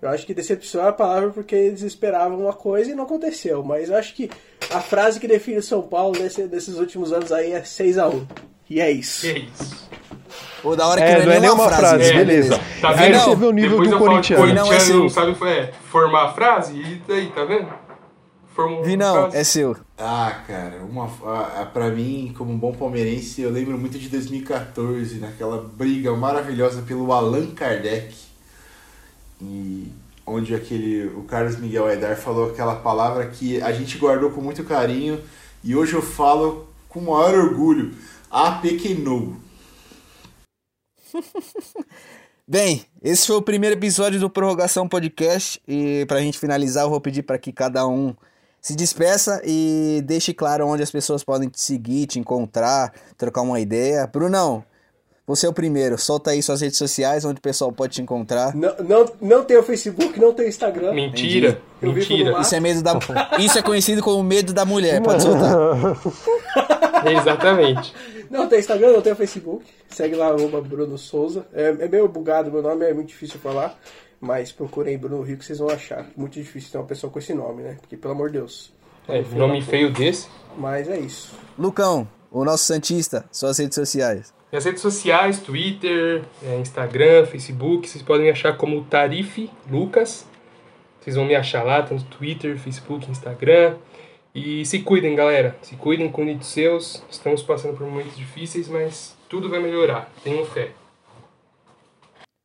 Eu 0.01 0.09
acho 0.09 0.25
que 0.25 0.33
decepção 0.33 0.83
é 0.85 0.89
a 0.89 0.93
palavra 0.93 1.29
porque 1.31 1.55
eles 1.55 1.81
esperavam 1.81 2.39
uma 2.39 2.53
coisa 2.53 2.91
e 2.91 2.95
não 2.95 3.03
aconteceu. 3.05 3.63
Mas 3.63 3.89
eu 3.89 3.95
acho 3.97 4.13
que 4.13 4.29
a 4.71 4.79
frase 4.79 5.19
que 5.19 5.27
define 5.27 5.57
o 5.57 5.63
São 5.63 5.81
Paulo 5.81 6.19
nesse, 6.19 6.43
nesses 6.43 6.77
últimos 6.77 7.11
anos 7.11 7.31
aí 7.31 7.51
é 7.51 7.61
6x1. 7.61 8.27
E 8.69 8.79
é 8.79 8.91
isso. 8.91 9.21
Que 9.21 9.39
isso. 9.39 9.87
Ou 10.63 10.75
da 10.75 10.85
hora 10.87 11.01
que 11.01 11.07
É, 11.07 11.25
não 11.25 11.31
é 11.31 11.39
nenhuma 11.39 11.69
frase. 11.69 12.03
É, 12.11 12.13
beleza. 12.13 12.59
Tá 12.81 12.89
Aí 12.89 13.11
vendo? 13.11 13.19
você 13.23 13.35
vê 13.35 13.45
o 13.45 13.51
nível 13.51 13.69
Depois 13.71 13.89
do 13.89 13.97
que 13.97 14.03
corintiano. 14.03 14.53
Não, 14.53 14.73
é 14.73 14.79
seu. 14.79 14.99
não 14.99 15.09
sabe 15.09 15.35
é, 15.49 15.71
formar 15.89 16.25
a 16.25 16.33
frase, 16.33 16.73
e 16.75 17.01
daí, 17.07 17.27
tá 17.31 17.45
vendo? 17.45 17.67
Formou 18.53 18.83
Vinão, 18.83 19.13
frase. 19.23 19.37
é 19.37 19.43
seu. 19.43 19.77
Ah, 19.97 20.41
cara, 20.45 20.77
uma, 20.87 21.09
a, 21.25 21.61
a, 21.61 21.65
pra 21.65 21.89
mim, 21.89 22.33
como 22.37 22.51
um 22.51 22.57
bom 22.57 22.73
palmeirense, 22.73 23.41
eu 23.41 23.49
lembro 23.51 23.77
muito 23.77 23.97
de 23.97 24.09
2014, 24.09 25.19
naquela 25.19 25.61
briga 25.61 26.11
maravilhosa 26.15 26.81
pelo 26.81 27.11
Allan 27.13 27.47
Kardec, 27.51 28.13
e 29.41 29.91
onde 30.25 30.53
aquele, 30.53 31.07
o 31.15 31.23
Carlos 31.23 31.57
Miguel 31.57 31.85
Aidar 31.85 32.17
falou 32.17 32.51
aquela 32.51 32.75
palavra 32.75 33.27
que 33.27 33.61
a 33.61 33.71
gente 33.71 33.97
guardou 33.97 34.31
com 34.31 34.41
muito 34.41 34.63
carinho 34.63 35.21
e 35.63 35.75
hoje 35.75 35.93
eu 35.93 36.01
falo 36.01 36.67
com 36.89 37.01
maior 37.01 37.33
orgulho, 37.33 37.93
apequenou. 38.29 39.35
Bem, 42.47 42.85
esse 43.03 43.27
foi 43.27 43.35
o 43.35 43.41
primeiro 43.41 43.75
episódio 43.75 44.19
do 44.19 44.29
Prorrogação 44.29 44.87
Podcast. 44.87 45.61
E 45.67 46.05
pra 46.05 46.21
gente 46.21 46.39
finalizar, 46.39 46.85
eu 46.85 46.89
vou 46.89 47.01
pedir 47.01 47.23
para 47.23 47.37
que 47.37 47.51
cada 47.51 47.85
um 47.85 48.15
se 48.61 48.75
despeça 48.75 49.41
e 49.43 50.01
deixe 50.05 50.33
claro 50.33 50.65
onde 50.65 50.81
as 50.81 50.91
pessoas 50.91 51.23
podem 51.23 51.49
te 51.49 51.59
seguir, 51.59 52.07
te 52.07 52.19
encontrar, 52.19 52.93
trocar 53.17 53.41
uma 53.41 53.59
ideia. 53.59 54.07
Brunão, 54.07 54.63
você 55.27 55.45
é 55.45 55.49
o 55.49 55.53
primeiro. 55.53 55.97
Solta 55.97 56.31
aí 56.31 56.41
suas 56.41 56.61
redes 56.61 56.77
sociais, 56.77 57.25
onde 57.25 57.39
o 57.39 57.41
pessoal 57.41 57.69
pode 57.69 57.95
te 57.95 58.01
encontrar. 58.01 58.55
Não, 58.55 58.73
não, 58.77 59.11
não 59.21 59.43
tem 59.43 59.57
o 59.57 59.63
Facebook, 59.63 60.17
não 60.17 60.33
tem 60.33 60.45
o 60.45 60.49
Instagram. 60.49 60.93
Mentira, 60.93 61.61
mentira. 61.81 62.39
Isso 62.39 62.55
é 62.55 62.59
medo 62.61 62.81
da. 62.81 62.97
Isso 63.37 63.59
é 63.59 63.61
conhecido 63.61 64.01
como 64.01 64.23
medo 64.23 64.53
da 64.53 64.63
mulher. 64.63 65.01
Pode 65.03 65.21
soltar. 65.21 65.53
Exatamente. 67.11 67.93
Não 68.31 68.47
tem 68.47 68.59
Instagram, 68.59 68.93
não 68.93 69.01
tem 69.01 69.11
o 69.11 69.17
Facebook. 69.17 69.65
Segue 69.89 70.15
lá, 70.15 70.27
arroba 70.27 70.61
Bruno 70.61 70.97
Souza. 70.97 71.45
É, 71.53 71.75
é 71.77 71.87
meio 71.89 72.07
bugado, 72.07 72.49
meu 72.49 72.61
nome 72.61 72.85
é 72.85 72.93
muito 72.93 73.09
difícil 73.09 73.35
de 73.35 73.43
falar. 73.43 73.77
Mas 74.21 74.51
procurem 74.53 74.97
Bruno 74.97 75.21
Rio 75.21 75.37
que 75.37 75.45
vocês 75.45 75.59
vão 75.59 75.69
achar. 75.69 76.07
Muito 76.15 76.33
difícil 76.33 76.71
ter 76.71 76.77
uma 76.77 76.87
pessoa 76.87 77.11
com 77.11 77.19
esse 77.19 77.33
nome, 77.33 77.63
né? 77.63 77.77
Porque, 77.81 77.97
pelo 77.97 78.13
amor 78.13 78.31
de 78.31 78.39
Deus. 78.39 78.71
É, 79.07 79.21
nome 79.21 79.61
feio 79.61 79.91
desse. 79.91 80.27
Mas 80.57 80.87
é 80.89 80.97
isso. 80.97 81.33
Lucão, 81.57 82.07
o 82.31 82.43
nosso 82.43 82.63
Santista, 82.63 83.25
suas 83.31 83.57
redes 83.59 83.75
sociais. 83.75 84.36
Minhas 84.49 84.63
redes 84.63 84.81
sociais, 84.81 85.39
Twitter, 85.39 86.23
é, 86.41 86.57
Instagram, 86.59 87.25
Facebook, 87.25 87.87
vocês 87.87 88.01
podem 88.01 88.27
me 88.27 88.31
achar 88.31 88.55
como 88.55 88.81
Tarife 88.85 89.49
Lucas. 89.69 90.25
Vocês 91.01 91.17
vão 91.17 91.25
me 91.25 91.35
achar 91.35 91.63
lá, 91.63 91.83
tanto 91.83 92.05
Twitter, 92.05 92.57
Facebook, 92.57 93.11
Instagram. 93.11 93.75
E 94.33 94.65
se 94.65 94.79
cuidem, 94.79 95.15
galera. 95.15 95.57
Se 95.61 95.75
cuidem, 95.75 96.09
cuidem 96.09 96.37
dos 96.37 96.47
seus. 96.47 97.03
Estamos 97.11 97.43
passando 97.43 97.75
por 97.75 97.85
momentos 97.85 98.15
difíceis, 98.15 98.69
mas 98.69 99.17
tudo 99.27 99.49
vai 99.49 99.59
melhorar. 99.59 100.09
Tenham 100.23 100.45
fé. 100.45 100.71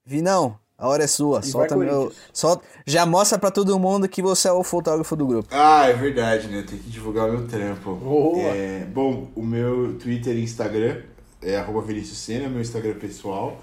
Vinão, 0.04 0.58
a 0.76 0.88
hora 0.88 1.04
é 1.04 1.06
sua. 1.06 1.38
E 1.38 1.44
Solta 1.44 1.76
meu. 1.76 2.12
Solta... 2.32 2.66
Já 2.84 3.06
mostra 3.06 3.38
pra 3.38 3.52
todo 3.52 3.78
mundo 3.78 4.08
que 4.08 4.20
você 4.20 4.48
é 4.48 4.52
o 4.52 4.64
fotógrafo 4.64 5.14
do 5.14 5.24
grupo. 5.24 5.48
Ah, 5.52 5.86
é 5.86 5.92
verdade, 5.92 6.48
né? 6.48 6.64
Tem 6.68 6.78
que 6.78 6.90
divulgar 6.90 7.28
o 7.28 7.32
meu 7.32 7.46
trampo. 7.46 8.34
É, 8.40 8.86
bom, 8.86 9.28
o 9.36 9.42
meu 9.42 9.96
Twitter 10.00 10.34
e 10.36 10.42
Instagram 10.42 11.11
é 11.43 11.56
arroba 11.56 11.82
Vinícius 11.82 12.19
Sena, 12.19 12.48
meu 12.48 12.60
Instagram 12.60 12.94
pessoal. 12.94 13.62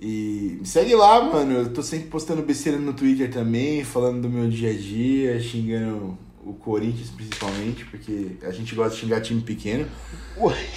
E 0.00 0.56
me 0.60 0.66
segue 0.66 0.94
lá, 0.94 1.22
mano. 1.22 1.52
Eu 1.52 1.72
tô 1.72 1.82
sempre 1.82 2.08
postando 2.08 2.42
besteira 2.42 2.78
no 2.78 2.94
Twitter 2.94 3.30
também, 3.30 3.84
falando 3.84 4.22
do 4.22 4.30
meu 4.30 4.48
dia 4.48 4.70
a 4.70 4.74
dia, 4.74 5.38
xingando 5.40 6.16
o 6.44 6.54
Corinthians 6.54 7.10
principalmente, 7.10 7.84
porque 7.84 8.30
a 8.42 8.50
gente 8.50 8.74
gosta 8.74 8.94
de 8.94 9.00
xingar 9.02 9.20
time 9.20 9.42
pequeno. 9.42 9.86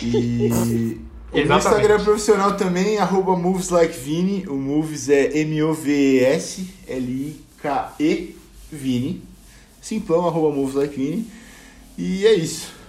E 0.01 0.99
o 1.31 1.47
meu. 1.47 1.57
Instagram 1.57 2.03
profissional 2.03 2.57
também, 2.57 2.97
arroba 2.97 3.35
Moves 3.37 3.69
Like 3.69 3.97
Vini. 3.97 4.45
O 4.47 4.55
Moves 4.55 5.07
é 5.07 5.37
M-O-V-E-S 5.39 6.67
L-I-K-E 6.87 8.35
Vini. 8.69 9.23
Simplão, 9.81 10.27
arroba 10.27 10.53
Moves 10.53 10.75
Like 10.75 10.95
Vini. 10.95 11.27
E 11.97 12.25
é 12.25 12.33
isso. 12.33 12.82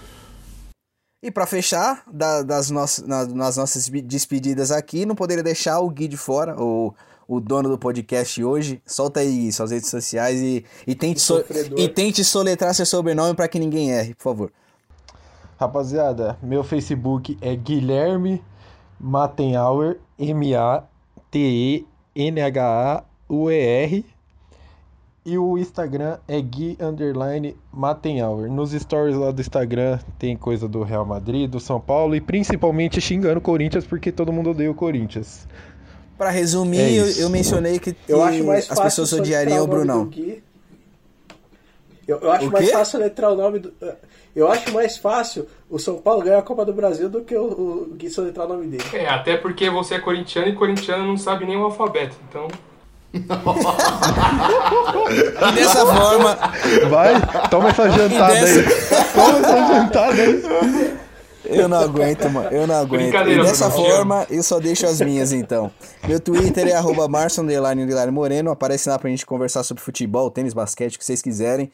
E 1.26 1.30
pra 1.30 1.46
fechar, 1.46 2.02
da- 2.12 2.42
das 2.42 2.68
nossas, 2.70 3.06
na- 3.06 3.24
nas 3.24 3.56
nossas 3.56 3.88
despedidas 3.88 4.70
aqui, 4.70 5.06
não 5.06 5.14
poderia 5.14 5.42
deixar 5.42 5.80
o 5.80 5.88
Gui 5.88 6.06
de 6.06 6.18
fora, 6.18 6.54
o, 6.62 6.92
o 7.26 7.40
dono 7.40 7.70
do 7.70 7.78
podcast 7.78 8.44
hoje. 8.44 8.82
Solta 8.84 9.20
aí 9.20 9.50
suas 9.50 9.70
redes 9.70 9.88
sociais 9.88 10.38
e, 10.38 10.62
e, 10.86 10.94
tente, 10.94 11.20
so- 11.20 11.42
e 11.78 11.88
tente 11.88 12.22
soletrar 12.22 12.74
seu 12.74 12.84
sobrenome 12.84 13.34
pra 13.34 13.48
que 13.48 13.58
ninguém 13.58 13.90
erre, 13.90 14.14
por 14.14 14.22
favor. 14.22 14.52
Rapaziada, 15.58 16.36
meu 16.42 16.62
Facebook 16.62 17.38
é 17.40 17.56
Guilherme 17.56 18.44
Mattenhauer, 19.00 19.98
M-A-T-E-N-H-A-U-E-R. 22.74 24.04
E 25.26 25.38
o 25.38 25.56
Instagram 25.56 26.18
é 26.28 26.38
Gui 26.40 26.76
Underline 26.78 27.56
Mattenhauer. 27.72 28.50
Nos 28.52 28.72
stories 28.72 29.16
lá 29.16 29.30
do 29.30 29.40
Instagram 29.40 29.98
tem 30.18 30.36
coisa 30.36 30.68
do 30.68 30.82
Real 30.82 31.06
Madrid, 31.06 31.50
do 31.50 31.58
São 31.58 31.80
Paulo 31.80 32.14
e 32.14 32.20
principalmente 32.20 33.00
xingando 33.00 33.38
o 33.38 33.42
Corinthians 33.42 33.86
porque 33.86 34.12
todo 34.12 34.30
mundo 34.30 34.50
odeia 34.50 34.70
o 34.70 34.74
Corinthians. 34.74 35.48
Pra 36.18 36.28
resumir, 36.30 36.78
É 36.78 36.92
eu, 36.92 37.06
eu 37.22 37.30
mencionei 37.30 37.78
que, 37.78 37.96
Eu 38.06 38.22
acho 38.22 38.44
mais 38.44 38.64
as 38.64 38.68
fácil. 38.68 38.84
pessoas 38.84 39.12
odiariam 39.14 39.64
o 39.64 39.66
Brunão. 39.66 40.10
Eu, 42.06 42.18
eu 42.18 42.30
acho 42.30 42.50
mais 42.50 42.70
fácil 42.70 43.00
letrar 43.00 43.32
o 43.32 43.34
nome 43.34 43.60
do. 43.60 43.72
Eu 44.36 44.46
acho 44.50 44.72
mais 44.74 44.98
fácil 44.98 45.46
o 45.70 45.78
São 45.78 45.96
Paulo 45.96 46.22
ganhar 46.22 46.38
a 46.38 46.42
Copa 46.42 46.66
do 46.66 46.72
Brasil 46.74 47.08
do 47.08 47.22
que 47.22 47.34
o, 47.34 47.44
o 47.44 47.94
Gui 47.96 48.10
soletrar 48.10 48.46
o 48.46 48.50
nome 48.50 48.66
dele. 48.66 48.84
É, 48.92 49.08
até 49.08 49.38
porque 49.38 49.70
você 49.70 49.94
é 49.94 49.98
corintiano 50.00 50.48
e 50.48 50.54
corintiano 50.54 51.06
não 51.06 51.16
sabe 51.16 51.46
nem 51.46 51.56
o 51.56 51.64
alfabeto. 51.64 52.14
Então, 52.28 52.46
E 55.44 55.52
dessa 55.54 55.86
forma, 55.86 56.36
Vai, 56.88 57.14
toma 57.50 57.68
essa 57.70 57.88
jantada 57.90 58.34
dessa- 58.34 58.58
aí. 58.60 59.04
Toma 59.14 59.38
essa 59.38 59.66
jantada 59.66 60.22
aí. 60.22 60.94
eu 61.44 61.68
não 61.68 61.78
aguento, 61.78 62.28
mano. 62.30 62.48
Eu 62.50 62.66
não 62.66 62.74
aguento. 62.74 63.14
E 63.14 63.42
dessa 63.42 63.70
forma, 63.70 64.26
eu 64.30 64.42
só 64.42 64.58
deixo 64.58 64.86
as 64.86 65.00
minhas, 65.00 65.32
então. 65.32 65.70
Meu 66.08 66.18
Twitter 66.18 66.66
é 66.68 66.72
arroba 66.74 67.06
Moreno. 68.12 68.50
Aparece 68.50 68.88
lá 68.88 68.98
pra 68.98 69.08
gente 69.10 69.24
conversar 69.24 69.62
sobre 69.62 69.82
futebol, 69.82 70.30
tênis, 70.30 70.52
basquete, 70.54 70.96
o 70.96 70.98
que 70.98 71.04
vocês 71.04 71.22
quiserem. 71.22 71.70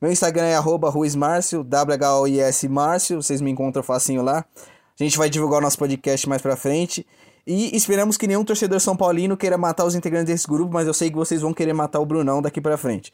Meu 0.00 0.10
Instagram 0.10 0.46
é 0.46 0.56
arroba 0.56 0.88
Ruiz 0.88 1.14
Márcio, 1.14 1.62
W-H-O-I-S 1.62 2.68
Márcio. 2.68 3.22
Vocês 3.22 3.40
me 3.42 3.50
encontram 3.50 3.82
facinho 3.82 4.22
lá. 4.22 4.44
A 4.98 5.02
gente 5.04 5.16
vai 5.18 5.28
divulgar 5.30 5.58
o 5.58 5.62
nosso 5.62 5.78
podcast 5.78 6.28
mais 6.28 6.40
pra 6.42 6.56
frente. 6.56 7.06
E 7.52 7.76
esperamos 7.76 8.16
que 8.16 8.28
nenhum 8.28 8.44
torcedor 8.44 8.78
São 8.78 8.96
Paulino 8.96 9.36
queira 9.36 9.58
matar 9.58 9.84
os 9.84 9.96
integrantes 9.96 10.32
desse 10.32 10.46
grupo, 10.46 10.72
mas 10.72 10.86
eu 10.86 10.94
sei 10.94 11.10
que 11.10 11.16
vocês 11.16 11.42
vão 11.42 11.52
querer 11.52 11.72
matar 11.72 11.98
o 11.98 12.06
Brunão 12.06 12.40
daqui 12.40 12.60
pra 12.60 12.76
frente. 12.76 13.12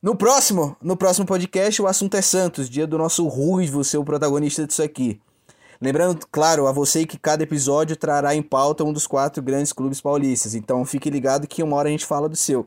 No 0.00 0.16
próximo, 0.16 0.74
no 0.80 0.96
próximo 0.96 1.26
podcast, 1.26 1.82
o 1.82 1.86
assunto 1.86 2.16
é 2.16 2.22
Santos, 2.22 2.70
dia 2.70 2.86
do 2.86 2.96
nosso 2.96 3.28
Ruivo 3.28 3.84
ser 3.84 3.98
o 3.98 4.04
protagonista 4.04 4.66
disso 4.66 4.82
aqui. 4.82 5.20
Lembrando, 5.78 6.26
claro, 6.32 6.66
a 6.68 6.72
você 6.72 7.04
que 7.04 7.18
cada 7.18 7.42
episódio 7.42 7.96
trará 7.96 8.34
em 8.34 8.40
pauta 8.40 8.82
um 8.82 8.94
dos 8.94 9.06
quatro 9.06 9.42
grandes 9.42 9.74
clubes 9.74 10.00
paulistas. 10.00 10.54
Então 10.54 10.82
fique 10.86 11.10
ligado 11.10 11.46
que 11.46 11.62
uma 11.62 11.76
hora 11.76 11.88
a 11.88 11.92
gente 11.92 12.06
fala 12.06 12.30
do 12.30 12.36
seu. 12.36 12.66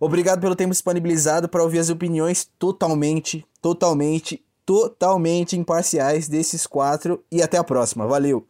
Obrigado 0.00 0.40
pelo 0.40 0.54
tempo 0.54 0.70
disponibilizado 0.70 1.48
para 1.48 1.64
ouvir 1.64 1.80
as 1.80 1.90
opiniões 1.90 2.48
totalmente, 2.56 3.44
totalmente, 3.60 4.44
totalmente 4.64 5.56
imparciais 5.56 6.28
desses 6.28 6.68
quatro. 6.68 7.20
E 7.32 7.42
até 7.42 7.58
a 7.58 7.64
próxima. 7.64 8.06
Valeu! 8.06 8.46